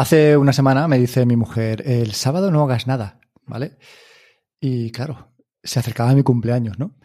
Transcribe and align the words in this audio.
hace 0.00 0.36
una 0.36 0.54
semana 0.54 0.88
me 0.88 0.98
dice 0.98 1.26
mi 1.26 1.36
mujer, 1.36 1.82
el 1.84 2.12
sábado 2.12 2.50
no 2.50 2.62
hagas 2.62 2.86
nada, 2.86 3.20
¿vale? 3.44 3.76
Y 4.58 4.90
claro, 4.92 5.34
se 5.62 5.78
acercaba 5.78 6.14
mi 6.14 6.22
cumpleaños, 6.22 6.78
¿no? 6.78 6.96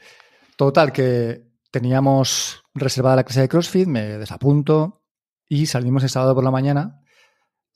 Total, 0.55 0.93
que 0.93 1.51
teníamos 1.71 2.63
reservada 2.73 3.17
la 3.17 3.25
clase 3.25 3.41
de 3.41 3.49
CrossFit, 3.49 3.87
me 3.87 4.17
desapunto 4.17 5.03
y 5.47 5.65
salimos 5.65 6.03
el 6.03 6.09
sábado 6.09 6.33
por 6.35 6.45
la 6.45 6.51
mañana 6.51 7.01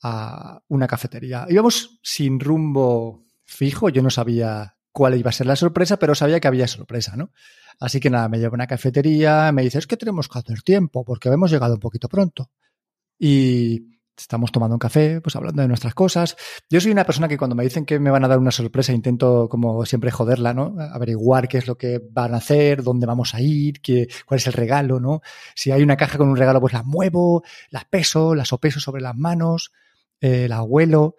a 0.02 0.62
una 0.68 0.86
cafetería. 0.86 1.44
Íbamos 1.50 2.00
sin 2.02 2.40
rumbo 2.40 3.26
fijo, 3.44 3.90
yo 3.90 4.02
no 4.02 4.08
sabía 4.08 4.78
cuál 4.90 5.18
iba 5.18 5.28
a 5.28 5.34
ser 5.34 5.46
la 5.46 5.56
sorpresa, 5.56 5.98
pero 5.98 6.14
sabía 6.14 6.40
que 6.40 6.48
había 6.48 6.66
sorpresa, 6.66 7.14
¿no? 7.16 7.30
Así 7.78 8.00
que 8.00 8.08
nada, 8.08 8.30
me 8.30 8.38
llevo 8.38 8.54
a 8.54 8.56
una 8.56 8.66
cafetería, 8.66 9.52
me 9.52 9.62
dice, 9.62 9.78
es 9.78 9.86
que 9.86 9.98
tenemos 9.98 10.28
que 10.28 10.38
hacer 10.38 10.62
tiempo 10.62 11.04
porque 11.04 11.28
hemos 11.28 11.50
llegado 11.50 11.74
un 11.74 11.80
poquito 11.80 12.08
pronto. 12.08 12.50
Y 13.18 13.99
estamos 14.16 14.52
tomando 14.52 14.74
un 14.74 14.78
café, 14.78 15.20
pues 15.20 15.36
hablando 15.36 15.62
de 15.62 15.68
nuestras 15.68 15.94
cosas. 15.94 16.36
Yo 16.68 16.80
soy 16.80 16.92
una 16.92 17.04
persona 17.04 17.28
que 17.28 17.38
cuando 17.38 17.56
me 17.56 17.64
dicen 17.64 17.86
que 17.86 17.98
me 17.98 18.10
van 18.10 18.24
a 18.24 18.28
dar 18.28 18.38
una 18.38 18.50
sorpresa 18.50 18.92
intento 18.92 19.48
como 19.48 19.84
siempre 19.86 20.10
joderla, 20.10 20.54
¿no? 20.54 20.74
Averiguar 20.78 21.48
qué 21.48 21.58
es 21.58 21.66
lo 21.66 21.76
que 21.76 22.00
van 22.10 22.34
a 22.34 22.38
hacer, 22.38 22.82
dónde 22.82 23.06
vamos 23.06 23.34
a 23.34 23.40
ir, 23.40 23.80
qué, 23.80 24.08
cuál 24.26 24.38
es 24.38 24.46
el 24.46 24.52
regalo, 24.52 25.00
¿no? 25.00 25.22
Si 25.54 25.70
hay 25.70 25.82
una 25.82 25.96
caja 25.96 26.18
con 26.18 26.28
un 26.28 26.36
regalo, 26.36 26.60
pues 26.60 26.72
la 26.72 26.82
muevo, 26.82 27.42
la 27.70 27.86
peso, 27.88 28.34
la 28.34 28.44
sopeso 28.44 28.80
sobre 28.80 29.02
las 29.02 29.16
manos, 29.16 29.72
eh, 30.20 30.48
la 30.48 30.58
abuelo. 30.58 31.16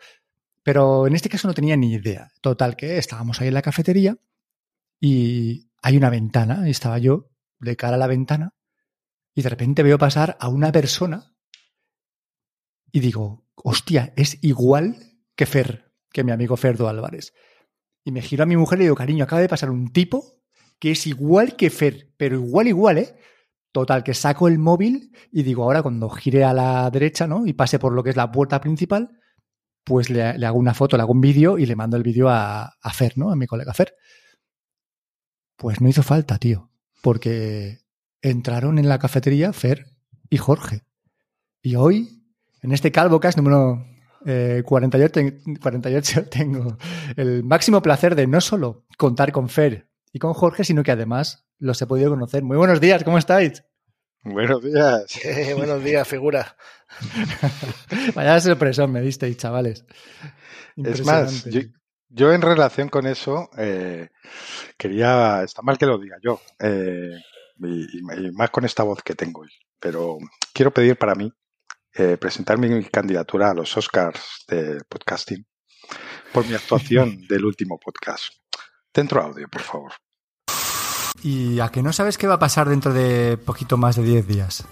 Pero 0.63 1.07
en 1.07 1.15
este 1.15 1.29
caso 1.29 1.47
no 1.47 1.53
tenía 1.53 1.75
ni 1.75 1.93
idea. 1.93 2.29
Total, 2.41 2.75
que 2.75 2.97
estábamos 2.97 3.41
ahí 3.41 3.47
en 3.47 3.55
la 3.55 3.63
cafetería 3.63 4.17
y 4.99 5.69
hay 5.81 5.97
una 5.97 6.09
ventana 6.09 6.67
y 6.67 6.71
estaba 6.71 6.99
yo 6.99 7.29
de 7.59 7.75
cara 7.75 7.95
a 7.95 7.99
la 7.99 8.07
ventana 8.07 8.53
y 9.33 9.41
de 9.41 9.49
repente 9.49 9.83
veo 9.83 9.97
pasar 9.97 10.37
a 10.39 10.49
una 10.49 10.71
persona 10.71 11.33
y 12.91 12.99
digo, 12.99 13.45
hostia, 13.55 14.13
es 14.15 14.37
igual 14.43 14.97
que 15.35 15.45
Fer, 15.45 15.91
que 16.11 16.23
mi 16.23 16.31
amigo 16.31 16.57
Ferdo 16.57 16.87
Álvarez. 16.87 17.33
Y 18.03 18.11
me 18.11 18.21
giro 18.21 18.43
a 18.43 18.47
mi 18.47 18.57
mujer 18.57 18.77
y 18.77 18.79
le 18.79 18.85
digo, 18.85 18.95
cariño, 18.95 19.23
acaba 19.23 19.41
de 19.41 19.49
pasar 19.49 19.69
un 19.69 19.91
tipo 19.91 20.41
que 20.79 20.91
es 20.91 21.05
igual 21.05 21.55
que 21.55 21.69
Fer, 21.69 22.11
pero 22.17 22.37
igual, 22.37 22.67
igual, 22.67 22.97
¿eh? 22.97 23.15
Total, 23.71 24.03
que 24.03 24.13
saco 24.13 24.47
el 24.47 24.57
móvil 24.57 25.11
y 25.31 25.43
digo, 25.43 25.63
ahora 25.63 25.83
cuando 25.83 26.09
gire 26.09 26.43
a 26.43 26.53
la 26.53 26.89
derecha, 26.89 27.27
¿no? 27.27 27.45
Y 27.45 27.53
pase 27.53 27.79
por 27.79 27.93
lo 27.93 28.03
que 28.03 28.09
es 28.09 28.15
la 28.15 28.31
puerta 28.31 28.59
principal, 28.59 29.19
pues 29.83 30.09
le, 30.09 30.23
hago 30.23 30.57
una 30.57 30.73
foto, 30.73 30.97
le 30.97 31.03
hago 31.03 31.13
un 31.13 31.21
vídeo 31.21 31.57
y 31.57 31.65
le 31.65 31.75
mando 31.75 31.97
el 31.97 32.03
vídeo 32.03 32.29
a, 32.29 32.73
a 32.81 32.93
Fer, 32.93 33.17
¿no? 33.17 33.31
A 33.31 33.35
mi 33.35 33.47
colega 33.47 33.73
Fer. 33.73 33.95
Pues 35.55 35.79
no 35.79 35.87
hizo 35.87 36.03
falta, 36.03 36.39
tío, 36.39 36.71
porque 37.01 37.81
entraron 38.21 38.79
en 38.79 38.89
la 38.89 38.99
cafetería 38.99 39.53
Fer 39.53 39.85
y 40.29 40.37
Jorge. 40.37 40.81
Y 41.61 41.75
hoy 41.75 42.20
en 42.61 42.71
este 42.71 42.91
CalvoCast 42.91 43.37
número 43.37 43.85
48, 44.23 45.19
eh, 45.19 45.41
48 45.59 46.25
tengo 46.29 46.77
el 47.15 47.43
máximo 47.43 47.81
placer 47.81 48.15
de 48.15 48.27
no 48.27 48.39
solo 48.39 48.85
contar 48.97 49.31
con 49.31 49.49
Fer 49.49 49.87
y 50.13 50.19
con 50.19 50.33
Jorge, 50.33 50.63
sino 50.63 50.83
que 50.83 50.91
además 50.91 51.47
los 51.57 51.81
he 51.81 51.87
podido 51.87 52.11
conocer. 52.11 52.43
Muy 52.43 52.57
buenos 52.57 52.79
días, 52.79 53.03
¿cómo 53.03 53.17
estáis? 53.17 53.63
Buenos 54.23 54.61
días. 54.61 55.19
buenos 55.55 55.83
días, 55.83 56.07
figura. 56.07 56.55
Vaya 58.15 58.39
sorpresa 58.39 58.85
me 58.85 59.01
disteis, 59.01 59.37
chavales. 59.37 59.85
Es 60.75 61.05
más, 61.05 61.45
yo, 62.09 62.31
en 62.31 62.41
relación 62.41 62.89
con 62.89 63.07
eso 63.07 63.49
eh, 63.57 64.09
quería, 64.77 65.43
está 65.43 65.61
mal 65.61 65.77
que 65.77 65.85
lo 65.85 65.97
diga 65.97 66.17
yo, 66.21 66.41
eh, 66.59 67.17
y, 67.57 68.31
más 68.33 68.49
con 68.51 68.65
esta 68.65 68.83
voz 68.83 69.01
que 69.01 69.15
tengo, 69.15 69.43
pero 69.79 70.17
quiero 70.53 70.71
pedir 70.71 70.97
para 70.97 71.15
mí 71.15 71.33
eh, 71.93 72.17
presentar 72.17 72.57
mi 72.57 72.83
candidatura 72.85 73.51
a 73.51 73.53
los 73.53 73.75
Oscars 73.75 74.45
de 74.47 74.81
podcasting 74.87 75.45
por 76.31 76.45
mi 76.45 76.53
actuación 76.53 77.21
del 77.29 77.45
último 77.45 77.79
podcast. 77.79 78.33
Dentro 78.93 79.21
audio, 79.21 79.47
por 79.47 79.61
favor. 79.61 79.91
¿Y 81.23 81.59
a 81.59 81.69
que 81.69 81.83
no 81.83 81.93
sabes 81.93 82.17
qué 82.17 82.27
va 82.27 82.35
a 82.35 82.39
pasar 82.39 82.67
dentro 82.67 82.93
de 82.93 83.37
poquito 83.37 83.77
más 83.77 83.95
de 83.95 84.03
10 84.03 84.27
días? 84.27 84.65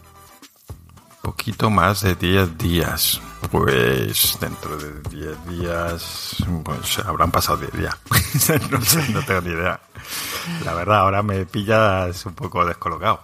Poquito 1.22 1.70
más 1.70 2.02
de 2.02 2.16
10 2.16 2.58
días. 2.58 3.22
Pues 3.52 4.38
dentro 4.40 4.78
de 4.78 5.02
10 5.10 5.48
días, 5.48 6.36
pues 6.64 7.00
habrán 7.00 7.32
pasado 7.32 7.58
10 7.58 7.74
días. 7.74 7.98
no, 8.72 8.82
sé, 8.82 9.10
no 9.10 9.24
tengo 9.24 9.42
ni 9.42 9.52
idea. 9.52 9.80
La 10.66 10.74
verdad, 10.74 11.00
ahora 11.00 11.22
me 11.22 11.46
pillas 11.46 12.26
un 12.26 12.34
poco 12.34 12.66
descolocado. 12.66 13.22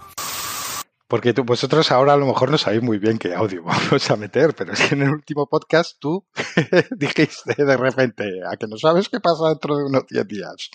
Porque 1.08 1.34
tú, 1.34 1.44
vosotros 1.44 1.92
ahora 1.92 2.14
a 2.14 2.18
lo 2.18 2.26
mejor 2.26 2.50
no 2.50 2.58
sabéis 2.58 2.82
muy 2.82 2.98
bien 2.98 3.20
qué 3.20 3.36
audio 3.36 3.64
vamos 3.64 4.10
a 4.10 4.16
meter, 4.16 4.56
pero 4.56 4.74
es 4.74 4.82
que 4.82 4.96
en 4.96 5.04
el 5.04 5.10
último 5.10 5.48
podcast 5.48 5.98
tú 6.00 6.26
dijiste 6.98 7.64
de 7.64 7.78
repente, 7.78 8.42
a 8.50 8.58
que 8.58 8.66
no 8.68 8.78
sabes 8.78 9.10
qué 9.10 9.20
pasa 9.20 9.50
dentro 9.50 9.78
de 9.78 9.86
unos 9.86 10.06
10 10.10 10.28
días. 10.28 10.70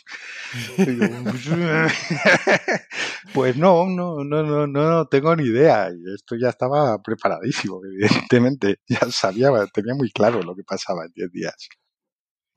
pues 3.35 3.57
no, 3.59 3.87
no, 3.87 4.23
no, 4.23 4.43
no, 4.43 4.67
no, 4.67 5.07
tengo 5.07 5.35
ni 5.35 5.45
idea. 5.45 5.89
Esto 6.15 6.37
ya 6.41 6.51
estaba 6.51 7.03
preparadísimo, 7.03 7.81
evidentemente. 7.85 8.77
Ya 8.89 9.01
sabía, 9.11 9.51
tenía 9.73 9.95
muy 9.95 10.11
claro 10.11 10.43
lo 10.43 10.55
que 10.55 10.63
pasaba 10.63 11.05
en 11.07 11.13
10 11.15 11.33
días. 11.33 11.69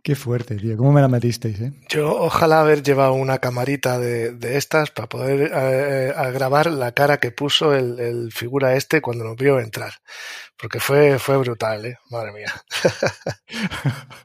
Qué 0.03 0.15
fuerte, 0.15 0.57
tío. 0.57 0.75
¿Cómo 0.75 0.91
me 0.91 0.99
la 0.99 1.07
metisteis, 1.07 1.61
eh? 1.61 1.71
Yo 1.87 2.13
ojalá 2.13 2.59
haber 2.59 2.83
llevado 2.83 3.13
una 3.13 3.37
camarita 3.37 3.99
de, 3.99 4.57
estas 4.57 4.91
para 4.91 5.07
poder 5.07 5.49
eh, 5.55 6.13
grabar 6.33 6.69
la 6.69 6.91
cara 6.91 7.21
que 7.21 7.31
puso 7.31 7.73
el, 7.73 8.29
figura 8.33 8.75
este 8.75 9.01
cuando 9.01 9.23
nos 9.23 9.37
vio 9.37 9.61
entrar. 9.61 9.93
Porque 10.57 10.79
fue, 10.79 11.19
fue 11.19 11.37
brutal, 11.37 11.85
¿eh? 11.85 11.97
Madre 12.09 12.31
mía. 12.31 12.53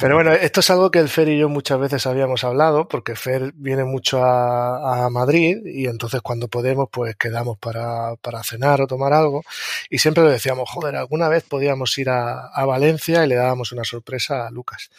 Pero 0.00 0.16
bueno, 0.16 0.32
esto 0.32 0.60
es 0.60 0.70
algo 0.70 0.90
que 0.90 0.98
el 0.98 1.08
Fer 1.08 1.28
y 1.28 1.38
yo 1.38 1.48
muchas 1.48 1.78
veces 1.78 2.06
habíamos 2.06 2.44
hablado, 2.44 2.88
porque 2.88 3.14
Fer 3.14 3.52
viene 3.54 3.84
mucho 3.84 4.24
a, 4.24 5.08
Madrid 5.10 5.58
y 5.64 5.86
entonces 5.86 6.22
cuando 6.22 6.48
podemos, 6.48 6.88
pues 6.90 7.16
quedamos 7.16 7.58
para, 7.58 8.16
para, 8.16 8.42
cenar 8.42 8.80
o 8.80 8.86
tomar 8.86 9.12
algo. 9.12 9.42
Y 9.90 9.98
siempre 9.98 10.24
le 10.24 10.30
decíamos, 10.30 10.68
joder, 10.70 10.96
alguna 10.96 11.28
vez 11.28 11.44
podíamos 11.44 11.96
ir 11.98 12.10
a, 12.10 12.48
a 12.48 12.64
Valencia 12.66 13.24
y 13.24 13.28
le 13.28 13.36
dábamos 13.36 13.72
una 13.72 13.84
sorpresa 13.84 14.46
a 14.46 14.50
Lucas. 14.50 14.90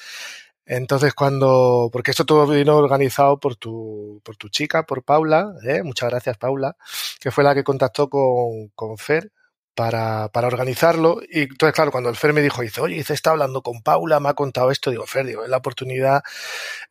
Entonces, 0.66 1.14
cuando, 1.14 1.90
porque 1.92 2.12
esto 2.12 2.26
todo 2.26 2.48
vino 2.48 2.76
organizado 2.76 3.40
por 3.40 3.56
tu, 3.56 4.22
por 4.24 4.36
tu 4.36 4.50
chica, 4.50 4.84
por 4.84 5.04
Paula, 5.04 5.54
¿eh? 5.64 5.84
muchas 5.84 6.10
gracias 6.10 6.38
Paula, 6.38 6.76
que 7.20 7.30
fue 7.32 7.44
la 7.44 7.54
que 7.54 7.64
contactó 7.64 8.10
con, 8.10 8.70
con 8.74 8.98
Fer 8.98 9.32
para, 9.76 10.30
para 10.30 10.48
organizarlo. 10.48 11.22
Y 11.30 11.42
entonces, 11.42 11.76
claro, 11.76 11.92
cuando 11.92 12.10
el 12.10 12.16
Fer 12.16 12.34
me 12.34 12.42
dijo, 12.42 12.62
dice, 12.62 12.82
oye, 12.82 12.96
dice, 12.96 13.14
está 13.14 13.32
hablando 13.32 13.62
con 13.62 13.82
Paula, 13.84 14.20
me 14.20 14.30
ha 14.30 14.34
contado 14.34 14.72
esto, 14.72 14.90
digo, 14.92 15.06
Fer, 15.06 15.26
digo, 15.26 15.44
es 15.44 15.50
la 15.50 15.58
oportunidad 15.58 16.24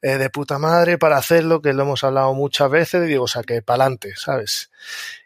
eh, 0.02 0.18
de 0.18 0.30
puta 0.30 0.58
madre 0.58 0.98
para 0.98 1.16
hacerlo, 1.16 1.60
que 1.62 1.72
lo 1.72 1.82
hemos 1.82 2.04
hablado 2.04 2.34
muchas 2.34 2.70
veces, 2.70 3.06
digo, 3.06 3.24
o 3.24 3.28
sea, 3.28 3.42
que 3.42 3.62
para 3.62 3.84
adelante, 3.84 4.12
¿sabes? 4.16 4.70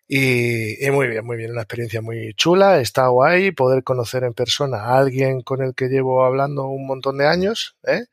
Y, 0.08 0.84
y, 0.86 0.90
muy 0.90 1.08
bien, 1.08 1.24
muy 1.26 1.36
bien, 1.36 1.50
una 1.50 1.62
experiencia 1.62 2.00
muy 2.00 2.32
chula, 2.34 2.80
está 2.80 3.08
guay 3.08 3.52
poder 3.52 3.84
conocer 3.84 4.24
en 4.24 4.32
persona 4.32 4.78
a 4.78 4.98
alguien 4.98 5.42
con 5.42 5.62
el 5.62 5.74
que 5.74 5.88
llevo 5.88 6.24
hablando 6.24 6.66
un 6.68 6.86
montón 6.86 7.18
de 7.18 7.26
años, 7.26 7.76
¿eh? 7.86 8.06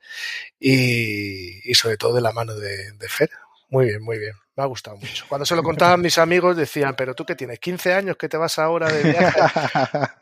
y, 0.59 1.69
y 1.69 1.73
sobre 1.75 1.97
todo 1.97 2.13
de 2.15 2.21
la 2.21 2.33
mano 2.33 2.55
de, 2.55 2.91
de 2.93 3.09
Fer. 3.09 3.29
Muy 3.69 3.85
bien, 3.85 4.03
muy 4.03 4.19
bien. 4.19 4.44
Me 4.55 4.63
ha 4.63 4.67
gustado 4.67 4.95
mucho. 4.95 5.25
Cuando 5.27 5.45
se 5.45 5.53
lo 5.53 5.61
contaban 5.63 5.99
mis 5.99 6.17
amigos 6.17 6.55
decían, 6.55 6.95
pero 6.95 7.13
tú 7.13 7.25
que 7.25 7.35
tienes 7.35 7.59
15 7.59 7.93
años 7.93 8.15
que 8.15 8.29
te 8.29 8.37
vas 8.37 8.57
ahora 8.57 8.89
de 8.89 9.11
viaje 9.11 9.39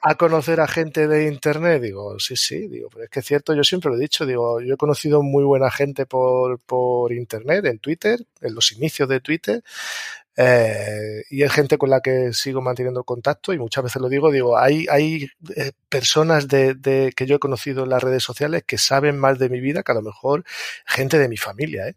a 0.02 0.16
conocer 0.16 0.60
a 0.60 0.68
gente 0.68 1.08
de 1.08 1.28
internet. 1.28 1.82
Digo, 1.82 2.20
sí, 2.20 2.36
sí, 2.36 2.68
digo, 2.68 2.90
pero 2.92 3.04
es 3.04 3.12
que 3.12 3.20
es 3.20 3.26
cierto, 3.26 3.54
yo 3.54 3.64
siempre 3.64 3.92
lo 3.92 3.98
he 3.98 4.00
dicho, 4.00 4.26
digo, 4.26 4.60
yo 4.60 4.74
he 4.74 4.78
conocido 4.78 5.22
muy 5.22 5.44
buena 5.44 5.70
gente 5.70 6.08
por, 6.08 6.60
por 6.60 7.14
internet, 7.14 7.66
en 7.66 7.78
Twitter, 7.78 8.26
en 8.42 8.56
los 8.56 8.72
inicios 8.72 9.08
de 9.08 9.20
Twitter, 9.20 9.64
eh, 10.36 11.24
y 11.30 11.44
hay 11.44 11.50
gente 11.50 11.78
con 11.78 11.92
la 11.92 12.02
que 12.02 12.34
sigo 12.34 12.60
manteniendo 12.60 13.04
contacto 13.04 13.54
y 13.54 13.60
muchas 13.60 13.84
veces 13.84 14.02
lo 14.02 14.10
digo, 14.10 14.32
digo, 14.32 14.58
hay, 14.58 14.88
hay 14.90 15.30
eh, 15.56 15.72
personas 15.90 16.48
de, 16.48 16.74
de, 16.74 17.14
que 17.16 17.28
yo 17.28 17.36
he 17.36 17.40
conocido 17.40 17.84
en 17.84 17.92
las 17.92 18.02
redes 18.02 18.24
sociales 18.24 18.64
que 18.66 18.80
saben 18.80 19.20
más 19.20 19.38
de 19.38 19.50
mi 19.50 19.60
vida 19.60 19.84
que 19.84 19.92
a 19.92 19.96
lo 19.96 20.02
mejor 20.02 20.44
gente 20.88 21.20
de 21.20 21.30
mi 21.30 21.38
familia. 21.38 21.88
¿eh? 21.88 21.96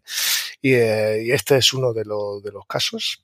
Y, 0.61 0.73
eh, 0.73 1.23
y, 1.25 1.31
este 1.31 1.57
es 1.57 1.73
uno 1.73 1.93
de, 1.93 2.05
lo, 2.05 2.39
de 2.41 2.51
los 2.51 2.65
casos. 2.65 3.23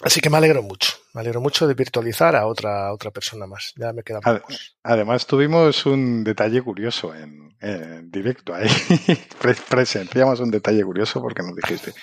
Así 0.00 0.20
que 0.20 0.28
me 0.28 0.38
alegro 0.38 0.62
mucho, 0.62 0.92
me 1.12 1.20
alegro 1.20 1.40
mucho 1.40 1.68
de 1.68 1.74
virtualizar 1.74 2.34
a 2.34 2.46
otra, 2.46 2.92
otra 2.92 3.12
persona 3.12 3.46
más. 3.46 3.72
Ya 3.76 3.92
me 3.92 4.02
queda 4.02 4.20
pocos. 4.20 4.76
Además, 4.82 5.26
tuvimos 5.26 5.86
un 5.86 6.24
detalle 6.24 6.60
curioso 6.62 7.14
en, 7.14 7.56
en 7.60 8.10
directo 8.10 8.54
ahí. 8.54 8.68
Presenciamos 9.70 10.40
un 10.40 10.50
detalle 10.50 10.82
curioso 10.82 11.20
porque 11.20 11.42
nos 11.42 11.54
dijiste, 11.54 11.94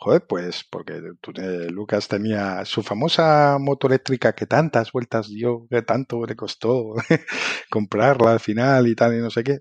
Joder, 0.00 0.24
pues 0.24 0.64
porque 0.70 0.92
eh, 0.94 1.70
Lucas 1.70 2.06
tenía 2.06 2.64
su 2.64 2.84
famosa 2.84 3.58
moto 3.58 3.88
eléctrica 3.88 4.32
que 4.32 4.46
tantas 4.46 4.92
vueltas 4.92 5.28
dio, 5.28 5.66
que 5.68 5.82
tanto 5.82 6.24
le 6.24 6.36
costó 6.36 6.94
comprarla 7.70 8.32
al 8.32 8.40
final 8.40 8.86
y 8.86 8.94
tal 8.94 9.16
y 9.16 9.18
no 9.18 9.28
sé 9.30 9.42
qué. 9.42 9.58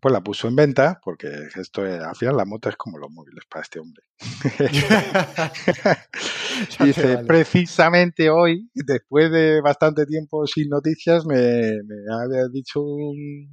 Pues 0.00 0.12
la 0.12 0.22
puso 0.22 0.48
en 0.48 0.56
venta, 0.56 1.00
porque 1.04 1.28
esto 1.56 1.82
al 1.82 2.16
final 2.16 2.36
la 2.36 2.44
moto 2.44 2.68
es 2.68 2.76
como 2.76 2.98
los 2.98 3.10
móviles 3.10 3.44
para 3.48 3.62
este 3.62 3.78
hombre. 3.78 4.02
Dice, 6.84 7.18
precisamente 7.26 8.30
hoy, 8.30 8.70
después 8.74 9.30
de 9.30 9.60
bastante 9.60 10.06
tiempo 10.06 10.46
sin 10.46 10.68
noticias, 10.68 11.24
me, 11.26 11.36
me 11.36 12.14
había 12.22 12.48
dicho 12.48 12.80
un, 12.80 13.48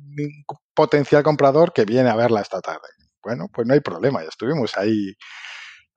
potencial 0.74 1.24
comprador 1.24 1.74
que 1.74 1.86
viene 1.86 2.09
a 2.09 2.15
verla 2.15 2.42
esta 2.42 2.62
tarde. 2.62 2.88
Bueno, 3.24 3.50
pues 3.51 3.68
no 3.68 3.74
hay 3.74 3.81
problema, 3.81 4.21
ya 4.21 4.30
estuvimos 4.30 4.77
ahí 4.77 5.13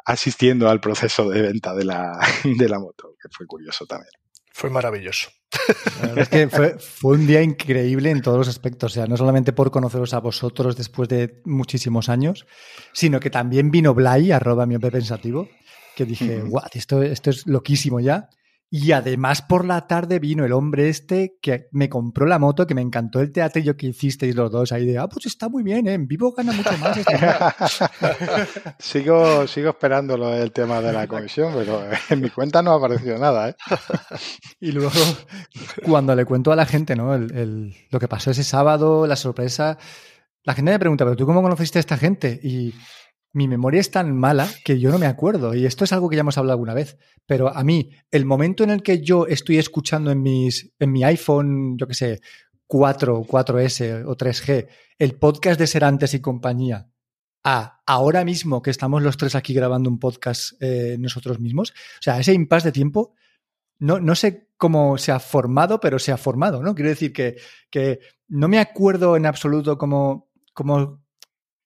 asistiendo 0.04 0.68
al 0.68 0.80
proceso 0.80 1.28
de 1.28 1.42
venta 1.42 1.74
de 1.74 1.84
la, 1.84 2.18
de 2.44 2.68
la 2.68 2.78
moto, 2.78 3.14
que 3.20 3.28
fue 3.30 3.46
curioso 3.46 3.86
también. 3.86 4.12
Fue 4.52 4.70
maravilloso. 4.70 5.30
es 6.17 6.29
que 6.29 6.49
fue, 6.49 6.76
un 7.02 7.26
día 7.26 7.43
increíble 7.43 8.11
en 8.11 8.23
todos 8.23 8.38
los 8.38 8.49
aspectos. 8.49 8.93
O 8.93 8.94
sea, 8.94 9.06
no 9.06 9.17
solamente 9.17 9.52
por 9.52 9.70
conoceros 9.70 10.14
a 10.14 10.20
vosotros 10.20 10.76
después 10.76 11.08
de 11.08 11.41
muchísimos 11.44 12.08
años, 12.08 12.47
sino 12.93 13.20
que 13.20 13.31
también 13.31 13.70
vino 13.70 13.94
Blay, 13.94 14.32
arroba 14.32 14.67
mi 14.67 14.79
pensativo, 14.79 15.49
que 15.97 16.05
dije, 16.05 16.43
guau, 16.43 16.64
esto, 16.73 17.02
esto 17.02 17.31
es 17.31 17.47
loquísimo 17.47 18.00
ya. 18.00 18.31
Y 18.72 18.93
además 18.93 19.43
por 19.43 19.64
la 19.64 19.88
tarde 19.88 20.20
vino 20.20 20.44
el 20.44 20.52
hombre 20.52 20.88
este 20.88 21.37
que 21.43 21.67
me 21.72 21.88
compró 21.88 22.25
la 22.26 22.38
moto, 22.38 22.69
que 22.69 22.76
me 22.76 22.81
encantó 22.82 23.19
el 23.19 23.32
teatrillo 23.32 23.76
que 23.76 23.88
hicisteis 23.88 24.37
los 24.37 24.52
dos 24.52 24.70
ahí 24.70 24.87
de, 24.87 24.96
ah, 24.96 25.08
pues 25.08 25.26
está 25.26 25.49
muy 25.49 25.64
bien, 25.64 25.88
¿eh? 25.88 25.94
en 25.94 26.06
vivo 26.06 26.32
gana 26.32 26.52
mucho 26.52 26.78
más. 26.78 26.96
Este 26.96 27.19
sigo, 28.78 29.49
sigo 29.49 29.70
esperando 29.70 30.14
el 30.32 30.52
tema 30.52 30.81
de 30.81 30.93
la 30.93 31.08
comisión, 31.08 31.52
pero 31.52 31.82
en 32.11 32.20
mi 32.20 32.31
cuenta 32.31 32.62
no 32.62 32.70
ha 32.70 32.76
aparecido 32.76 33.19
nada. 33.19 33.49
¿eh? 33.49 33.56
y 34.61 34.70
luego, 34.70 34.93
cuando 35.84 36.14
le 36.14 36.25
cuento 36.25 36.52
a 36.52 36.56
la 36.56 36.64
gente 36.64 36.94
¿no? 36.94 37.12
El, 37.12 37.75
lo 37.90 37.99
que 37.99 38.06
pasó 38.06 38.31
ese 38.31 38.44
sábado, 38.44 39.05
la 39.08 39.17
sorpresa, 39.17 39.78
la 40.44 40.55
gente 40.55 40.70
me 40.70 40.78
pregunta, 40.78 41.05
pero 41.05 41.17
tú 41.17 41.26
cómo 41.26 41.43
conociste 41.43 41.78
a 41.78 41.81
esta 41.81 41.96
gente? 41.96 42.38
Y 42.40 42.72
mi 43.32 43.47
memoria 43.47 43.81
es 43.81 43.91
tan 43.91 44.17
mala 44.17 44.49
que 44.65 44.81
yo 44.81 44.91
no 44.91 44.99
me 44.99 45.06
acuerdo. 45.06 45.55
Y 45.55 45.67
esto 45.67 45.85
es 45.85 45.93
algo 45.93 46.09
que 46.09 46.17
ya 46.17 46.21
hemos 46.21 46.38
hablado 46.38 46.55
alguna 46.55 46.75
vez. 46.75 46.99
Pero 47.27 47.55
a 47.55 47.62
mí, 47.62 47.91
el 48.11 48.25
momento 48.25 48.65
en 48.65 48.71
el 48.71 48.82
que 48.82 49.00
yo 49.00 49.27
estoy 49.27 49.59
escuchando 49.59 50.11
en, 50.11 50.23
mis, 50.23 50.73
en 50.79 50.93
mi 50.93 51.05
iPhone, 51.05 51.77
yo 51.79 51.87
qué 51.87 51.94
sé, 51.94 52.21
4, 52.67 53.25
4S 53.25 54.05
o 54.06 54.17
3G, 54.17 54.69
el 54.99 55.15
podcast 55.17 55.59
de 55.59 55.67
Serantes 55.67 56.15
y 56.15 56.21
compañía, 56.21 56.88
a 57.43 57.82
ahora 57.87 58.25
mismo 58.25 58.62
que 58.62 58.71
estamos 58.71 59.03
los 59.03 59.17
tres 59.17 59.35
aquí 59.35 59.55
grabando 59.55 59.88
un 59.88 59.99
podcast 59.99 60.53
eh, 60.61 60.97
nosotros 60.99 61.41
mismos, 61.41 61.71
o 61.71 62.03
sea, 62.03 62.21
ese 62.21 62.35
impasse 62.35 62.69
de 62.69 62.73
tiempo, 62.73 63.15
no, 63.79 63.99
no 63.99 64.15
sé 64.15 64.50
cómo 64.56 64.99
se 64.99 65.11
ha 65.11 65.19
formado, 65.19 65.81
pero 65.81 65.99
se 65.99 66.12
ha 66.12 66.19
formado, 66.19 66.62
¿no? 66.62 66.75
Quiero 66.75 66.91
decir 66.91 67.12
que, 67.12 67.37
que 67.71 68.00
no 68.29 68.47
me 68.47 68.59
acuerdo 68.59 69.17
en 69.17 69.25
absoluto 69.25 69.79
cómo, 69.79 70.31
cómo 70.53 71.00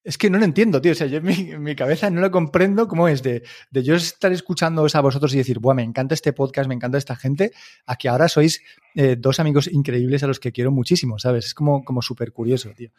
es 0.05 0.19
que 0.19 0.29
no 0.29 0.37
lo 0.37 0.45
entiendo, 0.45 0.79
tío. 0.79 0.91
O 0.91 0.95
sea, 0.95 1.07
yo 1.07 1.17
en 1.17 1.63
mi, 1.63 1.75
cabeza 1.75 2.11
no 2.11 2.21
lo 2.21 2.29
comprendo 2.29 2.87
cómo 2.87 3.07
es 3.07 3.23
de, 3.23 3.43
de 3.71 3.83
yo 3.83 3.95
estar 3.95 4.31
escuchándoos 4.31 4.93
a 4.93 5.01
vosotros 5.01 5.33
y 5.33 5.39
decir, 5.39 5.57
Buah, 5.57 5.73
me 5.73 5.81
encanta 5.81 6.13
este 6.13 6.31
podcast, 6.31 6.69
me 6.69 6.75
encanta 6.75 6.99
esta 6.99 7.15
gente, 7.15 7.51
a 7.87 7.95
que 7.95 8.07
ahora 8.07 8.29
sois 8.29 8.61
eh, 8.93 9.15
dos 9.17 9.39
amigos 9.39 9.67
increíbles 9.67 10.21
a 10.23 10.27
los 10.27 10.39
que 10.39 10.51
quiero 10.51 10.71
muchísimo, 10.71 11.17
¿sabes? 11.17 11.47
Es 11.47 11.53
como, 11.55 11.83
como 11.83 12.03
súper 12.03 12.31
curioso, 12.31 12.69
tío. 12.77 12.91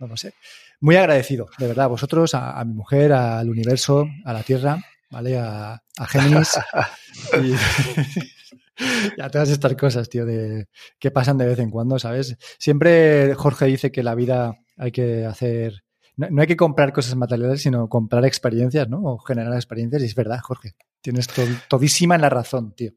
No 0.00 0.06
lo 0.06 0.16
sé. 0.16 0.32
Muy 0.80 0.96
agradecido, 0.96 1.50
de 1.58 1.66
verdad, 1.66 1.84
a 1.84 1.88
vosotros, 1.88 2.32
a, 2.32 2.64
mi 2.64 2.72
mujer, 2.72 3.12
al 3.12 3.50
universo, 3.50 4.06
a 4.24 4.32
la 4.32 4.42
Tierra, 4.42 4.82
¿vale? 5.10 5.36
A, 5.36 5.82
a 5.98 6.06
Géminis. 6.06 6.58
y, 9.16 9.20
a 9.20 9.28
todas 9.28 9.50
estas 9.50 9.74
cosas, 9.74 10.08
tío, 10.08 10.24
de, 10.24 10.68
que 10.98 11.10
pasan 11.10 11.36
de 11.36 11.46
vez 11.46 11.58
en 11.58 11.70
cuando, 11.70 11.98
¿sabes? 11.98 12.38
Siempre 12.58 13.34
Jorge 13.34 13.66
dice 13.66 13.92
que 13.92 14.02
la 14.02 14.14
vida 14.14 14.54
hay 14.78 14.92
que 14.92 15.26
hacer 15.26 15.82
no, 16.18 16.40
hay 16.40 16.46
que 16.48 16.56
comprar 16.56 16.92
cosas 16.92 17.14
materiales, 17.14 17.62
sino 17.62 17.88
comprar 17.88 18.24
experiencias, 18.24 18.88
¿no? 18.88 19.00
O 19.02 19.18
generar 19.18 19.54
experiencias. 19.54 20.02
Y 20.02 20.06
es 20.06 20.14
verdad, 20.14 20.40
Jorge. 20.42 20.74
Tienes 21.00 21.28
todísima 21.68 22.16
en 22.16 22.22
la 22.22 22.28
razón, 22.28 22.74
tío. 22.74 22.92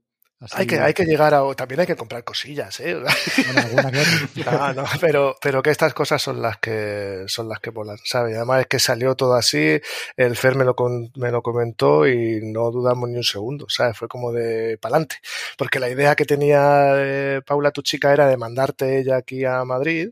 Hay, 0.51 0.65
que, 0.65 0.79
hay 0.79 0.93
que 0.93 1.05
llegar 1.05 1.33
a. 1.35 1.41
También 1.55 1.81
hay 1.81 1.88
que 1.88 1.95
comprar 1.95 2.23
cosillas, 2.23 2.79
¿eh? 2.79 2.95
no, 4.45 4.73
no, 4.73 4.83
pero, 4.99 5.35
pero 5.39 5.61
que 5.61 5.69
estas 5.69 5.93
cosas 5.93 6.21
son 6.21 6.41
las 6.41 6.57
que 6.57 7.25
son 7.27 7.47
las 7.47 7.59
que 7.59 7.69
volan, 7.69 7.97
¿sabes? 8.03 8.35
Además 8.35 8.61
es 8.61 8.67
que 8.67 8.79
salió 8.79 9.15
todo 9.15 9.35
así, 9.35 9.79
el 10.17 10.35
Fer 10.35 10.55
me 10.55 10.65
lo, 10.65 10.75
me 11.15 11.31
lo 11.31 11.43
comentó 11.43 12.07
y 12.07 12.39
no 12.41 12.71
dudamos 12.71 13.09
ni 13.09 13.17
un 13.17 13.23
segundo, 13.23 13.67
¿sabes? 13.69 13.95
Fue 13.95 14.07
como 14.07 14.31
de 14.31 14.77
pa'lante. 14.79 15.17
Porque 15.57 15.79
la 15.79 15.89
idea 15.89 16.15
que 16.15 16.25
tenía 16.25 16.93
eh, 16.95 17.41
Paula, 17.45 17.71
tu 17.71 17.83
chica, 17.83 18.11
era 18.11 18.27
de 18.27 18.38
mandarte 18.38 18.99
ella 18.99 19.17
aquí 19.17 19.45
a 19.45 19.63
Madrid 19.63 20.09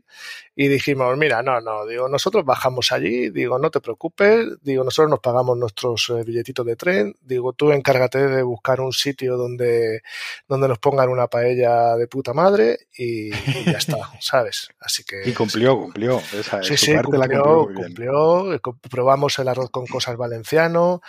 y 0.60 0.68
dijimos, 0.68 1.16
mira, 1.16 1.42
no, 1.42 1.58
no, 1.62 1.86
digo, 1.86 2.06
nosotros 2.08 2.44
bajamos 2.44 2.92
allí, 2.92 3.30
digo, 3.30 3.58
no 3.58 3.70
te 3.70 3.80
preocupes, 3.80 4.46
digo, 4.62 4.84
nosotros 4.84 5.08
nos 5.08 5.20
pagamos 5.20 5.56
nuestros 5.56 6.10
eh, 6.10 6.22
billetitos 6.22 6.66
de 6.66 6.76
tren, 6.76 7.16
digo, 7.22 7.54
tú 7.54 7.72
encárgate 7.72 8.26
de 8.28 8.42
buscar 8.42 8.82
un 8.82 8.92
sitio 8.92 9.38
donde, 9.38 10.02
donde 10.48 10.68
nos 10.68 10.78
pongan 10.78 11.08
una 11.08 11.28
paella 11.28 11.96
de 11.96 12.06
puta 12.06 12.34
madre 12.34 12.78
y, 12.96 13.30
ya 13.64 13.78
está, 13.78 13.98
¿sabes? 14.20 14.68
Así 14.80 15.04
que... 15.04 15.28
Y 15.28 15.32
cumplió, 15.32 15.78
cumplió. 15.78 16.20
Esa, 16.32 16.62
sí, 16.62 16.76
sí, 16.76 16.94
cumplió, 17.02 17.68
cumplió, 17.74 18.54
eh, 18.54 18.60
probamos 18.90 19.38
el 19.38 19.48
arroz 19.48 19.70
con 19.70 19.86
cosas 19.86 20.16
valenciano, 20.16 21.00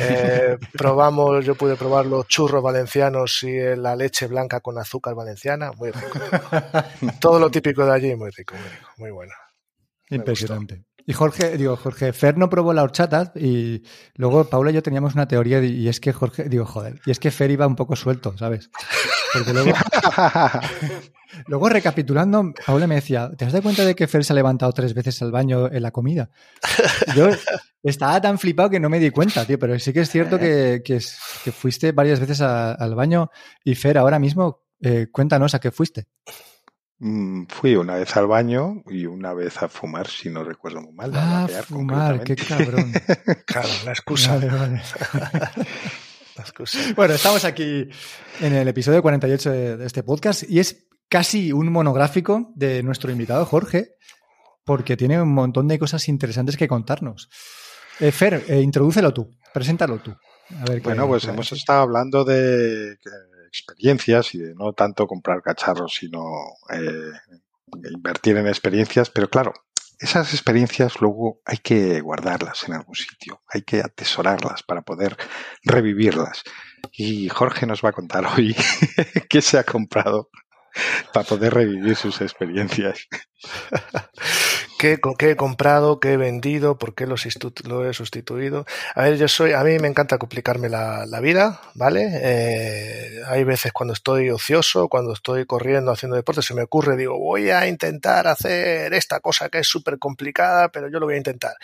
eh, 0.00 0.58
probamos, 0.76 1.44
yo 1.44 1.54
pude 1.54 1.76
probar 1.76 2.06
los 2.06 2.26
churros 2.26 2.62
valencianos 2.62 3.42
y 3.42 3.56
la 3.76 3.96
leche 3.96 4.26
blanca 4.26 4.60
con 4.60 4.78
azúcar 4.78 5.14
valenciana, 5.14 5.72
muy 5.72 5.90
rico. 5.90 6.18
Todo 7.20 7.38
lo 7.38 7.50
típico 7.50 7.86
de 7.86 7.92
allí, 7.92 8.14
muy 8.14 8.30
rico, 8.30 8.54
muy 8.54 8.68
rico 8.68 8.88
muy 8.98 9.10
buena. 9.10 9.34
Impresionante. 10.10 10.84
Y 11.08 11.14
Jorge, 11.14 11.56
digo, 11.56 11.74
Jorge, 11.74 12.12
Fer 12.12 12.36
no 12.36 12.50
probó 12.50 12.74
la 12.74 12.82
horchata 12.82 13.32
y 13.34 13.82
luego 14.16 14.44
Paula 14.44 14.70
y 14.70 14.74
yo 14.74 14.82
teníamos 14.82 15.14
una 15.14 15.26
teoría 15.26 15.64
y 15.64 15.88
es 15.88 16.00
que 16.00 16.12
Jorge, 16.12 16.50
digo, 16.50 16.66
joder, 16.66 17.00
y 17.06 17.10
es 17.10 17.18
que 17.18 17.30
Fer 17.30 17.50
iba 17.50 17.66
un 17.66 17.76
poco 17.76 17.96
suelto, 17.96 18.36
¿sabes? 18.36 18.68
Porque 19.32 19.54
luego, 19.54 19.72
luego 21.46 21.70
recapitulando, 21.70 22.52
Paula 22.66 22.86
me 22.86 22.96
decía, 22.96 23.30
¿te 23.34 23.46
has 23.46 23.52
dado 23.52 23.62
cuenta 23.62 23.86
de 23.86 23.94
que 23.94 24.06
Fer 24.06 24.22
se 24.22 24.34
ha 24.34 24.36
levantado 24.36 24.70
tres 24.72 24.92
veces 24.92 25.22
al 25.22 25.32
baño 25.32 25.72
en 25.72 25.82
la 25.82 25.92
comida? 25.92 26.28
Yo 27.16 27.30
estaba 27.82 28.20
tan 28.20 28.38
flipado 28.38 28.68
que 28.68 28.78
no 28.78 28.90
me 28.90 29.00
di 29.00 29.08
cuenta, 29.08 29.46
tío, 29.46 29.58
pero 29.58 29.78
sí 29.78 29.94
que 29.94 30.00
es 30.00 30.10
cierto 30.10 30.38
que, 30.38 30.82
que, 30.84 31.00
fuiste 31.52 31.92
varias 31.92 32.20
veces 32.20 32.42
al 32.42 32.94
baño 32.94 33.30
y 33.64 33.76
Fer, 33.76 33.96
ahora 33.96 34.18
mismo, 34.18 34.60
eh, 34.82 35.06
cuéntanos 35.10 35.54
a 35.54 35.58
qué 35.58 35.70
fuiste. 35.70 36.06
Mm, 37.00 37.44
fui 37.48 37.76
una 37.76 37.94
vez 37.94 38.16
al 38.16 38.26
baño 38.26 38.82
y 38.88 39.06
una 39.06 39.32
vez 39.32 39.62
a 39.62 39.68
fumar, 39.68 40.08
si 40.08 40.30
no 40.30 40.42
recuerdo 40.42 40.82
muy 40.82 40.92
mal. 40.92 41.12
Ah, 41.14 41.48
fumar, 41.64 42.24
qué 42.24 42.34
cabrón. 42.34 42.92
claro, 43.46 43.68
la 43.84 43.92
excusa. 43.92 44.40
Bueno, 46.96 47.14
estamos 47.14 47.44
aquí 47.44 47.88
en 48.40 48.52
el 48.52 48.66
episodio 48.66 49.00
48 49.00 49.50
de, 49.50 49.86
este 49.86 50.02
podcast 50.02 50.42
y 50.48 50.58
es 50.58 50.88
casi 51.08 51.52
un 51.52 51.70
monográfico 51.70 52.52
de 52.56 52.82
nuestro 52.82 53.12
invitado 53.12 53.44
Jorge, 53.46 53.94
porque 54.64 54.96
tiene 54.96 55.22
un 55.22 55.32
montón 55.32 55.68
de 55.68 55.78
cosas 55.78 56.08
interesantes 56.08 56.56
que 56.56 56.66
contarnos. 56.66 57.30
Eh, 58.00 58.10
Fer, 58.10 58.44
eh, 58.48 58.60
introdúcelo 58.60 59.14
tú, 59.14 59.30
preséntalo 59.54 59.98
tú. 59.98 60.16
bueno, 60.82 61.06
pues 61.06 61.24
hemos 61.24 61.52
estado 61.52 61.82
hablando 61.82 62.24
de 62.24 62.96
experiencias 63.48 64.34
y 64.34 64.38
de 64.38 64.54
no 64.54 64.72
tanto 64.72 65.06
comprar 65.06 65.42
cacharros, 65.42 65.94
sino 65.94 66.22
eh, 66.70 67.12
invertir 67.92 68.36
en 68.36 68.46
experiencias. 68.46 69.10
Pero 69.10 69.28
claro, 69.28 69.52
esas 69.98 70.32
experiencias 70.32 71.00
luego 71.00 71.40
hay 71.44 71.58
que 71.58 72.00
guardarlas 72.00 72.64
en 72.68 72.74
algún 72.74 72.94
sitio, 72.94 73.42
hay 73.48 73.62
que 73.62 73.80
atesorarlas 73.80 74.62
para 74.62 74.82
poder 74.82 75.16
revivirlas. 75.64 76.42
Y 76.92 77.28
Jorge 77.28 77.66
nos 77.66 77.82
va 77.84 77.90
a 77.90 77.92
contar 77.92 78.26
hoy 78.36 78.54
qué 79.28 79.42
se 79.42 79.58
ha 79.58 79.64
comprado 79.64 80.30
para 81.12 81.26
poder 81.26 81.54
revivir 81.54 81.96
sus 81.96 82.20
experiencias. 82.20 83.08
qué, 84.78 84.98
qué 85.18 85.32
he 85.32 85.36
comprado, 85.36 86.00
qué 86.00 86.12
he 86.12 86.16
vendido, 86.16 86.78
por 86.78 86.94
qué 86.94 87.06
lo 87.06 87.16
he 87.16 87.92
sustituido. 87.92 88.64
A 88.94 89.02
ver, 89.02 89.16
yo 89.18 89.28
soy, 89.28 89.52
a 89.52 89.62
mí 89.64 89.78
me 89.78 89.88
encanta 89.88 90.18
complicarme 90.18 90.68
la, 90.68 91.20
vida, 91.20 91.60
¿vale? 91.74 92.08
Eh, 92.14 93.20
hay 93.26 93.42
veces 93.42 93.72
cuando 93.72 93.92
estoy 93.92 94.30
ocioso, 94.30 94.88
cuando 94.88 95.12
estoy 95.12 95.46
corriendo, 95.46 95.90
haciendo 95.90 96.16
deporte, 96.16 96.42
se 96.42 96.54
me 96.54 96.62
ocurre, 96.62 96.96
digo, 96.96 97.18
voy 97.18 97.50
a 97.50 97.66
intentar 97.66 98.28
hacer 98.28 98.94
esta 98.94 99.18
cosa 99.18 99.48
que 99.48 99.58
es 99.58 99.66
súper 99.66 99.98
complicada, 99.98 100.68
pero 100.68 100.88
yo 100.88 101.00
lo 101.00 101.06
voy 101.06 101.16
a 101.16 101.18
intentar. 101.18 101.56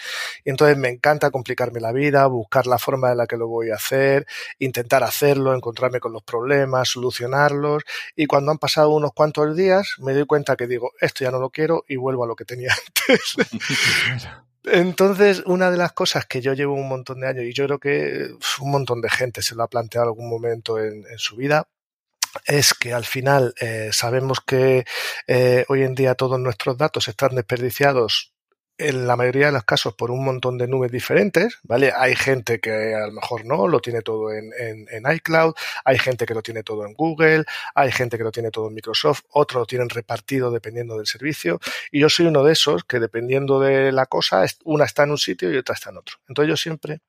Y 0.44 0.50
entonces 0.50 0.76
me 0.76 0.88
encanta 0.88 1.30
complicarme 1.30 1.80
la 1.80 1.92
vida, 1.92 2.26
buscar 2.26 2.66
la 2.66 2.78
forma 2.78 3.12
en 3.12 3.18
la 3.18 3.26
que 3.28 3.36
lo 3.36 3.46
voy 3.46 3.70
a 3.70 3.76
hacer, 3.76 4.26
intentar 4.58 5.04
hacerlo, 5.04 5.54
encontrarme 5.54 6.00
con 6.00 6.12
los 6.12 6.24
problemas, 6.24 6.88
solucionarlos. 6.88 7.84
Y 8.16 8.26
cuando 8.26 8.50
han 8.50 8.58
pasado 8.58 8.90
unos 8.90 9.12
cuantos 9.12 9.56
días, 9.56 9.94
me 9.98 10.14
doy 10.14 10.26
cuenta 10.26 10.56
que 10.56 10.66
digo, 10.66 10.92
esto 11.00 11.22
ya 11.22 11.30
no 11.30 11.38
lo 11.38 11.50
quiero 11.50 11.84
y 11.86 11.96
vuelvo 11.96 12.24
a 12.24 12.26
lo 12.26 12.34
que 12.34 12.44
tenía 12.44 12.72
antes. 12.86 13.03
Entonces, 14.64 15.42
una 15.44 15.70
de 15.70 15.76
las 15.76 15.92
cosas 15.92 16.24
que 16.26 16.40
yo 16.40 16.54
llevo 16.54 16.74
un 16.74 16.88
montón 16.88 17.20
de 17.20 17.28
años, 17.28 17.44
y 17.44 17.52
yo 17.52 17.66
creo 17.66 17.78
que 17.78 18.30
un 18.60 18.70
montón 18.70 19.02
de 19.02 19.10
gente 19.10 19.42
se 19.42 19.54
lo 19.54 19.62
ha 19.62 19.68
planteado 19.68 20.08
algún 20.08 20.28
momento 20.28 20.78
en, 20.78 21.04
su 21.18 21.36
vida, 21.36 21.68
es 22.46 22.74
que 22.74 22.94
al 22.94 23.04
final 23.04 23.54
eh, 23.60 23.90
sabemos 23.92 24.40
que 24.40 24.84
eh, 25.26 25.64
hoy 25.68 25.82
en 25.82 25.94
día 25.94 26.14
todos 26.14 26.40
nuestros 26.40 26.78
datos 26.78 27.08
están 27.08 27.34
desperdiciados 27.34 28.33
en 28.78 29.06
la 29.06 29.16
mayoría 29.16 29.46
de 29.46 29.52
los 29.52 29.64
casos 29.64 29.94
por 29.94 30.10
un 30.10 30.24
montón 30.24 30.58
de 30.58 30.66
nubes 30.66 30.90
diferentes, 30.90 31.58
¿vale? 31.62 31.92
Hay 31.96 32.16
gente 32.16 32.60
que 32.60 32.94
a 32.94 33.06
lo 33.06 33.12
mejor 33.12 33.44
no, 33.44 33.68
lo 33.68 33.80
tiene 33.80 34.02
todo 34.02 34.32
en, 34.32 35.04
iCloud, 35.14 35.54
hay 35.84 35.98
gente 35.98 36.26
que 36.26 36.34
lo 36.34 36.42
tiene 36.42 36.62
todo 36.62 36.84
en 36.84 36.94
Google, 36.94 37.44
hay 37.74 37.92
gente 37.92 38.18
que 38.18 38.24
lo 38.24 38.32
tiene 38.32 38.50
todo 38.50 38.68
en 38.68 38.74
Microsoft, 38.74 39.22
otros 39.30 39.60
lo 39.60 39.66
tienen 39.66 39.88
repartido 39.88 40.50
dependiendo 40.50 40.96
del 40.96 41.06
servicio, 41.06 41.60
y 41.92 42.00
yo 42.00 42.08
soy 42.08 42.26
uno 42.26 42.42
de 42.42 42.52
esos 42.52 42.84
que 42.84 42.98
dependiendo 42.98 43.60
de 43.60 43.92
la 43.92 44.06
cosa, 44.06 44.44
una 44.64 44.84
está 44.84 45.04
en 45.04 45.12
un 45.12 45.18
sitio 45.18 45.52
y 45.52 45.56
otra 45.56 45.74
está 45.74 45.90
en 45.90 45.98
otro. 45.98 46.16
Entonces 46.28 46.48
yo 46.48 46.56
siempre 46.56 47.00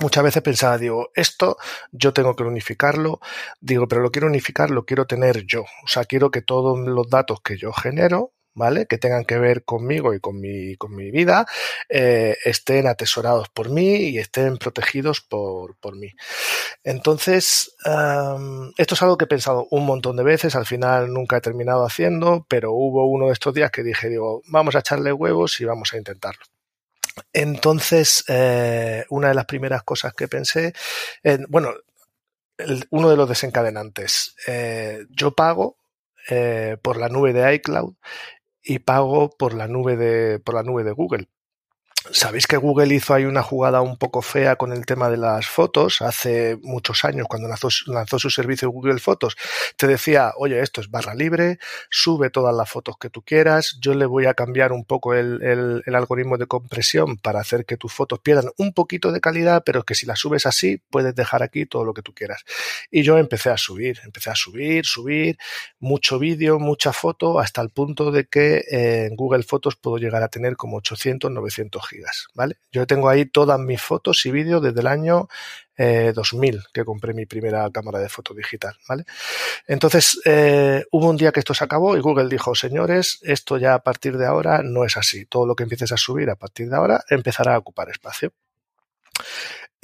muchas 0.00 0.24
veces 0.24 0.42
pensaba, 0.42 0.78
digo, 0.78 1.10
esto 1.14 1.56
yo 1.90 2.12
tengo 2.12 2.34
que 2.36 2.44
unificarlo, 2.44 3.20
digo, 3.60 3.88
pero 3.88 4.02
lo 4.02 4.10
quiero 4.10 4.28
unificar, 4.28 4.70
lo 4.70 4.84
quiero 4.84 5.06
tener 5.06 5.44
yo. 5.44 5.62
O 5.62 5.88
sea, 5.88 6.04
quiero 6.04 6.30
que 6.30 6.42
todos 6.42 6.78
los 6.78 7.10
datos 7.10 7.40
que 7.42 7.58
yo 7.58 7.72
genero, 7.72 8.32
¿vale? 8.54 8.86
Que 8.86 8.98
tengan 8.98 9.24
que 9.24 9.38
ver 9.38 9.64
conmigo 9.64 10.14
y 10.14 10.20
con 10.20 10.40
mi, 10.40 10.76
con 10.76 10.94
mi 10.94 11.10
vida, 11.10 11.46
eh, 11.88 12.36
estén 12.44 12.86
atesorados 12.86 13.48
por 13.48 13.70
mí 13.70 14.10
y 14.10 14.18
estén 14.18 14.58
protegidos 14.58 15.20
por, 15.20 15.76
por 15.76 15.96
mí. 15.96 16.10
Entonces, 16.84 17.74
esto 18.76 18.94
es 18.94 19.02
algo 19.02 19.16
que 19.16 19.24
he 19.24 19.28
pensado 19.28 19.66
un 19.70 19.86
montón 19.86 20.16
de 20.16 20.22
veces, 20.22 20.54
al 20.54 20.66
final 20.66 21.12
nunca 21.12 21.36
he 21.36 21.40
terminado 21.40 21.84
haciendo, 21.84 22.46
pero 22.48 22.72
hubo 22.72 23.06
uno 23.06 23.26
de 23.28 23.32
estos 23.32 23.54
días 23.54 23.70
que 23.70 23.82
dije, 23.82 24.08
digo, 24.08 24.42
vamos 24.46 24.76
a 24.76 24.80
echarle 24.80 25.12
huevos 25.12 25.60
y 25.60 25.64
vamos 25.64 25.92
a 25.92 25.98
intentarlo. 25.98 26.44
Entonces, 27.32 28.24
eh, 28.28 29.04
una 29.10 29.28
de 29.28 29.34
las 29.34 29.44
primeras 29.46 29.82
cosas 29.82 30.14
que 30.14 30.28
pensé, 30.28 30.72
bueno, 31.48 31.74
uno 32.90 33.10
de 33.10 33.16
los 33.16 33.28
desencadenantes, 33.28 34.34
eh, 34.46 35.04
yo 35.10 35.32
pago 35.34 35.76
por 36.82 36.98
la 36.98 37.08
nube 37.08 37.32
de 37.32 37.54
iCloud 37.56 37.94
y 38.64 38.80
pago 38.80 39.30
por 39.30 39.54
la 39.54 39.68
nube 39.68 39.96
de, 39.96 40.40
por 40.40 40.54
la 40.54 40.62
nube 40.62 40.84
de 40.84 40.92
Google. 40.92 41.28
Sabéis 42.10 42.48
que 42.48 42.56
Google 42.56 42.92
hizo 42.92 43.14
ahí 43.14 43.24
una 43.24 43.42
jugada 43.42 43.80
un 43.80 43.96
poco 43.96 44.22
fea 44.22 44.56
con 44.56 44.72
el 44.72 44.84
tema 44.86 45.08
de 45.08 45.16
las 45.16 45.46
fotos 45.46 46.02
hace 46.02 46.58
muchos 46.62 47.04
años 47.04 47.26
cuando 47.28 47.48
lanzó, 47.48 48.18
su 48.18 48.30
servicio 48.30 48.70
Google 48.70 48.98
Fotos. 48.98 49.36
Te 49.76 49.86
decía, 49.86 50.32
oye, 50.36 50.60
esto 50.60 50.80
es 50.80 50.90
barra 50.90 51.14
libre, 51.14 51.58
sube 51.90 52.28
todas 52.30 52.54
las 52.56 52.68
fotos 52.68 52.96
que 52.98 53.08
tú 53.08 53.22
quieras, 53.22 53.78
yo 53.80 53.94
le 53.94 54.06
voy 54.06 54.26
a 54.26 54.34
cambiar 54.34 54.72
un 54.72 54.84
poco 54.84 55.14
el, 55.14 55.82
algoritmo 55.86 56.38
de 56.38 56.46
compresión 56.46 57.18
para 57.18 57.40
hacer 57.40 57.64
que 57.64 57.76
tus 57.76 57.92
fotos 57.92 58.18
pierdan 58.18 58.50
un 58.56 58.72
poquito 58.72 59.12
de 59.12 59.20
calidad, 59.20 59.62
pero 59.64 59.84
que 59.84 59.94
si 59.94 60.04
las 60.04 60.18
subes 60.18 60.44
así 60.46 60.82
puedes 60.90 61.14
dejar 61.14 61.42
aquí 61.44 61.66
todo 61.66 61.84
lo 61.84 61.94
que 61.94 62.02
tú 62.02 62.12
quieras. 62.14 62.42
Y 62.90 63.02
yo 63.02 63.18
empecé 63.18 63.50
a 63.50 63.56
subir, 63.56 64.00
empecé 64.04 64.30
a 64.30 64.34
subir, 64.34 64.86
subir, 64.86 65.38
mucho 65.78 66.18
vídeo, 66.18 66.58
mucha 66.58 66.92
foto, 66.92 67.38
hasta 67.38 67.62
el 67.62 67.70
punto 67.70 68.10
de 68.10 68.24
que 68.24 68.64
en 68.70 69.14
Google 69.14 69.44
Fotos 69.44 69.76
puedo 69.76 69.98
llegar 69.98 70.22
a 70.24 70.28
tener 70.28 70.56
como 70.56 70.78
800, 70.78 71.30
900 71.30 71.91
¿vale? 72.34 72.56
Yo 72.70 72.86
tengo 72.86 73.08
ahí 73.08 73.26
todas 73.26 73.58
mis 73.58 73.80
fotos 73.80 74.24
y 74.26 74.30
vídeos 74.30 74.62
desde 74.62 74.80
el 74.80 74.86
año 74.86 75.28
2000 75.76 76.54
eh, 76.54 76.58
que 76.72 76.84
compré 76.84 77.14
mi 77.14 77.26
primera 77.26 77.68
cámara 77.70 77.98
de 77.98 78.08
foto 78.08 78.34
digital, 78.34 78.76
¿vale? 78.88 79.04
Entonces, 79.66 80.20
eh, 80.24 80.84
hubo 80.90 81.08
un 81.08 81.16
día 81.16 81.32
que 81.32 81.40
esto 81.40 81.54
se 81.54 81.64
acabó 81.64 81.96
y 81.96 82.00
Google 82.00 82.28
dijo, 82.28 82.54
señores, 82.54 83.18
esto 83.22 83.56
ya 83.58 83.74
a 83.74 83.82
partir 83.82 84.16
de 84.18 84.26
ahora 84.26 84.62
no 84.62 84.84
es 84.84 84.96
así. 84.96 85.26
Todo 85.26 85.46
lo 85.46 85.56
que 85.56 85.64
empieces 85.64 85.92
a 85.92 85.96
subir 85.96 86.30
a 86.30 86.36
partir 86.36 86.68
de 86.68 86.76
ahora 86.76 87.04
empezará 87.08 87.54
a 87.54 87.58
ocupar 87.58 87.88
espacio. 87.90 88.32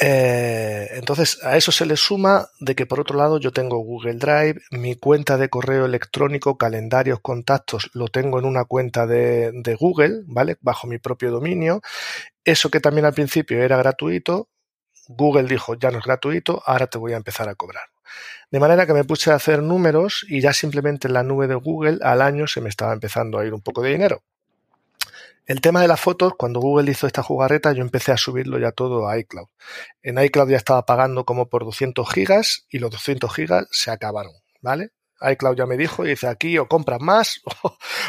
Eh, 0.00 0.90
entonces, 0.92 1.40
a 1.42 1.56
eso 1.56 1.72
se 1.72 1.84
le 1.84 1.96
suma 1.96 2.48
de 2.60 2.76
que 2.76 2.86
por 2.86 3.00
otro 3.00 3.16
lado 3.18 3.38
yo 3.40 3.52
tengo 3.52 3.78
Google 3.78 4.14
Drive, 4.14 4.60
mi 4.70 4.94
cuenta 4.94 5.36
de 5.36 5.48
correo 5.48 5.86
electrónico, 5.86 6.56
calendarios, 6.56 7.20
contactos, 7.20 7.90
lo 7.94 8.06
tengo 8.06 8.38
en 8.38 8.44
una 8.44 8.64
cuenta 8.64 9.06
de, 9.06 9.50
de 9.52 9.74
Google, 9.74 10.22
¿vale? 10.26 10.56
Bajo 10.60 10.86
mi 10.86 10.98
propio 10.98 11.32
dominio. 11.32 11.80
Eso 12.44 12.70
que 12.70 12.80
también 12.80 13.06
al 13.06 13.14
principio 13.14 13.62
era 13.62 13.76
gratuito, 13.76 14.48
Google 15.08 15.44
dijo 15.48 15.74
ya 15.74 15.90
no 15.90 15.98
es 15.98 16.04
gratuito, 16.04 16.62
ahora 16.66 16.86
te 16.86 16.98
voy 16.98 17.14
a 17.14 17.16
empezar 17.16 17.48
a 17.48 17.54
cobrar. 17.56 17.84
De 18.50 18.60
manera 18.60 18.86
que 18.86 18.94
me 18.94 19.04
puse 19.04 19.30
a 19.32 19.36
hacer 19.36 19.62
números 19.62 20.24
y 20.28 20.40
ya 20.40 20.52
simplemente 20.52 21.08
en 21.08 21.14
la 21.14 21.22
nube 21.24 21.48
de 21.48 21.54
Google 21.56 21.98
al 22.02 22.22
año 22.22 22.46
se 22.46 22.60
me 22.60 22.68
estaba 22.68 22.92
empezando 22.92 23.38
a 23.38 23.46
ir 23.46 23.54
un 23.54 23.62
poco 23.62 23.82
de 23.82 23.90
dinero. 23.90 24.22
El 25.48 25.62
tema 25.62 25.80
de 25.80 25.88
las 25.88 25.98
fotos, 25.98 26.34
cuando 26.36 26.60
Google 26.60 26.90
hizo 26.90 27.06
esta 27.06 27.22
jugarreta, 27.22 27.72
yo 27.72 27.80
empecé 27.80 28.12
a 28.12 28.18
subirlo 28.18 28.58
ya 28.58 28.70
todo 28.70 29.08
a 29.08 29.18
iCloud. 29.18 29.48
En 30.02 30.22
iCloud 30.22 30.50
ya 30.50 30.58
estaba 30.58 30.84
pagando 30.84 31.24
como 31.24 31.48
por 31.48 31.64
200 31.64 32.06
gigas 32.12 32.66
y 32.68 32.78
los 32.78 32.90
200 32.90 33.34
gigas 33.34 33.66
se 33.70 33.90
acabaron, 33.90 34.34
¿vale? 34.60 34.90
iCloud 35.20 35.56
ya 35.56 35.66
me 35.66 35.76
dijo 35.76 36.04
y 36.04 36.10
dice 36.10 36.28
aquí 36.28 36.58
o 36.58 36.68
compras 36.68 37.00
más 37.00 37.40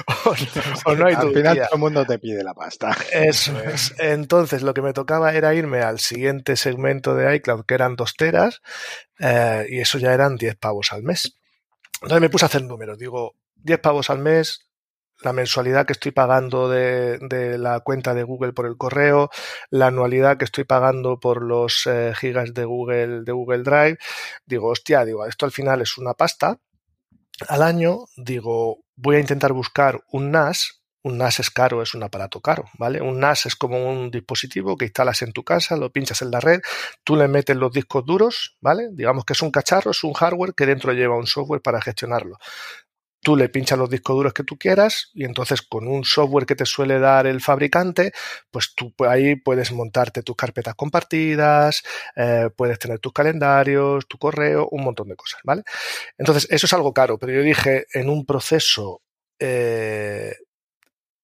o, 0.85 0.95
no 0.95 1.07
hay 1.07 1.15
Al 1.15 1.33
final 1.33 1.57
todo 1.57 1.69
el 1.73 1.79
mundo 1.79 2.05
te 2.05 2.19
pide 2.19 2.43
la 2.43 2.53
pasta. 2.53 2.95
Eso 3.11 3.57
es. 3.59 3.95
Entonces 3.99 4.61
lo 4.61 4.73
que 4.73 4.81
me 4.81 4.93
tocaba 4.93 5.33
era 5.33 5.55
irme 5.55 5.81
al 5.81 5.99
siguiente 5.99 6.55
segmento 6.57 7.15
de 7.15 7.37
iCloud 7.37 7.65
que 7.65 7.73
eran 7.73 7.95
dos 7.95 8.15
teras 8.15 8.61
eh, 9.17 9.65
y 9.69 9.79
eso 9.79 9.97
ya 9.97 10.13
eran 10.13 10.35
10 10.35 10.57
pavos 10.57 10.91
al 10.91 11.03
mes. 11.03 11.33
Entonces 12.01 12.21
me 12.21 12.29
puse 12.29 12.45
a 12.45 12.47
hacer 12.47 12.63
números. 12.63 12.99
Digo, 12.99 13.35
10 13.55 13.79
pavos 13.79 14.09
al 14.09 14.19
mes, 14.19 14.68
la 15.21 15.33
mensualidad 15.33 15.85
que 15.85 15.93
estoy 15.93 16.11
pagando 16.11 16.69
de, 16.69 17.57
la 17.57 17.79
cuenta 17.81 18.13
de 18.13 18.23
Google 18.23 18.53
por 18.53 18.65
el 18.65 18.77
correo, 18.77 19.29
la 19.69 19.87
anualidad 19.87 20.37
que 20.37 20.45
estoy 20.45 20.63
pagando 20.63 21.19
por 21.19 21.43
los 21.43 21.87
eh, 21.87 22.13
gigas 22.15 22.53
de 22.53 22.65
Google, 22.65 23.23
de 23.23 23.31
Google 23.31 23.63
Drive, 23.63 23.97
digo, 24.45 24.69
hostia, 24.69 25.05
digo, 25.05 25.25
esto 25.25 25.45
al 25.45 25.51
final 25.51 25.81
es 25.81 25.97
una 25.97 26.13
pasta. 26.13 26.59
Al 27.47 27.63
año, 27.63 28.05
digo, 28.17 28.79
voy 28.95 29.17
a 29.17 29.19
intentar 29.19 29.53
buscar 29.53 30.01
un 30.11 30.31
NAS. 30.31 30.75
Un 31.01 31.17
NAS 31.17 31.39
es 31.39 31.49
caro, 31.49 31.81
es 31.81 31.93
un 31.93 32.03
aparato 32.03 32.41
caro, 32.41 32.65
¿vale? 32.77 33.01
Un 33.01 33.21
NAS 33.21 33.45
es 33.45 33.55
como 33.55 33.89
un 33.89 34.11
dispositivo 34.11 34.75
que 34.75 34.83
instalas 34.83 35.21
en 35.21 35.31
tu 35.31 35.45
casa, 35.45 35.77
lo 35.77 35.93
pinchas 35.93 36.21
en 36.21 36.29
la 36.29 36.41
red, 36.41 36.59
tú 37.05 37.15
le 37.15 37.29
metes 37.29 37.55
los 37.55 37.71
discos 37.71 38.05
duros, 38.05 38.57
¿vale? 38.59 38.89
Digamos 38.91 39.23
que 39.23 39.31
es 39.31 39.41
un 39.41 39.49
cacharro, 39.49 39.91
es 39.91 40.03
un 40.03 40.11
hardware 40.11 40.53
que 40.53 40.65
dentro 40.65 40.91
lleva 40.91 41.15
un 41.15 41.25
software 41.25 41.61
para 41.61 41.79
gestionarlo 41.79 42.37
tú 43.21 43.35
le 43.35 43.49
pinchas 43.49 43.77
los 43.77 43.89
discos 43.89 44.15
duros 44.15 44.33
que 44.33 44.43
tú 44.43 44.57
quieras 44.57 45.09
y 45.13 45.25
entonces 45.25 45.61
con 45.61 45.87
un 45.87 46.03
software 46.05 46.45
que 46.45 46.55
te 46.55 46.65
suele 46.65 46.99
dar 46.99 47.27
el 47.27 47.41
fabricante, 47.41 48.13
pues 48.51 48.73
tú 48.75 48.93
ahí 49.07 49.35
puedes 49.35 49.71
montarte 49.71 50.23
tus 50.23 50.35
carpetas 50.35 50.75
compartidas, 50.75 51.83
eh, 52.15 52.49
puedes 52.55 52.79
tener 52.79 52.99
tus 52.99 53.13
calendarios, 53.13 54.07
tu 54.07 54.17
correo, 54.17 54.67
un 54.71 54.83
montón 54.83 55.09
de 55.09 55.15
cosas, 55.15 55.41
¿vale? 55.43 55.63
Entonces, 56.17 56.47
eso 56.49 56.65
es 56.65 56.73
algo 56.73 56.93
caro, 56.93 57.17
pero 57.17 57.33
yo 57.33 57.41
dije, 57.41 57.85
en 57.93 58.09
un 58.09 58.25
proceso, 58.25 59.01
eh, 59.39 60.35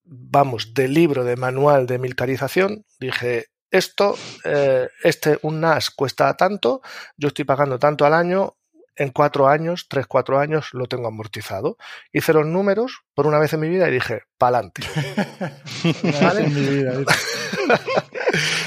vamos, 0.04 0.74
de 0.74 0.88
libro, 0.88 1.24
de 1.24 1.36
manual 1.36 1.88
de 1.88 2.00
milcarización, 2.00 2.86
dije, 3.00 3.48
esto, 3.72 4.16
eh, 4.44 4.88
este, 5.04 5.40
un 5.42 5.60
NAS 5.60 5.90
cuesta 5.92 6.36
tanto, 6.36 6.82
yo 7.18 7.30
estoy 7.30 7.46
pagando 7.46 7.80
tanto 7.80 8.06
al 8.06 8.14
año, 8.14 8.56
en 8.96 9.10
cuatro 9.10 9.48
años, 9.48 9.88
tres, 9.90 10.08
cuatro 10.08 10.40
años, 10.40 10.70
lo 10.74 10.86
tengo 10.86 11.08
amortizado. 11.08 11.78
Hice 12.12 12.34
los 12.34 12.46
números 12.46 13.04
por 13.14 13.28
una 13.28 13.40
vez 13.40 13.54
en 13.54 13.60
mi 13.60 13.70
vida 13.70 13.88
y 13.90 13.92
dije, 13.92 14.24
pa'lante. 14.38 14.82
¿Vale? 16.22 16.50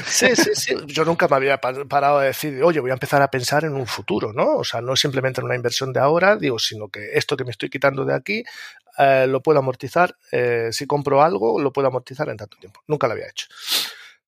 sí, 0.06 0.36
sí, 0.36 0.50
sí. 0.54 0.74
Yo 0.86 1.04
nunca 1.04 1.28
me 1.28 1.36
había 1.36 1.58
parado 1.58 2.18
a 2.18 2.24
decir, 2.24 2.62
oye, 2.62 2.80
voy 2.80 2.90
a 2.90 2.94
empezar 2.94 3.22
a 3.22 3.30
pensar 3.30 3.64
en 3.64 3.74
un 3.74 3.86
futuro, 3.86 4.32
¿no? 4.32 4.56
O 4.56 4.64
sea, 4.64 4.80
no 4.80 4.96
simplemente 4.96 5.40
en 5.40 5.46
una 5.46 5.56
inversión 5.56 5.92
de 5.92 6.00
ahora, 6.00 6.36
digo, 6.36 6.58
sino 6.58 6.88
que 6.88 7.10
esto 7.14 7.36
que 7.36 7.44
me 7.44 7.50
estoy 7.50 7.70
quitando 7.70 8.04
de 8.04 8.14
aquí 8.14 8.44
eh, 8.98 9.26
lo 9.28 9.40
puedo 9.42 9.58
amortizar. 9.60 10.16
Eh, 10.32 10.68
si 10.72 10.86
compro 10.86 11.22
algo, 11.22 11.60
lo 11.60 11.72
puedo 11.72 11.88
amortizar 11.88 12.28
en 12.28 12.36
tanto 12.36 12.56
tiempo. 12.58 12.82
Nunca 12.86 13.06
lo 13.06 13.14
había 13.14 13.28
hecho. 13.28 13.46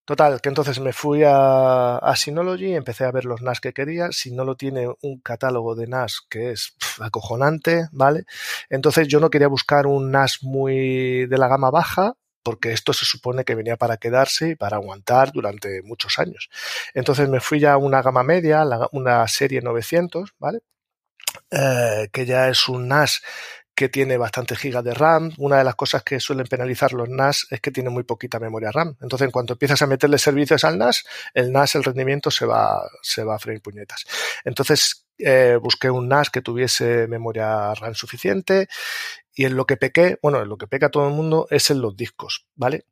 Total, 0.05 0.41
que 0.41 0.49
entonces 0.49 0.81
me 0.81 0.93
fui 0.93 1.23
a, 1.25 2.13
Synology, 2.17 2.75
empecé 2.75 3.05
a 3.05 3.13
ver 3.13 3.25
los 3.25 3.43
NAS 3.43 3.61
que 3.61 3.73
quería. 3.73 4.09
Synology 4.11 4.59
tiene 4.59 4.89
un 5.03 5.21
catálogo 5.21 5.75
de 5.75 5.87
NAS 5.87 6.23
que 6.29 6.51
es 6.51 6.75
acojonante, 7.01 7.89
¿vale? 7.93 8.25
Entonces 8.69 9.07
yo 9.07 9.21
no 9.21 9.31
quería 9.31 9.49
buscar 9.49 9.87
un 9.87 10.11
NAS 10.11 10.39
muy 10.43 11.27
de 11.27 11.39
la 11.39 11.49
gama 11.49 11.71
baja, 11.71 12.15
porque 12.43 12.73
esto 12.73 12.93
se 12.93 13.05
supone 13.05 13.45
que 13.45 13.55
venía 13.55 13.77
para 13.77 13.99
quedarse 13.99 14.51
y 14.51 14.57
para 14.57 14.77
aguantar 14.77 15.31
durante 15.33 15.83
muchos 15.83 16.19
años. 16.19 16.49
Entonces 16.95 17.29
me 17.29 17.41
fui 17.41 17.61
ya 17.61 17.75
a 17.75 17.79
una 17.79 18.03
gama 18.03 18.25
media, 18.25 18.65
una 18.93 19.29
serie 19.29 19.61
900, 19.61 20.35
¿vale? 20.39 20.61
Eh, 21.51 22.09
que 22.13 22.27
ya 22.27 22.49
es 22.49 22.69
un 22.69 22.89
NAS 22.89 23.23
que 23.81 23.89
tiene 23.89 24.19
bastante 24.19 24.57
gigas 24.57 24.85
de 24.85 24.93
RAM. 24.93 25.33
Una 25.39 25.57
de 25.57 25.65
las 25.65 25.75
cosas 25.75 26.03
que 26.03 26.21
suelen 26.21 26.47
penalizar 26.47 26.93
los 26.93 27.09
NAS 27.09 27.47
es 27.49 27.63
que 27.63 27.71
tiene 27.71 27.89
muy 27.89 28.03
poquita 28.03 28.39
memoria 28.39 28.71
RAM. 28.71 28.95
Entonces, 29.01 29.25
en 29.25 29.31
cuanto 29.31 29.55
empiezas 29.55 29.81
a 29.81 29.87
meterle 29.87 30.19
servicios 30.19 30.65
al 30.65 30.77
NAS, 30.77 31.03
el 31.33 31.51
NAS, 31.51 31.77
el 31.77 31.85
rendimiento 31.85 32.31
se 32.31 32.45
va, 32.45 32.87
se 33.01 33.25
va 33.25 33.37
a 33.37 33.39
freír 33.39 33.63
puñetas. 33.63 34.05
Entonces, 34.45 35.07
eh, 35.17 35.57
busqué 35.59 35.89
un 35.89 36.09
NAS 36.09 36.29
que 36.29 36.43
tuviese 36.43 37.07
memoria 37.07 37.73
RAM 37.73 37.95
suficiente 37.95 38.69
y 39.35 39.47
en 39.47 39.57
lo 39.57 39.65
que 39.65 39.79
pequé, 39.79 40.19
bueno, 40.21 40.43
en 40.43 40.51
lo 40.51 40.59
que 40.59 40.67
peca 40.67 40.91
todo 40.91 41.09
el 41.09 41.15
mundo 41.15 41.47
es 41.49 41.71
en 41.71 41.81
los 41.81 41.97
discos, 41.97 42.49
¿vale? 42.57 42.85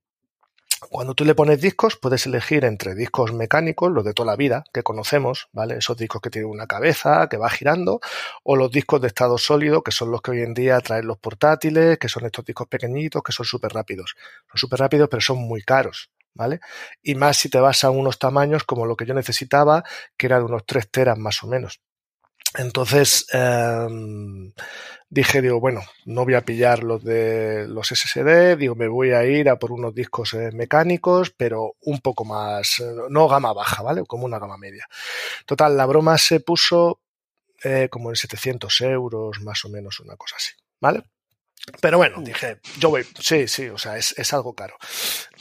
Cuando 0.90 1.14
tú 1.14 1.24
le 1.24 1.34
pones 1.34 1.60
discos, 1.60 1.96
puedes 1.96 2.26
elegir 2.26 2.64
entre 2.64 2.94
discos 2.94 3.32
mecánicos, 3.32 3.90
los 3.90 4.04
de 4.04 4.12
toda 4.14 4.32
la 4.32 4.36
vida, 4.36 4.64
que 4.72 4.82
conocemos, 4.82 5.48
¿vale? 5.52 5.78
Esos 5.78 5.96
discos 5.96 6.20
que 6.20 6.30
tienen 6.30 6.50
una 6.50 6.66
cabeza, 6.66 7.28
que 7.28 7.36
va 7.36 7.50
girando, 7.50 8.00
o 8.44 8.56
los 8.56 8.70
discos 8.70 9.00
de 9.00 9.08
estado 9.08 9.38
sólido, 9.38 9.82
que 9.82 9.90
son 9.92 10.10
los 10.10 10.22
que 10.22 10.30
hoy 10.32 10.42
en 10.42 10.54
día 10.54 10.80
traen 10.80 11.06
los 11.06 11.18
portátiles, 11.18 11.98
que 11.98 12.08
son 12.08 12.26
estos 12.26 12.44
discos 12.44 12.68
pequeñitos, 12.68 13.22
que 13.22 13.32
son 13.32 13.46
súper 13.46 13.72
rápidos. 13.72 14.14
Son 14.50 14.58
súper 14.58 14.80
rápidos, 14.80 15.08
pero 15.10 15.20
son 15.20 15.38
muy 15.38 15.62
caros, 15.62 16.10
¿vale? 16.34 16.60
Y 17.02 17.14
más 17.16 17.36
si 17.38 17.48
te 17.50 17.58
vas 17.60 17.82
a 17.84 17.90
unos 17.90 18.18
tamaños 18.18 18.64
como 18.64 18.86
lo 18.86 18.96
que 18.96 19.06
yo 19.06 19.14
necesitaba, 19.14 19.84
que 20.16 20.26
era 20.26 20.38
de 20.38 20.44
unos 20.44 20.64
3 20.66 20.90
teras 20.90 21.18
más 21.18 21.42
o 21.42 21.48
menos. 21.48 21.80
Entonces 22.56 23.26
em, 23.32 24.52
dije, 25.10 25.42
digo, 25.42 25.60
bueno, 25.60 25.82
no 26.06 26.24
voy 26.24 26.34
a 26.34 26.44
pillar 26.44 26.82
los 26.82 27.02
de 27.04 27.66
los 27.68 27.88
SSD, 27.88 28.56
digo, 28.56 28.74
me 28.74 28.88
voy 28.88 29.12
a 29.12 29.24
ir 29.24 29.48
a 29.48 29.58
por 29.58 29.72
unos 29.72 29.94
discos 29.94 30.34
eh, 30.34 30.50
mecánicos, 30.52 31.30
pero 31.30 31.74
un 31.82 32.00
poco 32.00 32.24
más, 32.24 32.80
eh, 32.80 32.94
no 33.10 33.28
gama 33.28 33.52
baja, 33.52 33.82
¿vale? 33.82 34.04
Como 34.06 34.24
una 34.24 34.38
gama 34.38 34.56
media. 34.58 34.86
Total, 35.46 35.76
la 35.76 35.86
broma 35.86 36.18
se 36.18 36.40
puso 36.40 37.00
eh, 37.62 37.88
como 37.90 38.10
en 38.10 38.16
700 38.16 38.80
euros, 38.82 39.40
más 39.40 39.64
o 39.64 39.68
menos, 39.68 40.00
una 40.00 40.16
cosa 40.16 40.36
así, 40.36 40.52
¿vale? 40.80 41.02
Pero 41.80 41.98
bueno, 41.98 42.20
dije, 42.22 42.58
yo 42.78 42.90
voy, 42.90 43.04
sí, 43.18 43.48
sí, 43.48 43.68
o 43.68 43.78
sea, 43.78 43.96
es, 43.96 44.16
es 44.18 44.32
algo 44.32 44.54
caro. 44.54 44.74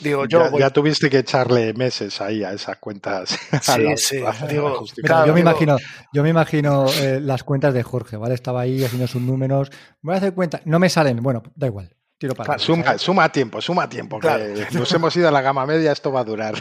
Digo, 0.00 0.26
yo 0.26 0.58
ya, 0.58 0.70
tuviste 0.70 1.10
que 1.10 1.18
echarle 1.18 1.74
meses 1.74 2.20
ahí 2.20 2.44
a 2.44 2.52
esas 2.52 2.76
cuentas. 2.78 3.38
Sí, 3.62 3.96
sí. 3.96 4.16
Digo, 4.48 4.84
yo, 5.26 5.34
me 5.34 5.40
imagino, 5.40 5.76
yo 6.12 6.22
me 6.22 6.30
imagino 6.30 6.86
eh, 7.00 7.20
las 7.20 7.42
cuentas 7.42 7.74
de 7.74 7.82
Jorge, 7.82 8.16
¿vale? 8.16 8.34
Estaba 8.34 8.62
ahí 8.62 8.84
haciendo 8.84 9.06
sus 9.06 9.20
números. 9.20 9.70
Voy 10.00 10.14
a 10.14 10.18
hacer 10.18 10.32
cuenta, 10.32 10.60
no 10.64 10.78
me 10.78 10.88
salen, 10.88 11.22
bueno, 11.22 11.42
da 11.54 11.66
igual. 11.66 11.94
Tiro 12.18 12.34
para 12.34 12.58
suma, 12.58 12.98
suma, 12.98 13.30
tiempo, 13.30 13.60
suma 13.60 13.88
tiempo. 13.88 14.18
Que 14.18 14.66
nos 14.72 14.92
hemos 14.92 15.14
ido 15.16 15.28
a 15.28 15.30
la 15.30 15.40
gama 15.40 15.66
media, 15.66 15.92
esto 15.92 16.10
va 16.10 16.20
a 16.20 16.24
durar. 16.24 16.54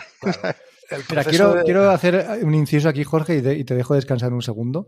quiero, 1.27 1.63
quiero 1.63 1.89
hacer 1.89 2.39
un 2.43 2.53
inciso 2.53 2.89
aquí, 2.89 3.03
Jorge, 3.03 3.37
y, 3.37 3.59
y 3.59 3.63
te 3.63 3.75
dejo 3.75 3.95
descansar 3.95 4.33
un 4.33 4.41
segundo. 4.41 4.87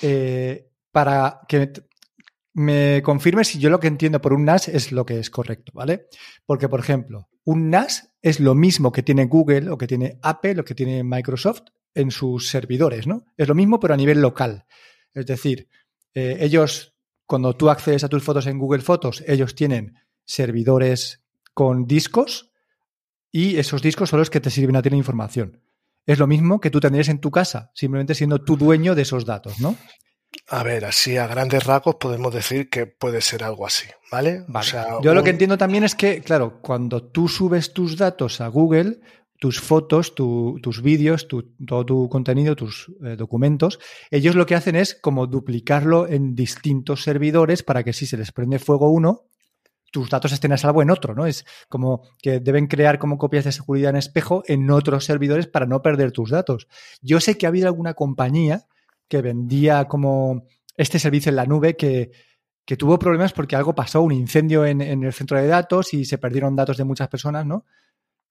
Eh, 0.00 0.70
para 0.90 1.40
que 1.48 1.72
me 2.54 3.02
confirme 3.02 3.44
si 3.44 3.58
yo 3.58 3.70
lo 3.70 3.80
que 3.80 3.86
entiendo 3.88 4.20
por 4.20 4.32
un 4.32 4.44
NAS 4.44 4.68
es 4.68 4.92
lo 4.92 5.06
que 5.06 5.18
es 5.18 5.30
correcto, 5.30 5.72
¿vale? 5.74 6.06
Porque, 6.44 6.68
por 6.68 6.80
ejemplo, 6.80 7.28
un 7.44 7.70
NAS 7.70 8.14
es 8.20 8.40
lo 8.40 8.54
mismo 8.54 8.92
que 8.92 9.02
tiene 9.02 9.26
Google 9.26 9.70
o 9.70 9.78
que 9.78 9.86
tiene 9.86 10.18
Apple 10.22 10.60
o 10.60 10.64
que 10.64 10.74
tiene 10.74 11.02
Microsoft 11.02 11.62
en 11.94 12.10
sus 12.10 12.48
servidores, 12.48 13.06
¿no? 13.06 13.24
Es 13.36 13.48
lo 13.48 13.54
mismo, 13.54 13.80
pero 13.80 13.94
a 13.94 13.96
nivel 13.96 14.20
local. 14.20 14.66
Es 15.14 15.26
decir, 15.26 15.68
eh, 16.14 16.38
ellos, 16.40 16.94
cuando 17.26 17.56
tú 17.56 17.70
accedes 17.70 18.04
a 18.04 18.08
tus 18.08 18.22
fotos 18.22 18.46
en 18.46 18.58
Google 18.58 18.82
Fotos, 18.82 19.24
ellos 19.26 19.54
tienen 19.54 19.96
servidores 20.24 21.22
con 21.54 21.86
discos 21.86 22.52
y 23.30 23.56
esos 23.56 23.82
discos 23.82 24.10
son 24.10 24.18
los 24.18 24.30
que 24.30 24.40
te 24.40 24.50
sirven 24.50 24.76
a 24.76 24.82
tener 24.82 24.98
información. 24.98 25.62
Es 26.04 26.18
lo 26.18 26.26
mismo 26.26 26.60
que 26.60 26.70
tú 26.70 26.80
tendrías 26.80 27.08
en 27.08 27.20
tu 27.20 27.30
casa, 27.30 27.70
simplemente 27.74 28.14
siendo 28.14 28.42
tú 28.42 28.56
dueño 28.56 28.94
de 28.94 29.02
esos 29.02 29.24
datos, 29.24 29.60
¿no? 29.60 29.76
A 30.48 30.62
ver, 30.62 30.84
así 30.84 31.16
a 31.16 31.26
grandes 31.26 31.64
rasgos 31.64 31.96
podemos 31.96 32.32
decir 32.32 32.68
que 32.68 32.86
puede 32.86 33.20
ser 33.20 33.44
algo 33.44 33.66
así, 33.66 33.86
¿vale? 34.10 34.44
Yo 35.02 35.14
lo 35.14 35.22
que 35.22 35.30
entiendo 35.30 35.58
también 35.58 35.84
es 35.84 35.94
que, 35.94 36.20
claro, 36.20 36.60
cuando 36.60 37.02
tú 37.02 37.28
subes 37.28 37.72
tus 37.72 37.96
datos 37.96 38.40
a 38.40 38.48
Google, 38.48 39.00
tus 39.38 39.60
fotos, 39.60 40.14
tus 40.14 40.82
vídeos, 40.82 41.26
todo 41.66 41.84
tu 41.84 42.08
contenido, 42.08 42.54
tus 42.54 42.92
eh, 43.04 43.16
documentos, 43.16 43.78
ellos 44.10 44.34
lo 44.34 44.46
que 44.46 44.54
hacen 44.54 44.76
es 44.76 44.94
como 44.94 45.26
duplicarlo 45.26 46.08
en 46.08 46.34
distintos 46.34 47.02
servidores 47.02 47.62
para 47.62 47.82
que 47.82 47.92
si 47.92 48.06
se 48.06 48.16
les 48.16 48.30
prende 48.30 48.58
fuego 48.58 48.90
uno, 48.90 49.26
tus 49.90 50.08
datos 50.08 50.32
estén 50.32 50.52
a 50.52 50.56
salvo 50.56 50.80
en 50.80 50.90
otro, 50.90 51.14
¿no? 51.14 51.26
Es 51.26 51.44
como 51.68 52.02
que 52.20 52.40
deben 52.40 52.66
crear 52.66 52.98
como 52.98 53.18
copias 53.18 53.44
de 53.44 53.52
seguridad 53.52 53.90
en 53.90 53.96
espejo 53.96 54.42
en 54.46 54.70
otros 54.70 55.04
servidores 55.04 55.46
para 55.46 55.66
no 55.66 55.82
perder 55.82 56.12
tus 56.12 56.30
datos. 56.30 56.68
Yo 57.00 57.20
sé 57.20 57.36
que 57.36 57.46
ha 57.46 57.50
habido 57.50 57.66
alguna 57.66 57.94
compañía 57.94 58.66
que 59.12 59.20
vendía 59.20 59.88
como 59.88 60.46
este 60.74 60.98
servicio 60.98 61.28
en 61.28 61.36
la 61.36 61.44
nube 61.44 61.76
que, 61.76 62.12
tuvo 62.78 62.98
problemas 62.98 63.34
porque 63.34 63.56
algo 63.56 63.74
pasó, 63.74 64.00
un 64.00 64.12
incendio 64.12 64.64
en, 64.64 64.80
el 64.80 65.12
centro 65.12 65.36
de 65.36 65.46
datos 65.46 65.92
y 65.92 66.06
se 66.06 66.16
perdieron 66.16 66.56
datos 66.56 66.78
de 66.78 66.84
muchas 66.84 67.08
personas, 67.08 67.44
¿no? 67.44 67.66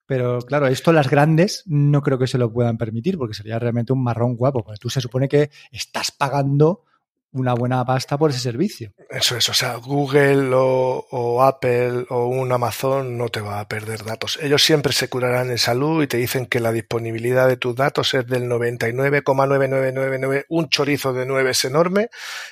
Pero 0.08 0.40
claro, 0.40 0.66
esto 0.66 0.92
las 0.92 1.08
grandes 1.08 1.62
no 1.68 2.02
creo 2.02 2.18
que 2.18 2.26
se 2.26 2.40
lo 2.40 2.52
puedan 2.52 2.80
permitir 2.80 3.20
porque 3.20 3.36
sería 3.36 3.60
realmente 3.60 3.94
un 3.94 4.02
marrón 4.02 4.36
guapo, 4.36 4.64
porque 4.64 4.80
tú 4.80 4.90
se 4.90 5.02
supone 5.02 5.28
que 5.28 5.52
estás 5.72 6.10
pagando 6.10 6.86
una 7.34 7.54
buena 7.54 7.84
pasta 7.86 8.18
por 8.18 8.32
ese 8.32 8.40
servicio. 8.40 8.94
Eso 9.10 9.38
es, 9.38 9.48
o 9.50 9.54
sea, 9.54 9.76
Google 9.76 10.52
o, 10.54 11.42
Apple 11.44 12.06
o 12.10 12.28
un 12.28 12.52
Amazon 12.52 13.18
no 13.18 13.30
te 13.30 13.40
va 13.42 13.60
a 13.60 13.68
perder 13.68 14.04
datos. 14.04 14.38
Ellos 14.42 14.64
siempre 14.64 14.94
se 14.94 15.08
curarán 15.08 15.50
en 15.50 15.58
salud 15.58 16.04
y 16.04 16.08
te 16.08 16.18
dicen 16.18 16.46
que 16.46 16.60
la 16.60 16.72
disponibilidad 16.72 17.48
de 17.48 17.58
tus 17.58 17.76
datos 17.76 18.14
es 18.14 18.28
del 18.28 18.44
99,9999, 18.50 20.46
un 20.50 20.70
chorizo 20.70 21.14
de 21.14 21.26
9 21.26 21.52
es 21.52 21.66
enorme, 21.66 22.10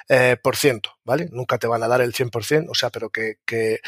eh, 0.07 0.37
por 0.41 0.55
ciento, 0.55 0.91
¿vale? 1.03 1.27
Nunca 1.31 1.57
te 1.57 1.67
van 1.67 1.83
a 1.83 1.87
dar 1.87 2.01
el 2.01 2.13
100%, 2.13 2.67
o 2.69 2.75
sea, 2.75 2.89
pero 2.89 3.09
que, 3.09 3.39
que, 3.45 3.79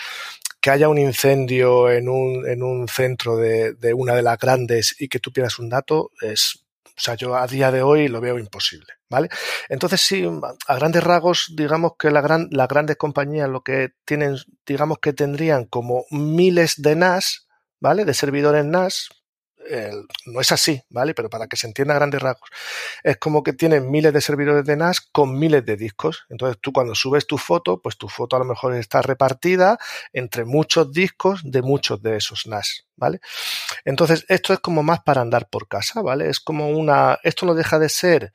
que 0.59 0.69
haya 0.69 0.89
un 0.89 0.97
incendio 0.97 1.89
en 1.89 2.09
un, 2.09 2.47
en 2.47 2.63
un 2.63 2.87
centro 2.87 3.37
de, 3.37 3.73
de 3.73 3.93
una 3.93 4.13
de 4.13 4.23
las 4.23 4.37
grandes 4.37 4.95
y 4.99 5.07
que 5.07 5.19
tú 5.19 5.31
pierdas 5.31 5.57
un 5.59 5.69
dato 5.69 6.11
es 6.21 6.65
o 6.97 7.03
sea, 7.03 7.15
yo 7.15 7.35
a 7.35 7.47
día 7.47 7.71
de 7.71 7.81
hoy 7.81 8.07
lo 8.07 8.21
veo 8.21 8.37
imposible, 8.37 8.93
¿vale? 9.11 9.29
Entonces, 9.69 10.01
sí, 10.01 10.25
a 10.67 10.75
grandes 10.75 11.03
rasgos, 11.03 11.53
digamos 11.55 11.91
que 11.99 12.09
las 12.09 12.23
grandes 12.23 12.95
compañías 12.95 13.49
lo 13.49 13.61
que 13.61 13.89
tienen, 14.05 14.37
digamos 14.65 14.97
que 14.99 15.13
tendrían 15.13 15.65
como 15.65 16.05
miles 16.09 16.81
de 16.81 16.95
NAS, 16.95 17.47
¿vale? 17.79 18.05
De 18.05 18.13
servidores 18.13 18.65
NAS, 18.65 19.09
no 20.25 20.41
es 20.41 20.51
así, 20.51 20.81
¿vale? 20.89 21.13
Pero 21.13 21.29
para 21.29 21.47
que 21.47 21.55
se 21.55 21.67
entienda 21.67 21.93
a 21.93 21.97
grandes 21.97 22.21
rasgos, 22.21 22.49
es 23.03 23.17
como 23.17 23.43
que 23.43 23.53
tienen 23.53 23.91
miles 23.91 24.11
de 24.11 24.19
servidores 24.19 24.65
de 24.65 24.75
NAS 24.75 25.01
con 25.01 25.37
miles 25.37 25.63
de 25.63 25.77
discos. 25.77 26.25
Entonces 26.29 26.57
tú 26.59 26.73
cuando 26.73 26.95
subes 26.95 27.27
tu 27.27 27.37
foto, 27.37 27.79
pues 27.81 27.97
tu 27.97 28.07
foto 28.09 28.35
a 28.35 28.39
lo 28.39 28.45
mejor 28.45 28.73
está 28.75 29.01
repartida 29.01 29.77
entre 30.13 30.45
muchos 30.45 30.91
discos 30.91 31.41
de 31.43 31.61
muchos 31.61 32.01
de 32.01 32.17
esos 32.17 32.47
NAS, 32.47 32.87
¿vale? 32.95 33.21
Entonces 33.85 34.25
esto 34.29 34.51
es 34.51 34.59
como 34.59 34.83
más 34.83 35.01
para 35.03 35.21
andar 35.21 35.47
por 35.47 35.67
casa, 35.67 36.01
¿vale? 36.01 36.27
Es 36.29 36.39
como 36.39 36.69
una, 36.69 37.19
esto 37.23 37.45
no 37.45 37.53
deja 37.53 37.77
de 37.77 37.89
ser 37.89 38.33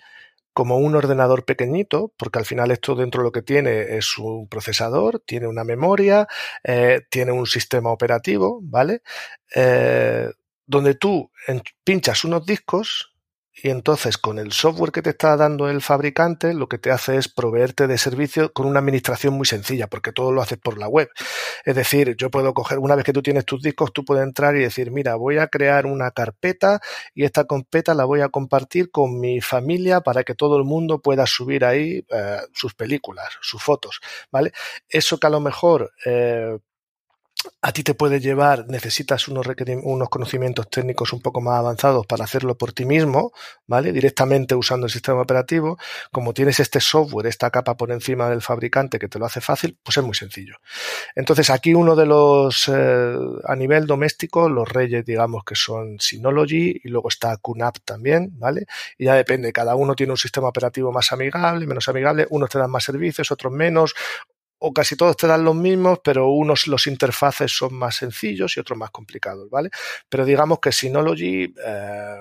como 0.57 0.79
un 0.79 0.95
ordenador 0.97 1.45
pequeñito, 1.45 2.15
porque 2.17 2.39
al 2.39 2.47
final 2.47 2.71
esto 2.71 2.95
dentro 2.95 3.21
de 3.21 3.25
lo 3.25 3.31
que 3.31 3.43
tiene 3.43 3.99
es 3.99 4.17
un 4.17 4.49
procesador, 4.49 5.21
tiene 5.27 5.49
una 5.49 5.65
memoria, 5.65 6.27
eh, 6.65 7.03
tiene 7.11 7.31
un 7.31 7.45
sistema 7.45 7.91
operativo, 7.91 8.61
¿vale? 8.63 9.03
Eh, 9.55 10.31
donde 10.65 10.95
tú 10.95 11.31
pinchas 11.85 12.25
unos 12.25 12.47
discos 12.47 13.15
y 13.63 13.71
entonces 13.71 14.19
con 14.19 14.39
el 14.39 14.53
software 14.53 14.93
que 14.93 15.01
te 15.01 15.11
está 15.11 15.37
dando 15.37 15.71
el 15.71 15.81
fabricante 15.81 16.53
lo 16.53 16.69
que 16.69 16.77
te 16.79 16.91
hace 16.91 17.17
es 17.17 17.29
proveerte 17.29 17.87
de 17.87 17.97
servicio 17.97 18.53
con 18.53 18.67
una 18.67 18.81
administración 18.81 19.35
muy 19.35 19.47
sencilla 19.47 19.87
porque 19.87 20.13
todo 20.13 20.31
lo 20.31 20.43
haces 20.43 20.59
por 20.59 20.79
la 20.79 20.89
web. 20.89 21.09
Es 21.65 21.75
decir, 21.75 22.17
yo 22.17 22.31
puedo 22.31 22.53
coger, 22.53 22.79
una 22.79 22.95
vez 22.95 23.05
que 23.05 23.15
tú 23.15 23.23
tienes 23.23 23.47
tus 23.47 23.63
discos, 23.63 23.93
tú 23.93 24.05
puedes 24.05 24.25
entrar 24.25 24.55
y 24.57 24.61
decir, 24.61 24.91
mira, 24.91 25.15
voy 25.17 25.39
a 25.39 25.49
crear 25.49 25.87
una 25.87 26.11
carpeta 26.11 26.81
y 27.15 27.25
esta 27.25 27.45
carpeta 27.47 27.95
la 27.95 28.05
voy 28.05 28.21
a 28.21 28.29
compartir 28.29 28.91
con 28.91 29.19
mi 29.19 29.41
familia 29.41 30.03
para 30.03 30.23
que 30.23 30.35
todo 30.35 30.59
el 30.59 30.65
mundo 30.65 31.01
pueda 31.01 31.27
subir 31.27 31.65
ahí 31.65 32.05
eh, 32.11 32.41
sus 32.53 32.75
películas, 32.75 33.29
sus 33.41 33.63
fotos, 33.63 34.01
¿vale? 34.31 34.53
Eso 34.89 35.19
que 35.19 35.27
a 35.27 35.31
lo 35.31 35.41
mejor 35.41 35.93
eh, 36.05 36.59
a 37.63 37.73
ti 37.73 37.83
te 37.83 37.95
puede 37.95 38.21
llevar, 38.21 38.67
necesitas 38.69 39.29
unos, 39.29 39.47
conocimientos 40.09 40.71
técnicos 40.71 41.13
un 41.13 41.21
poco 41.21 41.41
más 41.41 41.59
avanzados 41.59 42.07
para 42.07 42.25
hacerlo 42.25 42.57
por 42.57 42.73
ti 42.73 42.85
mismo, 42.85 43.33
¿vale? 43.67 43.93
Directamente 43.93 44.55
usando 44.55 44.87
el 44.87 44.93
sistema 44.93 45.21
operativo. 45.21 45.79
Como 46.13 46.33
tienes 46.33 46.61
este 46.61 46.81
software, 46.81 47.27
esta 47.27 47.51
capa 47.51 47.77
por 47.77 47.93
encima 47.93 48.31
del 48.31 48.43
fabricante 48.43 48.99
que 48.99 49.09
te 49.09 49.19
lo 49.19 49.27
hace 49.27 49.41
fácil, 49.41 49.77
pues 49.83 49.97
es 49.97 50.05
muy 50.05 50.15
sencillo. 50.15 50.57
Entonces 51.15 51.51
aquí 51.51 51.75
uno 51.75 51.95
de 51.97 52.07
los, 52.07 52.71
eh, 52.73 53.17
a 53.45 53.57
nivel 53.57 53.87
doméstico, 53.87 54.49
los 54.49 54.69
reyes 54.69 55.05
digamos 55.05 55.45
que 55.45 55.55
son 55.55 55.99
Synology 56.01 56.81
y 56.85 56.89
luego 56.89 57.09
está 57.09 57.37
QNAP 57.37 57.79
también, 57.85 58.31
¿vale? 58.39 58.67
Y 58.99 59.07
ya 59.07 59.15
depende, 59.15 59.53
cada 59.53 59.75
uno 59.75 59.95
tiene 59.95 60.13
un 60.13 60.19
sistema 60.19 60.49
operativo 60.49 60.93
más 60.93 61.13
amigable, 61.13 61.67
menos 61.67 61.89
amigable, 61.89 62.27
unos 62.31 62.51
te 62.51 62.59
dan 62.59 62.71
más 62.71 62.85
servicios, 62.85 63.31
otros 63.31 63.53
menos, 63.53 63.95
o 64.59 64.73
casi 64.73 64.97
todos 64.97 65.17
te 65.17 65.27
dan 65.27 65.45
los 65.45 65.55
mismos, 65.55 66.01
pero 66.03 66.29
unos 66.29 66.67
los 66.67 66.87
interfaces 66.87 67.53
son 67.53 67.75
más 67.75 67.97
sencillos 67.97 68.57
y 68.57 68.61
otros 68.61 68.79
más 68.79 68.91
complicados, 68.91 69.51
¿vale? 69.51 69.71
Pero 70.09 70.25
digamos 70.25 70.61
que 70.61 70.73
Synology, 70.73 71.55
eh, 71.65 72.17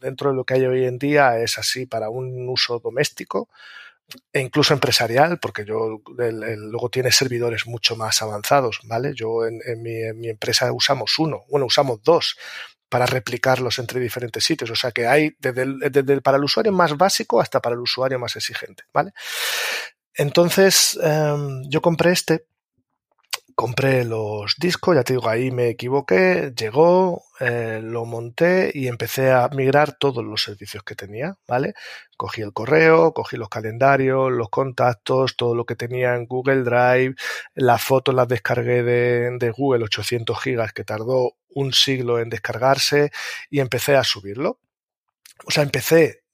dentro 0.00 0.30
de 0.30 0.36
lo 0.36 0.44
que 0.44 0.54
hay 0.54 0.64
hoy 0.64 0.84
en 0.84 0.98
día, 0.98 1.38
es 1.38 1.58
así 1.58 1.86
para 1.86 2.08
un 2.10 2.48
uso 2.48 2.78
doméstico 2.78 3.48
e 4.32 4.40
incluso 4.40 4.74
empresarial, 4.74 5.38
porque 5.38 5.64
yo 5.64 6.02
luego 6.16 6.90
tiene 6.90 7.10
servidores 7.10 7.66
mucho 7.66 7.96
más 7.96 8.20
avanzados, 8.22 8.80
¿vale? 8.84 9.12
Yo 9.14 9.46
en, 9.46 9.60
mi, 9.82 10.28
empresa 10.28 10.70
usamos 10.72 11.18
uno, 11.18 11.44
bueno, 11.48 11.66
usamos 11.66 12.02
dos 12.02 12.36
para 12.88 13.06
replicarlos 13.06 13.78
entre 13.78 14.00
diferentes 14.00 14.44
sitios. 14.44 14.70
O 14.70 14.76
sea 14.76 14.92
que 14.92 15.06
hay 15.06 15.34
desde, 15.38 15.90
desde 15.90 16.20
para 16.20 16.36
el 16.36 16.44
usuario 16.44 16.70
más 16.70 16.96
básico 16.96 17.40
hasta 17.40 17.60
para 17.60 17.74
el 17.74 17.80
usuario 17.80 18.18
más 18.18 18.36
exigente, 18.36 18.84
¿vale? 18.92 19.12
Entonces, 20.16 20.98
em, 21.02 21.62
yo 21.68 21.80
compré 21.82 22.12
este 22.12 22.46
compré 23.54 24.04
los 24.04 24.56
discos, 24.58 24.96
ya 24.96 25.04
te 25.04 25.14
digo, 25.14 25.28
ahí 25.28 25.50
me 25.50 25.68
equivoqué, 25.68 26.52
llegó, 26.56 27.24
eh, 27.40 27.80
lo 27.82 28.04
monté 28.04 28.70
y 28.74 28.88
empecé 28.88 29.30
a 29.30 29.48
migrar 29.48 29.96
todos 29.96 30.24
los 30.24 30.42
servicios 30.42 30.82
que 30.82 30.96
tenía, 30.96 31.36
¿vale? 31.46 31.74
Cogí 32.16 32.42
el 32.42 32.52
correo, 32.52 33.12
cogí 33.12 33.36
los 33.36 33.48
calendarios, 33.48 34.32
los 34.32 34.48
contactos, 34.50 35.36
todo 35.36 35.54
lo 35.54 35.64
que 35.66 35.76
tenía 35.76 36.14
en 36.14 36.26
Google 36.26 36.64
Drive, 36.64 37.14
las 37.54 37.82
fotos 37.82 38.14
las 38.14 38.28
descargué 38.28 38.82
de, 38.82 39.36
de 39.38 39.50
Google, 39.50 39.84
800 39.84 40.40
gigas, 40.40 40.72
que 40.72 40.84
tardó 40.84 41.34
un 41.50 41.72
siglo 41.72 42.18
en 42.18 42.30
descargarse 42.30 43.12
y 43.50 43.60
empecé 43.60 43.94
a 43.96 44.04
subirlo. 44.04 44.58
O 45.44 45.50
sea, 45.50 45.62
empecé 45.62 46.24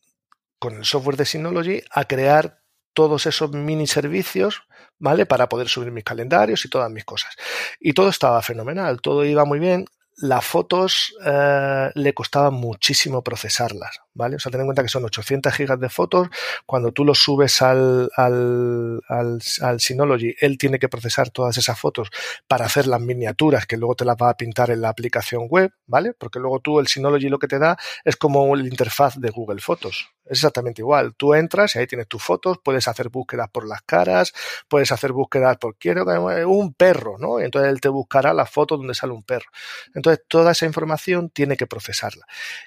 con 0.58 0.76
el 0.76 0.84
software 0.84 1.16
de 1.16 1.26
Synology 1.26 1.82
a 1.90 2.04
crear 2.04 2.59
todos 3.00 3.24
esos 3.24 3.50
mini 3.52 3.86
servicios, 3.86 4.64
¿vale? 4.98 5.24
Para 5.24 5.48
poder 5.48 5.70
subir 5.70 5.90
mis 5.90 6.04
calendarios 6.04 6.66
y 6.66 6.68
todas 6.68 6.90
mis 6.90 7.06
cosas. 7.06 7.34
Y 7.80 7.94
todo 7.94 8.10
estaba 8.10 8.42
fenomenal, 8.42 9.00
todo 9.00 9.24
iba 9.24 9.46
muy 9.46 9.58
bien. 9.58 9.86
Las 10.18 10.44
fotos 10.44 11.14
eh, 11.24 11.90
le 11.94 12.12
costaba 12.12 12.50
muchísimo 12.50 13.22
procesarlas, 13.22 14.00
¿vale? 14.20 14.36
O 14.36 14.38
sea, 14.38 14.52
ten 14.52 14.60
en 14.60 14.66
cuenta 14.66 14.82
que 14.82 14.88
son 14.88 15.04
800 15.04 15.52
gigas 15.54 15.80
de 15.80 15.88
fotos. 15.88 16.28
Cuando 16.66 16.92
tú 16.92 17.06
los 17.06 17.18
subes 17.18 17.62
al, 17.62 18.10
al, 18.16 19.00
al, 19.08 19.80
Synology, 19.80 20.36
él 20.38 20.58
tiene 20.58 20.78
que 20.78 20.90
procesar 20.90 21.30
todas 21.30 21.56
esas 21.56 21.78
fotos 21.78 22.10
para 22.46 22.66
hacer 22.66 22.86
las 22.86 23.00
miniaturas 23.00 23.66
que 23.66 23.78
luego 23.78 23.94
te 23.94 24.04
las 24.04 24.16
va 24.16 24.28
a 24.28 24.36
pintar 24.36 24.70
en 24.70 24.82
la 24.82 24.90
aplicación 24.90 25.46
web, 25.48 25.72
¿vale? 25.86 26.12
Porque 26.12 26.38
luego 26.38 26.60
tú 26.60 26.80
el 26.80 26.86
Synology 26.86 27.30
lo 27.30 27.38
que 27.38 27.48
te 27.48 27.58
da 27.58 27.78
es 28.04 28.16
como 28.16 28.54
la 28.54 28.68
interfaz 28.68 29.16
de 29.16 29.30
Google 29.30 29.60
Fotos. 29.60 30.10
Es 30.26 30.38
exactamente 30.38 30.82
igual. 30.82 31.14
Tú 31.16 31.34
entras 31.34 31.74
y 31.74 31.78
ahí 31.78 31.86
tienes 31.86 32.06
tus 32.06 32.22
fotos, 32.22 32.58
puedes 32.62 32.86
hacer 32.86 33.08
búsquedas 33.08 33.48
por 33.50 33.66
las 33.66 33.82
caras, 33.82 34.32
puedes 34.68 34.92
hacer 34.92 35.12
búsquedas 35.12 35.56
por 35.56 35.76
quiero 35.76 36.04
un 36.46 36.74
perro, 36.74 37.16
¿no? 37.18 37.40
Entonces 37.40 37.72
él 37.72 37.80
te 37.80 37.88
buscará 37.88 38.32
la 38.32 38.46
foto 38.46 38.76
donde 38.76 38.94
sale 38.94 39.12
un 39.12 39.24
perro. 39.24 39.50
Entonces 39.94 40.24
toda 40.28 40.52
esa 40.52 40.66
información 40.66 41.30
tiene 41.30 41.56
que 41.56 41.66
procesarla. 41.66 42.26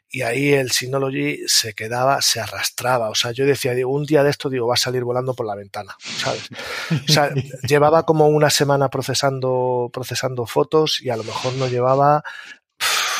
Y 0.09 0.23
ahí 0.23 0.53
el 0.53 0.71
Synology 0.71 1.42
se 1.47 1.73
quedaba, 1.73 2.21
se 2.21 2.39
arrastraba. 2.39 3.09
O 3.09 3.15
sea, 3.15 3.31
yo 3.31 3.45
decía, 3.45 3.73
digo, 3.73 3.91
un 3.91 4.05
día 4.05 4.23
de 4.23 4.29
esto, 4.29 4.49
digo, 4.49 4.67
va 4.67 4.75
a 4.75 4.77
salir 4.77 5.03
volando 5.03 5.33
por 5.33 5.45
la 5.45 5.55
ventana, 5.55 5.95
¿sabes? 6.17 6.49
O 6.91 7.11
sea, 7.11 7.31
llevaba 7.67 8.03
como 8.03 8.27
una 8.27 8.49
semana 8.49 8.89
procesando, 8.89 9.89
procesando 9.93 10.45
fotos 10.45 11.01
y 11.01 11.09
a 11.09 11.17
lo 11.17 11.23
mejor 11.23 11.53
no 11.53 11.67
llevaba 11.67 12.23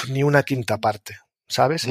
ni 0.09 0.23
una 0.23 0.43
quinta 0.43 0.77
parte, 0.77 1.17
¿sabes? 1.47 1.87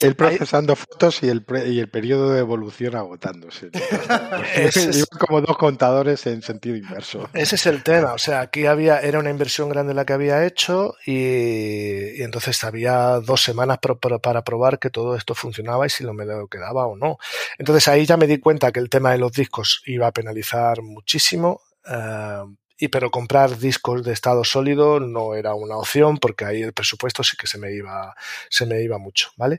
Él 0.00 0.14
procesando 0.14 0.76
fotos 0.76 1.22
y 1.22 1.28
el, 1.30 1.46
y 1.66 1.80
el 1.80 1.88
periodo 1.88 2.32
de 2.32 2.40
evolución 2.40 2.96
agotándose. 2.96 3.70
es, 4.54 5.06
como 5.18 5.40
dos 5.40 5.56
contadores 5.56 6.26
en 6.26 6.42
sentido 6.42 6.76
inverso. 6.76 7.30
Ese 7.32 7.54
es 7.56 7.66
el 7.66 7.82
tema. 7.82 8.12
O 8.12 8.18
sea, 8.18 8.40
aquí 8.40 8.66
había, 8.66 9.00
era 9.00 9.18
una 9.18 9.30
inversión 9.30 9.70
grande 9.70 9.94
la 9.94 10.04
que 10.04 10.12
había 10.12 10.44
hecho 10.44 10.94
y, 11.06 12.22
entonces 12.22 12.62
había 12.62 13.20
dos 13.20 13.42
semanas 13.42 13.78
para 14.22 14.42
probar 14.42 14.78
que 14.78 14.90
todo 14.90 15.16
esto 15.16 15.34
funcionaba 15.34 15.86
y 15.86 15.90
si 15.90 16.04
lo 16.04 16.12
me 16.12 16.26
lo 16.26 16.46
quedaba 16.48 16.86
o 16.86 16.96
no. 16.96 17.16
Entonces 17.58 17.88
ahí 17.88 18.04
ya 18.04 18.18
me 18.18 18.26
di 18.26 18.38
cuenta 18.38 18.72
que 18.72 18.80
el 18.80 18.90
tema 18.90 19.12
de 19.12 19.18
los 19.18 19.32
discos 19.32 19.82
iba 19.86 20.06
a 20.06 20.12
penalizar 20.12 20.82
muchísimo. 20.82 21.62
Eh, 21.88 22.42
y 22.78 22.88
pero 22.88 23.10
comprar 23.10 23.58
discos 23.58 24.02
de 24.04 24.12
estado 24.12 24.44
sólido 24.44 25.00
no 25.00 25.34
era 25.34 25.54
una 25.54 25.76
opción 25.76 26.18
porque 26.18 26.44
ahí 26.44 26.62
el 26.62 26.72
presupuesto 26.72 27.22
sí 27.22 27.36
que 27.36 27.46
se 27.46 27.58
me 27.58 27.72
iba 27.72 28.14
se 28.50 28.66
me 28.66 28.82
iba 28.82 28.98
mucho, 28.98 29.30
¿vale? 29.36 29.58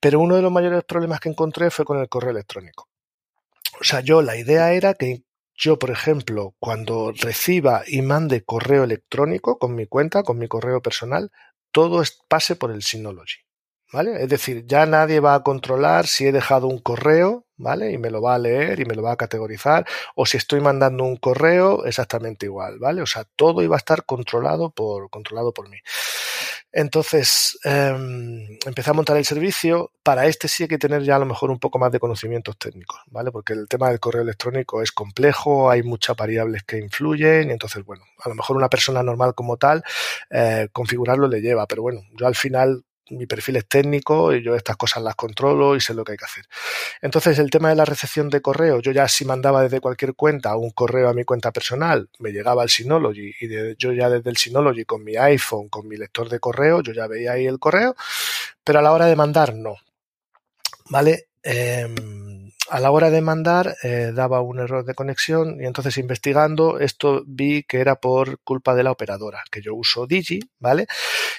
Pero 0.00 0.20
uno 0.20 0.36
de 0.36 0.42
los 0.42 0.52
mayores 0.52 0.84
problemas 0.84 1.20
que 1.20 1.28
encontré 1.28 1.70
fue 1.70 1.84
con 1.84 1.98
el 1.98 2.08
correo 2.08 2.30
electrónico. 2.30 2.88
O 3.80 3.84
sea, 3.84 4.00
yo 4.00 4.22
la 4.22 4.36
idea 4.36 4.72
era 4.72 4.94
que 4.94 5.24
yo, 5.56 5.78
por 5.78 5.90
ejemplo, 5.90 6.54
cuando 6.58 7.12
reciba 7.12 7.82
y 7.86 8.02
mande 8.02 8.44
correo 8.44 8.84
electrónico 8.84 9.58
con 9.58 9.74
mi 9.74 9.86
cuenta, 9.86 10.22
con 10.22 10.38
mi 10.38 10.48
correo 10.48 10.80
personal, 10.82 11.30
todo 11.70 12.02
pase 12.28 12.56
por 12.56 12.70
el 12.70 12.82
Synology. 12.82 13.40
¿Vale? 13.92 14.22
Es 14.22 14.28
decir, 14.28 14.64
ya 14.66 14.86
nadie 14.86 15.20
va 15.20 15.34
a 15.34 15.42
controlar 15.44 16.08
si 16.08 16.26
he 16.26 16.32
dejado 16.32 16.66
un 16.66 16.80
correo 16.80 17.43
¿vale? 17.56 17.92
Y 17.92 17.98
me 17.98 18.10
lo 18.10 18.20
va 18.22 18.34
a 18.34 18.38
leer 18.38 18.80
y 18.80 18.84
me 18.84 18.94
lo 18.94 19.02
va 19.02 19.12
a 19.12 19.16
categorizar. 19.16 19.86
O 20.14 20.26
si 20.26 20.36
estoy 20.36 20.60
mandando 20.60 21.04
un 21.04 21.16
correo, 21.16 21.84
exactamente 21.84 22.46
igual, 22.46 22.78
¿vale? 22.78 23.02
O 23.02 23.06
sea, 23.06 23.24
todo 23.36 23.62
iba 23.62 23.76
a 23.76 23.78
estar 23.78 24.04
controlado 24.04 24.70
por, 24.70 25.10
controlado 25.10 25.52
por 25.52 25.68
mí. 25.68 25.78
Entonces, 26.76 27.56
eh, 27.64 27.96
empecé 28.66 28.90
a 28.90 28.94
montar 28.94 29.16
el 29.16 29.24
servicio. 29.24 29.92
Para 30.02 30.26
este 30.26 30.48
sí 30.48 30.64
hay 30.64 30.68
que 30.68 30.78
tener 30.78 31.02
ya 31.04 31.14
a 31.14 31.18
lo 31.20 31.26
mejor 31.26 31.52
un 31.52 31.60
poco 31.60 31.78
más 31.78 31.92
de 31.92 32.00
conocimientos 32.00 32.58
técnicos, 32.58 33.00
¿vale? 33.06 33.30
Porque 33.30 33.52
el 33.52 33.68
tema 33.68 33.90
del 33.90 34.00
correo 34.00 34.22
electrónico 34.22 34.82
es 34.82 34.90
complejo, 34.90 35.70
hay 35.70 35.84
muchas 35.84 36.16
variables 36.16 36.64
que 36.64 36.78
influyen 36.78 37.50
y 37.50 37.52
entonces, 37.52 37.84
bueno, 37.84 38.04
a 38.18 38.28
lo 38.28 38.34
mejor 38.34 38.56
una 38.56 38.68
persona 38.68 39.04
normal 39.04 39.34
como 39.36 39.56
tal, 39.56 39.84
eh, 40.30 40.68
configurarlo 40.72 41.28
le 41.28 41.40
lleva, 41.40 41.66
pero 41.68 41.82
bueno, 41.82 42.02
yo 42.12 42.26
al 42.26 42.34
final 42.34 42.84
mi 43.10 43.26
perfil 43.26 43.56
es 43.56 43.66
técnico 43.66 44.34
y 44.34 44.42
yo 44.42 44.54
estas 44.54 44.76
cosas 44.76 45.02
las 45.02 45.14
controlo 45.14 45.76
y 45.76 45.80
sé 45.80 45.94
lo 45.94 46.04
que 46.04 46.12
hay 46.12 46.18
que 46.18 46.24
hacer. 46.24 46.46
Entonces, 47.02 47.38
el 47.38 47.50
tema 47.50 47.68
de 47.68 47.76
la 47.76 47.84
recepción 47.84 48.30
de 48.30 48.40
correo, 48.40 48.80
yo 48.80 48.92
ya 48.92 49.08
si 49.08 49.24
mandaba 49.24 49.62
desde 49.62 49.80
cualquier 49.80 50.14
cuenta 50.14 50.56
un 50.56 50.70
correo 50.70 51.08
a 51.08 51.14
mi 51.14 51.24
cuenta 51.24 51.52
personal, 51.52 52.08
me 52.18 52.32
llegaba 52.32 52.62
al 52.62 52.70
Synology 52.70 53.34
y 53.40 53.76
yo 53.76 53.92
ya 53.92 54.08
desde 54.08 54.30
el 54.30 54.36
Synology 54.36 54.84
con 54.84 55.04
mi 55.04 55.16
iPhone, 55.16 55.68
con 55.68 55.86
mi 55.86 55.96
lector 55.96 56.28
de 56.28 56.40
correo, 56.40 56.82
yo 56.82 56.92
ya 56.92 57.06
veía 57.06 57.32
ahí 57.32 57.46
el 57.46 57.58
correo, 57.58 57.94
pero 58.62 58.78
a 58.78 58.82
la 58.82 58.92
hora 58.92 59.06
de 59.06 59.16
mandar 59.16 59.54
no. 59.54 59.76
¿Vale? 60.90 61.28
Em, 61.42 62.23
a 62.70 62.80
la 62.80 62.90
hora 62.90 63.10
de 63.10 63.20
mandar 63.20 63.76
eh, 63.82 64.12
daba 64.14 64.40
un 64.40 64.58
error 64.58 64.84
de 64.84 64.94
conexión 64.94 65.60
y 65.60 65.66
entonces 65.66 65.96
investigando 65.98 66.78
esto 66.78 67.22
vi 67.26 67.62
que 67.64 67.80
era 67.80 67.96
por 67.96 68.40
culpa 68.40 68.74
de 68.74 68.82
la 68.82 68.90
operadora, 68.90 69.42
que 69.50 69.60
yo 69.60 69.74
uso 69.74 70.06
Digi, 70.06 70.40
¿vale? 70.58 70.86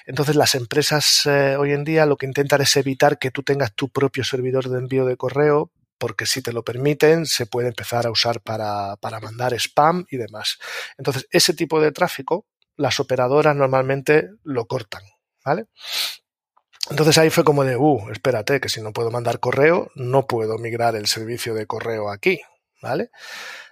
Entonces 0.05 0.35
las 0.35 0.55
empresas 0.55 1.25
eh, 1.25 1.55
hoy 1.57 1.73
en 1.73 1.83
día 1.83 2.05
lo 2.05 2.17
que 2.17 2.25
intentan 2.25 2.61
es 2.61 2.75
evitar 2.75 3.17
que 3.17 3.31
tú 3.31 3.43
tengas 3.43 3.73
tu 3.73 3.89
propio 3.89 4.23
servidor 4.23 4.69
de 4.69 4.79
envío 4.79 5.05
de 5.05 5.17
correo 5.17 5.71
porque 5.97 6.25
si 6.25 6.41
te 6.41 6.53
lo 6.53 6.63
permiten 6.63 7.25
se 7.25 7.45
puede 7.45 7.69
empezar 7.69 8.05
a 8.05 8.11
usar 8.11 8.41
para, 8.41 8.95
para 8.97 9.19
mandar 9.19 9.53
spam 9.53 10.05
y 10.09 10.17
demás. 10.17 10.57
Entonces 10.97 11.27
ese 11.31 11.53
tipo 11.53 11.81
de 11.81 11.91
tráfico 11.91 12.45
las 12.77 12.99
operadoras 12.99 13.55
normalmente 13.55 14.29
lo 14.43 14.65
cortan, 14.65 15.03
¿vale? 15.43 15.65
Entonces 16.89 17.17
ahí 17.17 17.29
fue 17.29 17.43
como 17.43 17.63
de, 17.63 17.77
uh, 17.77 18.09
espérate, 18.11 18.59
que 18.59 18.69
si 18.69 18.81
no 18.81 18.93
puedo 18.93 19.09
mandar 19.09 19.39
correo, 19.39 19.91
no 19.95 20.27
puedo 20.27 20.57
migrar 20.57 20.95
el 20.95 21.07
servicio 21.07 21.55
de 21.55 21.65
correo 21.65 22.11
aquí, 22.11 22.39
¿vale? 22.81 23.09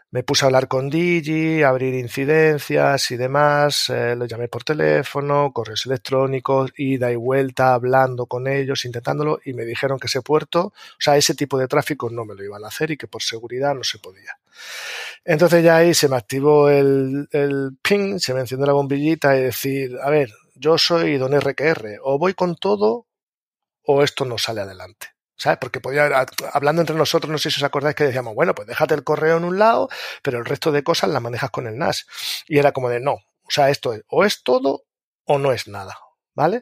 Me 0.10 0.24
puse 0.24 0.46
a 0.46 0.48
hablar 0.48 0.68
con 0.68 0.92
Digi, 0.92 1.64
abrir 1.64 1.96
incidencias 1.96 3.10
y 3.10 3.18
demás, 3.18 3.90
eh, 3.90 4.16
lo 4.16 4.26
llamé 4.26 4.48
por 4.48 4.64
teléfono, 4.64 5.52
correos 5.52 5.88
electrónicos, 5.88 6.72
ida 6.78 7.12
y 7.12 7.16
vuelta, 7.16 7.74
hablando 7.74 8.28
con 8.28 8.48
ellos, 8.48 8.86
intentándolo, 8.86 9.40
y 9.44 9.54
me 9.54 9.66
dijeron 9.66 9.98
que 10.00 10.06
ese 10.06 10.22
puerto, 10.22 10.66
o 10.66 10.74
sea, 11.00 11.18
ese 11.18 11.34
tipo 11.34 11.58
de 11.58 11.68
tráfico 11.68 12.12
no 12.12 12.26
me 12.26 12.36
lo 12.36 12.44
iban 12.44 12.64
a 12.64 12.68
hacer 12.68 12.92
y 12.92 12.98
que 12.98 13.08
por 13.08 13.24
seguridad 13.24 13.74
no 13.74 13.84
se 13.84 13.98
podía. 13.98 14.38
Entonces 15.26 15.64
ya 15.64 15.78
ahí 15.78 15.96
se 15.96 16.08
me 16.08 16.16
activó 16.16 16.70
el, 16.70 17.28
el 17.32 17.72
ping, 17.82 18.20
se 18.20 18.36
me 18.36 18.42
encendió 18.42 18.68
la 18.68 18.74
bombillita 18.74 19.36
y 19.36 19.42
decir, 19.42 19.98
a 20.00 20.12
ver, 20.12 20.30
yo 20.64 20.78
soy 20.78 21.18
don 21.18 21.34
RQR, 21.34 22.00
o 22.04 22.18
voy 22.18 22.34
con 22.34 22.56
todo 22.56 23.06
o 23.86 24.02
esto 24.02 24.24
no 24.24 24.38
sale 24.38 24.62
adelante. 24.62 25.08
¿Sabes? 25.36 25.58
Porque 25.60 25.82
podía, 25.82 26.26
hablando 26.54 26.82
entre 26.82 26.96
nosotros, 26.96 27.30
no 27.30 27.38
sé 27.38 27.52
si 27.52 27.60
os 27.60 27.64
acordáis 27.64 27.96
que 27.96 28.06
decíamos, 28.06 28.34
bueno, 28.34 28.56
pues 28.56 28.68
déjate 28.68 28.94
el 28.94 29.04
correo 29.04 29.38
en 29.38 29.44
un 29.44 29.60
lado, 29.60 29.90
pero 30.22 30.38
el 30.40 30.46
resto 30.46 30.72
de 30.72 30.84
cosas 30.84 31.10
las 31.10 31.22
manejas 31.22 31.50
con 31.50 31.68
el 31.68 31.78
NAS. 31.78 32.06
Y 32.48 32.60
era 32.60 32.72
como 32.72 32.88
de 32.88 33.02
no. 33.02 33.14
O 33.14 33.50
sea, 33.50 33.70
esto 33.70 33.94
es, 33.94 34.04
o 34.08 34.24
es 34.24 34.44
todo 34.44 34.86
o 35.26 35.38
no 35.38 35.52
es 35.52 35.68
nada. 35.68 35.98
¿Vale? 36.34 36.62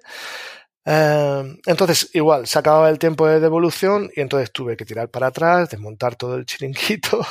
Em, 0.84 1.60
entonces, 1.68 2.10
igual, 2.14 2.48
se 2.48 2.58
acababa 2.58 2.90
el 2.90 2.98
tiempo 2.98 3.28
de 3.28 3.40
devolución 3.40 4.10
y 4.16 4.22
entonces 4.22 4.52
tuve 4.52 4.76
que 4.76 4.86
tirar 4.86 5.10
para 5.10 5.28
atrás, 5.28 5.70
desmontar 5.70 6.16
todo 6.16 6.36
el 6.36 6.46
chiringuito 6.46 7.24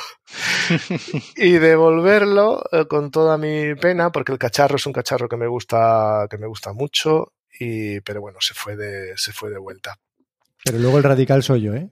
y 1.35 1.51
devolverlo 1.53 2.63
eh, 2.71 2.85
con 2.85 3.11
toda 3.11 3.37
mi 3.37 3.75
pena, 3.75 4.11
porque 4.11 4.31
el 4.31 4.39
cacharro 4.39 4.77
es 4.77 4.85
un 4.85 4.93
cacharro 4.93 5.27
que 5.27 5.35
me 5.35 5.47
gusta, 5.47 6.27
que 6.29 6.37
me 6.37 6.47
gusta 6.47 6.71
mucho, 6.71 7.33
y, 7.59 7.99
pero 8.01 8.21
bueno, 8.21 8.39
se 8.39 8.53
fue 8.53 8.77
de, 8.77 9.17
se 9.17 9.33
fue 9.33 9.49
de 9.49 9.57
vuelta. 9.57 9.97
Pero 10.63 10.77
luego 10.79 10.97
el 10.97 11.03
radical 11.03 11.43
soy 11.43 11.63
yo, 11.63 11.73
¿eh? 11.73 11.89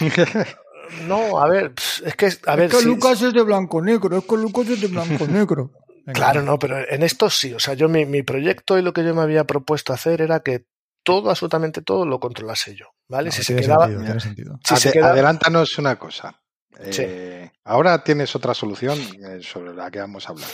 no, 1.06 1.40
a 1.40 1.48
ver, 1.48 1.72
es 2.04 2.16
que, 2.16 2.28
a 2.46 2.56
ver. 2.56 2.72
Es 2.72 2.76
que 2.76 2.84
Lucas 2.84 3.22
es 3.22 3.32
de 3.32 3.42
blanco-negro, 3.42 4.18
es 4.18 4.24
que 4.24 4.36
Lucas 4.36 4.68
es 4.68 4.80
de 4.80 4.88
blanco-negro. 4.88 5.70
Claro, 6.12 6.42
no, 6.42 6.58
pero 6.58 6.78
en 6.78 7.04
esto 7.04 7.30
sí. 7.30 7.54
O 7.54 7.60
sea, 7.60 7.74
yo 7.74 7.88
mi, 7.88 8.06
mi, 8.06 8.24
proyecto 8.24 8.76
y 8.76 8.82
lo 8.82 8.92
que 8.92 9.04
yo 9.04 9.14
me 9.14 9.22
había 9.22 9.44
propuesto 9.44 9.92
hacer 9.92 10.20
era 10.20 10.40
que 10.40 10.64
todo, 11.02 11.30
absolutamente 11.30 11.82
todo, 11.82 12.06
lo 12.06 12.20
controlase 12.20 12.74
yo. 12.74 12.86
¿Vale? 13.08 13.30
si, 13.30 13.42
se 13.42 13.56
quedaba, 13.56 13.84
Adelántanos 13.84 15.78
una 15.78 15.98
cosa. 15.98 16.40
Eh, 16.78 17.50
ahora 17.64 18.02
tienes 18.02 18.34
otra 18.34 18.54
solución 18.54 18.98
eh, 18.98 19.40
sobre 19.42 19.74
la 19.74 19.90
que 19.90 20.00
vamos 20.00 20.28
a 20.28 20.32
hablar. 20.32 20.48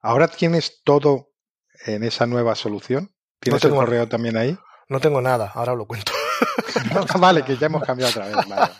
¿Ahora 0.00 0.28
tienes 0.28 0.82
todo 0.84 1.30
en 1.86 2.02
esa 2.02 2.26
nueva 2.26 2.54
solución? 2.54 3.14
¿Tienes 3.38 3.64
el 3.64 3.70
correo 3.70 4.08
también 4.08 4.36
ahí? 4.36 4.58
No 4.88 5.00
tengo 5.00 5.20
nada, 5.20 5.52
ahora 5.54 5.74
lo 5.74 5.86
cuento. 5.86 6.12
vale, 7.18 7.42
que 7.44 7.56
ya 7.56 7.66
hemos 7.66 7.82
cambiado 7.86 8.10
otra 8.10 8.26
vez. 8.26 8.48
Vale, 8.48 8.72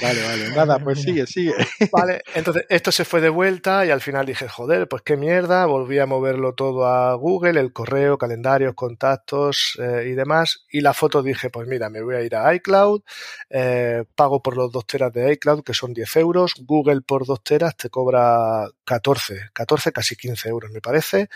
vale. 0.00 0.50
Nada, 0.54 0.78
pues 0.78 1.02
sigue, 1.02 1.26
sigue. 1.26 1.52
Vale, 1.92 2.22
entonces 2.34 2.64
esto 2.68 2.92
se 2.92 3.04
fue 3.04 3.20
de 3.20 3.28
vuelta 3.28 3.84
y 3.84 3.90
al 3.90 4.00
final 4.00 4.26
dije, 4.26 4.48
joder, 4.48 4.88
pues 4.88 5.02
qué 5.02 5.16
mierda. 5.16 5.66
Volví 5.66 5.98
a 5.98 6.06
moverlo 6.06 6.54
todo 6.54 6.86
a 6.86 7.14
Google, 7.14 7.60
el 7.60 7.72
correo, 7.72 8.18
calendarios, 8.18 8.74
contactos 8.74 9.78
eh, 9.80 10.08
y 10.08 10.12
demás. 10.12 10.66
Y 10.70 10.80
la 10.80 10.94
foto 10.94 11.22
dije, 11.22 11.50
pues 11.50 11.66
mira, 11.68 11.90
me 11.90 12.02
voy 12.02 12.16
a 12.16 12.22
ir 12.22 12.36
a 12.36 12.54
iCloud, 12.54 13.02
eh, 13.50 14.04
pago 14.14 14.42
por 14.42 14.56
los 14.56 14.70
dos 14.70 14.86
teras 14.86 15.12
de 15.12 15.32
iCloud, 15.32 15.62
que 15.62 15.74
son 15.74 15.92
10 15.92 16.16
euros. 16.16 16.54
Google 16.60 17.00
por 17.02 17.26
dos 17.26 17.42
teras 17.42 17.76
te 17.76 17.90
cobra 17.90 18.68
14, 18.84 19.50
14, 19.52 19.92
casi 19.92 20.16
15 20.16 20.48
euros, 20.48 20.70
me 20.70 20.80
parece. 20.80 21.28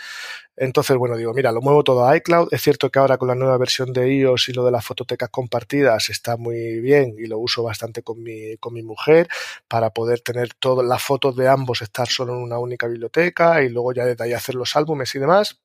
Entonces, 0.57 0.95
bueno, 0.95 1.17
digo, 1.17 1.33
mira, 1.33 1.51
lo 1.51 1.61
muevo 1.61 1.83
todo 1.83 2.07
a 2.07 2.15
iCloud. 2.17 2.47
Es 2.51 2.61
cierto 2.61 2.89
que 2.89 2.99
ahora 2.99 3.17
con 3.17 3.27
la 3.27 3.35
nueva 3.35 3.57
versión 3.57 3.91
de 3.91 4.13
iOS 4.13 4.49
y 4.49 4.53
lo 4.53 4.63
de 4.63 4.71
las 4.71 4.85
fototecas 4.85 5.29
compartidas 5.29 6.09
está 6.09 6.37
muy 6.37 6.79
bien 6.79 7.15
y 7.17 7.27
lo 7.27 7.39
uso 7.39 7.63
bastante 7.63 8.03
con 8.03 8.23
mi, 8.23 8.54
con 8.57 8.73
mi 8.73 8.83
mujer 8.83 9.27
para 9.67 9.91
poder 9.91 10.21
tener 10.21 10.53
todas 10.53 10.85
las 10.85 11.01
fotos 11.01 11.35
de 11.35 11.47
ambos 11.47 11.81
estar 11.81 12.07
solo 12.07 12.33
en 12.33 12.43
una 12.43 12.59
única 12.59 12.87
biblioteca 12.87 13.61
y 13.63 13.69
luego 13.69 13.93
ya 13.93 14.05
desde 14.05 14.23
ahí 14.23 14.33
hacer 14.33 14.55
los 14.55 14.75
álbumes 14.75 15.13
y 15.15 15.19
demás. 15.19 15.59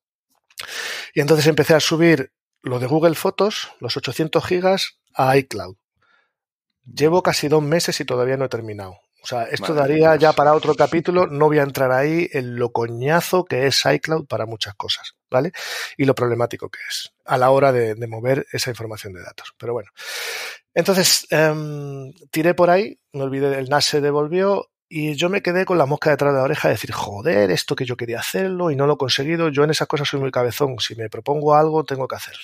Y 1.15 1.21
entonces 1.21 1.47
empecé 1.47 1.75
a 1.75 1.81
subir 1.81 2.33
lo 2.63 2.79
de 2.79 2.87
Google 2.87 3.15
Fotos, 3.15 3.73
los 3.81 3.97
800 3.97 4.45
gigas, 4.45 4.99
a 5.15 5.37
iCloud. 5.37 5.77
Llevo 6.85 7.23
casi 7.23 7.49
dos 7.49 7.63
meses 7.63 8.01
y 8.01 8.05
todavía 8.05 8.37
no 8.37 8.45
he 8.45 8.49
terminado. 8.49 8.99
O 9.23 9.27
sea, 9.27 9.45
esto 9.45 9.75
daría 9.75 10.17
ya 10.17 10.33
para 10.33 10.55
otro 10.55 10.75
capítulo. 10.75 11.27
No 11.27 11.47
voy 11.47 11.59
a 11.59 11.63
entrar 11.63 11.93
ahí 11.93 12.29
en 12.33 12.57
lo 12.57 12.73
coñazo 12.73 13.45
que 13.45 13.67
es 13.67 13.85
iCloud 13.85 14.27
para 14.27 14.47
muchas 14.47 14.75
cosas, 14.75 15.15
¿vale? 15.31 15.53
Y 15.97 16.05
lo 16.05 16.15
problemático 16.15 16.69
que 16.69 16.81
es 16.89 17.13
a 17.25 17.39
la 17.39 17.51
hora 17.51 17.73
de, 17.73 17.95
mover 18.07 18.47
esa 18.53 18.71
información 18.71 19.13
de 19.13 19.23
datos. 19.23 19.55
Pero 19.59 19.73
bueno. 19.73 19.91
Entonces, 20.75 21.27
em, 21.31 22.13
tiré 22.31 22.55
por 22.55 22.71
ahí, 22.71 22.99
me 23.13 23.23
olvidé, 23.23 23.59
el 23.59 23.69
NAS 23.69 23.85
se 23.87 24.01
devolvió 24.01 24.71
y 24.89 25.15
yo 25.15 25.29
me 25.29 25.43
quedé 25.43 25.65
con 25.65 25.79
la 25.79 25.87
mosca 25.87 26.11
detrás 26.11 26.33
de 26.33 26.39
la 26.39 26.45
oreja 26.45 26.69
de 26.69 26.75
decir, 26.75 26.93
joder, 26.93 27.51
esto 27.51 27.77
que 27.77 27.85
yo 27.85 27.97
quería 27.97 28.19
hacerlo 28.19 28.71
y 28.71 28.77
no 28.77 28.87
lo 28.87 28.95
he 28.95 28.99
conseguido. 28.99 29.49
Yo 29.49 29.63
en 29.65 29.71
esas 29.71 29.87
cosas 29.87 30.09
soy 30.09 30.21
muy 30.21 30.33
cabezón. 30.33 30.77
Si 30.81 30.97
me 30.97 31.09
propongo 31.09 31.55
algo, 31.55 31.85
tengo 31.85 32.09
que 32.09 32.17
hacerlo. 32.17 32.43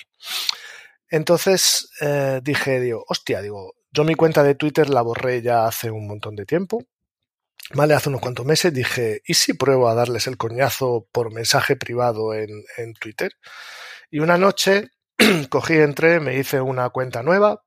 Entonces 1.09 1.89
eh, 2.01 2.39
dije, 2.43 2.79
digo, 2.79 3.03
hostia, 3.07 3.41
digo, 3.41 3.75
yo 3.91 4.03
mi 4.03 4.15
cuenta 4.15 4.43
de 4.43 4.55
Twitter 4.55 4.89
la 4.89 5.01
borré 5.01 5.41
ya 5.41 5.65
hace 5.65 5.91
un 5.91 6.07
montón 6.07 6.35
de 6.35 6.45
tiempo. 6.45 6.83
Vale, 7.73 7.93
hace 7.93 8.09
unos 8.09 8.21
cuantos 8.21 8.45
meses 8.45 8.73
dije, 8.73 9.21
¿y 9.25 9.33
si 9.33 9.53
pruebo 9.53 9.89
a 9.89 9.95
darles 9.95 10.27
el 10.27 10.37
coñazo 10.37 11.07
por 11.11 11.33
mensaje 11.33 11.75
privado 11.75 12.33
en, 12.33 12.49
en 12.77 12.93
Twitter? 12.93 13.31
Y 14.09 14.19
una 14.19 14.37
noche 14.37 14.91
cogí, 15.49 15.73
entré, 15.73 16.19
me 16.19 16.37
hice 16.37 16.61
una 16.61 16.89
cuenta 16.89 17.23
nueva 17.23 17.63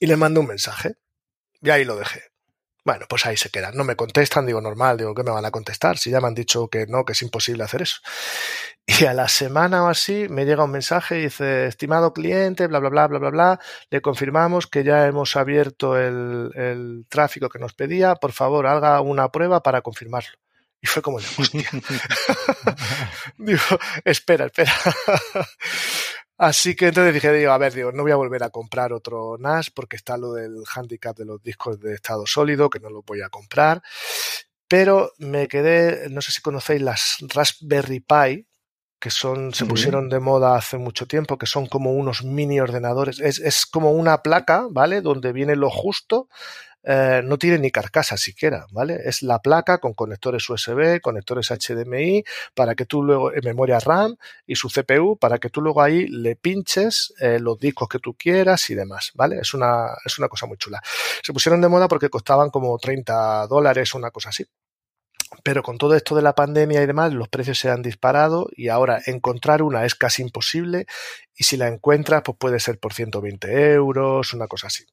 y 0.00 0.06
le 0.06 0.16
mandé 0.16 0.40
un 0.40 0.46
mensaje. 0.46 0.94
Y 1.60 1.70
ahí 1.70 1.84
lo 1.84 1.96
dejé. 1.96 2.31
Bueno, 2.84 3.06
pues 3.08 3.26
ahí 3.26 3.36
se 3.36 3.50
quedan. 3.50 3.76
No 3.76 3.84
me 3.84 3.94
contestan, 3.94 4.44
digo 4.44 4.60
normal, 4.60 4.96
digo 4.98 5.14
que 5.14 5.22
me 5.22 5.30
van 5.30 5.44
a 5.44 5.52
contestar 5.52 5.98
si 5.98 6.10
ya 6.10 6.20
me 6.20 6.26
han 6.26 6.34
dicho 6.34 6.68
que 6.68 6.86
no, 6.86 7.04
que 7.04 7.12
es 7.12 7.22
imposible 7.22 7.64
hacer 7.64 7.82
eso. 7.82 8.00
Y 8.84 9.04
a 9.04 9.14
la 9.14 9.28
semana 9.28 9.84
o 9.84 9.88
así 9.88 10.26
me 10.28 10.44
llega 10.44 10.64
un 10.64 10.72
mensaje 10.72 11.20
y 11.20 11.22
dice, 11.22 11.68
estimado 11.68 12.12
cliente, 12.12 12.66
bla, 12.66 12.80
bla, 12.80 12.88
bla, 12.90 13.06
bla, 13.06 13.18
bla, 13.20 13.30
bla, 13.30 13.60
le 13.90 14.00
confirmamos 14.02 14.66
que 14.66 14.82
ya 14.82 15.06
hemos 15.06 15.36
abierto 15.36 15.96
el, 15.96 16.50
el 16.56 17.06
tráfico 17.08 17.48
que 17.48 17.60
nos 17.60 17.74
pedía, 17.74 18.16
por 18.16 18.32
favor, 18.32 18.66
haga 18.66 19.00
una 19.00 19.30
prueba 19.30 19.62
para 19.62 19.82
confirmarlo. 19.82 20.32
Y 20.82 20.88
fue 20.88 21.00
como, 21.00 21.18
hostia. 21.18 21.68
digo, 23.38 23.60
espera, 24.04 24.46
espera. 24.46 24.72
Así 26.38 26.74
que 26.74 26.88
entonces 26.88 27.14
dije, 27.14 27.32
digo, 27.32 27.52
a 27.52 27.58
ver, 27.58 27.72
digo, 27.72 27.92
no 27.92 28.02
voy 28.02 28.12
a 28.12 28.16
volver 28.16 28.42
a 28.42 28.50
comprar 28.50 28.92
otro 28.92 29.36
NAS 29.38 29.70
porque 29.70 29.96
está 29.96 30.16
lo 30.16 30.32
del 30.32 30.64
handicap 30.74 31.16
de 31.16 31.24
los 31.24 31.42
discos 31.42 31.78
de 31.80 31.94
estado 31.94 32.26
sólido, 32.26 32.70
que 32.70 32.80
no 32.80 32.90
lo 32.90 33.02
voy 33.02 33.20
a 33.20 33.28
comprar. 33.28 33.82
Pero 34.66 35.12
me 35.18 35.48
quedé, 35.48 36.08
no 36.08 36.22
sé 36.22 36.32
si 36.32 36.40
conocéis 36.40 36.82
las 36.82 37.18
Raspberry 37.20 38.00
Pi, 38.00 38.46
que 38.98 39.10
son, 39.10 39.52
se 39.52 39.66
pusieron 39.66 40.08
de 40.08 40.20
moda 40.20 40.56
hace 40.56 40.78
mucho 40.78 41.06
tiempo, 41.06 41.36
que 41.36 41.46
son 41.46 41.66
como 41.66 41.92
unos 41.92 42.24
mini 42.24 42.60
ordenadores. 42.60 43.18
Es, 43.20 43.40
es 43.40 43.66
como 43.66 43.90
una 43.90 44.22
placa, 44.22 44.68
¿vale? 44.70 45.00
Donde 45.00 45.32
viene 45.32 45.56
lo 45.56 45.70
justo 45.70 46.28
eh, 46.84 47.22
no 47.24 47.38
tiene 47.38 47.58
ni 47.58 47.70
carcasa 47.70 48.16
siquiera, 48.16 48.66
¿vale? 48.72 48.98
Es 49.04 49.22
la 49.22 49.40
placa 49.40 49.78
con 49.78 49.94
conectores 49.94 50.48
USB, 50.48 51.00
conectores 51.00 51.50
HDMI, 51.50 52.24
para 52.54 52.74
que 52.74 52.86
tú 52.86 53.02
luego, 53.02 53.32
en 53.32 53.44
memoria 53.44 53.78
RAM 53.78 54.16
y 54.46 54.56
su 54.56 54.68
CPU, 54.68 55.16
para 55.16 55.38
que 55.38 55.48
tú 55.48 55.60
luego 55.60 55.82
ahí 55.82 56.06
le 56.08 56.36
pinches 56.36 57.14
eh, 57.20 57.38
los 57.38 57.58
discos 57.58 57.88
que 57.88 57.98
tú 57.98 58.14
quieras 58.14 58.68
y 58.70 58.74
demás, 58.74 59.12
¿vale? 59.14 59.38
Es 59.40 59.54
una, 59.54 59.88
es 60.04 60.18
una 60.18 60.28
cosa 60.28 60.46
muy 60.46 60.56
chula. 60.56 60.80
Se 61.22 61.32
pusieron 61.32 61.60
de 61.60 61.68
moda 61.68 61.88
porque 61.88 62.08
costaban 62.08 62.50
como 62.50 62.76
30 62.78 63.46
dólares, 63.46 63.94
una 63.94 64.10
cosa 64.10 64.30
así. 64.30 64.44
Pero 65.42 65.62
con 65.62 65.78
todo 65.78 65.94
esto 65.94 66.14
de 66.14 66.22
la 66.22 66.34
pandemia 66.34 66.82
y 66.82 66.86
demás, 66.86 67.12
los 67.12 67.28
precios 67.28 67.58
se 67.58 67.70
han 67.70 67.82
disparado 67.82 68.48
y 68.54 68.68
ahora 68.68 69.00
encontrar 69.06 69.62
una 69.62 69.84
es 69.86 69.94
casi 69.94 70.22
imposible 70.22 70.86
y 71.34 71.44
si 71.44 71.56
la 71.56 71.68
encuentras, 71.68 72.22
pues 72.22 72.36
puede 72.38 72.60
ser 72.60 72.78
por 72.78 72.92
120 72.92 73.72
euros, 73.72 74.34
una 74.34 74.46
cosa 74.46 74.66
así. 74.66 74.84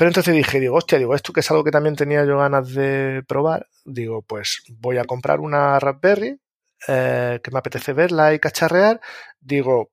Pero 0.00 0.08
entonces 0.08 0.34
dije, 0.34 0.60
digo, 0.60 0.76
hostia, 0.76 0.96
digo, 0.96 1.14
esto 1.14 1.30
que 1.34 1.40
es 1.40 1.50
algo 1.50 1.62
que 1.62 1.70
también 1.70 1.94
tenía 1.94 2.24
yo 2.24 2.38
ganas 2.38 2.72
de 2.72 3.22
probar, 3.28 3.68
digo, 3.84 4.22
pues 4.22 4.62
voy 4.78 4.96
a 4.96 5.04
comprar 5.04 5.40
una 5.40 5.78
Raspberry 5.78 6.40
eh, 6.88 7.38
que 7.44 7.50
me 7.50 7.58
apetece 7.58 7.92
verla 7.92 8.32
y 8.32 8.38
cacharrear, 8.38 8.98
digo, 9.38 9.92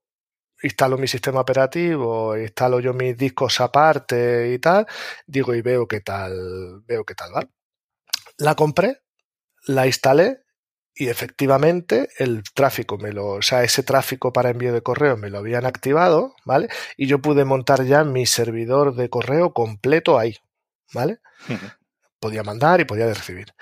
instalo 0.64 0.98
mi 0.98 1.10
sistema 1.10 1.42
operativo, 1.42 2.38
instalo 2.38 2.80
yo 2.80 2.94
mis 2.94 3.18
discos 3.18 3.60
aparte 3.60 4.54
y 4.54 4.60
tal, 4.60 4.88
digo, 5.26 5.54
y 5.54 5.62
veo 5.62 5.90
qué 5.90 6.00
tal, 6.00 6.84
veo 6.86 7.04
qué 7.04 7.14
tal 7.14 7.36
va. 7.36 7.42
La 8.38 8.56
compré, 8.56 9.02
la 9.66 9.88
instalé 9.88 10.46
y 10.98 11.10
efectivamente 11.10 12.10
el 12.18 12.44
tráfico 12.54 12.98
me 12.98 13.12
lo, 13.12 13.28
o 13.28 13.42
sea, 13.42 13.64
ese 13.64 13.84
tráfico 13.84 14.34
para 14.34 14.50
envío 14.50 14.74
de 14.74 14.82
correo 14.82 15.16
me 15.16 15.30
lo 15.30 15.38
habían 15.38 15.66
activado, 15.66 16.34
¿vale? 16.44 16.70
Y 16.98 17.08
yo 17.08 17.20
pude 17.20 17.46
montar 17.46 17.84
ya 17.84 18.04
mi 18.04 18.26
servidor 18.26 18.96
de 18.96 19.10
correo 19.10 19.54
completo 19.54 20.18
ahí, 20.18 20.38
¿vale? 20.94 21.20
Podía 22.20 22.44
mandar 22.44 22.82
y 22.82 22.86
podía 22.86 23.08
recibir. 23.08 23.54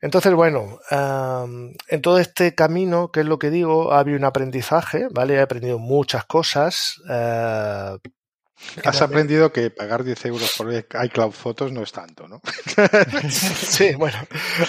Entonces, 0.00 0.34
bueno, 0.34 0.80
en 0.90 2.02
todo 2.02 2.18
este 2.18 2.54
camino, 2.54 3.12
que 3.12 3.20
es 3.20 3.26
lo 3.26 3.38
que 3.38 3.50
digo, 3.50 3.92
ha 3.92 4.00
habido 4.00 4.18
un 4.18 4.24
aprendizaje, 4.24 5.06
¿vale? 5.12 5.34
He 5.34 5.40
aprendido 5.40 5.78
muchas 5.78 6.24
cosas. 6.24 7.00
Eh, 7.08 7.98
Has 8.84 9.02
aprendido 9.02 9.52
que 9.52 9.70
pagar 9.70 10.04
10 10.04 10.26
euros 10.26 10.54
por 10.56 10.72
iCloud 10.72 11.32
Fotos 11.32 11.72
no 11.72 11.82
es 11.82 11.92
tanto, 11.92 12.28
¿no? 12.28 12.40
sí, 13.30 13.94
bueno, 13.94 14.16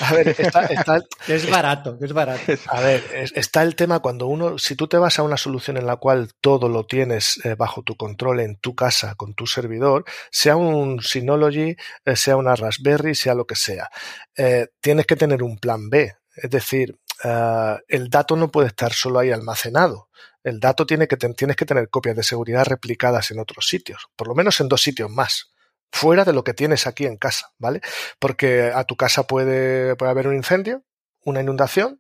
a 0.02 0.14
ver, 0.14 0.30
está, 0.30 1.00
es 1.28 1.50
barato, 1.50 1.98
es 2.02 2.14
barato. 2.14 2.54
A 2.68 2.82
ver, 2.82 3.04
está 3.36 3.64
el 3.64 3.76
tema 3.76 4.00
cuando 4.00 4.28
uno, 4.28 4.58
si 4.58 4.76
tú 4.76 4.88
te 4.88 4.98
vas 4.98 5.20
a 5.20 5.24
una 5.24 5.38
solución 5.38 5.78
en 5.78 5.86
la 5.86 5.98
cual 5.98 6.32
todo 6.42 6.68
lo 6.68 6.86
tienes 6.86 7.40
eh, 7.46 7.56
bajo 7.56 7.84
tu 7.84 7.96
control 7.96 8.40
en 8.40 8.58
tu 8.58 8.76
casa, 8.76 9.16
con 9.16 9.34
tu 9.34 9.48
servidor, 9.48 10.06
sea 10.32 10.56
un 10.56 11.02
Synology, 11.02 11.76
eh, 12.06 12.16
sea 12.16 12.38
una 12.38 12.56
Raspberry, 12.56 13.16
sea 13.16 13.36
lo 13.36 13.46
que 13.46 13.56
sea, 13.56 13.90
eh, 14.36 14.68
tienes 14.82 15.06
que 15.06 15.16
tener 15.16 15.44
un 15.44 15.58
plan 15.58 15.90
B. 15.90 16.14
Es 16.36 16.50
decir, 16.50 17.00
el 17.24 18.10
dato 18.10 18.36
no 18.36 18.52
puede 18.52 18.68
estar 18.68 18.94
solo 18.94 19.20
ahí 19.20 19.32
almacenado 19.32 20.10
el 20.46 20.60
dato 20.60 20.86
tiene 20.86 21.08
que 21.08 21.18
tienes 21.18 21.56
que 21.56 21.66
tener 21.66 21.90
copias 21.90 22.16
de 22.16 22.22
seguridad 22.22 22.66
replicadas 22.66 23.32
en 23.32 23.40
otros 23.40 23.68
sitios, 23.68 24.10
por 24.16 24.28
lo 24.28 24.36
menos 24.36 24.62
en 24.62 24.70
dos 24.70 24.84
sitios 24.84 25.10
más, 25.10 25.52
fuera 25.92 26.24
de 26.24 26.34
lo 26.34 26.44
que 26.44 26.54
tienes 26.54 26.86
aquí 26.86 27.08
en 27.08 27.18
casa, 27.18 27.52
¿vale? 27.58 27.82
Porque 28.20 28.72
a 28.74 28.84
tu 28.84 28.96
casa 28.96 29.24
puede, 29.24 29.96
puede 29.96 30.12
haber 30.12 30.28
un 30.28 30.36
incendio, 30.36 30.84
una 31.24 31.42
inundación, 31.42 32.00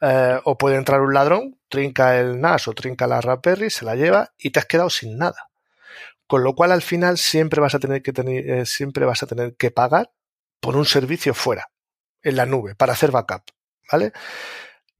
eh, 0.00 0.38
o 0.44 0.56
puede 0.56 0.76
entrar 0.76 1.00
un 1.00 1.12
ladrón, 1.12 1.58
trinca 1.68 2.20
el 2.20 2.40
NAS 2.40 2.68
o 2.68 2.72
trinca 2.72 3.08
la 3.08 3.20
Raspberry, 3.20 3.68
se 3.68 3.84
la 3.84 3.96
lleva 3.96 4.32
y 4.38 4.50
te 4.50 4.60
has 4.60 4.66
quedado 4.66 4.88
sin 4.88 5.18
nada. 5.18 5.50
Con 6.28 6.44
lo 6.44 6.54
cual 6.54 6.70
al 6.70 6.82
final 6.82 7.18
siempre 7.18 7.60
vas 7.60 7.74
a 7.74 7.80
tener 7.80 8.00
que 8.00 8.12
tener, 8.12 8.48
eh, 8.48 8.64
siempre 8.64 9.06
vas 9.06 9.24
a 9.24 9.26
tener 9.26 9.56
que 9.56 9.72
pagar 9.72 10.12
por 10.60 10.76
un 10.76 10.84
servicio 10.84 11.34
fuera, 11.34 11.68
en 12.22 12.36
la 12.36 12.46
nube, 12.46 12.76
para 12.76 12.92
hacer 12.92 13.10
backup, 13.10 13.42
¿vale? 13.90 14.12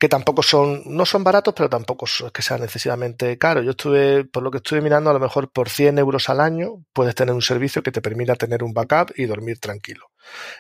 que 0.03 0.09
tampoco 0.09 0.43
son, 0.43 0.83
no 0.85 1.07
son 1.07 1.23
baratos, 1.23 1.55
pero 1.57 1.71
tampoco 1.71 2.07
es 2.07 2.25
que 2.35 2.43
sean 2.43 2.65
excesivamente 2.65 3.39
caros. 3.39 3.65
Yo 3.65 3.71
estuve, 3.71 4.25
por 4.25 4.43
lo 4.43 4.51
que 4.51 4.57
estuve 4.57 4.81
mirando, 4.81 5.11
a 5.11 5.13
lo 5.13 5.21
mejor 5.21 5.53
por 5.53 5.69
100 5.69 5.97
euros 5.99 6.29
al 6.29 6.41
año 6.41 6.85
puedes 6.93 7.15
tener 7.15 7.33
un 7.33 7.41
servicio 7.41 7.85
que 7.85 7.93
te 7.93 8.03
permita 8.03 8.35
tener 8.35 8.65
un 8.65 8.75
backup 8.75 9.13
y 9.15 9.27
dormir 9.27 9.61
tranquilo. 9.61 10.11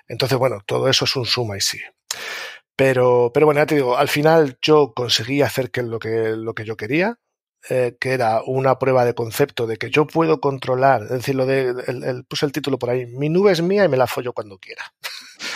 Entonces, 0.06 0.38
bueno, 0.38 0.60
todo 0.64 0.86
eso 0.86 1.06
es 1.06 1.16
un 1.16 1.26
suma 1.26 1.56
y 1.56 1.60
sigue. 1.60 1.90
Pero, 2.76 3.32
pero 3.34 3.46
bueno, 3.46 3.60
ya 3.60 3.66
te 3.66 3.74
digo, 3.74 3.96
al 3.96 4.06
final 4.06 4.58
yo 4.62 4.92
conseguí 4.94 5.42
hacer 5.42 5.72
que 5.72 5.82
lo 5.82 5.98
que, 5.98 6.36
lo 6.36 6.54
que 6.54 6.64
yo 6.64 6.76
quería, 6.76 7.18
eh, 7.70 7.96
que 8.00 8.12
era 8.12 8.42
una 8.44 8.78
prueba 8.78 9.04
de 9.04 9.14
concepto 9.14 9.66
de 9.66 9.76
que 9.76 9.90
yo 9.90 10.06
puedo 10.06 10.40
controlar, 10.40 11.02
es 11.02 11.10
decir, 11.10 11.34
lo 11.34 11.46
de, 11.46 11.74
el, 11.86 12.24
puse 12.24 12.44
el 12.44 12.52
título 12.52 12.78
por 12.78 12.90
ahí, 12.90 13.06
mi 13.06 13.28
nube 13.28 13.52
es 13.52 13.62
mía 13.62 13.84
y 13.84 13.88
me 13.88 13.96
la 13.96 14.06
follo 14.06 14.32
cuando 14.32 14.58
quiera. 14.58 14.92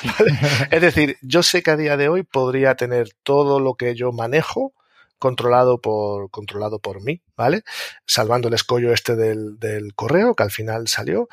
es 0.70 0.80
decir, 0.80 1.16
yo 1.22 1.42
sé 1.42 1.62
que 1.62 1.72
a 1.72 1.76
día 1.76 1.96
de 1.96 2.08
hoy 2.08 2.22
podría 2.22 2.76
tener 2.76 3.08
todo 3.22 3.58
lo 3.58 3.74
que 3.74 3.94
yo 3.94 4.12
manejo 4.12 4.72
controlado 5.18 5.80
por, 5.80 6.30
controlado 6.30 6.78
por 6.78 7.02
mí, 7.02 7.22
¿vale? 7.36 7.62
Salvando 8.04 8.48
el 8.48 8.54
escollo 8.54 8.92
este 8.92 9.16
del, 9.16 9.58
del 9.58 9.94
correo 9.94 10.34
que 10.34 10.42
al 10.42 10.50
final 10.50 10.88
salió. 10.88 11.28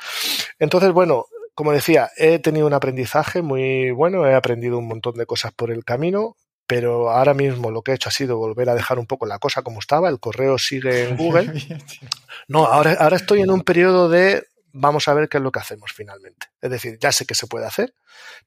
Entonces, 0.58 0.92
bueno, 0.92 1.26
como 1.54 1.72
decía, 1.72 2.10
he 2.16 2.38
tenido 2.40 2.66
un 2.66 2.72
aprendizaje 2.72 3.42
muy 3.42 3.90
bueno, 3.92 4.26
he 4.26 4.34
aprendido 4.34 4.78
un 4.78 4.88
montón 4.88 5.14
de 5.14 5.26
cosas 5.26 5.52
por 5.52 5.70
el 5.70 5.84
camino, 5.84 6.36
pero 6.66 7.10
ahora 7.10 7.34
mismo 7.34 7.70
lo 7.70 7.82
que 7.82 7.92
he 7.92 7.94
hecho 7.94 8.08
ha 8.08 8.12
sido 8.12 8.38
volver 8.38 8.68
a 8.70 8.74
dejar 8.74 8.98
un 8.98 9.06
poco 9.06 9.26
la 9.26 9.38
cosa 9.38 9.62
como 9.62 9.80
estaba, 9.80 10.08
el 10.08 10.20
correo 10.20 10.58
sigue 10.58 11.08
en 11.08 11.16
Google. 11.18 11.52
No, 12.48 12.66
ahora, 12.66 12.96
ahora 12.98 13.16
estoy 13.16 13.42
en 13.42 13.50
un 13.50 13.62
periodo 13.62 14.08
de 14.08 14.46
vamos 14.72 15.08
a 15.08 15.14
ver 15.14 15.28
qué 15.28 15.38
es 15.38 15.42
lo 15.42 15.52
que 15.52 15.60
hacemos 15.60 15.92
finalmente. 15.92 16.48
Es 16.64 16.70
decir, 16.70 16.98
ya 16.98 17.12
sé 17.12 17.26
que 17.26 17.34
se 17.34 17.46
puede 17.46 17.66
hacer. 17.66 17.92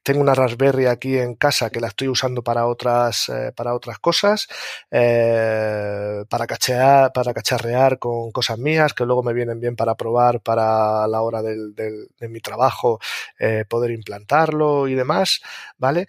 Tengo 0.02 0.20
una 0.20 0.34
Raspberry 0.34 0.86
aquí 0.86 1.16
en 1.16 1.36
casa 1.36 1.70
que 1.70 1.78
la 1.78 1.86
estoy 1.86 2.08
usando 2.08 2.42
para 2.42 2.66
otras, 2.66 3.28
eh, 3.28 3.52
para 3.54 3.74
otras 3.74 4.00
cosas, 4.00 4.48
eh, 4.90 6.24
para 6.28 6.48
cachear, 6.48 7.12
para 7.12 7.32
cacharrear 7.32 8.00
con 8.00 8.32
cosas 8.32 8.58
mías 8.58 8.92
que 8.92 9.04
luego 9.04 9.22
me 9.22 9.32
vienen 9.34 9.60
bien 9.60 9.76
para 9.76 9.94
probar 9.94 10.40
para 10.40 11.06
la 11.06 11.22
hora 11.22 11.42
del, 11.42 11.76
de 11.76 12.28
mi 12.28 12.40
trabajo, 12.40 12.98
eh, 13.38 13.64
poder 13.68 13.92
implantarlo 13.92 14.88
y 14.88 14.94
demás, 14.94 15.40
¿vale? 15.76 16.08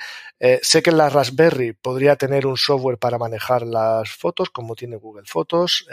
sé 0.61 0.81
que 0.81 0.89
en 0.89 0.97
la 0.97 1.09
Raspberry 1.09 1.73
podría 1.73 2.15
tener 2.15 2.47
un 2.47 2.55
software 2.55 2.97
para 2.97 3.17
manejar 3.17 3.63
las 3.63 4.09
fotos, 4.09 4.49
como 4.49 4.73
tiene 4.73 4.95
Google 4.95 5.25
Fotos. 5.27 5.85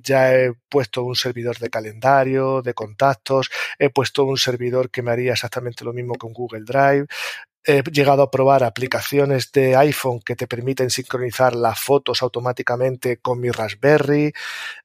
ya 0.00 0.34
he 0.34 0.52
puesto 0.68 1.02
un 1.02 1.16
servidor 1.16 1.58
de 1.58 1.68
calendario, 1.68 2.62
de 2.62 2.74
contactos, 2.74 3.50
he 3.76 3.90
puesto 3.90 4.22
un 4.24 4.36
servidor 4.36 4.90
que 4.90 5.02
me 5.02 5.10
haría 5.10 5.32
exactamente 5.32 5.57
lo 5.80 5.92
mismo 5.92 6.14
con 6.14 6.32
Google 6.32 6.64
Drive. 6.64 7.06
He 7.64 7.82
llegado 7.82 8.22
a 8.22 8.30
probar 8.30 8.64
aplicaciones 8.64 9.52
de 9.52 9.76
iPhone 9.76 10.20
que 10.20 10.36
te 10.36 10.46
permiten 10.46 10.90
sincronizar 10.90 11.54
las 11.54 11.78
fotos 11.80 12.22
automáticamente 12.22 13.18
con 13.18 13.40
mi 13.40 13.50
Raspberry. 13.50 14.32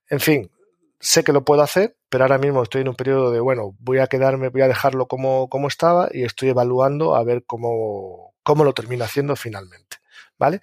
En 0.09 0.19
fin, 0.19 0.51
sé 0.99 1.23
que 1.23 1.33
lo 1.33 1.43
puedo 1.43 1.61
hacer, 1.61 1.95
pero 2.09 2.23
ahora 2.23 2.37
mismo 2.37 2.63
estoy 2.63 2.81
en 2.81 2.89
un 2.89 2.95
periodo 2.95 3.31
de, 3.31 3.39
bueno, 3.39 3.75
voy 3.79 3.99
a 3.99 4.07
quedarme, 4.07 4.49
voy 4.49 4.61
a 4.61 4.67
dejarlo 4.67 5.07
como, 5.07 5.49
como 5.49 5.67
estaba 5.67 6.09
y 6.11 6.23
estoy 6.23 6.49
evaluando 6.49 7.15
a 7.15 7.23
ver 7.23 7.43
cómo, 7.45 8.33
cómo 8.43 8.63
lo 8.63 8.73
termino 8.73 9.05
haciendo 9.05 9.35
finalmente. 9.35 9.97
¿Vale? 10.37 10.61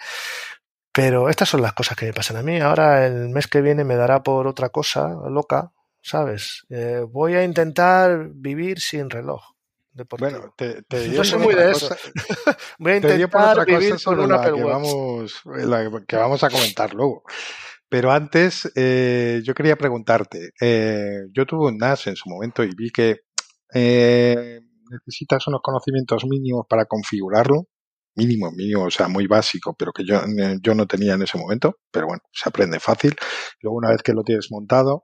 Pero 0.93 1.29
estas 1.29 1.49
son 1.49 1.63
las 1.63 1.73
cosas 1.73 1.97
que 1.97 2.07
me 2.07 2.13
pasan 2.13 2.37
a 2.37 2.43
mí. 2.43 2.59
Ahora 2.61 3.07
el 3.07 3.29
mes 3.29 3.47
que 3.47 3.61
viene 3.61 3.85
me 3.85 3.97
dará 3.97 4.23
por 4.23 4.47
otra 4.47 4.71
cosa 4.71 5.15
loca, 5.29 5.73
¿sabes? 6.03 6.67
Eh, 6.69 7.05
voy 7.09 7.35
a 7.35 7.45
intentar 7.45 8.29
vivir 8.35 8.81
sin 8.81 9.09
reloj. 9.09 9.43
Deportivo. 10.01 10.31
Bueno, 10.31 10.55
te, 10.57 10.83
te 10.85 11.11
Yo 11.13 11.23
soy 11.25 11.41
muy 11.41 11.55
de 11.55 11.73
eso. 11.73 11.95
voy 12.79 12.93
a 12.93 12.97
intentar 12.97 13.67
vivir 13.67 13.97
con 14.03 14.19
una 14.19 14.41
que 14.41 14.51
vamos, 14.63 15.43
que 16.09 16.17
vamos 16.17 16.43
a 16.43 16.49
comentar 16.49 16.95
luego. 16.95 17.23
Pero 17.87 18.11
antes, 18.11 18.71
eh, 18.77 19.43
yo 19.45 19.53
quería 19.53 19.77
preguntarte. 19.77 20.53
Eh, 20.61 21.19
yo 21.33 21.45
tuve 21.45 21.69
un 21.69 21.77
NAS 21.77 22.07
en 22.07 22.17
su 22.17 22.31
momento 22.31 22.65
y 22.65 22.71
vi 22.75 22.91
que 22.91 23.17
eh, 23.75 24.61
necesitas 24.91 25.47
unos 25.49 25.61
conocimientos 25.63 26.25
mínimos 26.25 26.65
para 26.69 26.87
configurarlo. 26.87 27.67
Mínimo, 28.15 28.51
mínimo, 28.53 28.85
o 28.85 28.91
sea, 28.91 29.09
muy 29.09 29.27
básico, 29.27 29.75
pero 29.79 29.93
que 29.93 30.05
yo, 30.05 30.21
yo 30.63 30.75
no 30.75 30.87
tenía 30.87 31.15
en 31.15 31.23
ese 31.23 31.37
momento. 31.37 31.77
Pero 31.91 32.07
bueno, 32.07 32.23
se 32.33 32.49
aprende 32.49 32.81
fácil. 32.81 33.15
Luego, 33.61 33.77
una 33.77 33.91
vez 33.91 34.03
que 34.03 34.15
lo 34.15 34.23
tienes 34.23 34.51
montado, 34.51 35.03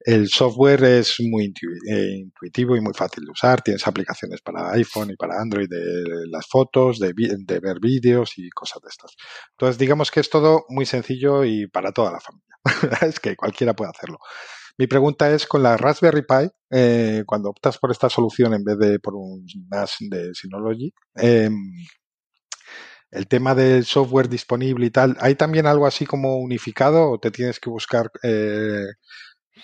el 0.00 0.28
software 0.28 0.82
es 0.84 1.16
muy 1.20 1.52
eh, 1.88 2.16
intuitivo 2.16 2.74
y 2.76 2.80
muy 2.80 2.94
fácil 2.94 3.24
de 3.24 3.32
usar. 3.32 3.60
Tienes 3.62 3.86
aplicaciones 3.86 4.40
para 4.40 4.72
iPhone 4.72 5.10
y 5.10 5.16
para 5.16 5.40
Android 5.40 5.68
de 5.68 6.26
las 6.30 6.46
fotos, 6.46 6.98
de, 6.98 7.12
ver 7.60 7.80
vídeos 7.80 8.38
y 8.38 8.48
cosas 8.50 8.80
de 8.82 8.88
estas. 8.88 9.14
Entonces, 9.52 9.78
digamos 9.78 10.10
que 10.10 10.20
es 10.20 10.30
todo 10.30 10.64
muy 10.68 10.86
sencillo 10.86 11.44
y 11.44 11.66
para 11.66 11.92
toda 11.92 12.12
la 12.12 12.20
familia. 12.20 12.56
es 13.06 13.20
que 13.20 13.36
cualquiera 13.36 13.74
puede 13.74 13.90
hacerlo. 13.90 14.18
Mi 14.78 14.86
pregunta 14.86 15.30
es, 15.30 15.46
con 15.46 15.62
la 15.62 15.76
Raspberry 15.76 16.22
Pi, 16.22 16.48
eh, 16.70 17.24
cuando 17.26 17.50
optas 17.50 17.76
por 17.76 17.90
esta 17.90 18.08
solución 18.08 18.54
en 18.54 18.64
vez 18.64 18.78
de 18.78 18.98
por 18.98 19.14
un 19.14 19.44
NAS 19.70 19.96
de 20.00 20.32
Synology, 20.34 20.94
em, 21.16 21.54
el 23.10 23.26
tema 23.26 23.54
del 23.54 23.84
software 23.84 24.28
disponible 24.28 24.86
y 24.86 24.90
tal, 24.90 25.16
¿hay 25.20 25.34
también 25.34 25.66
algo 25.66 25.86
así 25.86 26.06
como 26.06 26.38
unificado 26.38 27.10
o 27.10 27.18
te 27.18 27.30
tienes 27.30 27.58
que 27.60 27.68
buscar 27.68 28.10
eh, 28.22 28.86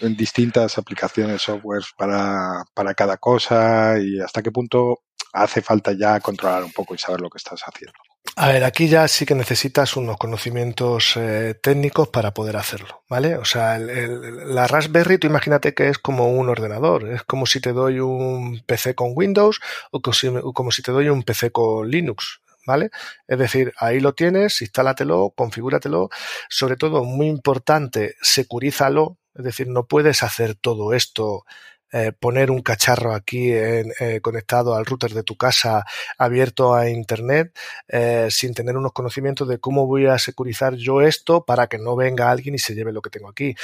en 0.00 0.16
distintas 0.16 0.78
aplicaciones, 0.78 1.42
software 1.42 1.84
para, 1.96 2.64
para 2.74 2.94
cada 2.94 3.16
cosa 3.16 3.98
y 3.98 4.20
hasta 4.20 4.42
qué 4.42 4.50
punto 4.52 5.00
hace 5.32 5.62
falta 5.62 5.92
ya 5.92 6.20
controlar 6.20 6.64
un 6.64 6.72
poco 6.72 6.94
y 6.94 6.98
saber 6.98 7.20
lo 7.20 7.30
que 7.30 7.38
estás 7.38 7.60
haciendo. 7.62 7.98
A 8.34 8.48
ver, 8.48 8.64
aquí 8.64 8.88
ya 8.88 9.08
sí 9.08 9.24
que 9.24 9.34
necesitas 9.34 9.96
unos 9.96 10.18
conocimientos 10.18 11.16
eh, 11.16 11.54
técnicos 11.62 12.08
para 12.08 12.34
poder 12.34 12.56
hacerlo, 12.56 13.02
¿vale? 13.08 13.36
O 13.36 13.44
sea, 13.44 13.78
la 13.78 14.66
Raspberry, 14.66 15.18
tú 15.18 15.26
imagínate 15.26 15.72
que 15.72 15.88
es 15.88 15.98
como 15.98 16.28
un 16.28 16.48
ordenador, 16.48 17.08
es 17.08 17.22
como 17.22 17.46
si 17.46 17.60
te 17.60 17.72
doy 17.72 18.00
un 18.00 18.62
PC 18.66 18.94
con 18.94 19.12
Windows 19.14 19.60
o 19.90 20.02
como 20.02 20.70
si 20.70 20.82
te 20.82 20.92
doy 20.92 21.08
un 21.08 21.22
PC 21.22 21.50
con 21.50 21.88
Linux, 21.88 22.42
¿vale? 22.66 22.90
Es 23.26 23.38
decir, 23.38 23.72
ahí 23.78 24.00
lo 24.00 24.12
tienes, 24.12 24.60
instálatelo, 24.60 25.32
configúratelo, 25.34 26.10
sobre 26.50 26.76
todo, 26.76 27.04
muy 27.04 27.28
importante, 27.28 28.16
securízalo, 28.20 29.16
es 29.36 29.44
decir, 29.44 29.68
no 29.68 29.86
puedes 29.86 30.22
hacer 30.22 30.54
todo 30.54 30.94
esto 30.94 31.44
eh, 31.92 32.10
poner 32.12 32.50
un 32.50 32.62
cacharro 32.62 33.14
aquí 33.14 33.52
en, 33.52 33.92
eh, 34.00 34.20
conectado 34.20 34.74
al 34.74 34.84
router 34.84 35.14
de 35.14 35.22
tu 35.22 35.36
casa 35.36 35.84
abierto 36.18 36.74
a 36.74 36.90
internet 36.90 37.56
eh, 37.86 38.26
sin 38.28 38.54
tener 38.54 38.76
unos 38.76 38.92
conocimientos 38.92 39.46
de 39.46 39.60
cómo 39.60 39.86
voy 39.86 40.06
a 40.06 40.18
securizar 40.18 40.74
yo 40.74 41.00
esto 41.00 41.44
para 41.44 41.68
que 41.68 41.78
no 41.78 41.94
venga 41.94 42.28
alguien 42.28 42.56
y 42.56 42.58
se 42.58 42.74
lleve 42.74 42.92
lo 42.92 43.02
que 43.02 43.10
tengo 43.10 43.28
aquí. 43.28 43.54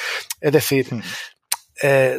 Es 0.40 0.52
decir, 0.52 0.86
hmm. 0.94 1.00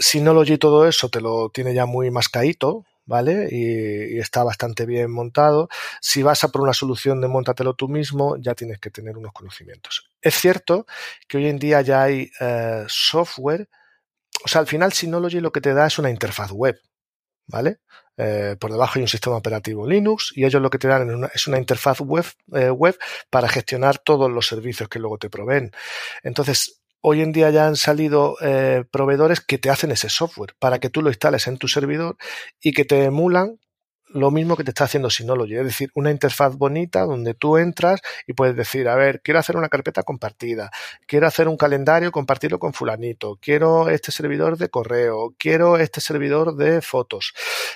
si 0.01 0.19
no 0.19 0.33
lo 0.33 0.43
todo 0.57 0.87
eso 0.87 1.07
te 1.07 1.21
lo 1.21 1.49
tiene 1.49 1.73
ya 1.73 1.85
muy 1.85 2.11
mascaíto, 2.11 2.85
¿vale? 3.05 3.47
Y, 3.51 4.19
está 4.19 4.43
bastante 4.43 4.85
bien 4.85 5.11
montado. 5.11 5.69
Si 6.01 6.23
vas 6.23 6.43
a 6.43 6.49
por 6.49 6.61
una 6.61 6.73
solución 6.73 7.21
de 7.21 7.27
montatelo 7.27 7.73
tú 7.75 7.87
mismo, 7.89 8.37
ya 8.37 8.55
tienes 8.55 8.79
que 8.79 8.89
tener 8.89 9.17
unos 9.17 9.33
conocimientos. 9.33 10.09
Es 10.21 10.35
cierto 10.35 10.85
que 11.27 11.37
hoy 11.37 11.47
en 11.47 11.59
día 11.59 11.81
ya 11.81 12.03
hay 12.03 12.31
eh, 12.39 12.85
software, 12.87 13.69
o 14.45 14.47
sea, 14.47 14.61
al 14.61 14.67
final 14.67 14.93
Synology 14.93 15.39
lo 15.39 15.51
que 15.51 15.61
te 15.61 15.73
da 15.73 15.87
es 15.87 15.99
una 15.99 16.09
interfaz 16.09 16.51
web, 16.51 16.79
¿vale? 17.47 17.79
Eh, 18.15 18.55
por 18.59 18.71
debajo 18.71 18.93
hay 18.95 19.01
un 19.01 19.07
sistema 19.07 19.37
operativo 19.37 19.87
Linux 19.87 20.31
y 20.35 20.45
ellos 20.45 20.61
lo 20.61 20.69
que 20.69 20.77
te 20.77 20.87
dan 20.87 21.29
es 21.33 21.47
una 21.47 21.57
interfaz 21.57 21.99
web, 21.99 22.25
eh, 22.53 22.69
web 22.69 22.97
para 23.29 23.49
gestionar 23.49 23.97
todos 23.97 24.31
los 24.31 24.47
servicios 24.47 24.87
que 24.87 24.99
luego 24.99 25.17
te 25.17 25.29
proveen. 25.29 25.71
Entonces, 26.21 26.82
hoy 27.05 27.21
en 27.21 27.33
día 27.33 27.49
ya 27.49 27.67
han 27.67 27.75
salido 27.75 28.37
eh, 28.41 28.85
proveedores 28.89 29.41
que 29.41 29.57
te 29.57 29.69
hacen 29.69 29.91
ese 29.91 30.09
software 30.09 30.55
para 30.57 30.79
que 30.79 30.89
tú 30.89 31.01
lo 31.01 31.09
instales 31.09 31.47
en 31.47 31.57
tu 31.57 31.67
servidor 31.67 32.15
y 32.61 32.71
que 32.71 32.85
te 32.85 33.03
emulan 33.03 33.59
lo 34.07 34.31
mismo 34.31 34.55
que 34.55 34.63
te 34.63 34.71
está 34.71 34.85
haciendo 34.85 35.09
Synology, 35.09 35.55
es 35.55 35.65
decir, 35.65 35.89
una 35.95 36.11
interfaz 36.11 36.55
bonita 36.55 37.01
donde 37.01 37.33
tú 37.33 37.57
entras 37.57 37.99
y 38.27 38.33
puedes 38.33 38.55
decir, 38.55 38.87
a 38.87 38.95
ver, 38.95 39.21
quiero 39.21 39.39
hacer 39.39 39.57
una 39.57 39.69
carpeta 39.69 40.03
compartida, 40.03 40.69
quiero 41.07 41.27
hacer 41.27 41.47
un 41.47 41.57
calendario, 41.57 42.11
compartirlo 42.11 42.59
con 42.59 42.73
fulanito, 42.73 43.37
quiero 43.41 43.89
este 43.89 44.11
servidor 44.11 44.57
de 44.57 44.69
correo, 44.69 45.33
quiero 45.37 45.77
este 45.77 45.99
servidor 45.99 46.55
de 46.55 46.81
fotos. 46.81 47.33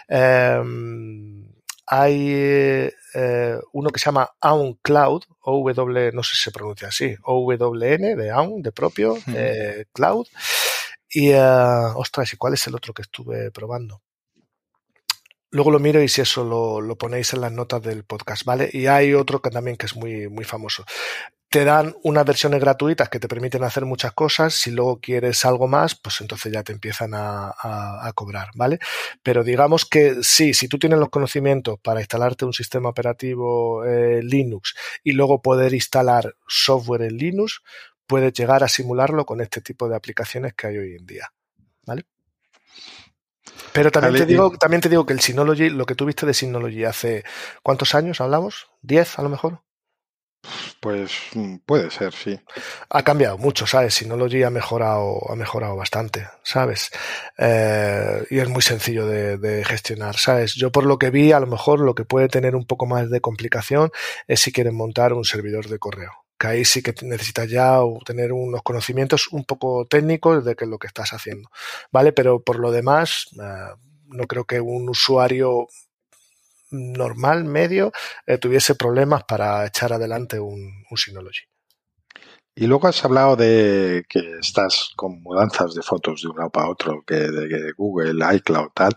Em, 0.07 1.46
hay 1.87 2.91
eh, 3.13 3.59
uno 3.71 3.89
que 3.89 3.99
se 3.99 4.05
llama 4.05 4.29
Aun 4.41 4.77
Cloud, 4.81 5.23
o 5.39 5.71
W, 5.73 6.11
no 6.11 6.21
sé 6.21 6.35
si 6.35 6.43
se 6.43 6.51
pronuncia 6.51 6.89
así, 6.89 7.15
OWN 7.23 8.17
de 8.17 8.29
Aun, 8.29 8.61
de 8.61 8.73
propio, 8.73 9.17
eh, 9.33 9.85
Cloud. 9.93 10.27
Y, 11.09 11.31
eh, 11.31 11.39
ostras, 11.95 12.33
¿y 12.33 12.37
cuál 12.37 12.55
es 12.55 12.67
el 12.67 12.75
otro 12.75 12.93
que 12.93 13.03
estuve 13.03 13.51
probando? 13.51 14.01
Luego 15.49 15.71
lo 15.71 15.79
miro 15.79 16.03
y 16.03 16.09
si 16.09 16.19
eso 16.19 16.43
lo, 16.43 16.81
lo, 16.81 16.97
ponéis 16.97 17.33
en 17.33 17.39
las 17.39 17.53
notas 17.53 17.81
del 17.81 18.03
podcast, 18.03 18.43
¿vale? 18.43 18.69
Y 18.73 18.87
hay 18.87 19.13
otro 19.13 19.41
que 19.41 19.49
también 19.49 19.77
que 19.77 19.85
es 19.85 19.95
muy, 19.95 20.27
muy 20.27 20.43
famoso 20.43 20.83
te 21.49 21.63
dan 21.63 21.95
unas 22.03 22.25
versiones 22.25 22.59
gratuitas 22.59 23.09
que 23.09 23.19
te 23.19 23.27
permiten 23.27 23.63
hacer 23.63 23.85
muchas 23.85 24.11
cosas. 24.13 24.53
Si 24.53 24.71
luego 24.71 24.99
quieres 24.99 25.45
algo 25.45 25.67
más, 25.67 25.95
pues 25.95 26.19
entonces 26.19 26.51
ya 26.51 26.63
te 26.63 26.73
empiezan 26.73 27.11
a, 27.13 27.53
cobrar, 28.15 28.49
¿vale? 28.55 28.79
Pero 29.21 29.43
digamos 29.43 29.85
que 29.85 30.17
sí, 30.21 30.53
si 30.53 30.67
tú 30.67 30.79
tienes 30.79 30.99
los 30.99 31.09
conocimientos 31.09 31.79
para 31.81 31.99
instalarte 31.99 32.45
un 32.45 32.53
sistema 32.53 32.89
operativo 32.89 33.85
eh, 33.85 34.21
Linux 34.23 34.75
y 35.03 35.11
luego 35.11 35.41
poder 35.41 35.73
instalar 35.73 36.35
software 36.47 37.03
en 37.03 37.17
Linux, 37.17 37.61
puedes 38.07 38.33
llegar 38.33 38.63
a 38.63 38.67
simularlo 38.67 39.25
con 39.25 39.41
este 39.41 39.61
tipo 39.61 39.87
de 39.87 39.95
aplicaciones 39.95 40.53
que 40.53 40.67
hay 40.67 40.77
hoy 40.77 40.95
en 40.95 41.05
día, 41.05 41.31
¿vale? 41.85 42.05
Pero 43.73 43.91
también 43.91 44.25
te 44.25 44.25
digo, 44.25 44.51
también 44.57 44.81
te 44.81 44.89
digo 44.89 45.05
que 45.05 45.13
el 45.13 45.19
Synology, 45.19 45.69
lo 45.69 45.85
que 45.85 45.95
tuviste 45.95 46.25
de 46.25 46.33
Synology 46.33 46.83
hace 46.83 47.23
¿cuántos 47.63 47.95
años 47.95 48.19
hablamos? 48.21 48.69
¿10 48.81 49.19
a 49.19 49.21
lo 49.21 49.29
mejor? 49.29 49.61
Pues 50.79 51.11
mm, 51.33 51.57
puede 51.65 51.89
ser, 51.91 52.13
sí. 52.13 52.39
Ha 52.89 53.03
cambiado 53.03 53.37
mucho, 53.37 53.65
¿sabes? 53.65 53.95
Synology 53.95 54.43
ha 54.43 54.49
mejorado, 54.49 55.19
ha 55.29 55.35
mejorado 55.35 55.75
bastante, 55.75 56.27
¿sabes? 56.43 56.91
Eh, 57.37 58.25
y 58.29 58.39
es 58.39 58.47
muy 58.47 58.61
sencillo 58.61 59.07
de, 59.07 59.63
gestionar, 59.65 60.17
¿sabes? 60.17 60.53
Yo 60.55 60.71
por 60.71 60.85
lo 60.85 60.97
que 60.99 61.09
vi, 61.09 61.31
a 61.31 61.39
lo 61.39 61.47
mejor 61.47 61.79
lo 61.79 61.95
que 61.95 62.05
puede 62.05 62.27
tener 62.27 62.55
un 62.55 62.65
poco 62.65 62.85
más 62.85 63.09
de 63.09 63.21
complicación 63.21 63.91
es 64.27 64.39
si 64.41 64.51
quieren 64.51 64.75
montar 64.75 65.13
un 65.13 65.25
servidor 65.25 65.67
de 65.67 65.79
correo. 65.79 66.11
Que 66.37 66.47
ahí 66.47 66.65
sí 66.65 66.83
que 66.83 66.93
necesitas 67.01 67.49
ya 67.49 67.79
tener 68.05 68.31
unos 68.31 68.61
conocimientos 68.61 69.27
un 69.31 69.43
poco 69.43 69.87
técnicos 69.87 70.45
de 70.45 70.55
qué 70.55 70.65
es 70.65 70.69
lo 70.69 70.77
que 70.77 70.87
estás 70.87 71.11
haciendo, 71.11 71.49
¿vale? 71.91 72.13
Pero 72.13 72.43
por 72.43 72.59
lo 72.59 72.71
demás, 72.71 73.27
eh, 73.41 73.73
no 74.09 74.25
creo 74.25 74.45
que 74.45 74.61
un 74.61 74.87
usuario 74.89 75.67
normal, 76.71 77.43
medio, 77.45 77.91
eh, 78.25 78.37
tuviese 78.37 78.75
problemas 78.75 79.23
para 79.23 79.65
echar 79.65 79.93
adelante 79.93 80.39
un, 80.39 80.83
un 80.89 80.97
Synology. 80.97 81.45
Y 82.59 82.65
luego 82.65 82.87
has 82.87 83.05
hablado 83.05 83.35
de 83.35 84.03
que 84.09 84.39
estás 84.41 84.89
con 84.95 85.21
mudanzas 85.21 85.75
de 85.75 85.83
fotos 85.83 86.23
de 86.23 86.29
un 86.29 86.37
lado 86.37 86.49
para 86.49 86.69
otro, 86.69 87.03
que 87.05 87.13
de, 87.13 87.71
Google, 87.77 88.25
iCloud, 88.35 88.69
tal. 88.73 88.93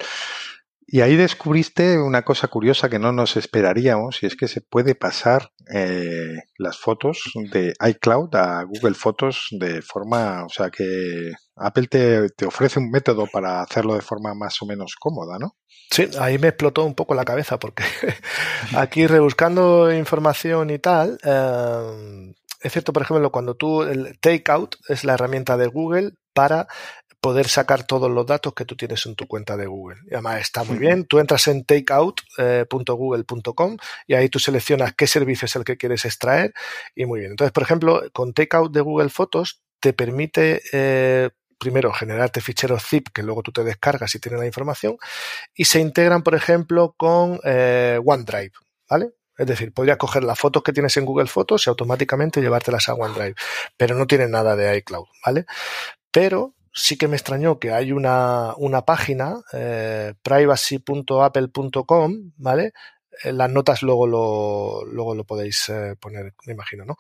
Y 0.93 1.03
ahí 1.03 1.15
descubriste 1.15 2.01
una 2.01 2.23
cosa 2.23 2.49
curiosa 2.49 2.89
que 2.89 2.99
no 2.99 3.13
nos 3.13 3.37
esperaríamos, 3.37 4.25
y 4.25 4.27
es 4.27 4.35
que 4.35 4.49
se 4.49 4.61
puede 4.61 4.97
pasar 4.97 5.53
eh, 5.73 6.35
las 6.59 6.79
fotos 6.79 7.31
de 7.53 7.75
iCloud 7.91 8.35
a 8.35 8.65
Google 8.65 8.95
Fotos 8.95 9.47
de 9.53 9.83
forma, 9.83 10.45
o 10.45 10.49
sea 10.49 10.69
que 10.69 11.31
Apple 11.55 11.87
te, 11.87 12.29
te, 12.31 12.45
ofrece 12.45 12.81
un 12.81 12.91
método 12.91 13.29
para 13.29 13.63
hacerlo 13.63 13.95
de 13.95 14.01
forma 14.01 14.35
más 14.35 14.61
o 14.63 14.67
menos 14.67 14.97
cómoda, 14.99 15.39
¿no? 15.39 15.55
Sí, 15.93 16.09
ahí 16.19 16.39
me 16.39 16.49
explotó 16.49 16.85
un 16.85 16.97
poco 16.97 17.15
la 17.15 17.25
cabeza 17.25 17.61
porque 17.61 17.85
aquí 18.77 19.07
rebuscando 19.07 19.93
información 19.93 20.71
y 20.71 20.81
tal, 20.81 21.21
eh, 21.23 22.33
es 22.63 22.73
cierto, 22.73 22.93
por 22.93 23.03
ejemplo, 23.03 23.31
cuando 23.31 23.55
tú, 23.55 23.85
el 23.85 24.19
Takeout 24.21 24.75
es 24.89 25.05
la 25.05 25.15
herramienta 25.15 25.57
de 25.57 25.69
Google 25.69 26.15
para 26.35 26.67
poder 27.21 27.49
sacar 27.49 27.87
todos 27.87 28.11
los 28.11 28.27
datos 28.27 28.55
que 28.55 28.65
tú 28.65 28.75
tienes 28.77 29.05
en 29.07 29.15
tu 29.15 29.27
cuenta 29.27 29.57
de 29.57 29.67
Google. 29.67 30.01
Y 30.11 30.15
además 30.15 30.41
está 30.41 30.65
muy 30.65 30.79
bien. 30.79 31.05
Tú 31.05 31.19
entras 31.19 31.47
en 31.49 31.65
takeout.google.com 31.65 33.77
y 34.07 34.15
ahí 34.15 34.31
tú 34.31 34.39
seleccionas 34.39 34.95
qué 34.95 35.07
servicio 35.07 35.45
es 35.47 35.57
el 35.57 35.65
que 35.65 35.77
quieres 35.77 36.07
extraer 36.07 36.55
y 36.95 37.05
muy 37.05 37.21
bien. 37.21 37.33
Entonces, 37.33 37.53
por 37.53 37.63
ejemplo, 37.63 38.03
con 38.13 38.33
Takeout 38.33 38.73
de 38.73 38.81
Google 38.81 39.11
Fotos 39.11 39.61
te 39.81 39.93
permite 39.93 40.63
eh, 40.73 41.29
primero 41.59 41.93
generarte 41.93 42.41
ficheros 42.41 42.87
zip 42.87 43.09
que 43.13 43.23
luego 43.23 43.43
tú 43.43 43.53
te 43.53 43.65
descargas 43.65 44.15
y 44.15 44.19
tienes 44.19 44.41
la 44.41 44.47
información 44.47 44.97
y 45.55 45.67
se 45.67 45.81
integran, 45.81 46.23
por 46.23 46.35
ejemplo, 46.35 46.95
con 46.97 47.39
eh, 47.45 48.01
OneDrive. 48.05 48.53
¿Vale? 48.89 49.11
Es 49.37 49.47
decir, 49.47 49.73
podría 49.73 49.97
coger 49.97 50.25
las 50.25 50.39
fotos 50.39 50.63
que 50.63 50.73
tienes 50.73 50.97
en 50.97 51.07
Google 51.07 51.27
Fotos 51.27 51.67
y 51.67 51.71
automáticamente 51.71 52.43
llevártelas 52.43 52.89
a 52.89 52.95
OneDrive, 52.95 53.35
pero 53.77 53.95
no 53.95 54.07
tiene 54.07 54.29
nada 54.29 54.55
de 54.55 54.77
iCloud, 54.79 55.07
¿vale? 55.25 55.47
Pero 56.11 56.55
sí 56.73 56.97
que 56.97 57.09
me 57.09 57.17
extrañó 57.17 57.59
que 57.59 57.73
hay 57.73 57.93
una, 57.93 58.55
una 58.57 58.85
página, 58.85 59.41
eh, 59.53 60.15
privacy.apple.com, 60.23 62.33
¿vale? 62.37 62.73
En 63.23 63.39
las 63.39 63.51
notas 63.51 63.83
luego 63.83 64.07
lo, 64.07 64.85
luego 64.87 65.15
lo 65.15 65.25
podéis 65.25 65.69
eh, 65.69 65.97
poner, 66.01 66.35
me 66.47 66.53
imagino, 66.53 66.85
¿no? 66.85 66.97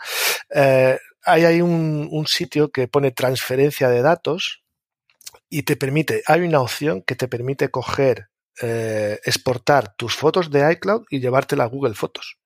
Eh, 0.50 0.98
hay 1.24 1.60
un, 1.60 2.26
sitio 2.26 2.70
que 2.70 2.88
pone 2.88 3.12
transferencia 3.12 3.88
de 3.88 4.02
datos 4.02 4.62
y 5.48 5.62
te 5.62 5.76
permite, 5.76 6.22
hay 6.26 6.42
una 6.42 6.60
opción 6.60 7.02
que 7.02 7.16
te 7.16 7.28
permite 7.28 7.70
coger 7.70 8.28
eh, 8.62 9.18
exportar 9.24 9.94
tus 9.96 10.16
fotos 10.16 10.50
de 10.50 10.70
iCloud 10.72 11.04
y 11.10 11.20
llevártela 11.20 11.64
a 11.64 11.68
Google 11.68 11.94
Fotos. 11.94 12.38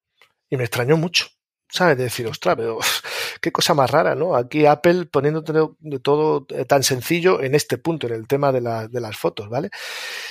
Y 0.49 0.57
me 0.57 0.65
extrañó 0.65 0.97
mucho, 0.97 1.27
¿sabes? 1.75 1.99
De 1.99 2.05
decir, 2.05 2.27
ostras, 2.29 2.55
pero 2.57 2.79
qué 3.41 3.51
cosa 3.51 3.75
más 3.75 3.91
rara, 3.91 4.15
¿no? 4.15 4.37
Aquí 4.37 4.65
Apple 4.65 5.07
poniéndote 5.07 5.53
de 5.81 5.99
todo 5.99 6.47
eh, 6.51 6.65
tan 6.65 6.85
sencillo 6.85 7.43
en 7.43 7.57
este 7.57 7.79
punto, 7.79 8.07
en 8.07 8.15
el 8.15 8.29
tema 8.29 8.53
de, 8.53 8.61
de 8.89 9.01
las 9.01 9.17
fotos, 9.17 9.49
¿vale? 9.49 9.71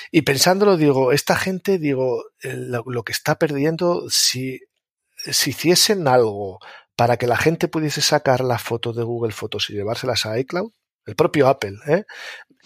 Y 0.09 0.21
pensándolo, 0.21 0.77
digo, 0.77 1.11
esta 1.11 1.35
gente, 1.35 1.79
digo, 1.79 2.23
lo, 2.43 2.83
lo, 2.85 3.03
que 3.03 3.11
está 3.11 3.35
perdiendo, 3.35 4.05
si, 4.09 4.61
si 5.17 5.49
hiciesen 5.49 6.07
algo 6.07 6.59
para 6.95 7.17
que 7.17 7.27
la 7.27 7.37
gente 7.37 7.67
pudiese 7.67 8.01
sacar 8.01 8.41
las 8.41 8.61
fotos 8.61 8.95
de 8.95 9.03
Google 9.03 9.33
Fotos 9.33 9.69
y 9.69 9.73
llevárselas 9.73 10.25
a 10.25 10.39
iCloud, 10.39 10.71
el 11.05 11.15
propio 11.15 11.49
Apple, 11.49 11.75
¿eh? 11.87 12.05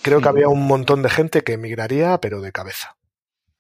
creo 0.04 0.22
que 0.22 0.30
había 0.30 0.50
un 0.50 0.68
montón 0.68 1.02
de 1.02 1.10
gente 1.10 1.44
que 1.44 1.54
emigraría, 1.54 2.20
pero 2.20 2.42
de 2.42 2.52
cabeza. 2.52 2.97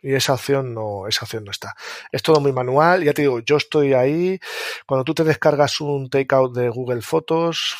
Y 0.07 0.15
esa 0.15 0.35
opción 0.35 0.73
no, 0.73 1.05
esa 1.05 1.25
opción 1.25 1.43
no 1.43 1.51
está. 1.51 1.75
Es 2.13 2.23
todo 2.23 2.39
muy 2.39 2.53
manual. 2.53 3.03
Ya 3.03 3.11
te 3.11 3.23
digo, 3.23 3.41
yo 3.41 3.57
estoy 3.57 3.93
ahí. 3.93 4.39
Cuando 4.85 5.03
tú 5.03 5.13
te 5.13 5.25
descargas 5.25 5.81
un 5.81 6.09
takeout 6.09 6.55
de 6.55 6.69
Google 6.69 7.01
Fotos, 7.01 7.75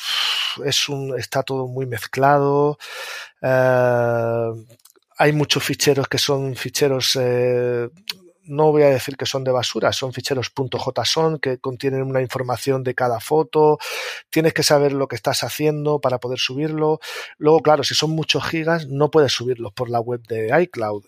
es 0.62 0.90
un, 0.90 1.18
está 1.18 1.42
todo 1.42 1.66
muy 1.68 1.86
mezclado. 1.86 2.78
Eh, 3.40 4.50
hay 5.16 5.32
muchos 5.32 5.64
ficheros 5.64 6.06
que 6.06 6.18
son 6.18 6.54
ficheros 6.54 7.16
eh, 7.18 7.88
no 8.48 8.72
voy 8.72 8.82
a 8.82 8.90
decir 8.90 9.16
que 9.16 9.26
son 9.26 9.44
de 9.44 9.52
basura, 9.52 9.92
son 9.92 10.12
ficheros 10.12 10.52
.json 10.54 11.38
que 11.38 11.58
contienen 11.58 12.02
una 12.02 12.20
información 12.20 12.82
de 12.82 12.94
cada 12.94 13.20
foto, 13.20 13.78
tienes 14.30 14.54
que 14.54 14.62
saber 14.62 14.92
lo 14.92 15.08
que 15.08 15.16
estás 15.16 15.44
haciendo 15.44 16.00
para 16.00 16.18
poder 16.18 16.38
subirlo. 16.38 17.00
Luego, 17.36 17.60
claro, 17.60 17.84
si 17.84 17.94
son 17.94 18.10
muchos 18.10 18.44
gigas, 18.44 18.86
no 18.86 19.10
puedes 19.10 19.32
subirlos 19.32 19.72
por 19.72 19.90
la 19.90 20.00
web 20.00 20.22
de 20.26 20.50
iCloud. 20.62 21.04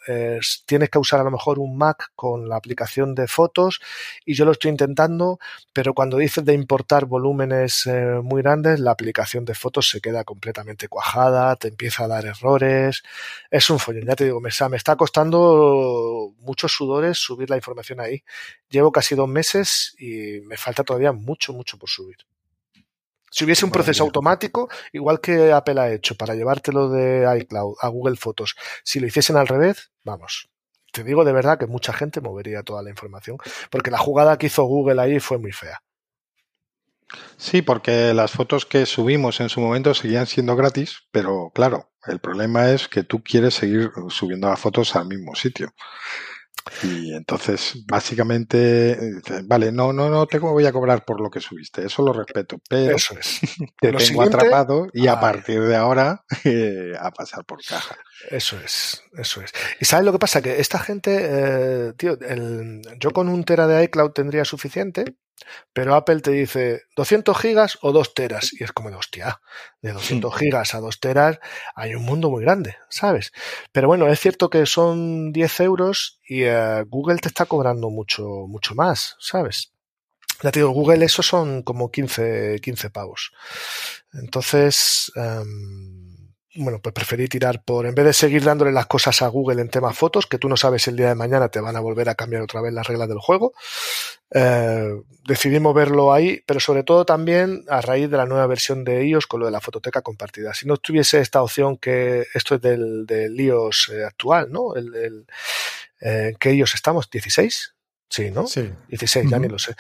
tienes 0.67 0.91
que 0.91 0.99
usar 0.99 1.21
a 1.21 1.25
lo 1.25 1.31
mejor 1.31 1.59
un 1.59 1.77
Mac 1.77 2.11
con 2.15 2.49
la 2.49 2.57
aplicación 2.57 3.15
de 3.15 3.27
fotos 3.27 3.81
y 4.25 4.35
yo 4.35 4.45
lo 4.45 4.53
estoy 4.53 4.71
intentando, 4.71 5.39
pero 5.73 5.95
cuando 5.95 6.19
dices 6.19 6.45
de 6.45 6.55
importar 6.55 7.07
volúmenes 7.07 7.87
eh, 7.87 8.21
muy 8.23 8.43
grandes, 8.43 8.81
la 8.81 8.91
aplicación 8.91 9.45
de 9.45 9.55
fotos 9.55 9.89
se 9.89 10.01
queda 10.01 10.25
completamente 10.25 10.89
cuajada, 10.89 11.57
te 11.57 11.69
empieza 11.69 12.05
a 12.05 12.09
dar 12.09 12.27
errores. 12.27 13.03
Es 13.51 13.71
un 13.71 13.79
follón, 13.79 14.07
ya 14.07 14.17
te 14.17 14.25
digo, 14.25 14.41
me, 14.41 14.51
me 14.69 14.77
está 14.77 14.97
costando 14.97 16.33
muchos 16.41 16.73
sudores 16.73 17.19
subir 17.31 17.49
la 17.49 17.57
información 17.57 18.01
ahí. 18.01 18.23
Llevo 18.69 18.91
casi 18.91 19.15
dos 19.15 19.29
meses 19.29 19.95
y 19.99 20.41
me 20.43 20.57
falta 20.57 20.83
todavía 20.85 21.13
mucho, 21.13 21.53
mucho 21.53 21.79
por 21.79 21.89
subir. 21.89 22.17
Si 23.31 23.45
hubiese 23.45 23.65
un 23.65 23.71
proceso 23.71 24.03
automático, 24.03 24.69
igual 24.93 25.21
que 25.21 25.53
Apple 25.53 25.81
ha 25.81 25.93
hecho 25.93 26.17
para 26.17 26.35
llevártelo 26.35 26.89
de 26.89 27.41
iCloud 27.43 27.77
a 27.81 27.89
Google 27.89 28.17
Fotos, 28.17 28.57
si 28.83 28.99
lo 28.99 29.07
hiciesen 29.07 29.37
al 29.37 29.47
revés, 29.47 29.93
vamos, 30.03 30.49
te 30.93 31.05
digo 31.05 31.25
de 31.25 31.33
verdad 31.33 31.57
que 31.57 31.67
mucha 31.67 31.93
gente 31.93 32.21
movería 32.21 32.65
toda 32.65 32.83
la 32.83 32.91
información, 32.91 33.39
porque 33.71 33.93
la 33.93 33.99
jugada 33.99 34.37
que 34.37 34.47
hizo 34.47 34.65
Google 34.65 35.01
ahí 35.01 35.21
fue 35.21 35.39
muy 35.39 35.53
fea. 35.53 35.81
Sí, 37.37 37.63
porque 37.63 38.15
las 38.15 38.33
fotos 38.33 38.67
que 38.67 38.87
subimos 38.87 39.41
en 39.41 39.49
su 39.49 39.61
momento 39.61 39.95
seguían 39.95 40.27
siendo 40.27 40.57
gratis, 40.57 41.03
pero 41.11 41.51
claro, 41.55 41.91
el 42.07 42.19
problema 42.19 42.71
es 42.71 42.89
que 42.89 43.03
tú 43.03 43.23
quieres 43.23 43.55
seguir 43.55 43.91
subiendo 44.09 44.49
las 44.49 44.61
fotos 44.61 44.95
al 44.97 45.07
mismo 45.07 45.35
sitio. 45.35 45.73
Y 46.83 47.15
entonces, 47.15 47.85
básicamente, 47.87 48.99
vale, 49.45 49.73
no, 49.73 49.93
no, 49.93 50.09
no 50.09 50.27
te 50.27 50.39
voy 50.39 50.67
a 50.67 50.73
cobrar 50.73 51.05
por 51.05 51.21
lo 51.21 51.31
que 51.31 51.41
subiste, 51.41 51.85
eso 51.85 52.03
lo 52.03 52.13
respeto, 52.13 52.59
pero 52.69 52.97
eso 52.97 53.15
es. 53.19 53.41
te 53.81 53.93
tengo 53.93 54.23
atrapado 54.23 54.89
y 54.93 55.07
a 55.07 55.19
partir 55.21 55.63
de 55.63 55.77
ahora 55.77 56.25
eh, 56.45 56.93
a 56.99 57.11
pasar 57.11 57.45
por 57.45 57.65
caja. 57.65 57.97
Eso 58.31 58.59
es, 58.65 59.03
eso 59.17 59.41
es. 59.43 59.53
Y 59.81 59.85
sabes 59.85 60.05
lo 60.05 60.13
que 60.13 60.19
pasa, 60.19 60.43
que 60.43 60.61
esta 60.61 60.79
gente, 60.79 61.19
eh, 61.21 61.93
tío, 61.97 62.19
el, 62.21 62.83
yo 62.99 63.11
con 63.13 63.29
un 63.29 63.45
tera 63.45 63.67
de 63.67 63.85
iCloud 63.85 64.13
tendría 64.13 64.45
suficiente, 64.45 65.17
pero 65.73 65.95
Apple 65.95 66.21
te 66.21 66.31
dice 66.31 66.83
200 66.97 67.37
gigas 67.39 67.79
o 67.83 67.93
2 67.93 68.15
teras. 68.15 68.53
Y 68.53 68.65
es 68.65 68.73
como 68.73 68.91
de 68.91 68.97
hostia, 68.97 69.41
de 69.83 69.93
200 69.93 70.37
gigas 70.37 70.75
a 70.75 70.81
2 70.81 71.01
teras 71.01 71.39
hay 71.75 71.95
un 71.95 72.05
mundo 72.05 72.31
muy 72.31 72.43
grande, 72.43 72.77
¿sabes? 72.89 73.33
Pero 73.73 73.89
bueno, 73.89 74.09
es 74.09 74.21
cierto 74.21 74.51
que 74.51 74.67
son 74.67 75.33
10 75.33 75.61
euros 75.61 76.21
y 76.27 76.43
eh, 76.45 76.85
Google 76.89 77.19
te 77.19 77.29
está 77.29 77.47
cobrando 77.47 77.91
mucho, 77.91 78.25
mucho 78.49 78.75
más, 78.75 79.17
¿sabes? 79.19 79.73
Ya 80.43 80.51
te 80.51 80.61
digo, 80.61 80.71
Google 80.71 81.05
eso 81.05 81.23
son 81.23 81.63
como 81.63 81.91
15, 81.91 82.61
15 82.63 82.91
pavos. 82.91 83.33
Entonces, 84.13 85.13
um, 85.17 86.10
bueno, 86.57 86.81
pues 86.83 86.93
preferí 86.93 87.29
tirar 87.29 87.63
por, 87.65 87.87
en 87.87 87.95
vez 87.95 88.05
de 88.05 88.13
seguir 88.13 88.43
dándole 88.43 88.73
las 88.73 88.87
cosas 88.87 89.23
a 89.23 89.29
Google 89.29 89.63
en 89.63 89.69
temas 89.69 89.97
fotos, 89.97 90.27
que 90.27 90.39
tú 90.39 90.49
no 90.49 90.57
sabes 90.57 90.89
el 90.89 90.97
día 90.97 91.09
de 91.09 91.15
mañana 91.15 91.49
te 91.49 91.61
van 91.61 91.77
a 91.77 91.81
volver 91.81 92.09
a 92.09 92.17
cambiar 92.17 92.43
otra 92.43 92.61
vez 92.61 92.73
las 92.73 92.87
reglas 92.87 93.09
del 93.09 93.21
juego, 93.21 93.53
eh, 94.33 95.01
decidí 95.27 95.61
moverlo 95.61 96.13
ahí, 96.13 96.43
pero 96.47 96.59
sobre 96.59 96.83
todo 96.83 97.05
también 97.05 97.65
a 97.69 97.81
raíz 97.81 98.11
de 98.11 98.17
la 98.17 98.27
nueva 98.27 98.47
versión 98.47 98.85
de 98.85 99.07
iOS 99.07 99.27
con 99.27 99.41
lo 99.41 99.47
de 99.47 99.53
la 99.53 99.61
fototeca 99.61 100.03
compartida. 100.03 100.53
Si 100.53 100.67
no 100.67 100.77
tuviese 100.77 101.21
esta 101.21 101.43
opción 101.43 101.77
que 101.77 102.27
esto 102.35 102.57
es 102.57 102.61
del, 102.61 103.07
del 103.07 103.41
iOS 103.41 103.91
eh, 103.93 104.05
actual, 104.05 104.51
¿no? 104.51 104.75
El, 104.75 104.95
el 104.95 105.27
eh, 106.01 106.35
¿Qué 106.41 106.53
iOS 106.55 106.75
estamos? 106.75 107.11
¿16? 107.11 107.73
Sí, 108.11 108.33
¿no? 108.33 108.47
Sí. 108.49 108.69
16, 108.89 109.31
ya 109.31 109.39
ni 109.39 109.49
lo 109.49 109.59
sé. 109.59 109.75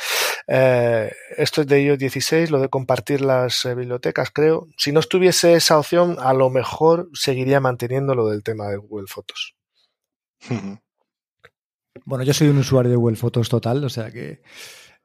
Eh, 0.46 1.10
esto 1.36 1.62
es 1.62 1.66
de 1.66 1.82
iOS 1.82 1.98
16, 1.98 2.52
lo 2.52 2.60
de 2.60 2.68
compartir 2.68 3.22
las 3.22 3.64
eh, 3.64 3.74
bibliotecas, 3.74 4.30
creo. 4.30 4.68
Si 4.76 4.92
no 4.92 5.00
estuviese 5.00 5.54
esa 5.54 5.78
opción, 5.78 6.16
a 6.20 6.32
lo 6.32 6.48
mejor 6.48 7.10
seguiría 7.12 7.58
manteniendo 7.58 8.14
lo 8.14 8.28
del 8.28 8.44
tema 8.44 8.68
de 8.68 8.76
Google 8.76 9.08
Fotos. 9.08 9.56
Bueno, 12.04 12.22
yo 12.22 12.32
soy 12.32 12.48
un 12.48 12.58
usuario 12.58 12.90
de 12.90 12.96
Google 12.96 13.16
Fotos 13.16 13.48
total, 13.48 13.84
o 13.84 13.88
sea 13.88 14.12
que 14.12 14.42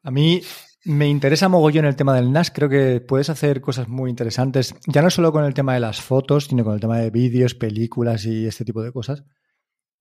a 0.04 0.12
mí 0.12 0.42
me 0.84 1.08
interesa 1.08 1.50
mogollón 1.50 1.86
el 1.86 1.96
tema 1.96 2.16
del 2.16 2.32
NAS. 2.32 2.52
Creo 2.52 2.70
que 2.70 3.02
puedes 3.02 3.32
hacer 3.32 3.60
cosas 3.60 3.88
muy 3.88 4.12
interesantes, 4.12 4.76
ya 4.86 5.02
no 5.02 5.10
solo 5.10 5.32
con 5.32 5.44
el 5.44 5.56
tema 5.56 5.74
de 5.74 5.80
las 5.80 6.00
fotos, 6.00 6.46
sino 6.46 6.64
con 6.64 6.76
el 6.76 6.80
tema 6.80 7.00
de 7.00 7.10
vídeos, 7.10 7.56
películas 7.56 8.26
y 8.26 8.46
este 8.46 8.64
tipo 8.64 8.84
de 8.84 8.92
cosas. 8.92 9.24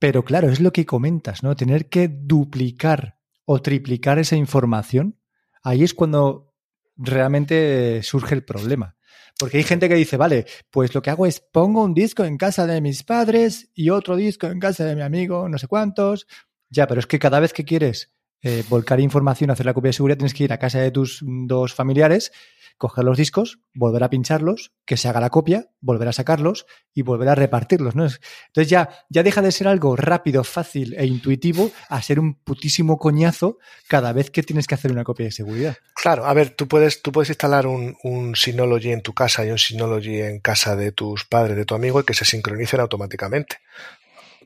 Pero 0.05 0.23
claro, 0.23 0.51
es 0.51 0.61
lo 0.61 0.71
que 0.71 0.85
comentas, 0.85 1.43
¿no? 1.43 1.57
Tener 1.57 1.89
que 1.89 2.09
duplicar 2.09 3.17
o 3.47 3.63
triplicar 3.63 4.19
esa 4.19 4.37
información, 4.37 5.19
ahí 5.63 5.83
es 5.83 5.95
cuando 5.95 6.53
realmente 6.95 8.03
surge 8.03 8.35
el 8.35 8.45
problema. 8.45 8.99
Porque 9.39 9.57
hay 9.57 9.63
gente 9.63 9.89
que 9.89 9.95
dice, 9.95 10.19
vale, 10.19 10.45
pues 10.71 10.95
lo 10.95 11.01
que 11.01 11.09
hago 11.09 11.25
es 11.25 11.41
pongo 11.41 11.83
un 11.83 11.95
disco 11.95 12.23
en 12.23 12.37
casa 12.37 12.67
de 12.67 12.83
mis 12.83 13.03
padres 13.03 13.71
y 13.73 13.89
otro 13.89 14.15
disco 14.15 14.47
en 14.49 14.61
casa 14.61 14.85
de 14.85 14.95
mi 14.95 15.01
amigo, 15.01 15.49
no 15.49 15.57
sé 15.57 15.69
cuántos, 15.69 16.27
Ya, 16.69 16.87
pero 16.87 17.01
es 17.01 17.07
que 17.07 17.19
cada 17.19 17.41
vez 17.41 17.55
que 17.55 17.65
quieres 17.65 18.13
eh, 18.43 18.63
volcar 18.69 19.01
información, 19.01 19.51
hacer 19.51 19.65
la 19.65 19.73
copia 19.73 19.89
de 19.89 19.95
seguridad, 19.95 20.19
tienes 20.19 20.35
que 20.35 20.45
ir 20.45 20.53
a 20.53 20.59
casa 20.59 20.81
de 20.81 20.91
tus 20.91 21.23
dos 21.25 21.73
familiares 21.73 22.31
coger 22.77 23.05
los 23.05 23.17
discos, 23.17 23.61
volver 23.73 24.03
a 24.05 24.11
pincharlos, 24.11 24.73
que 24.85 24.97
se 24.97 25.09
haga 25.09 25.21
la 25.21 25.31
copia, 25.31 25.71
volver 25.81 26.09
a 26.09 26.13
sacarlos 26.13 26.67
y 26.93 27.03
volver 27.03 27.29
a 27.29 27.35
repartirlos. 27.35 27.95
¿no? 27.95 28.05
Entonces 28.05 28.69
ya, 28.69 28.91
ya 29.09 29.23
deja 29.23 29.43
de 29.43 29.53
ser 29.53 29.69
algo 29.69 29.97
rápido, 29.97 30.45
fácil 30.45 30.95
e 30.99 31.07
intuitivo 31.07 31.71
a 31.89 32.03
ser 32.03 32.21
un 32.21 32.35
putísimo 32.35 32.99
coñazo 32.99 33.59
cada 33.89 34.13
vez 34.13 34.31
que 34.31 34.43
tienes 34.43 34.67
que 34.67 34.75
hacer 34.75 34.93
una 34.93 35.05
copia 35.05 35.27
de 35.27 35.33
seguridad. 35.33 35.77
Claro, 35.95 36.27
a 36.27 36.35
ver, 36.35 36.51
tú 36.51 36.69
puedes, 36.69 37.03
tú 37.03 37.13
puedes 37.13 37.31
instalar 37.31 37.67
un, 37.67 37.97
un 38.03 38.37
Synology 38.37 38.93
en 38.93 39.03
tu 39.03 39.15
casa 39.15 39.45
y 39.45 39.51
un 39.51 39.59
Synology 39.59 40.21
en 40.21 40.41
casa 40.41 40.77
de 40.77 40.93
tus 40.93 41.25
padres, 41.25 41.57
de 41.57 41.65
tu 41.65 41.75
amigo, 41.75 42.01
y 42.01 42.05
que 42.05 42.15
se 42.15 42.25
sincronicen 42.25 42.81
automáticamente 42.81 43.59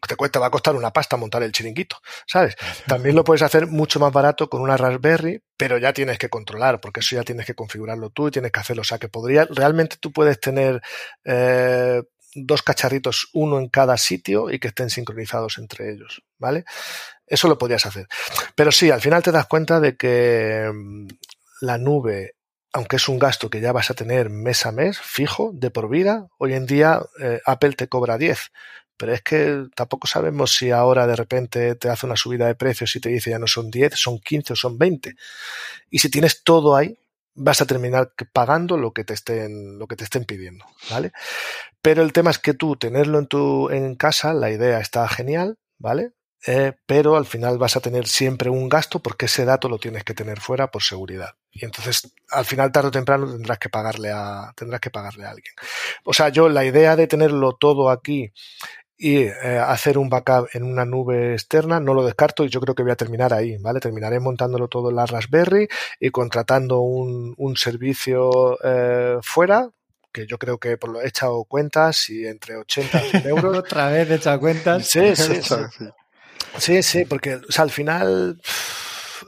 te 0.07 0.16
cuesta, 0.16 0.38
va 0.38 0.46
a 0.46 0.51
costar 0.51 0.74
una 0.74 0.92
pasta 0.92 1.16
montar 1.16 1.42
el 1.42 1.53
chiringuito, 1.53 1.96
¿sabes? 2.26 2.57
También 2.86 3.16
lo 3.16 3.24
puedes 3.24 3.42
hacer 3.42 3.66
mucho 3.66 3.99
más 4.01 4.12
barato 4.12 4.49
con 4.49 4.61
una 4.61 4.76
Raspberry, 4.76 5.42
pero 5.57 5.78
ya 5.78 5.92
tienes 5.92 6.18
que 6.18 6.28
controlar, 6.28 6.80
porque 6.80 7.01
eso 7.01 7.16
ya 7.16 7.22
tienes 7.22 7.46
que 7.46 7.55
configurarlo 7.55 8.11
tú 8.11 8.28
y 8.28 8.30
tienes 8.30 8.53
que 8.53 8.61
hacerlo. 8.61 8.82
O 8.82 8.84
sea, 8.84 8.99
que 8.99 9.09
podría, 9.09 9.46
realmente 9.51 9.96
tú 9.99 10.12
puedes 10.12 10.40
tener 10.40 10.80
eh, 11.24 12.03
dos 12.34 12.62
cacharritos, 12.62 13.28
uno 13.32 13.59
en 13.59 13.68
cada 13.68 13.96
sitio 13.96 14.51
y 14.51 14.59
que 14.59 14.68
estén 14.68 14.90
sincronizados 14.90 15.59
entre 15.59 15.92
ellos, 15.92 16.22
¿vale? 16.38 16.64
Eso 17.26 17.49
lo 17.49 17.59
podrías 17.59 17.86
hacer. 17.86 18.07
Pero 18.55 18.72
sí, 18.72 18.90
al 18.90 19.01
final 19.01 19.22
te 19.22 19.32
das 19.32 19.46
cuenta 19.46 19.80
de 19.80 19.96
que 19.96 20.70
mm, 20.72 21.09
la 21.61 21.78
nube 21.78 22.34
aunque 22.72 22.96
es 22.96 23.09
un 23.09 23.18
gasto 23.18 23.51
que 23.51 23.61
ya 23.61 23.72
vas 23.72 23.90
a 23.90 23.94
tener 23.94 24.30
mes 24.30 24.66
a 24.66 24.72
mes, 24.72 25.01
fijo, 25.01 25.51
de 25.55 25.70
por 25.70 25.88
vida, 25.88 26.28
hoy 26.38 26.55
en 26.55 26.66
día 26.66 27.01
eh, 27.20 27.40
Apple 27.46 27.72
te 27.72 27.88
cobra 27.88 28.18
10, 28.18 28.53
pero 28.99 29.14
es 29.14 29.22
que 29.22 29.66
tampoco 29.74 30.07
sabemos 30.07 30.55
si 30.55 30.70
ahora 30.70 31.07
de 31.07 31.16
repente 31.16 31.74
te 31.76 31.88
hace 31.88 32.05
una 32.05 32.16
subida 32.16 32.46
de 32.46 32.55
precios 32.55 32.94
y 32.96 33.01
te 33.01 33.09
dice 33.09 33.30
ya 33.30 33.38
no 33.38 33.46
son 33.46 33.70
10, 33.70 33.94
son 33.94 34.18
15 34.18 34.53
o 34.53 34.57
son 34.57 34.76
20. 34.76 35.14
Y 35.90 35.99
si 36.01 36.11
tienes 36.11 36.42
todo 36.42 36.76
ahí, 36.76 36.99
vas 37.34 37.62
a 37.62 37.66
terminar 37.66 38.12
pagando 38.32 38.76
lo 38.76 38.92
que 38.92 39.05
te 39.05 39.14
estén, 39.14 39.78
lo 39.78 39.86
que 39.86 39.96
te 39.96 40.05
estén 40.05 40.24
pidiendo, 40.24 40.66
¿vale? 40.90 41.12
Pero 41.80 42.03
el 42.03 42.12
tema 42.12 42.30
es 42.30 42.38
que 42.38 42.55
tú 42.55 42.76
tenerlo 42.76 43.18
en 43.18 43.28
tu, 43.28 43.70
en 43.70 43.94
casa, 43.94 44.34
la 44.34 44.51
idea 44.51 44.80
está 44.80 45.09
genial, 45.09 45.59
¿vale? 45.78 46.12
Eh, 46.46 46.72
pero 46.86 47.16
al 47.16 47.26
final 47.26 47.59
vas 47.59 47.76
a 47.76 47.80
tener 47.80 48.07
siempre 48.07 48.49
un 48.49 48.68
gasto 48.68 49.01
porque 49.01 49.26
ese 49.26 49.44
dato 49.44 49.68
lo 49.68 49.78
tienes 49.78 50.05
que 50.05 50.14
tener 50.14 50.40
fuera 50.40 50.70
por 50.70 50.82
seguridad. 50.82 51.34
Y 51.51 51.64
entonces, 51.64 52.12
al 52.30 52.44
final, 52.44 52.70
tarde 52.70 52.88
o 52.88 52.92
temprano, 52.92 53.30
tendrás 53.30 53.59
que 53.59 53.68
pagarle 53.68 54.11
a, 54.12 54.53
tendrás 54.57 54.80
que 54.80 54.90
pagarle 54.90 55.24
a 55.24 55.30
alguien. 55.30 55.53
O 56.05 56.12
sea, 56.12 56.28
yo 56.28 56.49
la 56.49 56.64
idea 56.64 56.94
de 56.96 57.09
tenerlo 57.09 57.57
todo 57.57 57.90
aquí 57.90 58.32
y 58.99 59.18
eh, 59.18 59.62
hacer 59.64 59.96
un 59.96 60.09
backup 60.09 60.49
en 60.53 60.64
una 60.64 60.84
nube 60.84 61.32
externa, 61.32 61.78
no 61.78 61.94
lo 61.94 62.05
descarto 62.05 62.44
y 62.44 62.49
yo 62.49 62.61
creo 62.61 62.74
que 62.74 62.82
voy 62.82 62.90
a 62.90 62.96
terminar 62.96 63.32
ahí, 63.32 63.57
¿vale? 63.59 63.78
Terminaré 63.78 64.18
montándolo 64.18 64.66
todo 64.66 64.90
en 64.90 64.96
la 64.96 65.07
Raspberry 65.07 65.68
y 66.01 66.11
contratando 66.11 66.80
un, 66.80 67.32
un 67.36 67.57
servicio 67.57 68.59
eh, 68.62 69.18
fuera, 69.22 69.70
que 70.12 70.26
yo 70.26 70.36
creo 70.36 70.59
que 70.59 70.76
por 70.76 70.90
lo 70.90 71.01
he 71.01 71.07
echado 71.07 71.44
cuentas 71.44 72.11
y 72.11 72.26
entre 72.26 72.57
80 72.57 73.07
y 73.07 73.11
100 73.11 73.26
euros. 73.28 73.59
Otra 73.59 73.88
vez 73.88 74.11
he 74.11 74.16
echado 74.16 74.40
cuentas. 74.40 74.86
Sí, 74.86 75.01
sí, 75.14 75.40
sí. 75.42 75.55
Sí, 76.57 76.82
sí, 76.82 77.05
porque 77.05 77.36
o 77.36 77.53
sea, 77.53 77.62
al 77.62 77.70
final 77.70 78.40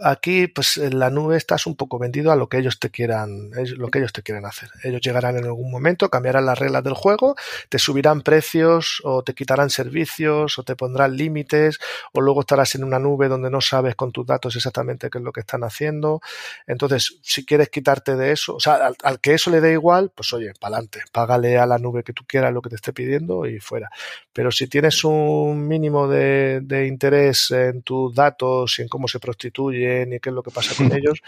aquí, 0.02 0.46
pues 0.46 0.76
en 0.76 0.98
la 0.98 1.10
nube 1.10 1.36
estás 1.36 1.66
un 1.66 1.76
poco 1.76 1.98
vendido 1.98 2.32
a 2.32 2.36
lo 2.36 2.48
que 2.48 2.58
ellos 2.58 2.78
te 2.78 2.90
quieran, 2.90 3.50
lo 3.76 3.88
que 3.88 3.98
ellos 3.98 4.12
te 4.12 4.22
quieren 4.22 4.46
hacer. 4.46 4.70
Ellos 4.82 5.00
llegarán 5.00 5.36
en 5.36 5.44
algún 5.44 5.70
momento, 5.70 6.08
cambiarán 6.08 6.46
las 6.46 6.58
reglas 6.58 6.82
del 6.84 6.94
juego, 6.94 7.36
te 7.68 7.78
subirán 7.78 8.22
precios 8.22 9.00
o 9.04 9.22
te 9.22 9.34
quitarán 9.34 9.70
servicios 9.70 10.58
o 10.58 10.62
te 10.62 10.76
pondrán 10.76 11.16
límites 11.16 11.78
o 12.12 12.20
luego 12.20 12.40
estarás 12.40 12.74
en 12.74 12.84
una 12.84 12.98
nube 12.98 13.28
donde 13.28 13.50
no 13.50 13.60
sabes 13.60 13.94
con 13.94 14.12
tus 14.12 14.26
datos 14.26 14.56
exactamente 14.56 15.10
qué 15.10 15.18
es 15.18 15.24
lo 15.24 15.32
que 15.32 15.40
están 15.40 15.64
haciendo. 15.64 16.20
Entonces, 16.66 17.18
si 17.22 17.44
quieres 17.44 17.68
quitarte 17.68 18.16
de 18.16 18.32
eso, 18.32 18.56
o 18.56 18.60
sea, 18.60 18.92
al, 19.02 19.20
que 19.20 19.34
eso 19.34 19.50
le 19.50 19.60
dé 19.60 19.72
igual, 19.72 20.10
pues 20.14 20.32
oye, 20.32 20.52
para 20.58 20.76
adelante, 20.76 21.00
págale 21.12 21.58
a 21.58 21.66
la 21.66 21.78
nube 21.78 22.02
que 22.02 22.12
tú 22.12 22.24
quieras 22.26 22.52
lo 22.52 22.62
que 22.62 22.70
te 22.70 22.76
esté 22.76 22.92
pidiendo 22.92 23.46
y 23.46 23.60
fuera. 23.60 23.90
Pero 24.32 24.50
si 24.50 24.66
tienes 24.66 25.04
un 25.04 25.66
mínimo 25.66 26.08
de, 26.08 26.60
de 26.62 26.86
interés 26.86 27.50
en 27.50 27.82
tus 27.82 28.14
datos 28.14 28.78
y 28.78 28.82
en 28.82 28.88
cómo 28.88 29.08
se 29.08 29.18
prostituye 29.18 29.89
y 30.12 30.20
qué 30.20 30.30
es 30.30 30.34
lo 30.34 30.42
que 30.42 30.50
pasa 30.50 30.74
con 30.74 30.92
ellos, 30.96 31.20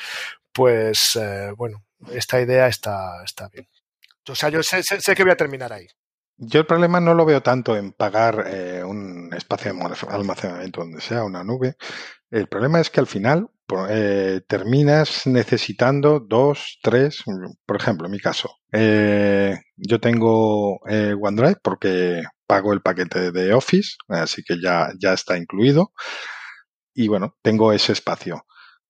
pues 0.53 1.17
eh, 1.17 1.53
bueno, 1.57 1.85
esta 2.13 2.41
idea 2.41 2.69
está, 2.69 3.23
está 3.25 3.49
bien. 3.49 3.67
O 4.29 4.35
sea, 4.35 4.49
yo 4.51 4.63
sé, 4.63 4.83
sé, 4.83 5.15
que 5.15 5.25
voy 5.25 5.33
a 5.33 5.37
terminar 5.37 5.73
ahí. 5.73 5.87
Yo 6.37 6.61
el 6.61 6.67
problema 6.67 7.01
no 7.01 7.15
lo 7.15 7.25
veo 7.25 7.43
tanto 7.43 7.77
en 7.77 7.93
pagar 7.93 8.45
eh, 8.47 8.83
un 8.85 9.33
espacio 9.35 9.73
de 9.73 9.97
almacenamiento 10.09 10.81
donde 10.81 11.01
sea 11.01 11.25
una 11.25 11.45
nube. 11.45 11.77
El 12.31 12.49
problema 12.49 12.81
es 12.81 12.91
que 12.91 13.01
al 13.01 13.07
final 13.07 13.49
eh, 13.89 14.41
terminas 14.47 15.27
necesitando 15.27 16.21
dos, 16.21 16.79
tres, 16.83 17.23
por 17.67 17.77
ejemplo, 17.77 18.07
en 18.07 18.13
mi 18.13 18.19
caso, 18.19 18.57
yo 18.73 20.01
tengo 20.01 20.79
OneDrive 20.79 21.57
porque 21.63 22.23
pago 22.47 22.73
el 22.73 22.83
paquete 22.83 23.33
de 23.33 23.53
Office, 23.55 23.97
así 24.09 24.43
que 24.43 24.61
ya, 24.61 24.91
ya 24.99 25.13
está 25.13 25.37
incluido. 25.37 25.93
Y 26.95 27.09
bueno, 27.09 27.37
tengo 27.43 27.73
ese 27.73 27.93
espacio 27.93 28.45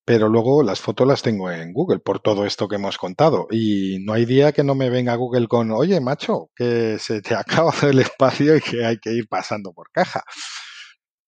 pero 0.04 0.28
luego 0.28 0.62
las 0.62 0.80
fotos 0.80 1.06
las 1.06 1.22
tengo 1.22 1.50
en 1.50 1.72
Google 1.72 2.00
por 2.00 2.20
todo 2.20 2.44
esto 2.44 2.68
que 2.68 2.76
hemos 2.76 2.98
contado. 2.98 3.46
Y 3.50 3.98
no 4.04 4.14
hay 4.14 4.24
día 4.24 4.52
que 4.52 4.64
no 4.64 4.74
me 4.74 4.90
venga 4.90 5.14
Google 5.14 5.46
con, 5.48 5.70
oye, 5.70 6.00
macho, 6.00 6.50
que 6.56 6.98
se 6.98 7.22
te 7.22 7.34
acaba 7.36 7.72
el 7.82 8.00
espacio 8.00 8.56
y 8.56 8.60
que 8.60 8.84
hay 8.84 8.98
que 8.98 9.12
ir 9.12 9.28
pasando 9.28 9.72
por 9.72 9.90
caja. 9.92 10.22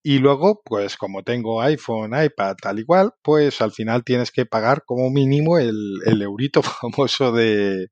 Y 0.06 0.18
luego, 0.18 0.60
pues 0.64 0.96
como 0.96 1.22
tengo 1.22 1.62
iPhone, 1.62 2.12
iPad, 2.22 2.56
tal 2.60 2.78
igual, 2.78 3.12
pues 3.22 3.62
al 3.62 3.72
final 3.72 4.04
tienes 4.04 4.30
que 4.30 4.44
pagar 4.44 4.82
como 4.84 5.08
mínimo 5.10 5.58
el, 5.58 6.00
el 6.04 6.20
eurito 6.20 6.62
famoso 6.62 7.32
de, 7.32 7.88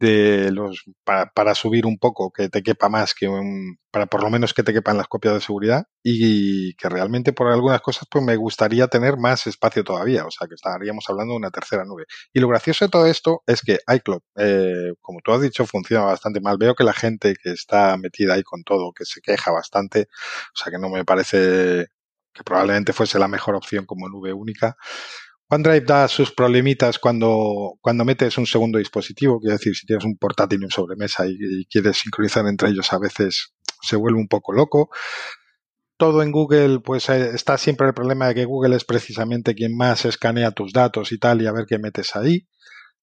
de 0.00 0.50
los 0.50 0.84
para, 1.04 1.30
para, 1.30 1.54
subir 1.54 1.86
un 1.86 1.98
poco, 1.98 2.32
que 2.32 2.48
te 2.48 2.62
quepa 2.62 2.88
más 2.88 3.14
que 3.14 3.28
un, 3.28 3.78
para 3.90 4.06
por 4.06 4.22
lo 4.22 4.30
menos 4.30 4.54
que 4.54 4.62
te 4.62 4.72
quepan 4.72 4.96
las 4.96 5.08
copias 5.08 5.34
de 5.34 5.40
seguridad 5.40 5.84
y 6.02 6.74
que 6.74 6.88
realmente 6.88 7.32
por 7.34 7.48
algunas 7.48 7.82
cosas 7.82 8.08
pues 8.10 8.24
me 8.24 8.36
gustaría 8.36 8.88
tener 8.88 9.18
más 9.18 9.46
espacio 9.46 9.84
todavía, 9.84 10.26
o 10.26 10.30
sea 10.30 10.48
que 10.48 10.54
estaríamos 10.54 11.04
hablando 11.08 11.34
de 11.34 11.38
una 11.38 11.50
tercera 11.50 11.84
nube. 11.84 12.06
Y 12.32 12.40
lo 12.40 12.48
gracioso 12.48 12.86
de 12.86 12.90
todo 12.90 13.06
esto 13.06 13.42
es 13.46 13.60
que 13.60 13.78
iCloud, 13.86 14.22
eh, 14.36 14.94
como 15.02 15.20
tú 15.22 15.32
has 15.32 15.42
dicho, 15.42 15.66
funciona 15.66 16.04
bastante 16.04 16.40
mal. 16.40 16.56
Veo 16.58 16.74
que 16.74 16.84
la 16.84 16.94
gente 16.94 17.34
que 17.42 17.52
está 17.52 17.96
metida 17.98 18.34
ahí 18.34 18.42
con 18.42 18.62
todo, 18.64 18.92
que 18.92 19.04
se 19.04 19.20
queja 19.20 19.50
bastante, 19.52 20.08
o 20.54 20.58
sea 20.58 20.72
que 20.72 20.78
no 20.78 20.88
me 20.88 21.04
parece 21.04 21.88
que 22.32 22.44
probablemente 22.44 22.92
fuese 22.92 23.18
la 23.18 23.28
mejor 23.28 23.54
opción 23.54 23.86
como 23.86 24.08
nube 24.08 24.32
única. 24.32 24.76
OneDrive 25.52 25.84
da 25.84 26.06
sus 26.06 26.30
problemitas 26.30 27.00
cuando, 27.00 27.76
cuando 27.80 28.04
metes 28.04 28.38
un 28.38 28.46
segundo 28.46 28.78
dispositivo, 28.78 29.40
quiero 29.40 29.56
decir, 29.56 29.74
si 29.74 29.84
tienes 29.84 30.04
un 30.04 30.16
portátil 30.16 30.60
y 30.60 30.64
un 30.64 30.70
sobremesa 30.70 31.26
y, 31.26 31.66
quieres 31.66 31.98
sincronizar 31.98 32.46
entre 32.46 32.68
ellos, 32.68 32.92
a 32.92 32.98
veces 32.98 33.52
se 33.82 33.96
vuelve 33.96 34.20
un 34.20 34.28
poco 34.28 34.52
loco. 34.52 34.90
Todo 35.96 36.22
en 36.22 36.30
Google, 36.30 36.78
pues 36.78 37.08
eh, 37.08 37.30
está 37.34 37.58
siempre 37.58 37.88
el 37.88 37.94
problema 37.94 38.28
de 38.28 38.36
que 38.36 38.44
Google 38.44 38.76
es 38.76 38.84
precisamente 38.84 39.56
quien 39.56 39.76
más 39.76 40.04
escanea 40.04 40.52
tus 40.52 40.72
datos 40.72 41.10
y 41.10 41.18
tal, 41.18 41.42
y 41.42 41.46
a 41.46 41.52
ver 41.52 41.66
qué 41.66 41.78
metes 41.80 42.14
ahí. 42.14 42.46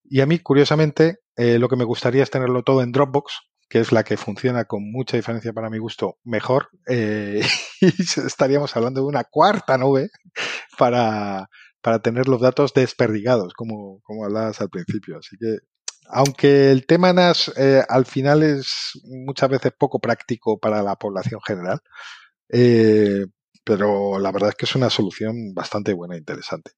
Y 0.06 0.22
a 0.22 0.26
mí, 0.26 0.40
curiosamente, 0.40 1.18
eh, 1.36 1.60
lo 1.60 1.68
que 1.68 1.76
me 1.76 1.84
gustaría 1.84 2.24
es 2.24 2.32
tenerlo 2.32 2.64
todo 2.64 2.82
en 2.82 2.94
Dropbox, 2.94 3.42
que 3.68 3.80
es 3.80 3.92
la 3.92 4.06
que 4.06 4.16
funciona 4.16 4.64
con 4.64 4.90
mucha 4.90 5.18
diferencia 5.18 5.52
para 5.52 5.70
mi 5.70 5.80
gusto 5.80 6.18
mejor. 6.24 6.70
Eh, 6.88 7.46
y 7.82 7.88
estaríamos 8.26 8.74
hablando 8.78 9.02
de 9.02 9.08
una 9.08 9.26
cuarta 9.26 9.78
nube 9.78 10.10
para, 10.78 11.50
para 11.88 12.00
tener 12.00 12.28
los 12.28 12.42
datos 12.42 12.74
desperdigados, 12.74 13.54
como, 13.54 14.02
como 14.04 14.26
hablabas 14.26 14.60
al 14.60 14.70
principio. 14.70 15.20
Así 15.20 15.38
que, 15.40 15.60
aunque 16.10 16.70
el 16.70 16.86
tema 16.86 17.14
NAS 17.14 17.54
eh, 17.56 17.82
al 17.88 18.06
final 18.06 18.44
es 18.44 18.92
muchas 19.06 19.50
veces 19.50 19.72
poco 19.72 19.98
práctico 19.98 20.60
para 20.60 20.84
la 20.84 20.98
población 20.98 21.40
general, 21.48 21.80
eh, 22.50 23.26
pero 23.64 24.20
la 24.20 24.34
verdad 24.34 24.50
es 24.50 24.56
que 24.56 24.66
es 24.66 24.76
una 24.76 24.90
solución 24.90 25.54
bastante 25.54 25.94
buena 25.94 26.16
e 26.16 26.18
interesante. 26.18 26.72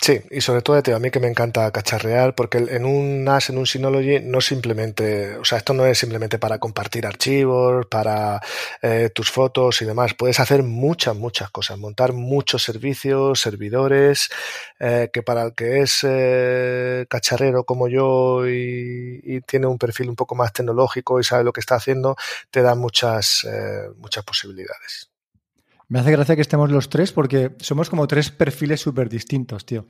Sí, 0.00 0.20
y 0.30 0.40
sobre 0.40 0.62
todo 0.62 0.76
a 0.76 0.98
mí 1.00 1.10
que 1.10 1.18
me 1.18 1.26
encanta 1.26 1.70
cacharrear, 1.72 2.34
porque 2.34 2.58
en 2.58 2.84
un 2.84 3.24
NAS, 3.24 3.50
en 3.50 3.58
un 3.58 3.66
Synology, 3.66 4.20
no 4.20 4.40
simplemente, 4.40 5.36
o 5.36 5.44
sea, 5.44 5.58
esto 5.58 5.74
no 5.74 5.84
es 5.86 5.98
simplemente 5.98 6.38
para 6.38 6.58
compartir 6.60 7.04
archivos, 7.04 7.84
para 7.86 8.40
eh, 8.80 9.10
tus 9.12 9.30
fotos 9.30 9.82
y 9.82 9.84
demás. 9.84 10.14
Puedes 10.14 10.38
hacer 10.38 10.62
muchas, 10.62 11.16
muchas 11.16 11.50
cosas, 11.50 11.78
montar 11.78 12.12
muchos 12.12 12.62
servicios, 12.62 13.40
servidores, 13.40 14.30
eh, 14.78 15.10
que 15.12 15.22
para 15.22 15.42
el 15.42 15.54
que 15.54 15.80
es 15.80 16.00
eh, 16.04 17.06
cacharrero 17.10 17.64
como 17.64 17.88
yo 17.88 18.46
y, 18.48 19.20
y, 19.24 19.40
tiene 19.42 19.66
un 19.66 19.78
perfil 19.78 20.08
un 20.10 20.16
poco 20.16 20.34
más 20.36 20.52
tecnológico 20.52 21.18
y 21.20 21.24
sabe 21.24 21.44
lo 21.44 21.52
que 21.52 21.60
está 21.60 21.74
haciendo, 21.74 22.16
te 22.50 22.62
da 22.62 22.74
muchas, 22.76 23.46
muchas 23.96 24.24
posibilidades. 24.24 25.10
Me 25.88 26.00
hace 26.00 26.12
gracia 26.12 26.36
que 26.36 26.42
estemos 26.42 26.70
los 26.70 26.90
tres 26.90 27.12
porque 27.12 27.56
somos 27.60 27.88
como 27.88 28.06
tres 28.06 28.30
perfiles 28.30 28.80
súper 28.80 29.08
distintos, 29.08 29.64
tío. 29.64 29.86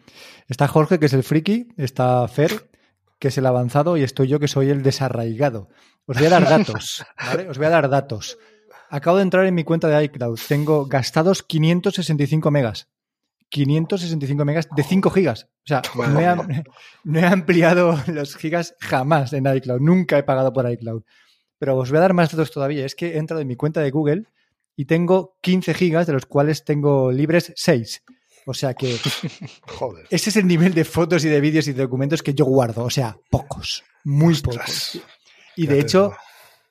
Está 0.46 0.68
Jorge, 0.68 1.00
que 1.00 1.06
es 1.06 1.12
el 1.12 1.24
friki, 1.24 1.68
está 1.76 2.26
Fer, 2.28 2.70
que 3.18 3.28
es 3.28 3.38
el 3.38 3.46
avanzado, 3.46 3.96
y 3.96 4.04
estoy 4.04 4.28
yo, 4.28 4.38
que 4.38 4.46
soy 4.46 4.70
el 4.70 4.84
desarraigado. 4.84 5.68
Os 6.06 6.16
voy 6.16 6.26
a 6.26 6.30
dar 6.30 6.48
datos, 6.48 7.04
¿vale? 7.18 7.48
Os 7.48 7.58
voy 7.58 7.66
a 7.66 7.70
dar 7.70 7.88
datos. 7.88 8.38
acabo 8.90 9.16
de 9.16 9.24
entrar 9.24 9.44
en 9.46 9.56
mi 9.56 9.64
cuenta 9.64 9.88
de 9.88 10.04
iCloud. 10.04 10.38
Tengo 10.46 10.86
gastados 10.86 11.42
565 11.42 12.48
megas. 12.52 12.88
565 13.48 14.44
megas 14.44 14.68
de 14.76 14.84
5 14.84 15.10
gigas. 15.10 15.48
O 15.64 15.66
sea, 15.66 15.82
no 15.96 16.20
he, 16.20 16.36
no 17.04 17.18
he, 17.18 17.24
ampliado 17.24 17.98
los 18.06 18.36
gigas 18.36 18.76
jamás 18.78 19.32
en 19.32 19.46
iCloud. 19.46 19.80
Nunca 19.80 20.16
he 20.16 20.22
pagado 20.22 20.52
por 20.52 20.70
iCloud. 20.70 21.02
Pero 21.58 21.76
os 21.76 21.90
voy 21.90 21.98
a 21.98 22.02
dar 22.02 22.14
más 22.14 22.30
datos 22.30 22.52
todavía. 22.52 22.86
Es 22.86 22.94
que 22.94 23.14
he 23.14 23.18
entrado 23.18 23.40
en 23.40 23.48
mi 23.48 23.56
cuenta 23.56 23.80
de 23.80 23.90
Google 23.90 24.26
y 24.78 24.84
tengo 24.84 25.36
15 25.42 25.74
gigas, 25.74 26.06
de 26.06 26.12
los 26.12 26.26
cuales 26.26 26.64
tengo 26.64 27.10
libres 27.10 27.52
6. 27.56 28.04
O 28.46 28.54
sea 28.54 28.74
que 28.74 28.96
Joder. 29.66 30.06
ese 30.08 30.30
es 30.30 30.36
el 30.36 30.46
nivel 30.46 30.72
de 30.72 30.84
fotos 30.84 31.24
y 31.24 31.28
de 31.28 31.40
vídeos 31.40 31.66
y 31.66 31.72
de 31.72 31.82
documentos 31.82 32.22
que 32.22 32.32
yo 32.32 32.44
guardo. 32.44 32.84
O 32.84 32.90
sea, 32.90 33.18
pocos, 33.28 33.82
muy 34.04 34.36
pocos. 34.40 35.02
Y 35.56 35.66
de 35.66 35.80
hecho, 35.80 36.12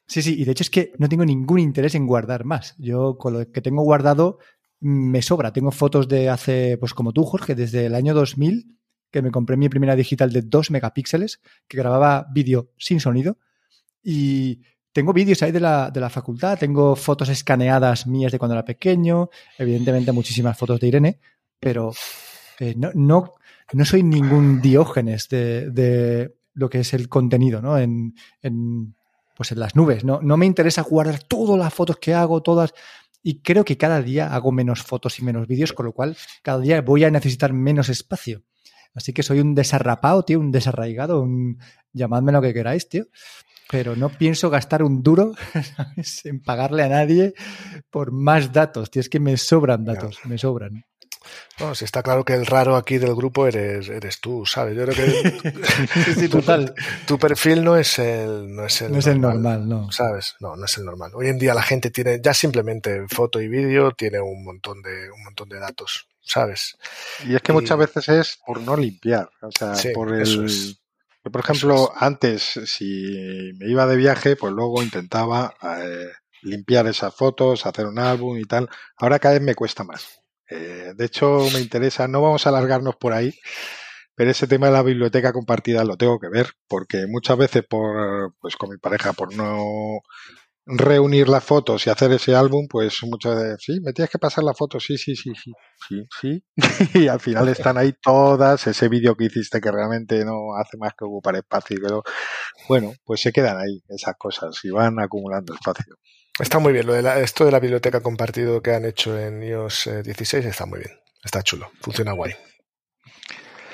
sí, 0.08 0.22
sí, 0.22 0.40
y 0.40 0.46
de 0.46 0.54
hecho 0.54 0.64
es 0.64 0.70
que 0.70 0.94
no 0.98 1.10
tengo 1.10 1.26
ningún 1.26 1.60
interés 1.60 1.96
en 1.96 2.08
guardar 2.08 2.46
más. 2.46 2.76
Yo 2.78 3.18
con 3.18 3.34
lo 3.34 3.52
que 3.52 3.62
tengo 3.62 3.84
guardado 3.84 4.40
me 4.80 5.22
sobra. 5.22 5.52
Tengo 5.52 5.72
fotos 5.72 6.08
de 6.08 6.30
hace, 6.30 6.78
pues 6.78 6.94
como 6.94 7.12
tú, 7.12 7.26
Jorge, 7.26 7.56
desde 7.56 7.88
el 7.88 7.94
año 7.94 8.14
2000, 8.14 8.78
que 9.12 9.22
me 9.22 9.32
compré 9.32 9.58
mi 9.58 9.68
primera 9.68 9.98
digital 9.98 10.32
de 10.32 10.44
2 10.44 10.72
megapíxeles, 10.72 11.42
que 11.68 11.78
grababa 11.78 12.26
vídeo 12.32 12.72
sin 12.78 13.02
sonido. 13.02 13.38
Y 14.02 14.62
tengo 14.98 15.14
vídeos 15.14 15.44
ahí 15.44 15.52
de 15.52 15.60
la, 15.60 15.92
de 15.92 16.00
la 16.00 16.10
facultad, 16.10 16.58
tengo 16.58 16.96
fotos 16.96 17.30
escaneadas 17.30 18.08
mías 18.08 18.32
de 18.32 18.40
cuando 18.40 18.56
era 18.56 18.66
pequeño, 18.66 19.30
evidentemente 19.56 20.12
muchísimas 20.12 20.58
fotos 20.58 20.80
de 20.80 20.88
Irene, 20.88 21.20
pero 21.60 21.92
eh, 22.60 22.74
no, 22.76 22.90
no, 22.96 23.36
no, 23.74 23.86
soy 23.86 24.02
ningún 24.02 24.60
diógenes 24.60 25.30
de, 25.30 25.70
de, 25.70 26.36
lo 26.56 26.68
que 26.68 26.80
es 26.80 26.96
el 26.96 27.10
contenido, 27.10 27.62
¿no? 27.62 27.78
En, 27.78 28.16
en, 28.42 28.96
pues 29.36 29.52
en 29.52 29.60
las 29.60 29.76
nubes, 29.76 30.04
¿no? 30.04 30.20
No 30.24 30.36
me 30.36 30.48
interesa 30.48 30.82
guardar 30.82 31.20
todas 31.22 31.60
las 31.60 31.72
fotos 31.72 31.98
que 31.98 32.16
hago, 32.16 32.42
todas. 32.42 32.74
Y 33.22 33.44
creo 33.44 33.64
que 33.64 33.78
cada 33.78 34.02
día 34.02 34.34
hago 34.34 34.52
menos 34.52 34.82
fotos 34.82 35.20
y 35.20 35.24
menos 35.24 35.46
vídeos, 35.46 35.74
con 35.74 35.86
lo 35.86 35.94
cual 35.94 36.18
cada 36.42 36.60
día 36.60 36.82
voy 36.82 37.04
a 37.04 37.12
necesitar 37.12 37.54
menos 37.54 37.90
espacio. 37.90 38.42
Así 38.96 39.14
que 39.14 39.22
soy 39.22 39.42
un 39.42 39.54
desarrapado, 39.54 40.26
tío, 40.26 40.40
un 40.40 40.52
desarraigado, 40.52 41.22
un... 41.22 41.60
llamadme 41.94 42.32
lo 42.32 42.42
que 42.42 42.52
queráis, 42.52 42.90
tío 42.90 43.06
pero 43.70 43.96
no 43.96 44.10
pienso 44.10 44.50
gastar 44.50 44.84
un 44.84 45.04
duro 45.04 45.34
en 46.24 46.42
pagarle 46.42 46.84
a 46.84 46.90
nadie 46.90 47.34
por 47.90 48.12
más 48.12 48.52
datos. 48.52 48.90
Tío, 48.90 49.02
es 49.02 49.10
que 49.10 49.20
me 49.20 49.38
sobran 49.38 49.86
datos, 49.86 50.20
me 50.26 50.38
sobran. 50.38 50.84
No, 51.60 51.76
si 51.76 51.86
está 51.86 52.04
claro 52.04 52.24
que 52.24 52.34
el 52.34 52.46
raro 52.46 52.76
aquí 52.76 52.98
del 52.98 53.16
grupo 53.16 53.48
eres, 53.48 53.90
eres 53.90 54.22
tú, 54.22 54.46
¿sabes? 54.46 54.78
Yo 54.78 54.86
creo 54.86 54.96
que 54.96 56.14
sí, 56.16 56.30
total. 56.30 56.74
Tu, 57.06 57.18
perfil 57.18 57.64
no 57.64 57.76
es 57.76 58.00
el, 58.00 58.56
no 58.56 58.66
es 58.66 58.82
el, 58.82 58.92
no 58.92 59.00
es 59.00 59.08
el 59.08 59.20
normal, 59.20 59.68
¿no? 59.68 59.92
¿Sabes? 59.92 60.36
No, 60.40 60.56
no 60.56 60.66
es 60.66 60.78
el 60.78 60.86
normal. 60.86 61.12
Hoy 61.16 61.28
en 61.28 61.38
día 61.38 61.54
la 61.54 61.64
gente 61.64 61.90
tiene, 61.90 62.22
ya 62.24 62.34
simplemente 62.34 63.06
foto 63.10 63.42
y 63.42 63.48
vídeo, 63.48 63.92
tiene 63.92 64.20
un 64.20 64.44
montón 64.44 64.82
de, 64.82 65.12
un 65.12 65.24
montón 65.24 65.50
de 65.50 65.60
datos, 65.60 66.08
¿sabes? 66.22 66.78
Y 67.26 67.36
es 67.36 67.42
que 67.42 67.54
muchas 67.54 67.78
veces 67.78 68.08
es 68.10 68.40
por 68.46 68.62
no 68.62 68.78
limpiar, 68.78 69.30
o 69.42 69.52
sea, 69.52 69.74
por 69.94 70.14
el, 70.14 70.78
por 71.32 71.42
ejemplo, 71.42 71.92
antes, 71.96 72.44
si 72.66 73.52
me 73.58 73.70
iba 73.70 73.86
de 73.86 73.96
viaje, 73.96 74.36
pues 74.36 74.54
luego 74.54 74.82
intentaba 74.84 75.56
eh, 75.62 76.12
limpiar 76.42 76.88
esas 76.88 77.14
fotos, 77.16 77.66
hacer 77.66 77.86
un 77.86 78.00
álbum 78.00 78.38
y 78.38 78.46
tal. 78.46 78.70
Ahora 78.98 79.20
cada 79.20 79.36
vez 79.36 79.44
me 79.44 79.56
cuesta 79.56 79.84
más. 79.84 80.22
Eh, 80.50 80.94
de 80.96 81.06
hecho, 81.06 81.46
me 81.54 81.60
interesa, 81.60 82.08
no 82.08 82.22
vamos 82.22 82.46
a 82.46 82.50
alargarnos 82.50 82.96
por 82.96 83.14
ahí, 83.14 83.34
pero 84.16 84.32
ese 84.32 84.48
tema 84.48 84.68
de 84.68 84.74
la 84.74 84.84
biblioteca 84.84 85.34
compartida 85.34 85.84
lo 85.84 85.98
tengo 85.98 86.20
que 86.20 86.30
ver, 86.30 86.52
porque 86.68 87.06
muchas 87.08 87.38
veces 87.38 87.64
por, 87.70 88.34
pues 88.40 88.56
con 88.56 88.70
mi 88.70 88.78
pareja, 88.78 89.14
por 89.14 89.36
no 89.36 90.02
reunir 90.68 91.30
las 91.30 91.44
fotos 91.44 91.88
y 91.88 91.90
hacer 91.90 92.12
ese 92.12 92.36
álbum, 92.36 92.68
pues 92.70 93.02
muchas 93.04 93.36
veces, 93.36 93.58
sí, 93.60 93.80
me 93.82 93.94
tienes 93.94 94.12
que 94.12 94.20
pasar 94.20 94.44
la 94.44 94.54
foto, 94.54 94.80
sí, 94.80 94.98
sí, 94.98 95.16
sí, 95.16 95.32
sí, 95.34 95.54
sí, 95.88 96.04
sí. 96.20 96.44
y 97.06 97.08
al 97.08 97.20
final 97.20 97.48
están 97.48 97.78
ahí 97.78 97.94
todas, 98.02 98.68
ese 98.68 98.90
vídeo 98.90 99.16
que 99.16 99.26
hiciste 99.26 99.62
que 99.62 99.72
realmente 99.72 100.24
no 100.26 100.56
hace 100.60 100.78
más 100.78 100.94
que 100.98 101.06
ocupar 101.06 101.36
espacio, 101.38 101.78
pero 101.82 102.04
bueno, 102.68 102.94
pues 103.06 103.22
se 103.22 103.32
quedan 103.32 103.58
ahí 103.58 103.82
esas 103.88 104.16
cosas 104.18 104.60
y 104.64 104.70
van 104.70 105.00
acumulando 105.00 105.54
espacio. 105.54 105.96
Está 106.40 106.60
muy 106.60 106.74
bien, 106.74 106.86
lo 106.86 106.94
de 106.94 107.24
esto 107.24 107.46
de 107.46 107.52
la 107.52 107.60
biblioteca 107.60 108.02
compartido 108.02 108.62
que 108.62 108.74
han 108.74 108.86
hecho 108.86 109.18
en 109.18 109.42
iOS 109.42 109.90
16 110.04 110.46
está 110.46 110.66
muy 110.66 110.80
bien, 110.80 110.92
está 111.24 111.42
chulo, 111.42 111.72
funciona 111.82 112.12
guay. 112.12 112.34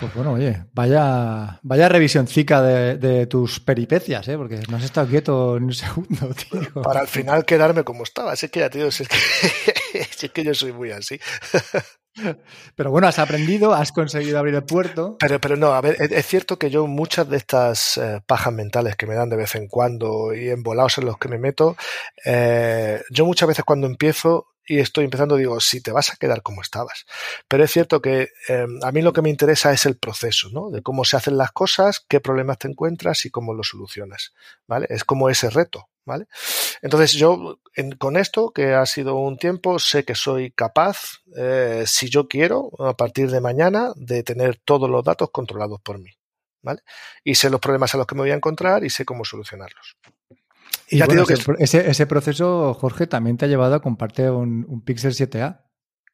Pues 0.03 0.15
bueno, 0.15 0.33
oye, 0.33 0.65
vaya, 0.73 1.61
vaya 1.63 1.87
revisioncica 1.87 2.61
de, 2.61 2.97
de 2.97 3.25
tus 3.25 3.61
peripecias, 3.61 4.27
¿eh? 4.27 4.35
porque 4.35 4.59
no 4.69 4.75
has 4.75 4.83
estado 4.83 5.07
quieto 5.07 5.57
ni 5.61 5.67
un 5.67 5.73
segundo, 5.73 6.29
tío. 6.33 6.81
Para 6.81 6.99
al 6.99 7.07
final 7.07 7.45
quedarme 7.45 7.85
como 7.85 8.03
estaba. 8.03 8.33
Es 8.33 8.49
que 8.51 8.59
ya, 8.59 8.69
tío, 8.69 8.87
es 8.87 8.97
que, 8.97 9.17
es 10.25 10.31
que 10.31 10.43
yo 10.43 10.53
soy 10.53 10.73
muy 10.73 10.91
así. 10.91 11.17
Pero 12.75 12.91
bueno, 12.91 13.07
has 13.07 13.17
aprendido, 13.17 13.73
has 13.73 13.93
conseguido 13.93 14.39
abrir 14.39 14.55
el 14.55 14.65
puerto. 14.65 15.15
Pero, 15.19 15.39
pero 15.39 15.55
no, 15.55 15.73
a 15.73 15.81
ver, 15.81 15.95
es, 15.99 16.25
cierto 16.27 16.59
que 16.59 16.69
yo 16.69 16.85
muchas 16.85 17.27
de 17.27 17.37
estas 17.37 17.97
eh, 17.97 18.21
pajas 18.27 18.53
mentales 18.53 18.95
que 18.97 19.07
me 19.07 19.15
dan 19.15 19.29
de 19.29 19.37
vez 19.37 19.55
en 19.55 19.67
cuando 19.67 20.33
y 20.33 20.49
embolados 20.49 20.99
en 20.99 21.05
los 21.05 21.17
que 21.17 21.29
me 21.29 21.39
meto, 21.39 21.75
eh, 22.25 23.01
yo 23.09 23.25
muchas 23.25 23.47
veces 23.47 23.65
cuando 23.65 23.87
empiezo 23.87 24.52
y 24.65 24.79
estoy 24.79 25.05
empezando, 25.05 25.35
digo, 25.35 25.59
si 25.59 25.81
te 25.81 25.91
vas 25.91 26.11
a 26.11 26.15
quedar 26.15 26.41
como 26.41 26.61
estabas. 26.61 27.05
Pero 27.47 27.63
es 27.63 27.71
cierto 27.71 28.01
que 28.01 28.29
eh, 28.47 28.65
a 28.81 28.91
mí 28.91 29.01
lo 29.01 29.13
que 29.13 29.21
me 29.21 29.29
interesa 29.29 29.71
es 29.73 29.85
el 29.85 29.97
proceso, 29.97 30.49
¿no? 30.51 30.69
De 30.69 30.81
cómo 30.81 31.05
se 31.05 31.17
hacen 31.17 31.37
las 31.37 31.51
cosas, 31.51 32.05
qué 32.07 32.19
problemas 32.19 32.59
te 32.59 32.67
encuentras 32.67 33.25
y 33.25 33.29
cómo 33.29 33.53
los 33.53 33.69
solucionas, 33.69 34.33
¿vale? 34.67 34.87
Es 34.89 35.03
como 35.03 35.29
ese 35.29 35.49
reto, 35.49 35.89
¿vale? 36.05 36.25
Entonces 36.81 37.13
yo 37.13 37.59
con 37.97 38.17
esto, 38.17 38.51
que 38.51 38.73
ha 38.73 38.85
sido 38.85 39.15
un 39.15 39.37
tiempo, 39.37 39.79
sé 39.79 40.05
que 40.05 40.15
soy 40.15 40.51
capaz, 40.51 41.21
eh, 41.35 41.83
si 41.87 42.09
yo 42.09 42.27
quiero, 42.27 42.69
a 42.79 42.95
partir 42.95 43.31
de 43.31 43.41
mañana, 43.41 43.91
de 43.95 44.23
tener 44.23 44.59
todos 44.63 44.89
los 44.89 45.03
datos 45.03 45.29
controlados 45.31 45.81
por 45.81 45.99
mí, 45.99 46.11
¿vale? 46.61 46.81
Y 47.23 47.35
sé 47.35 47.49
los 47.49 47.59
problemas 47.59 47.93
a 47.95 47.97
los 47.97 48.07
que 48.07 48.15
me 48.15 48.21
voy 48.21 48.31
a 48.31 48.35
encontrar 48.35 48.83
y 48.83 48.89
sé 48.89 49.05
cómo 49.05 49.25
solucionarlos. 49.25 49.97
Y, 50.89 50.99
ya 50.99 51.07
digo 51.07 51.25
que 51.25 51.35
ese, 51.59 51.89
ese, 51.89 52.05
proceso, 52.05 52.73
Jorge, 52.73 53.07
también 53.07 53.37
te 53.37 53.45
ha 53.45 53.47
llevado 53.47 53.75
a 53.75 53.81
compartir 53.81 54.29
un, 54.29 54.65
un 54.67 54.81
Pixel 54.81 55.13
7A. 55.13 55.61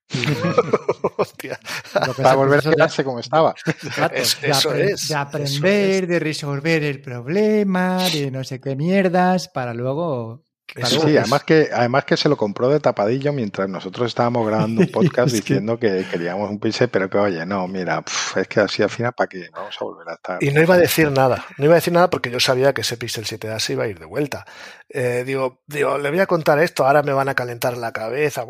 Hostia. 1.18 1.60
Para 2.18 2.36
volver 2.36 2.60
a 2.60 2.72
quedarse 2.72 3.04
como 3.04 3.20
estaba. 3.20 3.54
eso 4.14 4.74
es. 4.74 5.08
De 5.08 5.16
aprender, 5.16 6.08
de 6.08 6.20
resolver 6.20 6.84
el 6.84 7.02
problema, 7.02 8.00
de 8.10 8.32
no 8.32 8.44
sé 8.44 8.60
qué 8.60 8.76
mierdas, 8.76 9.50
para 9.50 9.74
luego 9.74 10.44
sí, 10.84 11.18
además 11.18 11.44
que, 11.44 11.70
además 11.74 12.06
que 12.06 12.18
se 12.18 12.30
lo 12.30 12.38
compró 12.38 12.70
de 12.70 12.80
tapadillo 12.80 13.34
mientras 13.34 13.68
nosotros 13.70 14.08
estábamos 14.08 14.46
grabando 14.48 14.82
un 14.82 14.88
podcast 14.92 15.34
diciendo 15.34 15.80
que... 15.80 16.06
queríamos 16.10 16.50
un 16.50 16.60
pixel, 16.60 16.90
pero 16.90 17.10
que 17.10 17.18
oye, 17.18 17.46
no, 17.46 17.68
mira, 17.68 18.04
es 18.36 18.48
que 18.48 18.60
así 18.60 18.84
al 18.84 18.90
final, 18.90 19.14
¿para 19.14 19.28
qué? 19.28 19.50
Vamos 19.54 19.76
a 19.80 19.84
volver 19.84 20.10
a 20.10 20.14
estar. 20.14 20.44
Y 20.44 20.52
no 20.52 20.62
iba 20.62 20.76
a 20.76 20.78
decir 20.78 21.12
nada, 21.12 21.46
no 21.58 21.66
iba 21.66 21.74
a 21.74 21.76
decir 21.76 21.94
nada 21.94 22.10
porque 22.10 22.30
yo 22.32 22.40
sabía 22.40 22.74
que 22.74 22.82
ese 22.82 22.98
Pixel 22.98 23.26
7A 23.26 23.60
se 23.60 23.74
iba 23.74 23.84
a 23.84 23.88
ir 23.88 24.00
de 24.00 24.06
vuelta. 24.06 24.46
Eh, 24.88 25.24
digo, 25.26 25.62
digo, 25.68 25.98
le 25.98 26.10
voy 26.10 26.20
a 26.20 26.28
contar 26.28 26.60
esto, 26.60 26.86
ahora 26.86 27.04
me 27.04 27.14
van 27.14 27.30
a 27.30 27.36
calentar 27.36 27.78
la 27.78 27.92
cabeza, 27.92 28.46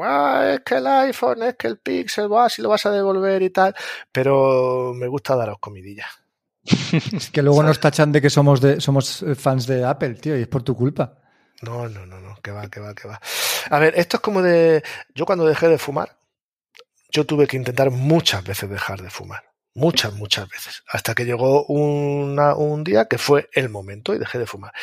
es 0.53 0.61
que 0.61 0.75
el 0.75 0.87
iPhone, 0.87 1.43
es 1.43 1.55
que 1.55 1.67
el 1.67 1.79
Pixel, 1.79 2.31
va, 2.31 2.49
si 2.49 2.61
lo 2.61 2.69
vas 2.69 2.85
a 2.85 2.91
devolver 2.91 3.41
y 3.41 3.49
tal, 3.49 3.75
pero 4.11 4.93
me 4.95 5.07
gusta 5.07 5.35
daros 5.35 5.57
comidilla. 5.59 6.07
es 7.13 7.29
que 7.31 7.41
luego 7.41 7.63
nos 7.63 7.79
tachan 7.79 8.11
de 8.11 8.21
que 8.21 8.29
somos, 8.29 8.61
de, 8.61 8.79
somos 8.81 9.25
fans 9.35 9.67
de 9.67 9.85
Apple, 9.85 10.15
tío, 10.15 10.37
y 10.37 10.41
es 10.41 10.47
por 10.47 10.63
tu 10.63 10.75
culpa. 10.75 11.18
No, 11.61 11.89
no, 11.89 12.05
no, 12.05 12.19
no, 12.19 12.37
que 12.41 12.51
va, 12.51 12.69
que 12.69 12.79
va, 12.79 12.93
que 12.93 13.07
va. 13.07 13.19
A 13.69 13.79
ver, 13.79 13.93
esto 13.97 14.17
es 14.17 14.21
como 14.21 14.41
de. 14.41 14.83
Yo 15.13 15.25
cuando 15.25 15.45
dejé 15.45 15.67
de 15.67 15.77
fumar, 15.77 16.17
yo 17.11 17.25
tuve 17.25 17.47
que 17.47 17.57
intentar 17.57 17.91
muchas 17.91 18.43
veces 18.43 18.69
dejar 18.69 19.01
de 19.01 19.09
fumar. 19.09 19.43
Muchas, 19.75 20.13
muchas 20.13 20.49
veces. 20.49 20.83
Hasta 20.87 21.13
que 21.13 21.25
llegó 21.25 21.65
un 21.65 22.83
día 22.83 23.05
que 23.05 23.17
fue 23.17 23.49
el 23.53 23.69
momento 23.69 24.13
y 24.13 24.19
dejé 24.19 24.39
de 24.39 24.45
fumar. 24.45 24.73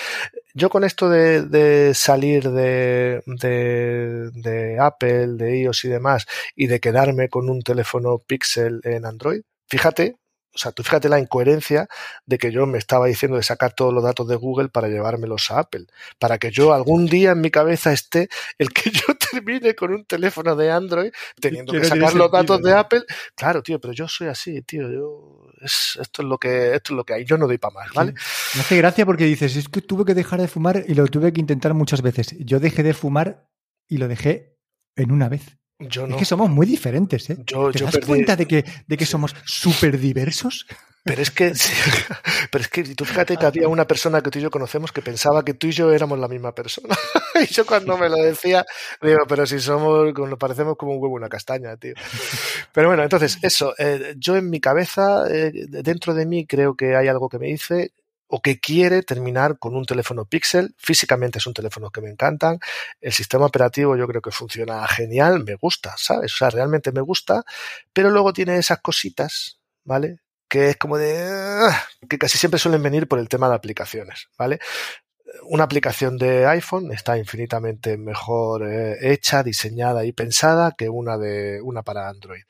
Yo 0.55 0.71
con 0.71 0.85
esto 0.85 1.09
de, 1.09 1.43
de 1.43 1.93
salir 1.95 2.51
de, 2.51 3.23
de, 3.27 4.31
de 4.33 4.79
Apple, 4.81 5.35
de 5.35 5.59
iOS 5.59 5.85
y 5.85 5.89
demás, 5.89 6.27
y 6.55 6.67
de 6.69 6.81
quedarme 6.81 7.29
con 7.29 7.51
un 7.51 7.63
teléfono 7.63 8.19
Pixel 8.19 8.81
en 8.85 9.05
Android, 9.05 9.43
fíjate 9.67 10.17
o 10.57 10.59
sea, 10.59 10.73
tú 10.73 10.83
fíjate 10.83 11.11
la 11.11 11.21
incoherencia 11.21 11.87
de 12.25 12.39
que 12.39 12.51
yo 12.51 12.65
me 12.65 12.79
estaba 12.79 13.07
diciendo 13.07 13.37
de 13.37 13.43
sacar 13.43 13.75
todos 13.75 13.93
los 13.93 14.03
datos 14.03 14.27
de 14.27 14.37
Google 14.37 14.71
para 14.71 14.89
llevármelos 14.89 15.51
a 15.51 15.59
Apple. 15.59 15.85
Para 16.19 16.39
que 16.39 16.51
yo 16.51 16.73
algún 16.73 17.05
día 17.05 17.33
en 17.33 17.43
mi 17.43 17.51
cabeza 17.51 17.93
esté 17.93 18.31
el 18.57 18.73
que 18.73 18.91
yo 18.91 19.05
termine 19.31 19.75
con 19.75 19.93
un 19.93 20.07
teléfono 20.07 20.57
de 20.57 20.71
Android 20.71 21.13
teniendo 21.39 21.75
que 21.75 21.85
sacar 21.85 22.15
los 22.15 22.31
datos 22.31 22.63
de 22.63 22.73
Apple. 22.73 23.03
Claro, 23.35 23.63
tío, 23.63 23.79
pero 23.79 23.93
yo 23.93 24.09
soy 24.09 24.29
así, 24.29 24.63
tío. 24.63 24.91
Yo, 24.91 25.47
es, 25.61 25.99
esto 26.01 26.23
es 26.23 26.29
lo 26.29 26.39
que, 26.39 26.75
esto 26.75 26.95
es 26.95 26.97
lo 26.97 27.05
que 27.05 27.13
hay. 27.13 27.25
Yo 27.27 27.37
no 27.37 27.47
doy 27.47 27.59
para 27.59 27.75
más, 27.75 27.93
¿vale? 27.93 28.15
Me 28.55 28.63
hace 28.63 28.79
gracia 28.79 29.05
porque 29.05 29.25
dices, 29.25 29.57
es 29.57 29.69
que 29.69 29.83
tuve 29.83 30.07
que 30.07 30.15
dejar 30.15 30.41
de 30.41 30.49
fumar 30.49 30.85
y 30.89 30.95
lo 30.95 31.07
tuve 31.07 31.35
que 31.35 31.41
intentar 31.41 31.75
muchas 31.75 32.01
veces. 32.01 32.35
Yo 32.39 32.61
dejé 32.61 32.83
de 32.83 32.95
fumar 32.95 33.47
y 33.87 33.99
lo 33.99 34.09
dejé 34.09 34.57
en 34.97 35.13
una 35.13 35.29
vez. 35.29 35.59
Yo 35.79 36.07
no. 36.07 36.15
Es 36.15 36.21
que 36.21 36.25
somos 36.25 36.49
muy 36.49 36.67
diferentes, 36.67 37.29
¿eh? 37.31 37.37
¿Te 37.37 37.85
das 37.85 37.99
cuenta 38.07 38.35
de 38.35 38.47
que, 38.47 38.65
de 38.87 38.97
que 38.97 39.05
somos 39.05 39.35
súper 39.45 39.99
diversos? 39.99 40.67
Pero 41.07 41.23
es 41.23 41.31
que, 41.31 41.53
pero 42.51 42.63
es 42.63 42.69
que 42.69 42.83
tú 42.83 43.05
fíjate 43.05 43.37
que 43.37 43.47
había 43.47 43.69
una 43.69 43.87
persona 43.87 44.21
que 44.23 44.31
tú 44.31 44.41
y 44.41 44.43
yo 44.43 44.51
conocemos 44.51 44.91
que 44.91 45.03
pensaba 45.03 45.45
que 45.45 45.55
tú 45.55 45.69
y 45.69 45.71
yo 45.73 45.93
éramos 45.93 46.19
la 46.19 46.27
misma 46.27 46.53
persona. 46.53 46.97
y 47.41 47.47
yo 47.47 47.65
cuando 47.65 47.97
me 47.97 48.09
lo 48.09 48.17
decía, 48.17 48.65
digo, 49.01 49.21
pero 49.29 49.47
si 49.47 49.61
somos, 49.61 50.13
nos 50.13 50.39
parecemos 50.39 50.77
como 50.77 50.95
un 50.95 50.99
huevo 51.03 51.17
y 51.17 51.19
una 51.19 51.29
castaña, 51.29 51.77
tío. 51.77 51.95
Pero 52.73 52.89
bueno, 52.89 53.05
entonces, 53.05 53.39
eso, 53.43 53.73
eh, 53.79 54.15
yo 54.19 54.35
en 54.37 54.51
mi 54.51 54.59
cabeza, 54.59 55.25
eh, 55.31 55.53
dentro 55.69 56.13
de 56.13 56.27
mí 56.27 56.45
creo 56.45 56.75
que 56.75 56.97
hay 56.97 57.07
algo 57.07 57.29
que 57.29 57.39
me 57.39 57.47
dice 57.47 57.93
o 58.29 58.41
que 58.41 58.59
quiere 58.59 59.03
terminar 59.03 59.59
con 59.59 59.77
un 59.77 59.85
teléfono 59.85 60.25
Pixel. 60.25 60.75
Físicamente 60.79 61.39
es 61.39 61.47
un 61.47 61.55
teléfono 61.55 61.91
que 61.91 62.01
me 62.01 62.11
encantan. 62.11 62.59
El 63.01 63.13
sistema 63.13 63.47
operativo 63.47 63.97
yo 63.97 64.07
creo 64.07 64.23
que 64.23 64.31
funciona 64.31 64.87
genial, 64.89 65.45
me 65.45 65.55
gusta, 65.55 65.95
¿sabes? 65.97 66.35
O 66.35 66.37
sea, 66.37 66.51
realmente 66.51 66.93
me 66.93 67.01
gusta, 67.01 67.45
pero 67.93 68.11
luego 68.11 68.33
tiene 68.33 68.57
esas 68.59 68.81
cositas, 68.81 69.61
¿vale? 69.85 70.19
Que 70.49 70.71
es 70.71 70.77
como 70.77 70.99
de... 70.99 71.17
Ah, 71.29 71.85
que 72.09 72.19
casi 72.19 72.39
siempre 72.39 72.59
suelen 72.59 72.83
venir 72.83 73.09
por 73.09 73.19
el 73.19 73.29
tema 73.29 73.49
de 73.49 73.55
aplicaciones, 73.55 74.29
¿vale? 74.39 74.59
Una 75.43 75.65
aplicación 75.65 76.19
de 76.19 76.47
iPhone 76.47 76.93
está 76.93 77.19
infinitamente 77.19 77.97
mejor 77.97 78.67
eh, 78.69 78.97
hecha, 79.13 79.43
diseñada 79.43 80.05
y 80.05 80.13
pensada 80.13 80.75
que 80.77 80.89
una 80.89 81.19
de 81.19 81.61
una 81.63 81.83
para 81.83 82.09
Android. 82.09 82.43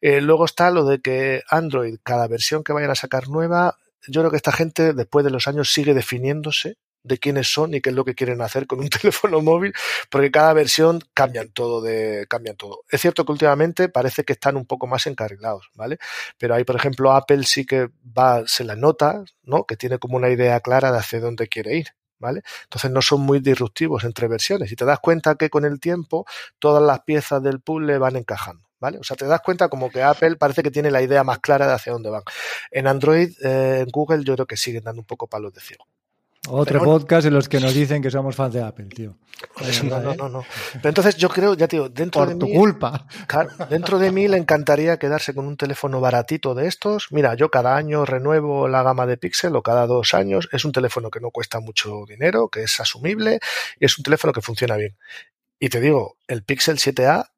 Eh, 0.00 0.20
luego 0.20 0.44
está 0.44 0.70
lo 0.70 0.84
de 0.84 1.00
que 1.00 1.42
Android, 1.48 1.98
cada 2.02 2.26
versión 2.26 2.64
que 2.64 2.72
vayan 2.72 2.90
a 2.90 2.94
sacar 2.94 3.28
nueva, 3.28 3.76
yo 4.08 4.20
creo 4.20 4.30
que 4.30 4.36
esta 4.36 4.52
gente, 4.52 4.92
después 4.92 5.24
de 5.24 5.30
los 5.30 5.48
años, 5.48 5.72
sigue 5.72 5.94
definiéndose 5.94 6.76
de 7.06 7.18
quiénes 7.18 7.52
son 7.52 7.74
y 7.74 7.80
qué 7.80 7.90
es 7.90 7.96
lo 7.96 8.04
que 8.04 8.14
quieren 8.14 8.42
hacer 8.42 8.66
con 8.66 8.80
un 8.80 8.88
teléfono 8.90 9.40
móvil, 9.40 9.72
porque 10.10 10.30
cada 10.30 10.52
versión 10.52 11.00
cambian 11.14 11.50
todo 11.52 11.80
de, 11.80 12.26
cambian 12.28 12.56
todo. 12.56 12.80
Es 12.90 13.00
cierto 13.00 13.24
que 13.24 13.32
últimamente 13.32 13.88
parece 13.88 14.24
que 14.24 14.32
están 14.34 14.56
un 14.56 14.66
poco 14.66 14.86
más 14.86 15.06
encarrilados, 15.06 15.70
¿vale? 15.74 15.98
Pero 16.38 16.54
ahí, 16.54 16.64
por 16.64 16.76
ejemplo, 16.76 17.12
Apple 17.12 17.44
sí 17.44 17.64
que 17.64 17.88
va, 18.16 18.42
se 18.46 18.64
la 18.64 18.76
nota, 18.76 19.24
¿no? 19.42 19.64
Que 19.64 19.76
tiene 19.76 19.98
como 19.98 20.16
una 20.16 20.30
idea 20.30 20.60
clara 20.60 20.92
de 20.92 20.98
hacia 20.98 21.20
dónde 21.20 21.48
quiere 21.48 21.76
ir. 21.76 21.88
¿Vale? 22.18 22.40
Entonces 22.62 22.90
no 22.90 23.02
son 23.02 23.20
muy 23.20 23.40
disruptivos 23.40 24.02
entre 24.04 24.26
versiones. 24.26 24.72
Y 24.72 24.76
te 24.76 24.86
das 24.86 25.00
cuenta 25.00 25.34
que 25.34 25.50
con 25.50 25.66
el 25.66 25.78
tiempo 25.80 26.24
todas 26.58 26.82
las 26.82 27.00
piezas 27.02 27.42
del 27.42 27.60
puzzle 27.60 27.98
van 27.98 28.16
encajando. 28.16 28.65
¿Vale? 28.80 28.98
O 28.98 29.04
sea, 29.04 29.16
te 29.16 29.26
das 29.26 29.40
cuenta 29.40 29.68
como 29.68 29.90
que 29.90 30.02
Apple 30.02 30.36
parece 30.36 30.62
que 30.62 30.70
tiene 30.70 30.90
la 30.90 31.02
idea 31.02 31.24
más 31.24 31.38
clara 31.38 31.66
de 31.66 31.74
hacia 31.74 31.92
dónde 31.92 32.10
van. 32.10 32.22
En 32.70 32.86
Android, 32.86 33.30
eh, 33.42 33.80
en 33.80 33.90
Google, 33.90 34.24
yo 34.24 34.34
creo 34.34 34.46
que 34.46 34.56
siguen 34.56 34.84
dando 34.84 35.00
un 35.00 35.06
poco 35.06 35.26
palos 35.26 35.52
de 35.52 35.60
ciego. 35.60 35.86
Otro 36.48 36.82
podcast 36.82 37.26
en 37.26 37.34
los 37.34 37.48
que 37.48 37.58
nos 37.58 37.74
dicen 37.74 38.02
que 38.02 38.10
somos 38.10 38.36
fans 38.36 38.54
de 38.54 38.62
Apple, 38.62 38.86
tío. 38.86 39.16
no, 39.84 40.00
no, 40.00 40.14
no, 40.14 40.28
no, 40.28 40.46
Pero 40.74 40.88
entonces 40.88 41.16
yo 41.16 41.28
creo, 41.28 41.54
ya 41.54 41.66
tío, 41.66 41.88
dentro 41.88 42.20
Por 42.20 42.28
de 42.28 42.36
tu 42.36 42.48
culpa. 42.48 43.06
dentro 43.68 43.98
de 43.98 44.12
mí 44.12 44.28
le 44.28 44.36
encantaría 44.36 44.96
quedarse 44.98 45.34
con 45.34 45.46
un 45.46 45.56
teléfono 45.56 46.00
baratito 46.00 46.54
de 46.54 46.68
estos. 46.68 47.08
Mira, 47.10 47.34
yo 47.34 47.50
cada 47.50 47.76
año 47.76 48.04
renuevo 48.04 48.68
la 48.68 48.82
gama 48.82 49.06
de 49.06 49.16
Pixel 49.16 49.56
o 49.56 49.62
cada 49.62 49.86
dos 49.86 50.14
años. 50.14 50.48
Es 50.52 50.64
un 50.64 50.72
teléfono 50.72 51.10
que 51.10 51.20
no 51.20 51.30
cuesta 51.30 51.60
mucho 51.60 52.04
dinero, 52.06 52.48
que 52.48 52.62
es 52.62 52.78
asumible 52.78 53.40
y 53.80 53.84
es 53.84 53.98
un 53.98 54.04
teléfono 54.04 54.32
que 54.32 54.42
funciona 54.42 54.76
bien. 54.76 54.96
Y 55.58 55.68
te 55.68 55.80
digo, 55.80 56.16
el 56.28 56.44
Pixel 56.44 56.76
7A 56.76 57.30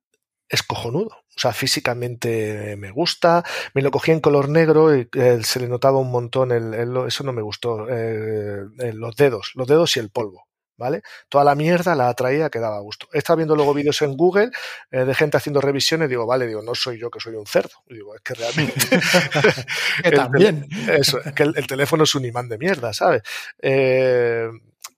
es 0.49 0.63
cojonudo. 0.63 1.17
O 1.39 1.41
sea, 1.41 1.53
físicamente 1.53 2.75
me 2.77 2.91
gusta. 2.91 3.45
Me 3.73 3.81
lo 3.81 3.93
cogí 3.93 4.11
en 4.11 4.19
color 4.19 4.49
negro 4.49 4.97
y 4.97 5.09
eh, 5.15 5.39
se 5.45 5.61
le 5.61 5.69
notaba 5.69 5.99
un 5.99 6.11
montón. 6.11 6.51
El, 6.51 6.75
eso 7.07 7.23
no 7.23 7.33
me 7.33 7.43
gustó. 7.43 7.87
Eh, 7.89 8.65
los 8.93 9.15
dedos, 9.15 9.53
los 9.55 9.69
dedos 9.69 9.97
y 9.97 10.01
el 10.01 10.11
polvo. 10.11 10.49
¿Vale? 10.77 11.03
Toda 11.29 11.43
la 11.43 11.57
mierda 11.57 11.97
la 11.97 12.09
atraía 12.09 12.51
que 12.51 12.61
daba 12.61 12.79
gusto. 12.81 13.09
He 13.13 13.19
estado 13.19 13.39
viendo 13.39 13.57
luego 13.57 13.75
vídeos 13.75 14.01
en 14.03 14.17
Google 14.17 14.51
eh, 14.93 15.05
de 15.05 15.15
gente 15.15 15.37
haciendo 15.37 15.61
revisiones. 15.61 16.09
Digo, 16.09 16.25
vale, 16.25 16.47
digo, 16.47 16.63
no 16.63 16.75
soy 16.75 16.99
yo 16.99 17.11
que 17.11 17.21
soy 17.21 17.35
un 17.35 17.47
cerdo. 17.47 17.83
Digo, 17.89 18.15
es 18.15 18.21
que 18.23 18.35
realmente. 18.35 18.75
que 20.03 20.11
también. 20.17 20.69
Eso, 20.89 21.21
es 21.21 21.33
que 21.35 21.45
el, 21.45 21.67
teléfono 21.67 22.03
es 22.05 22.15
un 22.15 22.25
imán 22.25 22.49
de 22.49 22.59
mierda, 22.59 22.93
¿sabes? 22.93 23.23
Eh, 23.61 24.49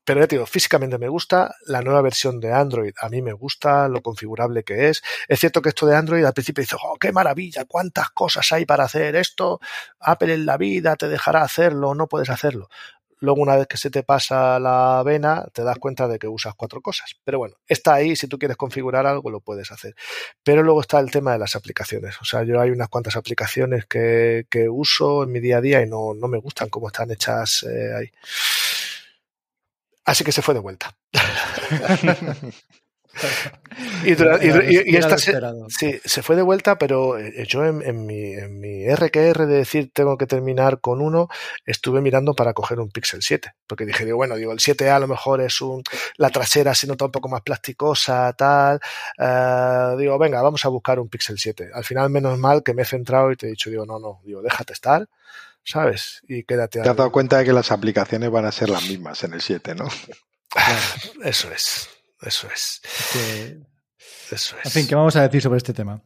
pero 0.04 0.20
ya 0.20 0.26
te 0.26 0.36
digo, 0.36 0.46
físicamente 0.46 0.98
me 0.98 1.08
gusta, 1.08 1.54
la 1.66 1.82
nueva 1.82 2.02
versión 2.02 2.40
de 2.40 2.52
Android 2.52 2.92
a 3.00 3.08
mí 3.08 3.22
me 3.22 3.32
gusta, 3.32 3.88
lo 3.88 4.02
configurable 4.02 4.64
que 4.64 4.88
es. 4.88 5.02
Es 5.28 5.40
cierto 5.40 5.62
que 5.62 5.68
esto 5.70 5.86
de 5.86 5.96
Android 5.96 6.24
al 6.24 6.32
principio 6.32 6.62
dice, 6.62 6.76
oh, 6.82 6.96
qué 6.98 7.12
maravilla, 7.12 7.64
cuántas 7.66 8.10
cosas 8.10 8.50
hay 8.52 8.66
para 8.66 8.84
hacer 8.84 9.16
esto, 9.16 9.60
Apple 10.00 10.34
en 10.34 10.46
la 10.46 10.56
vida 10.56 10.96
te 10.96 11.08
dejará 11.08 11.42
hacerlo, 11.42 11.94
no 11.94 12.06
puedes 12.06 12.30
hacerlo. 12.30 12.68
Luego, 13.22 13.42
una 13.42 13.56
vez 13.56 13.66
que 13.66 13.76
se 13.76 13.90
te 13.90 14.02
pasa 14.02 14.58
la 14.58 15.02
vena, 15.04 15.46
te 15.52 15.62
das 15.62 15.78
cuenta 15.78 16.08
de 16.08 16.18
que 16.18 16.26
usas 16.26 16.54
cuatro 16.54 16.80
cosas. 16.80 17.16
Pero 17.22 17.38
bueno, 17.38 17.56
está 17.68 17.94
ahí, 17.94 18.16
si 18.16 18.26
tú 18.28 18.38
quieres 18.38 18.56
configurar 18.56 19.06
algo, 19.06 19.30
lo 19.30 19.40
puedes 19.40 19.70
hacer. 19.70 19.94
Pero 20.42 20.62
luego 20.62 20.80
está 20.80 20.98
el 21.00 21.10
tema 21.10 21.32
de 21.32 21.38
las 21.38 21.54
aplicaciones. 21.54 22.16
O 22.22 22.24
sea, 22.24 22.44
yo 22.44 22.58
hay 22.58 22.70
unas 22.70 22.88
cuantas 22.88 23.16
aplicaciones 23.16 23.84
que, 23.84 24.46
uso 24.70 25.24
en 25.24 25.32
mi 25.32 25.40
día 25.40 25.58
a 25.58 25.60
día 25.60 25.82
y 25.82 25.86
no, 25.86 26.14
me 26.14 26.38
gustan 26.38 26.70
cómo 26.70 26.88
están 26.88 27.10
hechas 27.10 27.64
eh, 27.64 27.94
ahí. 27.94 28.10
Así 30.10 30.24
que 30.24 30.32
se 30.32 30.42
fue 30.42 30.54
de 30.54 30.60
vuelta. 30.60 30.92
y, 34.04 34.96
esta 34.96 35.18
se, 35.18 35.40
sí, 35.68 36.00
se 36.04 36.22
fue 36.24 36.34
de 36.34 36.42
vuelta, 36.42 36.78
pero 36.78 37.16
eh, 37.16 37.46
yo 37.46 37.64
en, 37.64 38.06
mi, 38.06 38.32
en 38.32 38.58
mi 38.58 38.92
RQR 38.92 39.46
de 39.46 39.58
decir 39.58 39.92
tengo 39.94 40.18
que 40.18 40.26
terminar 40.26 40.80
con 40.80 41.00
uno, 41.00 41.28
estuve 41.64 42.00
mirando 42.00 42.34
para 42.34 42.54
coger 42.54 42.80
un 42.80 42.90
Pixel 42.90 43.22
7, 43.22 43.54
porque 43.68 43.86
dije, 43.86 44.04
digo, 44.04 44.16
bueno, 44.16 44.34
digo, 44.34 44.50
el 44.50 44.58
7A 44.58 44.96
a 44.96 44.98
lo 44.98 45.06
mejor 45.06 45.42
es 45.42 45.60
un, 45.60 45.84
la 46.16 46.30
trasera 46.30 46.74
se 46.74 46.88
nota 46.88 47.04
un 47.04 47.12
poco 47.12 47.28
más 47.28 47.42
plasticosa, 47.42 48.32
tal, 48.32 48.80
uh, 49.16 49.96
digo, 49.96 50.18
venga, 50.18 50.42
vamos 50.42 50.64
a 50.64 50.70
buscar 50.70 50.98
un 50.98 51.08
Pixel 51.08 51.38
7. 51.38 51.70
Al 51.72 51.84
final, 51.84 52.10
menos 52.10 52.36
mal 52.36 52.64
que 52.64 52.74
me 52.74 52.82
he 52.82 52.84
centrado 52.84 53.30
y 53.30 53.36
te 53.36 53.46
he 53.46 53.50
dicho, 53.50 53.70
digo, 53.70 53.86
no, 53.86 54.00
no, 54.00 54.20
digo, 54.24 54.42
déjate 54.42 54.72
estar 54.72 55.06
¿sabes? 55.64 56.22
Y 56.28 56.44
quédate. 56.44 56.80
Te 56.80 56.88
has 56.88 56.96
dado 56.96 57.12
cuenta 57.12 57.38
de 57.38 57.44
que 57.44 57.52
las 57.52 57.70
aplicaciones 57.70 58.30
van 58.30 58.44
a 58.44 58.52
ser 58.52 58.70
las 58.70 58.88
mismas 58.88 59.22
en 59.24 59.34
el 59.34 59.40
7, 59.40 59.74
¿no? 59.74 59.88
Eso 61.22 61.50
es, 61.52 61.88
eso 62.22 62.48
es. 62.52 62.80
Eso 64.30 64.56
es. 64.58 64.66
En 64.66 64.70
fin, 64.70 64.86
¿qué 64.86 64.94
vamos 64.94 65.16
a 65.16 65.22
decir 65.22 65.42
sobre 65.42 65.58
este 65.58 65.72
tema? 65.72 66.02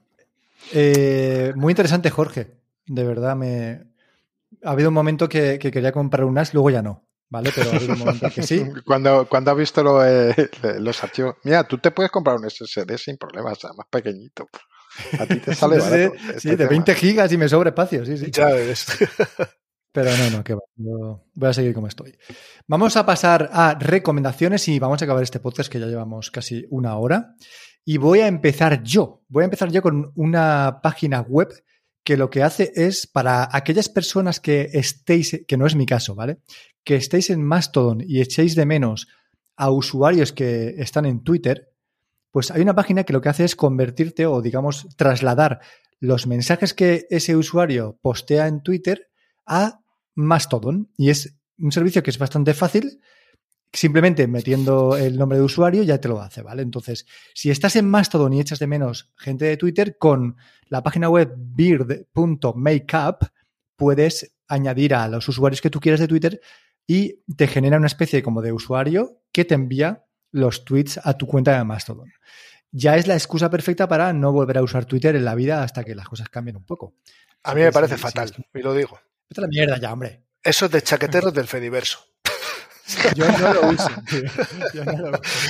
Eh, 0.72 1.52
muy 1.56 1.72
interesante, 1.72 2.10
Jorge. 2.10 2.58
De 2.86 3.04
verdad, 3.04 3.36
me. 3.36 3.84
Ha 4.62 4.70
habido 4.70 4.88
un 4.88 4.94
momento 4.94 5.28
que, 5.28 5.58
quería 5.58 5.92
comprar 5.92 6.24
un 6.24 6.34
NAS, 6.34 6.54
luego 6.54 6.70
ya 6.70 6.82
no. 6.82 7.04
¿Vale? 7.28 7.50
Pero 7.54 7.70
ha 7.70 7.76
habido 7.76 7.92
un 7.94 7.98
momento 7.98 8.30
que 8.30 8.42
sí. 8.42 8.64
Cuando, 8.86 9.26
cuando 9.28 9.50
has 9.50 9.56
visto 9.56 9.82
los 9.82 11.02
archivos. 11.04 11.36
Mira, 11.42 11.64
tú 11.64 11.78
te 11.78 11.90
puedes 11.90 12.12
comprar 12.12 12.36
un 12.36 12.48
SSD 12.48 12.96
sin 12.96 13.16
problemas, 13.16 13.58
más 13.76 13.86
pequeñito. 13.90 14.48
A 15.18 15.26
ti 15.26 15.36
te 15.36 15.54
sale 15.54 15.78
barato. 15.78 16.14
sí, 16.38 16.50
este 16.50 16.56
de 16.56 16.66
20 16.66 16.94
gigas 16.94 17.32
y 17.32 17.38
me 17.38 17.48
sobra 17.48 17.70
espacio, 17.70 18.04
sí, 18.04 18.16
sí. 18.16 18.30
Ya 18.30 18.46
ves. 18.46 18.86
Pero 19.92 20.10
no, 20.16 20.30
no, 20.30 20.44
que 20.44 20.54
va. 20.54 20.60
Voy 20.76 21.48
a 21.48 21.52
seguir 21.52 21.72
como 21.72 21.86
estoy. 21.86 22.16
Vamos 22.66 22.96
a 22.96 23.06
pasar 23.06 23.48
a 23.52 23.78
recomendaciones 23.78 24.66
y 24.66 24.80
vamos 24.80 25.00
a 25.00 25.04
acabar 25.04 25.22
este 25.22 25.38
podcast 25.38 25.70
que 25.70 25.78
ya 25.78 25.86
llevamos 25.86 26.32
casi 26.32 26.66
una 26.70 26.96
hora. 26.96 27.36
Y 27.84 27.98
voy 27.98 28.18
a 28.18 28.26
empezar 28.26 28.82
yo. 28.82 29.22
Voy 29.28 29.42
a 29.42 29.44
empezar 29.44 29.70
yo 29.70 29.82
con 29.82 30.10
una 30.16 30.80
página 30.82 31.20
web 31.20 31.52
que 32.02 32.16
lo 32.16 32.28
que 32.28 32.42
hace 32.42 32.72
es 32.74 33.06
para 33.06 33.48
aquellas 33.52 33.88
personas 33.88 34.40
que 34.40 34.68
estéis, 34.72 35.44
que 35.46 35.56
no 35.56 35.64
es 35.64 35.76
mi 35.76 35.86
caso, 35.86 36.16
¿vale? 36.16 36.38
Que 36.82 36.96
estéis 36.96 37.30
en 37.30 37.44
Mastodon 37.44 38.02
y 38.06 38.20
echéis 38.20 38.56
de 38.56 38.66
menos 38.66 39.06
a 39.56 39.70
usuarios 39.70 40.32
que 40.32 40.74
están 40.78 41.06
en 41.06 41.22
Twitter, 41.22 41.72
pues 42.34 42.50
hay 42.50 42.62
una 42.62 42.74
página 42.74 43.04
que 43.04 43.12
lo 43.12 43.20
que 43.20 43.28
hace 43.28 43.44
es 43.44 43.54
convertirte 43.54 44.26
o, 44.26 44.42
digamos, 44.42 44.88
trasladar 44.96 45.60
los 46.00 46.26
mensajes 46.26 46.74
que 46.74 47.06
ese 47.08 47.36
usuario 47.36 47.96
postea 48.02 48.48
en 48.48 48.60
Twitter 48.60 49.08
a 49.46 49.78
Mastodon. 50.16 50.90
Y 50.96 51.10
es 51.10 51.36
un 51.58 51.70
servicio 51.70 52.02
que 52.02 52.10
es 52.10 52.18
bastante 52.18 52.52
fácil. 52.52 53.00
Simplemente 53.72 54.26
metiendo 54.26 54.96
el 54.96 55.16
nombre 55.16 55.38
de 55.38 55.44
usuario 55.44 55.84
ya 55.84 56.00
te 56.00 56.08
lo 56.08 56.20
hace, 56.20 56.42
¿vale? 56.42 56.62
Entonces, 56.62 57.06
si 57.34 57.52
estás 57.52 57.76
en 57.76 57.88
Mastodon 57.88 58.32
y 58.32 58.40
echas 58.40 58.58
de 58.58 58.66
menos 58.66 59.12
gente 59.16 59.44
de 59.44 59.56
Twitter, 59.56 59.96
con 59.96 60.36
la 60.66 60.82
página 60.82 61.08
web 61.08 61.32
beard.makeup 61.36 63.26
puedes 63.76 64.34
añadir 64.48 64.96
a 64.96 65.06
los 65.06 65.28
usuarios 65.28 65.60
que 65.60 65.70
tú 65.70 65.78
quieras 65.78 66.00
de 66.00 66.08
Twitter 66.08 66.40
y 66.84 67.22
te 67.36 67.46
genera 67.46 67.76
una 67.76 67.86
especie 67.86 68.24
como 68.24 68.42
de 68.42 68.50
usuario 68.50 69.22
que 69.30 69.44
te 69.44 69.54
envía 69.54 70.04
los 70.34 70.64
tweets 70.64 71.00
a 71.02 71.16
tu 71.16 71.26
cuenta 71.26 71.56
de 71.56 71.64
Mastodon. 71.64 72.12
Ya 72.72 72.96
es 72.96 73.06
la 73.06 73.14
excusa 73.14 73.48
perfecta 73.48 73.86
para 73.86 74.12
no 74.12 74.32
volver 74.32 74.58
a 74.58 74.62
usar 74.62 74.84
Twitter 74.84 75.14
en 75.14 75.24
la 75.24 75.36
vida 75.36 75.62
hasta 75.62 75.84
que 75.84 75.94
las 75.94 76.08
cosas 76.08 76.28
cambien 76.28 76.56
un 76.56 76.64
poco. 76.64 76.96
A 77.44 77.54
mí 77.54 77.60
me 77.60 77.70
parece 77.70 77.96
fatal, 77.96 78.32
y 78.52 78.58
lo 78.58 78.74
digo. 78.74 78.98
Vete 79.30 79.40
la 79.40 79.46
mierda 79.46 79.78
ya, 79.78 79.92
hombre. 79.92 80.24
Eso 80.42 80.66
es 80.66 80.72
de 80.72 80.82
chaqueteros 80.82 81.32
del 81.32 81.46
Fediverso. 81.46 82.00
Yo 83.14 83.30
no 83.30 83.54
lo 83.54 83.68
uso. 83.68 83.88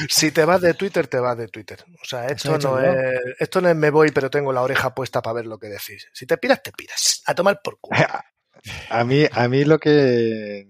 Si 0.08 0.30
te 0.30 0.44
vas 0.44 0.60
de 0.60 0.74
Twitter, 0.74 1.06
te 1.06 1.18
vas 1.18 1.36
de 1.38 1.48
Twitter. 1.48 1.82
O 2.02 2.04
sea, 2.04 2.26
esto 2.26 2.58
no, 2.58 2.78
es, 2.78 3.20
esto 3.38 3.60
no 3.62 3.70
es 3.70 3.76
me 3.76 3.90
voy, 3.90 4.10
pero 4.10 4.28
tengo 4.28 4.52
la 4.52 4.60
oreja 4.60 4.94
puesta 4.94 5.22
para 5.22 5.34
ver 5.34 5.46
lo 5.46 5.58
que 5.58 5.68
decís. 5.68 6.08
Si 6.12 6.26
te 6.26 6.36
piras, 6.36 6.62
te 6.62 6.72
piras. 6.72 7.22
A 7.26 7.34
tomar 7.34 7.60
por 7.62 7.80
culo. 7.80 7.98
A 8.88 9.04
mí, 9.04 9.26
a 9.30 9.46
mí 9.46 9.64
lo 9.64 9.78
que 9.78 10.66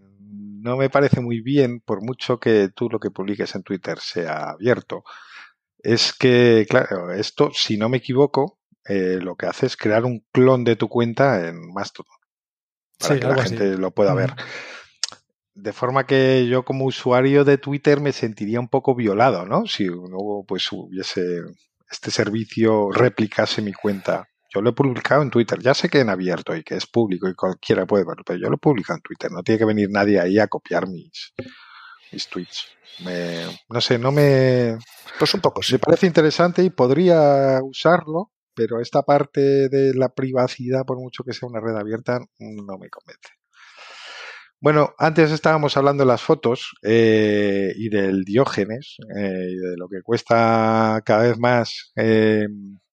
no 0.64 0.78
me 0.78 0.88
parece 0.88 1.20
muy 1.20 1.42
bien, 1.42 1.80
por 1.80 2.02
mucho 2.02 2.40
que 2.40 2.70
tú 2.74 2.88
lo 2.88 2.98
que 2.98 3.10
publiques 3.10 3.54
en 3.54 3.62
Twitter 3.62 3.98
sea 4.00 4.50
abierto, 4.50 5.04
es 5.78 6.14
que, 6.14 6.66
claro, 6.68 7.12
esto, 7.12 7.50
si 7.52 7.76
no 7.76 7.90
me 7.90 7.98
equivoco, 7.98 8.58
eh, 8.88 9.18
lo 9.20 9.36
que 9.36 9.44
hace 9.44 9.66
es 9.66 9.76
crear 9.76 10.06
un 10.06 10.24
clon 10.32 10.64
de 10.64 10.76
tu 10.76 10.88
cuenta 10.88 11.46
en 11.46 11.70
Mastodon 11.70 12.16
para 12.98 13.20
que 13.20 13.26
la 13.26 13.42
gente 13.42 13.76
lo 13.76 13.90
pueda 13.90 14.14
ver. 14.14 14.34
De 15.52 15.74
forma 15.74 16.06
que 16.06 16.46
yo 16.48 16.64
como 16.64 16.86
usuario 16.86 17.44
de 17.44 17.58
Twitter 17.58 18.00
me 18.00 18.12
sentiría 18.12 18.58
un 18.58 18.68
poco 18.68 18.94
violado, 18.94 19.44
¿no? 19.44 19.66
Si 19.66 19.84
luego 19.84 20.46
pues 20.46 20.66
hubiese 20.72 21.42
este 21.90 22.10
servicio 22.10 22.90
replicase 22.90 23.60
mi 23.60 23.74
cuenta. 23.74 24.28
Yo 24.54 24.62
lo 24.62 24.70
he 24.70 24.72
publicado 24.72 25.22
en 25.22 25.30
Twitter. 25.30 25.58
Ya 25.60 25.74
sé 25.74 25.88
que 25.88 26.00
en 26.00 26.10
abierto 26.10 26.54
y 26.54 26.62
que 26.62 26.76
es 26.76 26.86
público 26.86 27.28
y 27.28 27.34
cualquiera 27.34 27.86
puede 27.86 28.04
verlo, 28.04 28.22
pero 28.24 28.38
yo 28.38 28.48
lo 28.48 28.54
he 28.54 28.58
publicado 28.58 28.98
en 28.98 29.02
Twitter. 29.02 29.30
No 29.32 29.42
tiene 29.42 29.58
que 29.58 29.64
venir 29.64 29.88
nadie 29.90 30.20
ahí 30.20 30.38
a 30.38 30.46
copiar 30.46 30.86
mis, 30.86 31.32
mis 32.12 32.28
tweets. 32.28 32.68
no 33.68 33.80
sé, 33.80 33.98
no 33.98 34.12
me... 34.12 34.78
Pues 35.18 35.34
un 35.34 35.40
poco 35.40 35.62
sí. 35.62 35.74
Me 35.74 35.78
parece 35.80 36.06
interesante 36.06 36.62
y 36.62 36.70
podría 36.70 37.58
usarlo, 37.62 38.30
pero 38.54 38.80
esta 38.80 39.02
parte 39.02 39.68
de 39.68 39.92
la 39.94 40.10
privacidad, 40.10 40.84
por 40.84 40.98
mucho 40.98 41.24
que 41.24 41.32
sea 41.32 41.48
una 41.48 41.60
red 41.60 41.76
abierta, 41.76 42.20
no 42.38 42.78
me 42.78 42.90
convence. 42.90 43.30
Bueno, 44.60 44.94
antes 44.98 45.30
estábamos 45.30 45.76
hablando 45.76 46.04
de 46.04 46.08
las 46.08 46.22
fotos 46.22 46.74
eh, 46.82 47.74
y 47.76 47.90
del 47.90 48.24
Diógenes 48.24 48.96
eh, 49.14 49.48
y 49.50 49.56
de 49.56 49.76
lo 49.76 49.88
que 49.88 50.00
cuesta 50.02 51.02
cada 51.04 51.24
vez 51.24 51.38
más 51.38 51.92
eh, 51.96 52.46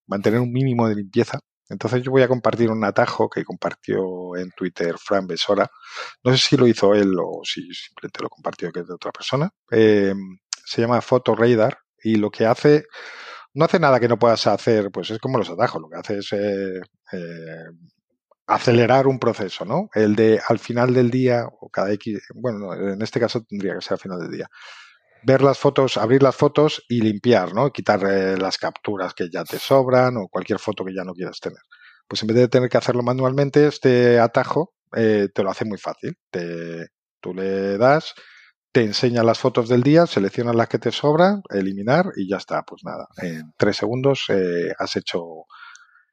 mantener 0.06 0.42
un 0.42 0.52
mínimo 0.52 0.90
de 0.90 0.96
limpieza. 0.96 1.40
Entonces 1.72 2.04
yo 2.04 2.12
voy 2.12 2.22
a 2.22 2.28
compartir 2.28 2.70
un 2.70 2.84
atajo 2.84 3.30
que 3.30 3.44
compartió 3.44 4.36
en 4.36 4.52
Twitter 4.52 4.96
Fran 4.98 5.26
Besora. 5.28 5.70
No 6.24 6.32
sé 6.32 6.38
si 6.38 6.58
lo 6.58 6.68
hizo 6.68 6.94
él 6.94 7.14
o 7.20 7.42
si 7.44 7.62
simplemente 7.74 8.22
lo 8.22 8.30
compartió 8.30 8.72
que 8.72 8.82
es 8.82 8.88
de 8.88 8.94
otra 8.94 9.12
persona. 9.12 9.50
se 9.70 10.82
llama 10.82 11.02
Photo 11.02 11.36
Radar 11.36 11.78
y 12.04 12.16
lo 12.16 12.30
que 12.30 12.46
hace 12.46 12.86
no 13.54 13.66
hace 13.66 13.80
nada 13.80 14.00
que 14.00 14.08
no 14.08 14.18
puedas 14.18 14.46
hacer, 14.48 14.92
pues 14.92 15.12
es 15.12 15.20
como 15.20 15.38
los 15.38 15.50
atajos, 15.50 15.82
lo 15.82 15.90
que 15.90 15.98
hace 15.98 16.20
es 16.20 16.34
eh, 16.34 16.82
eh, 17.12 17.66
acelerar 18.48 19.08
un 19.08 19.20
proceso, 19.20 19.66
¿no? 19.66 19.90
El 19.94 20.16
de 20.16 20.40
al 20.48 20.60
final 20.60 20.94
del 20.94 21.12
día, 21.12 21.46
o 21.60 21.70
cada 21.70 21.92
X, 21.94 22.28
bueno, 22.36 22.74
en 22.74 23.02
este 23.02 23.20
caso 23.20 23.44
tendría 23.44 23.76
que 23.76 23.82
ser 23.82 23.94
al 23.94 24.00
final 24.00 24.20
del 24.20 24.32
día, 24.32 24.48
ver 25.24 25.42
las 25.42 25.58
fotos, 25.58 25.98
abrir 25.98 26.24
las 26.24 26.36
fotos 26.36 26.84
y 26.90 27.02
limpiar, 27.02 27.54
¿no? 27.54 27.72
Quitar 27.72 28.04
eh, 28.06 28.38
las 28.38 28.58
capturas 28.58 29.14
que 29.14 29.30
ya 29.32 29.44
te 29.44 29.60
sobran 29.60 30.18
o 30.18 30.28
cualquier 30.30 30.60
foto 30.60 30.86
que 30.86 30.94
ya 30.94 31.04
no 31.04 31.14
quieras 31.14 31.40
tener. 31.40 31.60
Pues 32.08 32.22
en 32.24 32.28
vez 32.28 32.38
de 32.38 32.48
tener 32.48 32.70
que 32.70 32.78
hacerlo 32.78 33.04
manualmente, 33.04 33.68
este 33.68 34.20
atajo 34.20 34.74
te 34.92 35.32
lo 35.38 35.50
hace 35.50 35.64
muy 35.64 35.78
fácil. 35.78 36.18
Te, 36.30 36.88
tú 37.22 37.34
le 37.34 37.78
das, 37.78 38.14
te 38.72 38.84
enseña 38.84 39.24
las 39.24 39.40
fotos 39.40 39.70
del 39.70 39.84
día, 39.84 40.06
seleccionas 40.08 40.56
las 40.56 40.70
que 40.70 40.80
te 40.80 40.92
sobran, 40.92 41.42
eliminar 41.50 42.06
y 42.16 42.30
ya 42.30 42.38
está. 42.38 42.64
Pues 42.64 42.84
nada, 42.84 43.08
en 43.18 43.54
tres 43.58 43.78
segundos 43.78 44.26
eh, 44.30 44.74
has 44.78 44.96
hecho 44.96 45.46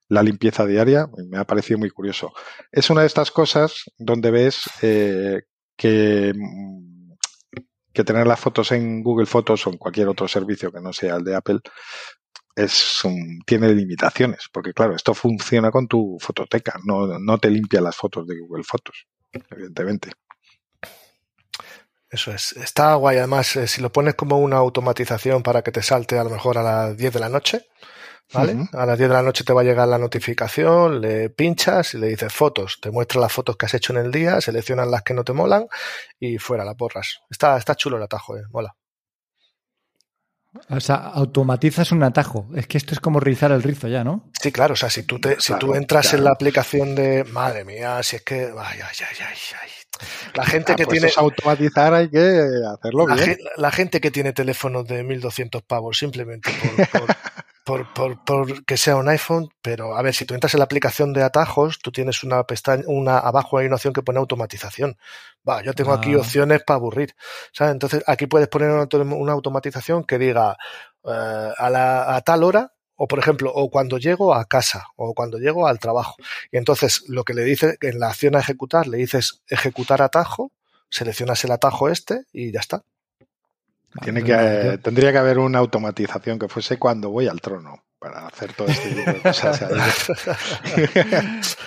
la 0.09 0.23
limpieza 0.23 0.67
diaria. 0.67 1.07
Me 1.29 1.39
ha 1.39 1.45
parecido 1.45 1.79
muy 1.79 1.91
curioso. 1.91 2.33
Es 2.73 2.91
una 2.91 3.03
de 3.03 3.07
estas 3.07 3.31
cosas 3.31 3.85
donde 3.97 4.31
ves 4.31 4.63
eh, 4.83 5.43
que, 5.77 6.33
mm, 6.35 6.98
que 7.99 8.05
tener 8.05 8.29
las 8.29 8.39
fotos 8.39 8.71
en 8.71 9.03
Google 9.03 9.27
Fotos 9.27 9.67
o 9.67 9.71
en 9.71 9.77
cualquier 9.77 10.07
otro 10.07 10.29
servicio 10.29 10.71
que 10.71 10.81
no 10.81 10.93
sea 10.93 11.17
el 11.17 11.25
de 11.25 11.35
Apple 11.35 11.59
es 12.55 13.03
tiene 13.45 13.75
limitaciones, 13.75 14.49
porque 14.53 14.73
claro, 14.73 14.95
esto 14.95 15.15
funciona 15.15 15.73
con 15.73 15.89
tu 15.89 16.17
fototeca, 16.21 16.79
no, 16.85 17.19
no 17.19 17.39
te 17.39 17.51
limpia 17.51 17.81
las 17.81 17.97
fotos 17.97 18.25
de 18.29 18.39
Google 18.39 18.63
Fotos, 18.63 19.07
evidentemente. 19.51 20.13
Eso 22.09 22.33
es. 22.33 22.53
Está 22.53 22.95
guay. 22.95 23.19
Además, 23.19 23.55
eh, 23.57 23.67
si 23.67 23.83
lo 23.83 23.93
pones 23.93 24.15
como 24.15 24.39
una 24.39 24.57
automatización 24.57 25.43
para 25.43 25.63
que 25.63 25.73
te 25.73 25.83
salte 25.83 26.19
a 26.19 26.25
lo 26.25 26.31
mejor 26.31 26.57
a 26.57 26.63
las 26.63 26.97
10 26.97 27.13
de 27.13 27.21
la 27.21 27.29
noche, 27.29 27.67
¿vale? 28.33 28.69
A 28.73 28.87
las 28.87 28.99
10 28.99 29.09
de 29.11 29.15
la 29.15 29.23
noche 29.23 29.45
te 29.45 29.53
va 29.53 29.63
a 29.63 29.65
llegar 29.65 29.89
la 29.89 29.99
notificación, 29.99 31.01
le 31.01 31.31
pinchas 31.31 31.95
y 31.95 31.99
le 31.99 32.09
dices 32.09 32.33
fotos. 32.33 32.79
Te 32.81 32.91
muestra 32.91 33.21
las 33.21 33.33
fotos 33.33 33.57
que 33.57 33.67
has 33.67 33.75
hecho 33.75 33.93
en 33.93 34.05
el 34.05 34.13
día, 34.13 34.41
seleccionas 34.41 34.89
las 34.89 35.03
que 35.03 35.15
no 35.15 35.25
te 35.25 35.33
molan 35.33 35.67
y 36.19 36.39
fuera, 36.39 36.65
la 36.65 36.75
porras. 36.75 37.21
Está, 37.31 37.57
está 37.57 37.75
chulo 37.75 37.97
el 37.97 38.03
atajo, 38.03 38.37
eh. 38.37 38.43
Mola. 38.51 38.75
O 40.71 40.81
sea, 40.81 40.97
automatizas 40.97 41.93
un 41.93 42.03
atajo. 42.03 42.49
Es 42.55 42.67
que 42.67 42.79
esto 42.79 42.95
es 42.95 43.01
como 43.01 43.21
rizar 43.21 43.53
el 43.53 43.63
rizo 43.63 43.87
ya, 43.87 44.03
¿no? 44.03 44.31
Sí, 44.41 44.51
claro. 44.51 44.73
O 44.73 44.77
sea, 44.77 44.91
si 44.91 45.03
tú, 45.03 45.21
te, 45.21 45.41
si 45.41 45.55
tú 45.59 45.75
entras 45.75 46.15
en 46.15 46.25
la 46.25 46.31
aplicación 46.31 46.95
de. 46.95 47.25
Madre 47.25 47.65
mía, 47.65 48.03
si 48.03 48.17
es 48.17 48.23
que. 48.23 48.53
Ay, 48.57 48.81
ay, 48.81 48.97
ay, 49.01 49.17
ay, 49.21 49.37
ay. 49.63 49.71
La 50.35 50.45
gente 50.45 50.77
que 50.77 50.85
pues 50.85 51.01
tiene. 51.01 51.13
automatizar 51.17 51.93
hay 51.93 52.09
que 52.09 52.47
hacerlo 52.73 53.07
bien. 53.07 53.37
la 53.57 53.71
gente 53.71 54.01
que 54.01 54.11
tiene 54.11 54.33
teléfonos 54.33 54.87
de 54.87 55.03
1200 55.03 55.63
pavos 55.63 55.99
simplemente 55.99 56.51
por, 56.53 57.01
por, 57.01 57.17
por, 57.69 58.65
que 58.65 58.77
sea 58.77 58.97
un 58.97 59.09
iPhone, 59.09 59.51
pero 59.61 59.97
a 59.97 60.03
ver, 60.03 60.15
si 60.15 60.25
tú 60.25 60.35
entras 60.35 60.55
en 60.55 60.59
la 60.59 60.65
aplicación 60.65 61.13
de 61.13 61.23
atajos, 61.23 61.79
tú 61.81 61.93
tienes 61.93 62.25
una 62.25 62.43
pestaña, 62.45 62.85
una 62.87 63.19
abajo 63.19 63.59
hay 63.59 63.67
una 63.67 63.77
opción 63.77 63.93
que 63.93 64.03
pone 64.03 64.19
automatización. 64.19 64.97
Va, 65.47 65.63
yo 65.63 65.75
tengo 65.75 65.93
aquí 65.93 66.15
ah. 66.15 66.19
opciones 66.19 66.63
para 66.65 66.77
aburrir. 66.77 67.15
¿sabes? 67.53 67.73
Entonces 67.73 68.03
aquí 68.07 68.27
puedes 68.27 68.49
poner 68.49 68.71
una, 68.71 69.33
automatización 69.33 70.05
que 70.05 70.19
diga 70.19 70.57
eh, 71.05 71.53
a, 71.57 71.71
la, 71.71 72.17
a 72.17 72.21
tal 72.23 72.45
hora 72.45 72.73
o 73.01 73.07
por 73.07 73.21
ejemplo, 73.21 73.53
o 73.55 73.71
cuando 73.71 73.97
llego 73.99 74.35
a 74.35 74.45
casa, 74.47 74.89
o 74.97 75.15
cuando 75.15 75.39
llego 75.39 75.69
al 75.69 75.79
trabajo. 75.79 76.17
Y 76.51 76.57
entonces 76.57 77.05
lo 77.07 77.23
que 77.23 77.33
le 77.33 77.45
dice 77.45 77.77
en 77.81 78.01
la 78.01 78.09
acción 78.09 78.35
a 78.35 78.41
ejecutar, 78.41 78.89
le 78.89 78.99
dices 78.99 79.43
ejecutar 79.47 80.03
atajo, 80.03 80.51
seleccionas 80.91 81.45
el 81.45 81.53
atajo 81.53 81.89
este 81.89 82.25
y 82.33 82.51
ya 82.51 82.59
está. 82.59 82.83
Tiene 84.03 84.23
que, 84.23 84.79
tendría 84.83 85.13
que 85.13 85.19
haber 85.19 85.39
una 85.39 85.59
automatización 85.59 86.39
que 86.39 86.49
fuese 86.49 86.79
cuando 86.79 87.11
voy 87.11 87.27
al 87.27 87.41
trono 87.41 87.85
para 87.99 88.27
hacer 88.27 88.53
todo 88.53 88.69
este 88.69 88.91
tipo 88.91 89.11
de 89.11 89.21
cosas. 89.23 89.65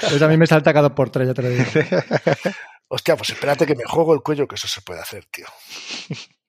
pues 0.09 0.21
a 0.21 0.27
mí 0.27 0.37
me 0.37 0.47
salta 0.47 0.73
cada 0.73 0.93
por 0.93 1.09
tres, 1.09 1.27
ya 1.27 1.33
te 1.33 1.41
lo 1.41 1.49
digo. 1.49 1.65
Hostia, 2.87 3.15
pues 3.15 3.29
espérate 3.29 3.65
que 3.65 3.75
me 3.75 3.83
juego 3.85 4.13
el 4.13 4.21
cuello, 4.21 4.47
que 4.47 4.55
eso 4.55 4.67
se 4.67 4.81
puede 4.81 4.99
hacer, 4.99 5.25
tío. 5.25 5.45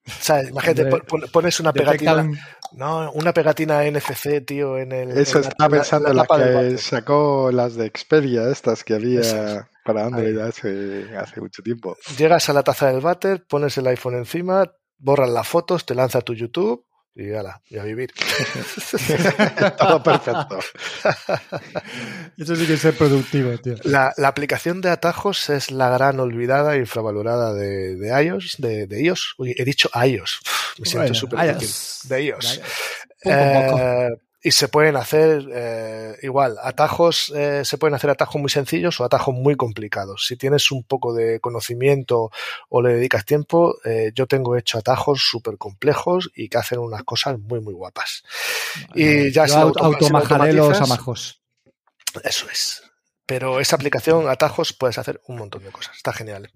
sea, 0.05 0.43
Imagínate, 0.43 0.87
pones 1.33 1.61
una 1.61 1.73
pegatina. 1.73 2.29
No, 2.73 3.12
una 3.12 3.33
pegatina 3.33 3.85
NFC, 3.85 4.45
tío, 4.45 4.79
en 4.79 4.93
el. 4.93 5.11
Eso 5.16 5.41
estaba 5.41 5.70
pensando 5.70 6.11
en 6.11 6.16
la, 6.16 6.27
que 6.27 6.79
sacó 6.79 7.51
las 7.53 7.77
de 7.77 7.93
Xperia, 7.97 8.49
estas 8.49 8.83
que 8.83 8.95
había 8.95 9.68
para 9.85 10.07
Android 10.07 10.39
hace, 10.39 11.16
hace, 11.16 11.41
mucho 11.41 11.62
tiempo. 11.62 11.97
Llegas 12.16 12.49
a 12.49 12.53
la 12.53 12.62
taza 12.62 12.91
del 12.91 13.01
váter, 13.01 13.45
pones 13.47 13.77
el 13.79 13.87
iPhone 13.87 14.14
encima, 14.14 14.64
borras 15.03 15.31
las 15.31 15.47
fotos, 15.47 15.85
te 15.85 15.95
lanza 15.95 16.21
tu 16.23 16.35
YouTube 16.35 16.87
y 17.15 17.33
ala, 17.33 17.61
y 17.69 17.77
a 17.77 17.83
vivir. 17.83 18.11
Todo 19.79 20.03
perfecto. 20.03 20.59
Eso 22.39 22.57
sí 22.57 22.67
que 22.67 22.75
es 22.75 22.81
ser 22.81 22.97
productivo, 22.97 23.59
tío. 23.59 23.75
La, 23.85 24.15
la, 24.17 24.29
aplicación 24.29 24.81
de 24.81 24.89
atajos 24.89 25.51
es 25.51 25.71
la 25.71 25.91
gran 25.91 26.19
olvidada 26.21 26.75
e 26.75 26.79
infravalorada 26.79 27.53
de, 27.53 27.97
de 27.97 28.25
iOS, 28.25 28.57
de, 28.59 28.87
de, 28.87 29.03
iOS. 29.03 29.35
Uy, 29.37 29.55
he 29.59 29.65
dicho 29.65 29.91
iOS. 29.95 30.41
Me 30.79 30.87
siento 30.87 31.13
súper 31.13 31.59
De 32.05 32.25
iOS. 32.25 32.61
Eh, 33.25 34.09
y 34.43 34.51
se 34.51 34.66
pueden 34.66 34.97
hacer 34.97 35.49
eh, 35.53 36.16
igual, 36.22 36.57
atajos, 36.62 37.32
eh, 37.34 37.64
se 37.64 37.78
pueden 37.78 37.95
hacer 37.95 38.11
atajos 38.11 38.40
muy 38.40 38.51
sencillos 38.51 38.99
o 39.01 39.05
atajos 39.05 39.34
muy 39.34 39.55
complicados. 39.55 40.26
Si 40.26 40.36
tienes 40.36 40.72
un 40.72 40.82
poco 40.82 41.14
de 41.14 41.38
conocimiento 41.38 42.32
o 42.68 42.82
le 42.82 42.95
dedicas 42.95 43.24
tiempo, 43.24 43.76
eh, 43.84 44.11
yo 44.14 44.26
tengo 44.26 44.57
hecho 44.57 44.78
atajos 44.78 45.22
súper 45.22 45.59
complejos 45.59 46.30
y 46.34 46.49
que 46.49 46.59
hacen 46.59 46.80
unas 46.80 47.05
cosas 47.05 47.38
muy, 47.38 47.61
muy 47.61 47.72
guapas. 47.72 48.24
y 48.95 49.30
ya 49.30 49.47
se 49.47 49.59
los 50.53 50.80
amajos. 50.80 51.40
Eso 52.24 52.51
es. 52.51 52.82
Pero 53.24 53.61
esa 53.61 53.76
aplicación, 53.76 54.28
atajos, 54.28 54.72
puedes 54.72 54.99
hacer 54.99 55.20
un 55.28 55.36
montón 55.36 55.62
de 55.62 55.70
cosas. 55.70 55.97
Está 55.97 56.12
genial. 56.12 56.51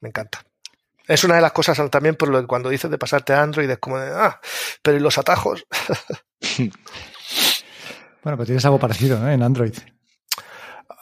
Me 0.00 0.08
encanta. 0.08 0.44
Es 1.06 1.24
una 1.24 1.34
de 1.34 1.42
las 1.42 1.52
cosas 1.52 1.78
también 1.90 2.14
por 2.14 2.28
lo 2.28 2.40
que 2.40 2.46
cuando 2.46 2.70
dices 2.70 2.90
de 2.90 2.96
pasarte 2.96 3.32
a 3.32 3.42
Android 3.42 3.68
es 3.68 3.78
como 3.78 3.98
de, 3.98 4.10
ah, 4.14 4.40
pero 4.82 4.96
¿y 4.96 5.00
los 5.00 5.18
atajos? 5.18 5.66
Bueno, 8.24 8.38
pero 8.38 8.46
tienes 8.46 8.64
algo 8.64 8.78
parecido 8.78 9.20
¿no? 9.20 9.30
en 9.30 9.42
Android. 9.42 9.74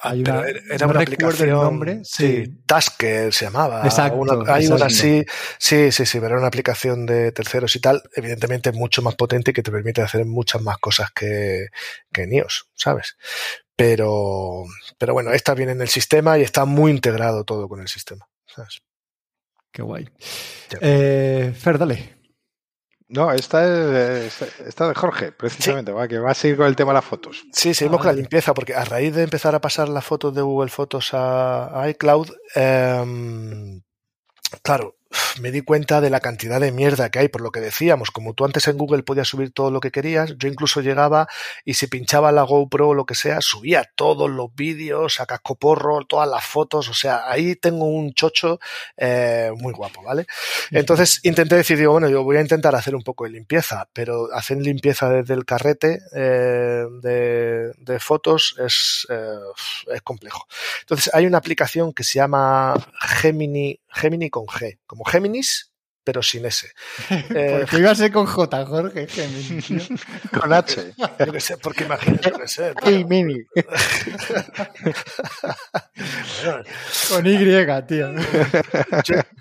Hay 0.04 0.20
una, 0.22 0.42
era 0.68 0.88
una 0.88 1.00
aplicación, 1.00 1.50
nombre. 1.50 2.00
Sí, 2.02 2.62
Tasker 2.66 3.32
se 3.32 3.44
llamaba. 3.44 3.84
Exacto. 3.84 4.44
hay 4.48 4.66
una 4.66 4.86
así, 4.86 5.24
sí, 5.58 5.92
sí, 5.92 6.04
sí, 6.04 6.18
pero 6.18 6.30
era 6.30 6.38
una 6.38 6.48
aplicación 6.48 7.06
de 7.06 7.30
terceros 7.30 7.76
y 7.76 7.80
tal, 7.80 8.02
evidentemente 8.16 8.72
mucho 8.72 9.00
más 9.00 9.14
potente 9.14 9.52
y 9.52 9.54
que 9.54 9.62
te 9.62 9.70
permite 9.70 10.02
hacer 10.02 10.26
muchas 10.26 10.60
más 10.60 10.78
cosas 10.78 11.12
que, 11.12 11.68
que 12.12 12.22
en 12.22 12.32
iOS, 12.32 12.68
¿sabes? 12.74 13.16
Pero, 13.76 14.64
pero 14.98 15.12
bueno, 15.12 15.32
esta 15.32 15.54
viene 15.54 15.72
en 15.72 15.80
el 15.80 15.88
sistema 15.88 16.36
y 16.36 16.42
está 16.42 16.64
muy 16.64 16.90
integrado 16.90 17.44
todo 17.44 17.68
con 17.68 17.80
el 17.80 17.88
sistema, 17.88 18.28
¿sabes? 18.46 18.82
Qué 19.70 19.82
guay. 19.82 20.08
Eh, 20.80 21.54
Fer, 21.56 21.78
dale. 21.78 22.21
No, 23.12 23.30
esta 23.30 24.24
es 24.24 24.40
esta 24.40 24.88
de 24.88 24.94
Jorge, 24.94 25.32
precisamente, 25.32 25.92
que 26.08 26.18
va 26.18 26.30
a 26.30 26.34
seguir 26.34 26.56
con 26.56 26.66
el 26.66 26.74
tema 26.74 26.92
de 26.92 26.94
las 26.94 27.04
fotos. 27.04 27.44
Sí, 27.52 27.74
seguimos 27.74 28.00
con 28.00 28.06
la 28.06 28.14
limpieza, 28.14 28.54
porque 28.54 28.74
a 28.74 28.86
raíz 28.86 29.14
de 29.14 29.22
empezar 29.22 29.54
a 29.54 29.60
pasar 29.60 29.90
las 29.90 30.02
fotos 30.02 30.34
de 30.34 30.40
Google 30.40 30.70
Fotos 30.70 31.10
a, 31.12 31.84
iCloud, 31.90 32.30
em, 32.54 33.82
claro, 34.62 34.96
me 35.40 35.50
di 35.50 35.62
cuenta 35.62 36.00
de 36.00 36.10
la 36.10 36.20
cantidad 36.20 36.60
de 36.60 36.72
mierda 36.72 37.10
que 37.10 37.18
hay, 37.18 37.28
por 37.28 37.40
lo 37.40 37.50
que 37.50 37.60
decíamos, 37.60 38.10
como 38.10 38.34
tú 38.34 38.44
antes 38.44 38.66
en 38.68 38.78
Google 38.78 39.02
podías 39.02 39.28
subir 39.28 39.52
todo 39.52 39.70
lo 39.70 39.80
que 39.80 39.90
querías, 39.90 40.34
yo 40.38 40.48
incluso 40.48 40.80
llegaba 40.80 41.28
y 41.64 41.74
si 41.74 41.86
pinchaba 41.86 42.32
la 42.32 42.42
GoPro 42.42 42.88
o 42.88 42.94
lo 42.94 43.06
que 43.06 43.14
sea, 43.14 43.40
subía 43.40 43.88
todos 43.94 44.30
los 44.30 44.54
vídeos, 44.54 45.20
a 45.20 45.26
cascoporro, 45.26 46.04
todas 46.06 46.28
las 46.28 46.44
fotos, 46.44 46.88
o 46.88 46.94
sea, 46.94 47.22
ahí 47.30 47.56
tengo 47.56 47.86
un 47.86 48.14
chocho 48.14 48.58
eh, 48.96 49.50
muy 49.56 49.72
guapo, 49.72 50.02
¿vale? 50.02 50.26
Entonces 50.70 51.20
intenté 51.22 51.56
decir, 51.56 51.78
digo, 51.78 51.92
bueno, 51.92 52.08
yo 52.08 52.22
voy 52.22 52.36
a 52.36 52.40
intentar 52.40 52.74
hacer 52.74 52.94
un 52.94 53.02
poco 53.02 53.24
de 53.24 53.30
limpieza, 53.30 53.88
pero 53.92 54.28
hacer 54.32 54.58
limpieza 54.58 55.08
desde 55.08 55.34
el 55.34 55.44
carrete 55.44 56.00
eh, 56.14 56.84
de, 57.02 57.72
de, 57.78 58.00
fotos 58.00 58.56
es, 58.64 59.06
eh, 59.10 59.94
es 59.94 60.02
complejo. 60.02 60.46
Entonces 60.80 61.12
hay 61.14 61.26
una 61.26 61.38
aplicación 61.38 61.92
que 61.92 62.04
se 62.04 62.18
llama 62.18 62.74
Gemini, 63.00 63.78
Gemini 63.88 64.30
con 64.30 64.46
G, 64.46 64.78
como 64.86 65.01
Géminis, 65.05 65.72
pero 66.05 66.22
sin 66.22 66.44
S. 66.44 66.68
Eh, 67.34 67.59
porque 67.61 67.78
iba 67.78 67.90
a 67.90 67.94
ser 67.94 68.12
con 68.12 68.26
J, 68.26 68.66
Jorge, 68.66 69.07
Géminis. 69.07 69.88
con 70.40 70.53
H. 70.53 70.94
Yo 70.96 71.32
que 71.32 71.40
sé, 71.40 71.57
porque 71.59 71.84
imagínate, 71.84 72.32
que 72.32 72.48
sé. 72.48 72.74
Mini. 73.09 73.44
Con 77.14 77.26
Y, 77.26 77.38
tío. 77.86 78.12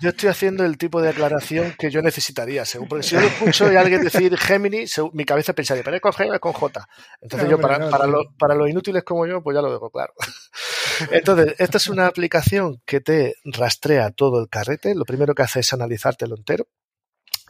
Yo, 0.00 0.08
estoy 0.08 0.28
haciendo 0.28 0.64
el 0.64 0.76
tipo 0.78 1.00
de 1.00 1.10
aclaración 1.10 1.74
que 1.78 1.90
yo 1.90 2.02
necesitaría, 2.02 2.64
según, 2.64 2.88
porque 2.88 3.02
si 3.02 3.14
yo 3.14 3.20
lo 3.20 3.26
escucho 3.26 3.72
y 3.72 3.76
alguien 3.76 4.02
decir 4.02 4.36
Gemini, 4.36 4.84
mi 5.12 5.24
cabeza 5.24 5.52
pensaría, 5.52 5.82
pero 5.82 5.96
es 5.96 6.02
con 6.02 6.12
G, 6.12 6.34
es 6.34 6.40
con 6.40 6.52
J. 6.52 6.88
Entonces 7.20 7.48
yo, 7.48 7.58
para, 7.58 7.90
para, 7.90 8.06
para 8.38 8.54
los 8.54 8.68
inútiles 8.68 9.02
como 9.04 9.26
yo, 9.26 9.42
pues 9.42 9.54
ya 9.54 9.62
lo 9.62 9.72
dejo 9.72 9.90
claro. 9.90 10.12
Entonces, 11.10 11.54
esta 11.58 11.78
es 11.78 11.88
una 11.88 12.06
aplicación 12.06 12.80
que 12.84 13.00
te 13.00 13.34
rastrea 13.44 14.10
todo 14.10 14.40
el 14.40 14.48
carrete. 14.48 14.94
Lo 14.94 15.04
primero 15.04 15.34
que 15.34 15.42
hace 15.42 15.60
es 15.60 15.72
analizártelo 15.72 16.36
entero. 16.36 16.66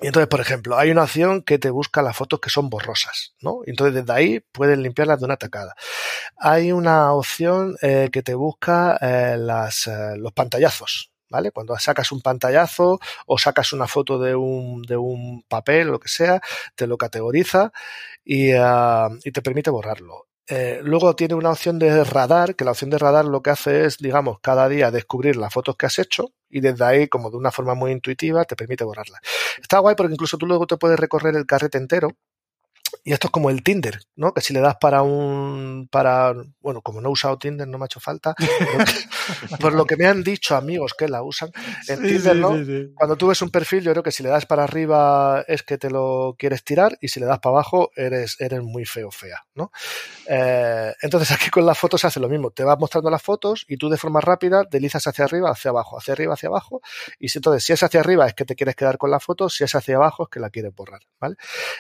Y 0.03 0.09
entonces, 0.09 0.29
por 0.29 0.41
ejemplo, 0.41 0.77
hay 0.77 0.91
una 0.91 1.05
opción 1.05 1.43
que 1.43 1.59
te 1.59 1.71
busca 1.71 2.03
las 2.03 2.17
fotos 2.17 2.41
que 2.41 2.51
son 2.51 2.69
borrosas, 2.69 3.35
¿no? 3.41 3.61
Y 3.67 3.71
entonces 3.71 3.95
desde 3.95 4.13
ahí 4.13 4.41
puedes 4.53 4.77
limpiarlas 4.79 5.21
de 5.21 5.27
una 5.27 5.37
tacada. 5.37 5.75
Hay 6.37 6.73
una 6.73 7.13
opción 7.13 7.77
eh, 7.83 8.09
que 8.13 8.23
te 8.23 8.35
busca 8.35 8.99
eh, 9.01 9.37
las, 9.39 9.87
eh, 9.87 10.17
los 10.17 10.33
pantallazos, 10.33 11.13
¿vale? 11.29 11.53
Cuando 11.53 11.79
sacas 11.79 12.13
un 12.13 12.21
pantallazo 12.21 12.99
o 13.27 13.39
sacas 13.39 13.73
una 13.73 13.87
foto 13.87 14.19
de 14.19 14.35
un, 14.35 14.83
de 14.83 14.97
un 14.97 15.45
papel 15.49 15.89
lo 15.89 16.01
que 16.01 16.09
sea, 16.09 16.41
te 16.75 16.87
lo 16.87 16.99
categoriza 16.99 17.73
y, 18.25 18.55
uh, 18.55 19.09
y 19.25 19.33
te 19.33 19.43
permite 19.43 19.71
borrarlo. 19.71 20.27
Eh, 20.49 20.81
luego 20.83 21.15
tiene 21.15 21.35
una 21.35 21.51
opción 21.51 21.79
de 21.79 22.05
radar, 22.05 22.57
que 22.57 22.65
la 22.65 22.73
opción 22.73 22.91
de 22.91 22.99
radar 22.99 23.25
lo 23.25 23.43
que 23.43 23.51
hace 23.51 23.85
es, 23.87 23.99
digamos, 23.99 24.39
cada 24.41 24.69
día 24.69 24.91
descubrir 24.91 25.37
las 25.37 25.53
fotos 25.53 25.77
que 25.77 25.87
has 25.87 25.99
hecho 25.99 26.33
y 26.51 26.61
desde 26.61 26.85
ahí, 26.85 27.09
como 27.09 27.31
de 27.31 27.37
una 27.37 27.53
forma 27.53 27.75
muy 27.75 27.93
intuitiva, 27.93 28.45
te 28.45 28.57
permite 28.57 28.85
borrarlas. 28.85 29.21
Está 29.61 29.79
guay 29.79 29.95
porque 29.97 30.15
incluso 30.15 30.39
tú 30.39 30.47
luego 30.47 30.67
te 30.67 30.77
puedes 30.77 30.99
recorrer 30.99 31.37
el 31.37 31.47
carrete 31.47 31.79
entero 31.79 32.17
y 33.05 33.13
esto 33.13 33.29
es 33.29 33.31
como 33.31 33.51
el 33.51 33.63
Tinder, 33.63 34.01
¿no? 34.17 34.33
Que 34.33 34.41
si 34.41 34.53
le 34.53 34.61
das 34.61 34.77
para 34.81 35.03
un, 35.03 35.89
para, 35.91 36.35
bueno, 36.61 36.83
como 36.83 37.01
no 37.01 37.09
he 37.09 37.13
usado 37.13 37.39
Tinder, 37.39 37.67
no 37.67 37.79
me 37.79 37.85
ha 37.85 37.87
hecho 37.87 38.01
falta. 38.01 38.35
por 39.61 39.73
lo 39.73 39.85
que 39.85 39.97
me 39.97 40.07
han 40.07 40.23
dicho 40.23 40.57
amigos 40.57 40.95
que 40.97 41.09
la 41.09 41.23
usan, 41.23 41.51
en 41.89 42.03
Tinder, 42.03 42.37
¿no? 42.37 42.51
Cuando 42.95 43.17
tú 43.17 43.29
ves 43.29 43.43
un 43.43 43.51
perfil, 43.51 43.83
yo 43.83 43.93
creo 43.93 44.03
que 44.03 44.13
si 44.13 44.23
le 44.23 44.29
das 44.29 44.47
para 44.47 44.65
arriba 44.65 45.45
es 45.47 45.63
que 45.63 45.79
te 45.79 45.91
lo 45.91 46.37
quieres 46.39 46.65
tirar 46.65 46.97
y 47.01 47.09
si 47.09 47.21
le 47.21 47.27
das 47.27 47.39
para 47.39 47.57
abajo 47.57 47.91
eres, 47.97 48.41
eres 48.41 48.63
muy 48.63 48.85
feo, 48.85 49.11
fea, 49.11 49.45
¿no? 49.55 49.73
Eh, 50.27 50.93
entonces 51.03 51.31
aquí 51.31 51.51
con 51.51 51.67
las 51.67 51.79
fotos 51.79 52.01
se 52.01 52.07
hace 52.07 52.21
lo 52.21 52.29
mismo. 52.29 52.51
Te 52.51 52.65
vas 52.65 52.79
mostrando 52.79 53.11
las 53.11 53.23
fotos 53.23 53.65
y 53.69 53.77
tú 53.77 53.89
de 53.89 53.97
forma 53.97 54.21
rápida 54.21 54.65
deslizas 54.71 55.07
hacia 55.07 55.25
arriba, 55.25 55.51
hacia 55.51 55.71
abajo, 55.71 55.99
hacia 55.99 56.13
arriba, 56.13 56.35
hacia 56.35 56.49
abajo. 56.49 56.81
Y 57.19 57.29
si 57.29 57.39
entonces, 57.39 57.65
si 57.65 57.73
es 57.73 57.83
hacia 57.83 58.01
arriba 58.01 58.27
es 58.27 58.35
que 58.35 58.45
te 58.45 58.55
quieres 58.55 58.77
quedar 58.77 58.99
con 58.99 59.11
la 59.11 59.21
foto, 59.21 59.49
si 59.49 59.65
es 59.65 59.75
hacia 59.75 59.97
abajo 59.97 60.25
es 60.25 60.29
que 60.31 60.41
la 60.41 60.51
quieres 60.51 60.75
borrar, 60.75 61.01
¿vale? 61.21 61.37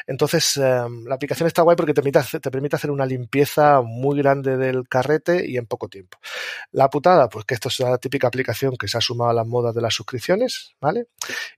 Entonces, 0.06 0.56
eh, 0.56 0.82
la 1.06 1.14
aplicación 1.14 1.46
está 1.46 1.62
guay 1.62 1.76
porque 1.76 1.94
te 1.94 2.02
permite, 2.02 2.38
te 2.38 2.50
permite 2.50 2.76
hacer 2.76 2.90
una 2.90 3.06
limpieza 3.06 3.82
muy 3.82 4.18
grande 4.18 4.56
del 4.56 4.88
carrete 4.88 5.48
y 5.48 5.56
en 5.56 5.66
poco 5.66 5.88
tiempo. 5.88 6.18
La 6.72 6.88
putada, 6.90 7.28
pues 7.28 7.44
que 7.44 7.54
esto 7.54 7.68
es 7.68 7.80
la 7.80 7.98
típica 7.98 8.28
aplicación 8.28 8.76
que 8.76 8.88
se 8.88 8.98
ha 8.98 9.00
sumado 9.00 9.30
a 9.30 9.34
las 9.34 9.46
modas 9.46 9.74
de 9.74 9.82
las 9.82 9.94
suscripciones, 9.94 10.74
¿vale? 10.80 11.06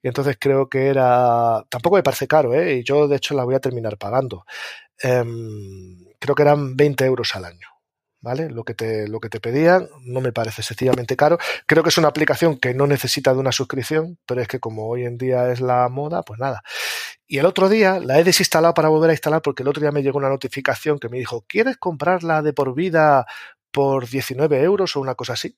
Y 0.02 0.08
entonces 0.08 0.36
creo 0.38 0.68
que 0.68 0.88
era, 0.88 1.64
tampoco 1.68 1.96
me 1.96 2.02
parece 2.02 2.26
caro, 2.26 2.54
¿eh? 2.54 2.76
Y 2.76 2.84
yo 2.84 3.08
de 3.08 3.16
hecho 3.16 3.34
la 3.34 3.44
voy 3.44 3.54
a 3.54 3.60
terminar 3.60 3.98
pagando. 3.98 4.44
Em, 4.98 6.06
creo 6.18 6.34
que 6.34 6.42
eran 6.42 6.76
20 6.76 7.04
euros 7.04 7.34
al 7.36 7.46
año. 7.46 7.73
¿Vale? 8.24 8.50
Lo 8.50 8.64
que 8.64 8.74
te, 8.74 9.06
lo 9.06 9.20
que 9.20 9.28
te 9.28 9.38
pedían 9.38 9.88
no 10.00 10.20
me 10.20 10.32
parece 10.32 10.62
sencillamente 10.62 11.16
caro. 11.16 11.38
Creo 11.66 11.84
que 11.84 11.90
es 11.90 11.98
una 11.98 12.08
aplicación 12.08 12.58
que 12.58 12.74
no 12.74 12.88
necesita 12.88 13.32
de 13.32 13.38
una 13.38 13.52
suscripción, 13.52 14.18
pero 14.26 14.40
es 14.40 14.48
que 14.48 14.58
como 14.58 14.88
hoy 14.88 15.04
en 15.04 15.18
día 15.18 15.52
es 15.52 15.60
la 15.60 15.88
moda, 15.88 16.22
pues 16.24 16.40
nada. 16.40 16.62
Y 17.28 17.38
el 17.38 17.46
otro 17.46 17.68
día 17.68 18.00
la 18.00 18.18
he 18.18 18.24
desinstalado 18.24 18.74
para 18.74 18.88
volver 18.88 19.10
a 19.10 19.12
instalar 19.12 19.42
porque 19.42 19.62
el 19.62 19.68
otro 19.68 19.80
día 19.80 19.92
me 19.92 20.02
llegó 20.02 20.18
una 20.18 20.28
notificación 20.28 20.98
que 20.98 21.08
me 21.08 21.18
dijo, 21.18 21.44
¿quieres 21.46 21.76
comprarla 21.76 22.42
de 22.42 22.52
por 22.52 22.74
vida 22.74 23.26
por 23.70 24.08
19 24.08 24.62
euros 24.62 24.96
o 24.96 25.00
una 25.00 25.14
cosa 25.14 25.34
así? 25.34 25.56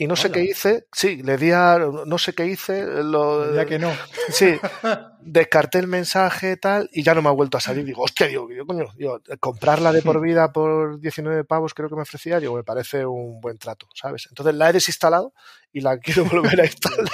Y 0.00 0.06
no 0.06 0.14
sé 0.14 0.30
qué 0.30 0.44
hice, 0.44 0.86
sí, 0.92 1.24
le 1.24 1.36
di 1.36 1.50
a, 1.50 1.76
no 1.76 2.18
sé 2.18 2.32
qué 2.32 2.46
hice, 2.46 2.86
lo, 3.02 3.52
ya 3.52 3.66
que 3.66 3.80
no. 3.80 3.92
Sí, 4.28 4.54
descarté 5.20 5.80
el 5.80 5.88
mensaje 5.88 6.56
tal 6.56 6.88
y 6.92 7.02
ya 7.02 7.14
no 7.14 7.22
me 7.22 7.30
ha 7.30 7.32
vuelto 7.32 7.58
a 7.58 7.60
salir. 7.60 7.84
Digo, 7.84 8.04
hostia, 8.04 8.28
digo, 8.28 8.46
coño, 8.64 8.84
digo, 8.96 9.20
comprarla 9.40 9.90
de 9.90 10.02
por 10.02 10.20
vida 10.20 10.52
por 10.52 11.00
19 11.00 11.42
pavos 11.42 11.74
creo 11.74 11.88
que 11.88 11.96
me 11.96 12.02
ofrecía, 12.02 12.38
digo, 12.38 12.54
me 12.54 12.62
parece 12.62 13.04
un 13.04 13.40
buen 13.40 13.58
trato, 13.58 13.88
¿sabes? 13.92 14.28
Entonces 14.28 14.54
la 14.54 14.70
he 14.70 14.72
desinstalado 14.72 15.34
y 15.72 15.80
la 15.80 15.98
quiero 15.98 16.24
volver 16.26 16.60
a 16.60 16.66
instalar. 16.66 17.08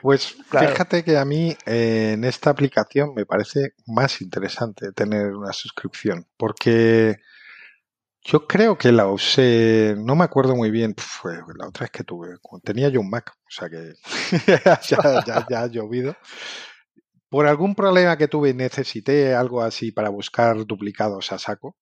Pues 0.00 0.36
fíjate 0.48 1.02
que 1.02 1.18
a 1.18 1.24
mí 1.24 1.56
eh, 1.66 2.12
en 2.14 2.22
esta 2.22 2.50
aplicación 2.50 3.14
me 3.16 3.26
parece 3.26 3.74
más 3.88 4.20
interesante 4.20 4.92
tener 4.92 5.34
una 5.34 5.52
suscripción 5.52 6.24
porque 6.36 7.16
yo 8.22 8.46
creo 8.46 8.76
que 8.76 8.92
la 8.92 9.06
usé, 9.06 9.94
no 9.98 10.14
me 10.14 10.24
acuerdo 10.24 10.54
muy 10.54 10.70
bien, 10.70 10.94
la 11.56 11.68
otra 11.68 11.84
vez 11.84 11.90
que 11.90 12.04
tuve, 12.04 12.36
tenía 12.62 12.88
yo 12.88 13.00
un 13.00 13.10
Mac, 13.10 13.32
o 13.34 13.50
sea 13.50 13.68
que 13.68 13.94
ya, 14.46 15.44
ya, 15.48 15.60
ha 15.62 15.66
llovido. 15.68 16.16
Por 17.28 17.46
algún 17.46 17.74
problema 17.74 18.18
que 18.18 18.28
tuve 18.28 18.52
necesité 18.54 19.34
algo 19.34 19.62
así 19.62 19.92
para 19.92 20.10
buscar 20.10 20.66
duplicados 20.66 21.32
a 21.32 21.38
saco 21.38 21.76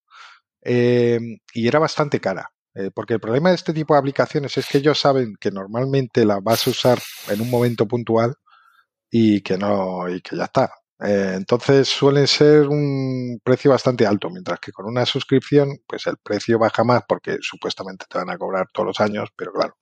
eh, 0.62 1.18
y 1.55 1.66
era 1.68 1.78
bastante 1.78 2.20
cara. 2.20 2.51
Eh, 2.74 2.91
porque 2.95 3.14
el 3.14 3.20
problema 3.20 3.49
de 3.49 3.57
este 3.57 3.72
tipo 3.72 3.95
de 3.95 4.01
aplicaciones 4.01 4.57
es 4.57 4.66
que 4.68 4.78
ellos 4.78 5.01
saben 5.01 5.36
que 5.41 5.51
normalmente 5.51 6.24
la 6.24 6.39
vas 6.41 6.66
a 6.66 6.70
usar 6.70 6.99
en 7.28 7.41
un 7.41 7.51
momento 7.51 7.89
puntual 7.89 8.34
y 9.11 9.41
que 9.43 9.59
no, 9.59 10.09
y 10.09 10.20
que 10.20 10.36
ya 10.36 10.45
está. 10.45 10.70
Eh, 11.01 11.34
entonces 11.36 11.88
suele 11.88 12.26
ser 12.26 12.68
un 12.68 13.40
precio 13.44 13.70
bastante 13.70 14.07
alto, 14.07 14.30
mientras 14.30 14.59
que 14.61 14.72
con 14.72 14.86
una 14.86 15.07
suscripción, 15.07 15.78
pues 15.86 16.07
el 16.07 16.16
precio 16.18 16.59
baja 16.59 16.82
más 16.84 17.03
porque 17.09 17.38
supuestamente 17.40 18.07
te 18.09 18.18
van 18.18 18.30
a 18.30 18.38
cobrar 18.38 18.66
todos 18.72 18.88
los 18.88 19.01
años, 19.01 19.28
pero 19.36 19.53
claro, 19.53 19.76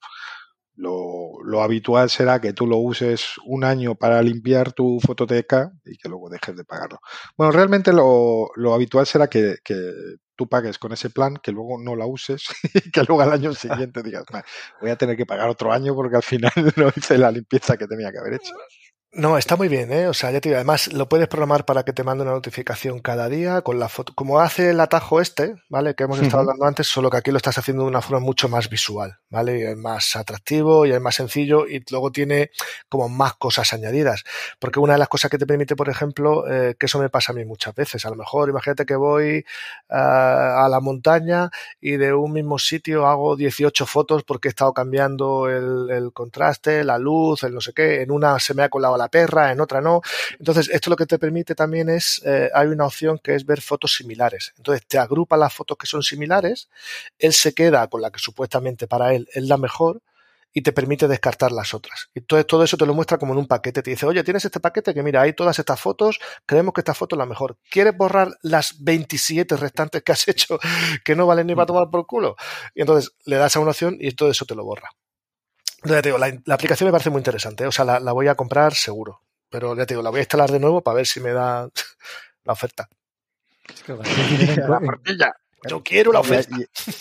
lo, 0.77 1.43
lo, 1.45 1.63
habitual 1.63 2.11
será 2.11 2.41
que 2.41 2.53
tú 2.53 2.67
lo 2.67 2.77
uses 2.77 3.35
un 3.47 3.65
año 3.65 3.95
para 3.95 4.21
limpiar 4.23 4.73
tu 4.73 5.01
fototeca 5.01 5.73
y 5.87 5.97
que 5.97 6.09
luego 6.09 6.29
dejes 6.29 6.55
de 6.55 6.65
pagarlo. 6.65 6.99
Bueno, 7.37 7.53
realmente 7.53 7.93
lo, 7.95 8.51
lo 8.57 8.75
habitual 8.75 9.07
será 9.07 9.29
que, 9.29 9.57
que, 9.65 9.93
tú 10.37 10.49
pagues 10.49 10.79
con 10.79 10.93
ese 10.93 11.09
plan, 11.09 11.39
que 11.43 11.51
luego 11.51 11.79
no 11.83 11.97
la 11.97 12.07
uses 12.07 12.45
y 12.75 12.91
que 12.91 13.03
luego 13.05 13.23
al 13.23 13.33
año 13.33 13.55
siguiente 13.55 14.03
digas, 14.03 14.25
voy 14.81 14.91
a 14.91 14.97
tener 14.97 15.17
que 15.17 15.25
pagar 15.25 15.49
otro 15.49 15.73
año 15.73 15.95
porque 15.95 16.17
al 16.17 16.23
final 16.23 16.53
no 16.77 16.93
hice 16.95 17.17
la 17.17 17.31
limpieza 17.31 17.77
que 17.79 17.87
tenía 17.87 18.13
que 18.13 18.19
haber 18.19 18.35
hecho. 18.35 18.55
No, 19.19 19.39
está 19.39 19.57
muy 19.57 19.69
bien, 19.69 19.91
¿eh? 19.95 20.09
O 20.09 20.13
sea, 20.13 20.31
ya 20.31 20.43
te 20.43 20.51
digo, 20.51 20.57
además 20.57 20.93
lo 20.93 21.09
puedes 21.09 21.27
programar 21.27 21.65
para 21.65 21.85
que 21.85 21.95
te 21.95 22.05
mande 22.05 22.23
una 22.23 22.33
notificación 22.33 22.99
cada 22.99 23.31
día 23.31 23.63
con 23.63 23.79
la 23.79 23.89
foto. 23.89 24.13
Como 24.15 24.41
hace 24.41 24.69
el 24.71 24.81
atajo 24.81 25.23
este, 25.23 25.55
¿vale? 25.71 25.95
Que 25.95 26.05
hemos 26.05 26.21
estado 26.21 26.43
hablando 26.43 26.67
antes, 26.67 26.87
solo 26.87 27.09
que 27.09 27.17
aquí 27.17 27.31
lo 27.31 27.39
estás 27.39 27.57
haciendo 27.57 27.85
de 27.85 27.89
una 27.89 28.03
forma 28.03 28.21
mucho 28.21 28.51
más 28.51 28.69
visual, 28.69 29.17
¿vale? 29.31 29.59
Y 29.59 29.63
es 29.63 29.77
más 29.79 30.17
atractivo 30.17 30.85
y 30.85 30.93
es 30.93 31.01
más 31.01 31.15
sencillo 31.15 31.67
y 31.67 31.83
luego 31.91 32.13
tiene 32.13 32.51
como 32.91 33.09
más 33.09 33.33
cosas 33.37 33.73
añadidas. 33.73 34.23
Porque 34.59 34.81
una 34.81 34.93
de 34.93 34.99
las 34.99 35.09
cosas 35.09 35.31
que 35.31 35.39
te 35.39 35.47
permite, 35.47 35.77
por 35.77 35.89
ejemplo, 35.89 36.45
eh, 36.47 36.77
que 36.79 36.85
eso 36.85 36.99
me 36.99 37.09
pasa 37.09 37.33
a 37.33 37.35
mí 37.35 37.47
muchas 37.47 37.75
veces. 37.75 38.05
A 38.05 38.11
lo 38.11 38.17
mejor, 38.17 38.51
imagínate 38.51 38.85
que 38.85 38.97
voy 38.97 39.47
uh, 39.89 39.95
a 39.95 40.69
la 40.71 40.81
montaña 40.81 41.51
y 41.81 41.93
de 41.97 42.13
un 42.13 42.35
mismo 42.35 42.59
sitio 42.59 43.07
hago 43.07 43.35
18 43.35 43.87
fotos 43.87 44.25
porque 44.25 44.49
he 44.49 44.51
estado 44.51 44.75
cambiando 44.75 45.49
el, 45.49 45.89
el 45.91 46.13
contraste, 46.13 46.85
la 46.85 46.99
luz, 46.99 47.45
el 47.45 47.55
no 47.55 47.63
sé 47.63 47.73
qué. 47.73 48.03
En 48.03 48.11
una 48.11 48.39
se 48.41 48.53
me 48.53 48.63
ha 48.63 48.69
colado 48.69 48.99
la 48.99 49.06
perra, 49.09 49.53
en 49.53 49.61
otra 49.61 49.81
no. 49.81 50.03
Entonces, 50.39 50.69
esto 50.69 50.91
lo 50.91 50.97
que 50.97 51.07
te 51.07 51.19
permite 51.19 51.55
también 51.55 51.89
es, 51.89 52.23
eh, 52.25 52.51
hay 52.55 52.69
una 52.69 52.87
opción 52.87 53.19
que 53.19 53.35
es 53.35 53.47
ver 53.47 53.61
fotos 53.61 53.95
similares. 53.97 54.53
Entonces, 54.57 54.87
te 54.87 54.99
agrupa 54.99 55.37
las 55.37 55.53
fotos 55.53 55.77
que 55.79 55.87
son 55.87 56.03
similares, 56.03 56.69
él 57.19 57.33
se 57.33 57.55
queda 57.55 57.87
con 57.89 58.03
la 58.03 58.11
que 58.11 58.19
supuestamente 58.19 58.87
para 58.87 59.15
él 59.15 59.29
es 59.33 59.45
la 59.45 59.57
mejor 59.57 60.03
y 60.57 60.63
te 60.63 60.73
permite 60.73 61.07
descartar 61.07 61.53
las 61.53 61.75
otras. 61.75 62.09
Entonces 62.15 62.47
todo 62.47 62.65
eso 62.65 62.79
te 62.79 62.87
lo 62.87 62.95
muestra 62.95 63.19
como 63.19 63.35
en 63.35 63.41
un 63.41 63.47
paquete. 63.47 63.83
Te 63.83 63.91
dice, 63.91 64.07
oye, 64.07 64.25
tienes 64.25 64.43
este 64.43 64.59
paquete 64.59 64.95
que 64.95 65.03
mira, 65.03 65.21
hay 65.21 65.35
todas 65.35 65.59
estas 65.59 65.79
fotos, 65.79 66.19
creemos 66.47 66.73
que 66.73 66.81
esta 66.81 66.95
foto 66.95 67.15
es 67.15 67.19
la 67.19 67.27
mejor. 67.27 67.59
¿Quieres 67.71 67.95
borrar 67.95 68.31
las 68.41 68.83
27 68.83 69.55
restantes 69.59 70.03
que 70.03 70.13
has 70.13 70.27
hecho 70.29 70.59
que 71.05 71.15
no 71.15 71.27
valen 71.27 71.49
ni 71.49 71.55
para 71.55 71.67
tomar 71.67 71.91
por 71.91 72.07
culo? 72.07 72.37
Y 72.75 72.81
entonces 72.81 73.13
le 73.27 73.37
das 73.37 73.55
a 73.55 73.61
una 73.61 73.73
opción 73.73 73.99
y 74.01 74.13
todo 74.13 74.31
eso 74.31 74.47
te 74.47 74.55
lo 74.55 74.65
borra. 74.65 74.89
Ya 75.95 76.03
te 76.03 76.09
digo, 76.11 76.19
la, 76.19 76.55
aplicación 76.55 76.89
me 76.89 76.93
parece 76.93 77.11
muy 77.11 77.21
interesante, 77.21 77.65
¿eh? 77.65 77.67
o 77.67 77.73
sea, 77.73 77.85
la, 77.85 78.13
voy 78.13 78.29
a 78.29 78.35
comprar 78.35 78.75
seguro, 78.75 79.23
pero 79.51 79.77
ya 79.77 79.87
te 79.87 79.95
digo, 79.95 80.03
la 80.03 80.11
voy 80.11 80.19
a 80.19 80.23
instalar 80.23 80.51
de 80.51 80.61
nuevo 80.61 80.83
para 80.83 80.97
ver 80.97 81.07
si 81.07 81.21
me 81.21 81.33
da 81.33 81.69
la 82.45 82.53
oferta. 82.53 82.89
Yo 85.69 85.83
quiero 85.83 86.13
la 86.13 86.21
oferta. 86.21 86.57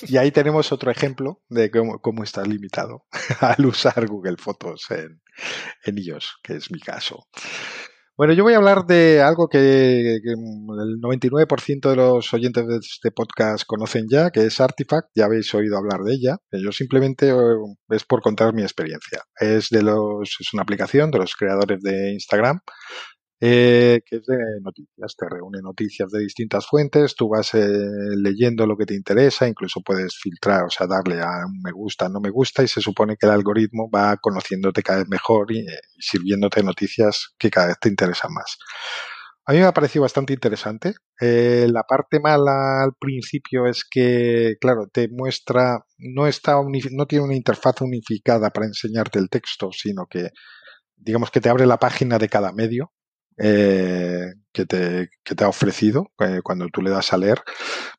Y, 0.08 0.18
ahí 0.18 0.32
tenemos 0.32 0.72
otro 0.72 0.90
ejemplo 0.90 1.42
de 1.50 1.70
cómo, 1.70 2.00
cómo 2.00 2.24
está 2.24 2.44
limitado 2.44 3.06
al 3.42 3.66
usar 3.66 4.08
Google 4.08 4.38
Fotos 4.38 4.90
en, 4.90 5.22
en 5.84 5.98
iOS, 5.98 6.40
que 6.42 6.56
es 6.56 6.72
mi 6.72 6.80
caso. 6.80 7.28
Bueno, 8.18 8.32
yo 8.34 8.44
voy 8.44 8.54
a 8.54 8.58
hablar 8.58 8.86
de 8.86 9.22
algo 9.22 9.50
que, 9.50 9.60
el 9.60 11.02
99% 11.02 11.90
de 11.90 11.96
los 11.98 12.34
oyentes 12.34 12.66
de 12.66 12.78
este 12.78 13.12
podcast 13.12 13.66
conocen 13.68 14.06
ya, 14.10 14.32
que 14.32 14.46
es 14.46 14.62
Artifact. 14.62 15.10
Ya 15.16 15.26
habéis 15.26 15.54
oído 15.54 15.78
hablar 15.78 16.00
de 16.00 16.14
ella. 16.14 16.38
Yo 16.52 16.72
simplemente 16.72 17.30
eh, 17.30 17.36
es 17.90 18.06
por 18.06 18.22
contar 18.22 18.54
mi 18.54 18.62
experiencia. 18.62 19.22
Es 19.38 19.68
de 19.70 19.82
los, 19.84 20.34
es 20.40 20.54
una 20.54 20.64
aplicación 20.64 21.12
de 21.12 21.20
los 21.20 21.36
creadores 21.36 21.82
de 21.82 22.14
Instagram 22.14 22.62
eh, 23.48 24.02
que 24.04 24.16
es 24.16 24.26
de 24.26 24.38
noticias, 24.60 25.16
te 25.16 25.30
reúne 25.30 25.60
noticias 25.62 26.10
de 26.10 26.20
distintas 26.22 26.66
fuentes, 26.66 27.16
tú 27.16 27.30
vas 27.30 27.54
eh, 27.54 27.68
leyendo 28.18 28.66
lo 28.66 28.76
que 28.76 28.88
te 28.88 28.96
interesa, 28.96 29.48
incluso 29.48 29.82
puedes 29.82 30.18
filtrar, 30.18 30.64
o 30.64 30.70
sea, 30.72 30.88
darle 30.88 31.22
a 31.22 31.46
un 31.46 31.62
me 31.64 31.72
gusta, 31.72 32.10
no 32.10 32.20
me 32.20 32.32
gusta, 32.32 32.64
y 32.64 32.68
se 32.68 32.82
supone 32.82 33.18
que 33.18 33.28
el 33.28 33.34
algoritmo 33.34 33.88
va 33.88 34.18
conociéndote 34.18 34.82
cada 34.82 35.00
vez 35.00 35.08
mejor 35.10 35.52
y, 35.52 35.60
eh, 35.60 35.80
sirviéndote 36.00 36.64
noticias 36.64 37.36
que 37.38 37.52
cada 37.52 37.68
vez 37.68 37.78
te 37.80 37.90
interesan 37.90 38.34
más. 38.34 38.58
A 39.46 39.54
mí 39.54 39.60
me 39.60 39.66
ha 39.66 39.74
parecido 39.74 40.02
bastante 40.04 40.34
interesante. 40.34 40.96
la 41.20 41.84
parte 41.84 42.20
mala 42.20 42.84
al 42.84 42.94
principio 43.00 43.68
es 43.68 43.84
que, 43.90 44.56
claro, 44.60 44.88
te 44.92 45.08
muestra, 45.10 45.86
no 46.00 46.26
está 46.28 46.56
no 46.92 47.06
tiene 47.06 47.26
una 47.26 47.36
interfaz 47.36 47.82
unificada 47.82 48.50
para 48.50 48.66
enseñarte 48.66 49.20
el 49.20 49.30
texto, 49.30 49.70
sino 49.72 50.08
que 50.08 50.30
digamos 50.96 51.30
que 51.32 51.42
te 51.42 51.50
abre 51.50 51.66
la 51.68 51.78
página 51.78 52.18
de 52.18 52.30
cada 52.30 52.52
medio 52.52 52.95
eh, 53.38 54.34
que, 54.54 54.66
te, 54.66 55.10
que, 55.24 55.36
te, 55.36 55.44
ha 55.44 55.50
ofrecido 55.50 56.12
eh, 56.20 56.42
cuando 56.44 56.68
tú 56.70 56.82
le 56.82 56.90
das 56.90 57.14
a 57.14 57.18
leer. 57.18 57.42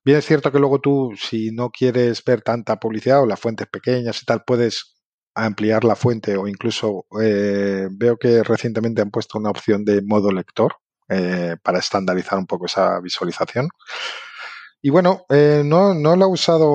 Bien 0.05 0.19
es 0.19 0.25
cierto 0.27 0.51
que 0.51 0.59
luego 0.59 0.81
tú, 0.81 1.13
si 1.19 1.51
no 1.53 1.71
quieres 1.71 2.25
ver 2.25 2.43
tanta 2.43 2.77
publicidad 2.77 3.23
o 3.23 3.27
las 3.27 3.41
fuentes 3.41 3.67
pequeñas 3.67 4.23
y 4.23 4.27
tal, 4.27 4.45
puedes 4.47 4.95
ampliar 5.35 5.85
la 5.85 5.97
fuente 5.97 6.37
o 6.37 6.49
incluso 6.49 7.07
eh, 7.21 7.89
veo 7.91 8.17
que 8.17 8.43
recientemente 8.43 9.03
han 9.03 9.11
puesto 9.11 9.39
una 9.39 9.51
opción 9.51 9.85
de 9.85 10.03
modo 10.03 10.31
lector 10.31 10.77
para 11.63 11.79
estandarizar 11.79 12.37
un 12.37 12.47
poco 12.47 12.67
esa 12.67 12.99
visualización. 13.01 13.69
Y 14.87 14.91
bueno, 14.91 15.27
eh, 15.31 15.63
no, 15.65 15.95
no 15.95 16.15
lo 16.15 16.27
he 16.27 16.29
usado 16.29 16.71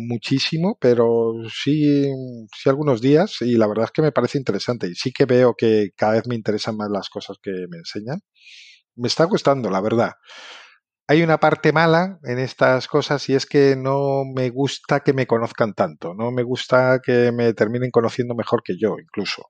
muchísimo, 0.00 0.76
pero 0.80 1.32
sí, 1.48 2.10
sí 2.52 2.68
algunos 2.68 3.00
días 3.00 3.36
y 3.40 3.56
la 3.56 3.68
verdad 3.68 3.84
es 3.84 3.92
que 3.92 4.02
me 4.02 4.10
parece 4.10 4.36
interesante 4.36 4.88
y 4.88 4.96
sí 4.96 5.12
que 5.12 5.26
veo 5.26 5.54
que 5.54 5.90
cada 5.96 6.14
vez 6.14 6.26
me 6.26 6.34
interesan 6.34 6.76
más 6.76 6.90
las 6.90 7.08
cosas 7.08 7.36
que 7.40 7.52
me 7.70 7.76
enseñan. 7.76 8.18
Me 8.96 9.06
está 9.08 9.26
gustando, 9.26 9.70
la 9.70 9.80
verdad. 9.80 10.14
Hay 11.06 11.22
una 11.22 11.38
parte 11.38 11.72
mala 11.72 12.18
en 12.24 12.40
estas 12.40 12.88
cosas 12.88 13.28
y 13.28 13.34
es 13.34 13.46
que 13.46 13.76
no 13.76 14.24
me 14.34 14.50
gusta 14.50 15.00
que 15.00 15.12
me 15.12 15.28
conozcan 15.28 15.72
tanto, 15.74 16.14
no 16.14 16.32
me 16.32 16.42
gusta 16.42 17.00
que 17.04 17.30
me 17.30 17.54
terminen 17.54 17.92
conociendo 17.92 18.34
mejor 18.34 18.64
que 18.64 18.76
yo 18.76 18.96
incluso. 19.00 19.46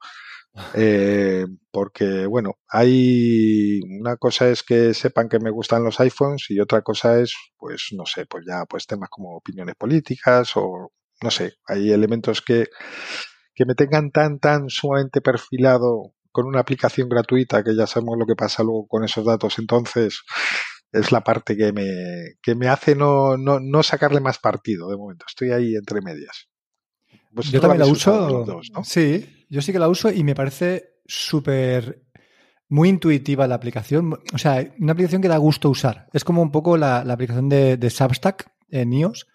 Eh, 0.74 1.46
porque, 1.70 2.26
bueno, 2.26 2.58
hay 2.68 3.80
una 4.00 4.16
cosa 4.16 4.50
es 4.50 4.62
que 4.62 4.92
sepan 4.92 5.28
que 5.28 5.38
me 5.38 5.50
gustan 5.50 5.84
los 5.84 5.98
iPhones 6.00 6.46
y 6.50 6.60
otra 6.60 6.82
cosa 6.82 7.20
es, 7.20 7.34
pues, 7.56 7.88
no 7.92 8.04
sé, 8.04 8.26
pues 8.26 8.44
ya, 8.46 8.64
pues 8.66 8.86
temas 8.86 9.08
como 9.08 9.36
opiniones 9.36 9.74
políticas 9.76 10.52
o, 10.56 10.92
no 11.22 11.30
sé, 11.30 11.54
hay 11.66 11.90
elementos 11.90 12.42
que, 12.42 12.66
que 13.54 13.64
me 13.64 13.74
tengan 13.74 14.10
tan, 14.10 14.38
tan 14.38 14.68
sumamente 14.68 15.20
perfilado 15.20 16.14
con 16.30 16.46
una 16.46 16.60
aplicación 16.60 17.08
gratuita 17.08 17.62
que 17.62 17.76
ya 17.76 17.86
sabemos 17.86 18.16
lo 18.18 18.26
que 18.26 18.34
pasa 18.34 18.62
luego 18.62 18.86
con 18.86 19.04
esos 19.04 19.24
datos. 19.24 19.58
Entonces, 19.58 20.22
es 20.90 21.12
la 21.12 21.22
parte 21.22 21.56
que 21.56 21.72
me, 21.72 22.36
que 22.42 22.54
me 22.54 22.68
hace 22.68 22.94
no, 22.94 23.36
no, 23.36 23.60
no 23.60 23.82
sacarle 23.82 24.20
más 24.20 24.38
partido 24.38 24.88
de 24.88 24.96
momento. 24.96 25.24
Estoy 25.28 25.52
ahí 25.52 25.74
entre 25.74 26.00
medias. 26.02 26.48
Yo 27.50 27.60
también 27.60 27.80
la 27.80 27.86
uso. 27.86 28.46
Sí, 28.84 29.41
yo 29.52 29.60
sí 29.60 29.70
que 29.70 29.78
la 29.78 29.90
uso 29.90 30.10
y 30.10 30.24
me 30.24 30.34
parece 30.34 30.94
súper 31.04 32.06
muy 32.70 32.88
intuitiva 32.88 33.46
la 33.46 33.54
aplicación. 33.54 34.14
O 34.32 34.38
sea, 34.38 34.66
una 34.78 34.92
aplicación 34.92 35.20
que 35.20 35.28
da 35.28 35.36
gusto 35.36 35.68
usar. 35.68 36.08
Es 36.14 36.24
como 36.24 36.40
un 36.40 36.50
poco 36.50 36.78
la, 36.78 37.00
aplicación 37.00 37.50
de, 37.50 37.90
Substack 37.90 38.50
en 38.70 38.94
iOS, 38.94 39.26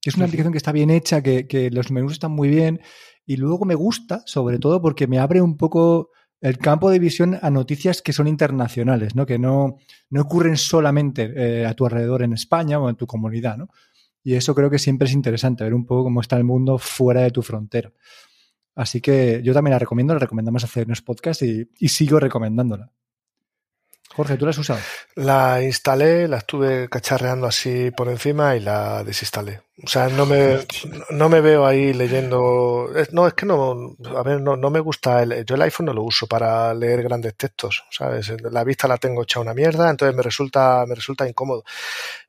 que 0.00 0.08
es 0.08 0.16
una 0.16 0.24
aplicación 0.24 0.52
que 0.52 0.56
está 0.56 0.72
bien 0.72 0.88
hecha, 0.88 1.22
que, 1.22 1.68
los 1.70 1.90
menús 1.90 2.12
están 2.12 2.32
muy 2.32 2.48
bien. 2.48 2.80
Y 3.26 3.36
luego 3.36 3.66
me 3.66 3.74
gusta, 3.74 4.22
sobre 4.24 4.58
todo, 4.58 4.80
porque 4.80 5.06
me 5.06 5.18
abre 5.18 5.42
un 5.42 5.58
poco 5.58 6.08
el 6.40 6.56
campo 6.56 6.90
de 6.90 6.98
visión 6.98 7.38
a 7.42 7.50
noticias 7.50 8.00
que 8.00 8.14
son 8.14 8.28
internacionales, 8.28 9.14
¿no? 9.14 9.26
Que 9.26 9.38
no, 9.38 9.76
no 10.08 10.22
ocurren 10.22 10.56
solamente 10.56 11.34
eh, 11.36 11.66
a 11.66 11.74
tu 11.74 11.84
alrededor 11.84 12.22
en 12.22 12.32
España 12.32 12.78
o 12.78 12.88
en 12.88 12.96
tu 12.96 13.06
comunidad, 13.06 13.58
¿no? 13.58 13.68
Y 14.24 14.36
eso 14.36 14.54
creo 14.54 14.70
que 14.70 14.78
siempre 14.78 15.06
es 15.06 15.12
interesante, 15.12 15.64
ver 15.64 15.74
un 15.74 15.84
poco 15.84 16.04
cómo 16.04 16.22
está 16.22 16.38
el 16.38 16.44
mundo 16.44 16.78
fuera 16.78 17.20
de 17.20 17.30
tu 17.30 17.42
frontera. 17.42 17.92
Así 18.76 19.00
que 19.00 19.40
yo 19.42 19.52
también 19.52 19.72
la 19.72 19.78
recomiendo, 19.80 20.14
la 20.14 20.20
recomendamos 20.20 20.62
hacer 20.62 20.86
unos 20.86 21.02
podcasts 21.02 21.42
y, 21.42 21.68
y 21.78 21.88
sigo 21.88 22.20
recomendándola. 22.20 22.92
Jorge, 24.14 24.36
¿tú 24.36 24.46
la 24.46 24.50
has 24.50 24.58
usado? 24.58 24.80
La 25.16 25.62
instalé, 25.62 26.26
la 26.26 26.38
estuve 26.38 26.88
cacharreando 26.88 27.46
así 27.46 27.90
por 27.90 28.08
encima 28.08 28.56
y 28.56 28.60
la 28.60 29.04
desinstalé. 29.04 29.60
O 29.84 29.88
sea, 29.88 30.08
no 30.08 30.24
me, 30.24 30.60
no 31.10 31.28
me 31.28 31.42
veo 31.42 31.66
ahí 31.66 31.92
leyendo. 31.92 32.88
No, 33.12 33.26
es 33.26 33.34
que 33.34 33.44
no, 33.44 33.94
a 34.16 34.22
ver, 34.22 34.40
no, 34.40 34.56
no 34.56 34.70
me 34.70 34.80
gusta. 34.80 35.22
El, 35.22 35.44
yo 35.44 35.54
el 35.54 35.62
iPhone 35.62 35.86
no 35.86 35.92
lo 35.92 36.02
uso 36.02 36.26
para 36.26 36.72
leer 36.72 37.02
grandes 37.02 37.36
textos, 37.36 37.84
¿sabes? 37.90 38.32
La 38.50 38.64
vista 38.64 38.88
la 38.88 38.96
tengo 38.96 39.22
hecha 39.22 39.40
una 39.40 39.52
mierda, 39.52 39.90
entonces 39.90 40.16
me 40.16 40.22
resulta, 40.22 40.86
me 40.86 40.94
resulta 40.94 41.28
incómodo. 41.28 41.62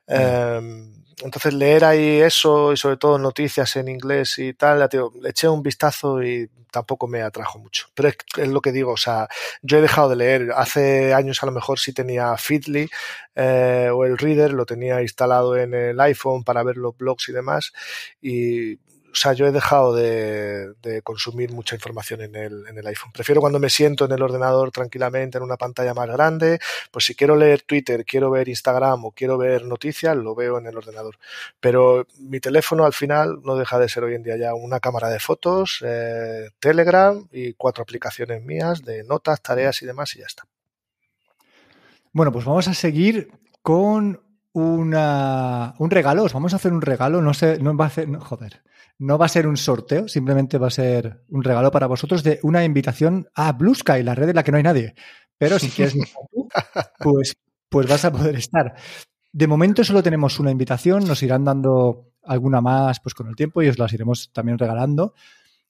Mm. 0.08 0.14
Eh, 0.14 0.97
entonces 1.22 1.54
leer 1.54 1.84
ahí 1.84 2.20
eso 2.20 2.72
y 2.72 2.76
sobre 2.76 2.96
todo 2.96 3.18
noticias 3.18 3.76
en 3.76 3.88
inglés 3.88 4.38
y 4.38 4.54
tal, 4.54 4.78
le 4.78 5.30
eché 5.30 5.48
un 5.48 5.62
vistazo 5.62 6.22
y 6.22 6.48
tampoco 6.70 7.06
me 7.06 7.22
atrajo 7.22 7.58
mucho. 7.58 7.88
Pero 7.94 8.08
es, 8.08 8.48
lo 8.48 8.60
que 8.60 8.72
digo, 8.72 8.92
o 8.92 8.96
sea, 8.96 9.28
yo 9.62 9.78
he 9.78 9.82
dejado 9.82 10.10
de 10.10 10.16
leer. 10.16 10.52
Hace 10.54 11.14
años 11.14 11.42
a 11.42 11.46
lo 11.46 11.52
mejor 11.52 11.78
sí 11.78 11.92
tenía 11.92 12.36
Feedly 12.36 12.88
eh, 13.34 13.90
o 13.92 14.04
el 14.04 14.18
Reader, 14.18 14.52
lo 14.52 14.66
tenía 14.66 15.02
instalado 15.02 15.56
en 15.56 15.74
el 15.74 16.00
iPhone 16.00 16.44
para 16.44 16.62
ver 16.62 16.76
los 16.76 16.96
blogs 16.96 17.28
y 17.28 17.32
demás 17.32 17.72
y 18.20 18.78
o 19.12 19.14
sea, 19.14 19.32
yo 19.32 19.46
he 19.46 19.52
dejado 19.52 19.94
de, 19.94 20.74
consumir 21.02 21.52
mucha 21.52 21.74
información 21.74 22.20
en 22.20 22.34
el, 22.34 22.66
en 22.68 22.78
el, 22.78 22.86
iPhone. 22.86 23.12
Prefiero 23.12 23.40
cuando 23.40 23.58
me 23.58 23.70
siento 23.70 24.04
en 24.04 24.12
el 24.12 24.22
ordenador 24.22 24.70
tranquilamente 24.70 25.38
en 25.38 25.44
una 25.44 25.56
pantalla 25.56 25.94
más 25.94 26.08
grande, 26.08 26.58
pues 26.90 27.04
si 27.04 27.14
quiero 27.14 27.36
leer 27.36 27.62
Twitter, 27.62 28.04
quiero 28.04 28.30
ver 28.30 28.48
Instagram 28.48 29.04
o 29.04 29.12
quiero 29.12 29.38
ver 29.38 29.64
noticias, 29.64 30.16
lo 30.16 30.34
veo 30.34 30.58
en 30.58 30.66
el 30.66 30.76
ordenador. 30.76 31.18
Pero 31.60 32.06
mi 32.18 32.40
teléfono 32.40 32.84
al 32.84 32.92
final 32.92 33.40
no 33.42 33.56
deja 33.56 33.78
de 33.78 33.88
ser 33.88 34.04
hoy 34.04 34.14
en 34.14 34.22
día 34.22 34.36
ya 34.36 34.54
una 34.54 34.80
cámara 34.80 35.08
de 35.08 35.20
fotos, 35.20 35.82
eh, 35.84 36.50
Telegram 36.60 37.26
y 37.32 37.54
cuatro 37.54 37.82
aplicaciones 37.82 38.42
mías 38.42 38.84
de 38.84 39.04
notas, 39.04 39.42
tareas 39.42 39.82
y 39.82 39.86
demás 39.86 40.14
y 40.16 40.20
ya 40.20 40.26
está. 40.26 40.44
Bueno, 42.12 42.32
pues 42.32 42.44
vamos 42.44 42.68
a 42.68 42.74
seguir 42.74 43.30
con 43.62 44.20
una, 44.52 45.74
un 45.78 45.90
regalo. 45.90 46.24
Os 46.24 46.32
vamos 46.32 46.52
a 46.52 46.56
hacer 46.56 46.72
un 46.72 46.82
regalo. 46.82 47.22
No 47.22 47.34
sé, 47.34 47.58
no 47.58 47.76
va 47.76 47.84
a 47.84 47.88
hacer. 47.88 48.08
joder. 48.18 48.62
No 48.98 49.16
va 49.16 49.26
a 49.26 49.28
ser 49.28 49.46
un 49.46 49.56
sorteo, 49.56 50.08
simplemente 50.08 50.58
va 50.58 50.68
a 50.68 50.70
ser 50.70 51.24
un 51.28 51.44
regalo 51.44 51.70
para 51.70 51.86
vosotros 51.86 52.22
de 52.22 52.40
una 52.42 52.64
invitación 52.64 53.28
a 53.34 53.52
Blue 53.52 53.74
Sky, 53.74 54.02
la 54.02 54.14
red 54.14 54.30
en 54.30 54.36
la 54.36 54.42
que 54.42 54.50
no 54.50 54.56
hay 54.56 54.64
nadie. 54.64 54.94
Pero 55.38 55.58
si 55.58 55.68
quieres, 55.68 55.94
pues, 56.98 57.36
pues 57.68 57.88
vas 57.88 58.04
a 58.04 58.12
poder 58.12 58.36
estar. 58.36 58.74
De 59.32 59.46
momento 59.46 59.84
solo 59.84 60.02
tenemos 60.02 60.40
una 60.40 60.50
invitación, 60.50 61.06
nos 61.06 61.22
irán 61.22 61.44
dando 61.44 62.12
alguna 62.24 62.60
más 62.60 63.00
pues 63.00 63.14
con 63.14 63.28
el 63.28 63.36
tiempo 63.36 63.62
y 63.62 63.68
os 63.68 63.78
las 63.78 63.92
iremos 63.92 64.30
también 64.32 64.58
regalando. 64.58 65.14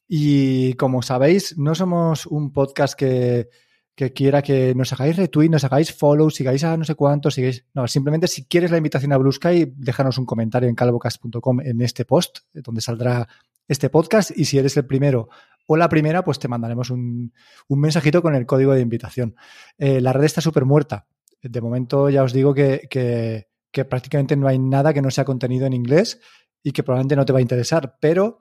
Y 0.06 0.72
como 0.74 1.02
sabéis, 1.02 1.58
no 1.58 1.74
somos 1.74 2.24
un 2.24 2.52
podcast 2.52 2.94
que, 2.98 3.50
que 3.98 4.12
quiera 4.12 4.42
que 4.42 4.76
nos 4.76 4.92
hagáis 4.92 5.16
retweet, 5.16 5.48
nos 5.48 5.64
hagáis 5.64 5.92
follow, 5.92 6.30
sigáis 6.30 6.62
a 6.62 6.76
no 6.76 6.84
sé 6.84 6.94
cuántos, 6.94 7.34
sigáis. 7.34 7.64
No, 7.74 7.88
simplemente 7.88 8.28
si 8.28 8.44
quieres 8.44 8.70
la 8.70 8.76
invitación 8.76 9.12
a 9.12 9.16
Blue 9.16 9.32
Sky, 9.32 9.72
déjanos 9.74 10.18
un 10.18 10.24
comentario 10.24 10.68
en 10.68 10.76
calvocast.com 10.76 11.60
en 11.62 11.80
este 11.80 12.04
post, 12.04 12.38
eh, 12.54 12.60
donde 12.62 12.80
saldrá 12.80 13.26
este 13.66 13.90
podcast. 13.90 14.30
Y 14.36 14.44
si 14.44 14.56
eres 14.56 14.76
el 14.76 14.86
primero 14.86 15.30
o 15.66 15.76
la 15.76 15.88
primera, 15.88 16.22
pues 16.22 16.38
te 16.38 16.46
mandaremos 16.46 16.90
un, 16.90 17.32
mensajito 17.68 18.22
con 18.22 18.36
el 18.36 18.46
código 18.46 18.72
de 18.72 18.82
invitación. 18.82 19.34
Eh, 19.78 20.00
la 20.00 20.12
red 20.12 20.26
está 20.26 20.40
súper 20.40 20.64
muerta. 20.64 21.08
De 21.42 21.60
momento 21.60 22.08
ya 22.08 22.22
os 22.22 22.32
digo 22.32 22.54
que, 22.54 22.86
que, 22.88 23.84
prácticamente 23.84 24.36
no 24.36 24.46
hay 24.46 24.60
nada 24.60 24.94
que 24.94 25.02
no 25.02 25.10
sea 25.10 25.24
contenido 25.24 25.66
en 25.66 25.72
inglés 25.72 26.20
y 26.62 26.70
que 26.70 26.84
probablemente 26.84 27.16
no 27.16 27.24
te 27.24 27.32
va 27.32 27.40
a 27.40 27.42
interesar, 27.42 27.96
pero 28.00 28.38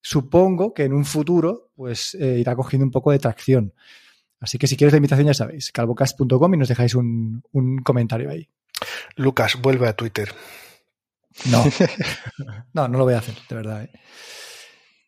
supongo 0.00 0.72
que 0.72 0.84
en 0.84 0.92
un 0.92 1.04
futuro 1.04 1.72
pues 1.74 2.14
eh, 2.14 2.38
irá 2.38 2.54
cogiendo 2.54 2.84
un 2.84 2.92
poco 2.92 3.10
de 3.10 3.18
tracción. 3.18 3.74
Así 4.40 4.58
que 4.58 4.66
si 4.66 4.76
quieres 4.76 4.92
la 4.92 4.96
invitación 4.96 5.26
ya 5.26 5.34
sabéis, 5.34 5.70
calvocast.com 5.70 6.54
y 6.54 6.56
nos 6.56 6.68
dejáis 6.68 6.94
un, 6.94 7.42
comentario 7.84 8.30
ahí. 8.30 8.48
Lucas, 9.16 9.60
vuelve 9.60 9.86
a 9.86 9.92
Twitter. 9.92 10.32
No, 11.50 11.62
no, 12.72 12.88
no 12.88 12.98
lo 12.98 13.04
voy 13.04 13.14
a 13.14 13.18
hacer, 13.18 13.34
de 13.48 13.54
verdad. 13.54 13.82
¿eh? 13.84 13.90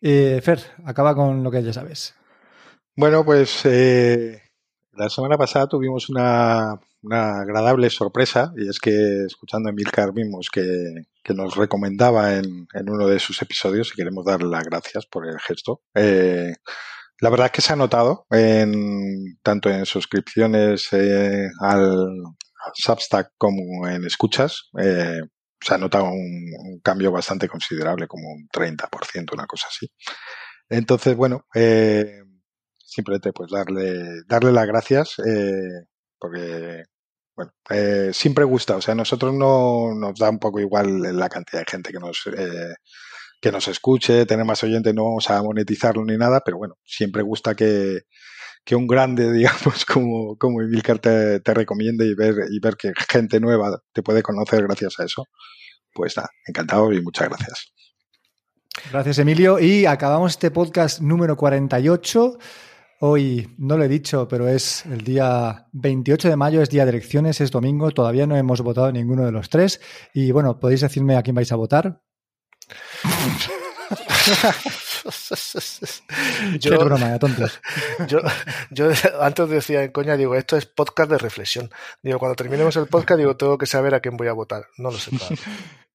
Eh, 0.02 0.40
Fer, 0.42 0.60
acaba 0.84 1.14
con 1.14 1.42
lo 1.42 1.50
que 1.50 1.62
ya 1.62 1.72
sabes. 1.72 2.14
Bueno, 2.94 3.24
pues 3.24 3.62
eh, 3.64 4.42
la 4.92 5.08
semana 5.08 5.38
pasada 5.38 5.66
tuvimos 5.66 6.10
una, 6.10 6.78
agradable 7.10 7.88
sorpresa 7.88 8.52
y 8.54 8.68
es 8.68 8.78
que 8.78 9.24
escuchando 9.24 9.68
a 9.68 9.72
Emilcar 9.72 10.12
vimos 10.12 10.50
que, 10.50 11.06
nos 11.34 11.56
recomendaba 11.56 12.34
en, 12.34 12.68
uno 12.86 13.06
de 13.06 13.18
sus 13.18 13.40
episodios 13.40 13.90
y 13.92 13.96
queremos 13.96 14.26
darle 14.26 14.50
las 14.50 14.64
gracias 14.64 15.06
por 15.06 15.26
el 15.26 15.38
gesto. 15.40 15.80
Eh, 17.22 17.24
la 17.24 17.30
verdad 17.30 17.46
es 17.46 17.52
que 17.52 17.62
se 17.62 17.72
ha 17.72 17.76
notado 17.76 18.26
en, 18.30 19.38
tanto 19.42 19.70
en 19.70 19.86
suscripciones 19.86 20.88
eh, 20.92 21.48
al, 21.60 21.96
Substack 22.74 23.32
como 23.38 23.88
en 23.88 24.04
escuchas. 24.04 24.70
Eh, 24.80 25.20
se 25.60 25.74
ha 25.74 25.78
notado 25.78 26.04
un, 26.06 26.80
cambio 26.82 27.12
bastante 27.12 27.48
considerable, 27.48 28.06
como 28.06 28.28
un 28.28 28.48
30%, 28.48 29.32
una 29.34 29.46
cosa 29.46 29.68
así. 29.68 29.88
Entonces, 30.68 31.16
bueno, 31.16 31.44
eh, 31.54 32.22
simplemente 32.78 33.32
pues 33.32 33.50
darle, 33.50 34.22
darle 34.26 34.52
las 34.52 34.66
gracias 34.66 35.16
porque 36.18 36.84
bueno, 37.36 37.52
siempre 38.12 38.44
gusta. 38.44 38.76
O 38.76 38.80
sea, 38.80 38.92
a 38.92 38.96
nosotros 38.96 39.34
no 39.34 39.94
nos 39.94 40.18
da 40.18 40.30
un 40.30 40.38
poco 40.38 40.60
igual 40.60 41.00
la 41.16 41.28
cantidad 41.28 41.60
de 41.60 41.70
gente 41.70 41.92
que 41.92 41.98
nos 41.98 42.22
que 43.42 43.50
nos 43.50 43.66
escuche, 43.66 44.24
tener 44.24 44.46
más 44.46 44.62
oyentes, 44.62 44.94
no 44.94 45.02
vamos 45.04 45.28
a 45.28 45.42
monetizarlo 45.42 46.04
ni 46.04 46.16
nada, 46.16 46.42
pero 46.44 46.58
bueno, 46.58 46.76
siempre 46.84 47.22
gusta 47.22 47.56
que, 47.56 48.02
un 48.70 48.86
grande, 48.86 49.32
digamos, 49.32 49.84
como, 49.84 50.36
como 50.38 50.62
Emilcar 50.62 51.00
te, 51.00 51.40
te 51.40 51.52
recomiende 51.52 52.06
y 52.06 52.14
ver, 52.14 52.36
y 52.50 52.60
ver 52.60 52.76
que 52.76 52.92
gente 53.10 53.40
nueva 53.40 53.82
te 53.92 54.02
puede 54.02 54.22
conocer 54.22 54.62
gracias 54.62 54.98
a 55.00 55.04
eso. 55.04 55.26
Pues 55.92 56.16
nada, 56.16 56.30
encantado 56.46 56.92
y 56.92 57.02
muchas 57.02 57.28
gracias. 57.28 57.72
Gracias, 58.90 59.18
Emilio. 59.18 59.58
Y 59.58 59.84
acabamos 59.86 60.30
este 60.32 60.50
podcast 60.50 61.00
número 61.00 61.36
48. 61.36 62.38
Hoy 63.00 63.52
no 63.58 63.76
lo 63.76 63.84
he 63.84 63.88
dicho, 63.88 64.28
pero 64.28 64.48
es 64.48 64.86
el 64.86 65.02
día 65.02 65.66
28 65.72 66.30
de 66.30 66.36
mayo, 66.36 66.62
es 66.62 66.70
día 66.70 66.84
de 66.84 66.92
elecciones, 66.92 67.40
es 67.40 67.50
domingo. 67.50 67.90
Todavía 67.90 68.26
no 68.26 68.36
hemos 68.36 68.62
votado 68.62 68.90
ninguno 68.92 69.26
de 69.26 69.32
los 69.32 69.50
tres. 69.50 69.80
Y 70.14 70.30
bueno, 70.30 70.60
podéis 70.60 70.80
decirme 70.80 71.16
a 71.16 71.22
quién 71.22 71.34
vais 71.34 71.52
a 71.52 71.56
votar. 71.56 72.00
yo, 76.58 76.78
broma, 76.78 77.18
Yo, 78.06 78.20
yo, 78.70 78.90
antes 79.20 79.48
decía 79.48 79.82
en 79.84 79.90
coña, 79.90 80.16
digo, 80.16 80.34
esto 80.34 80.56
es 80.56 80.66
podcast 80.66 81.10
de 81.10 81.18
reflexión. 81.18 81.70
Digo, 82.02 82.18
cuando 82.18 82.36
terminemos 82.36 82.74
el 82.76 82.86
podcast, 82.86 83.18
digo, 83.18 83.36
tengo 83.36 83.58
que 83.58 83.66
saber 83.66 83.94
a 83.94 84.00
quién 84.00 84.16
voy 84.16 84.28
a 84.28 84.32
votar. 84.32 84.66
No 84.78 84.90
lo 84.90 84.98
sé. 84.98 85.10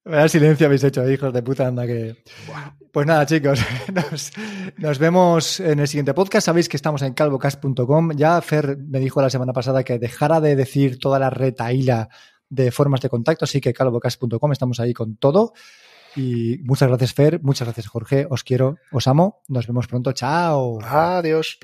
Vaya 0.06 0.30
silencio 0.30 0.68
habéis 0.68 0.84
hecho, 0.86 1.10
hijos 1.10 1.34
de 1.34 1.44
puta, 1.44 1.68
anda 1.68 1.86
que. 1.86 2.24
Pues 2.94 3.06
nada, 3.06 3.26
chicos, 3.26 3.60
nos, 4.78 5.00
vemos 5.00 5.60
en 5.60 5.82
el 5.82 5.88
siguiente 5.88 6.14
podcast. 6.14 6.46
Sabéis 6.46 6.70
que 6.70 6.78
estamos 6.78 7.02
en 7.02 7.14
calvocast.com. 7.14 8.14
Ya 8.14 8.40
Fer 8.42 8.78
me 8.78 9.00
dijo 9.00 9.22
la 9.22 9.30
semana 9.30 9.52
pasada 9.52 9.84
que 9.84 10.00
dejara 10.00 10.40
de 10.40 10.56
decir 10.56 10.98
toda 10.98 11.20
la 11.20 11.30
retaíla 11.30 12.08
de 12.50 12.72
formas 12.72 13.02
de 13.02 13.10
contacto, 13.10 13.44
así 13.44 13.60
que 13.60 13.74
calvocast.com, 13.74 14.54
estamos 14.54 14.80
ahí 14.80 14.94
con 14.94 15.18
todo. 15.18 15.52
Y 16.18 16.58
muchas 16.64 16.90
gracias, 16.90 17.14
Fer. 17.14 17.42
Muchas 17.44 17.68
gracias, 17.68 17.88
Jorge. 17.88 18.26
Os 18.30 18.44
quiero, 18.44 18.78
os 18.92 19.08
amo. 19.08 19.44
Nos 19.48 19.68
vemos 19.68 19.88
pronto. 19.88 20.12
Chao. 20.14 20.80
Adiós. 20.82 21.60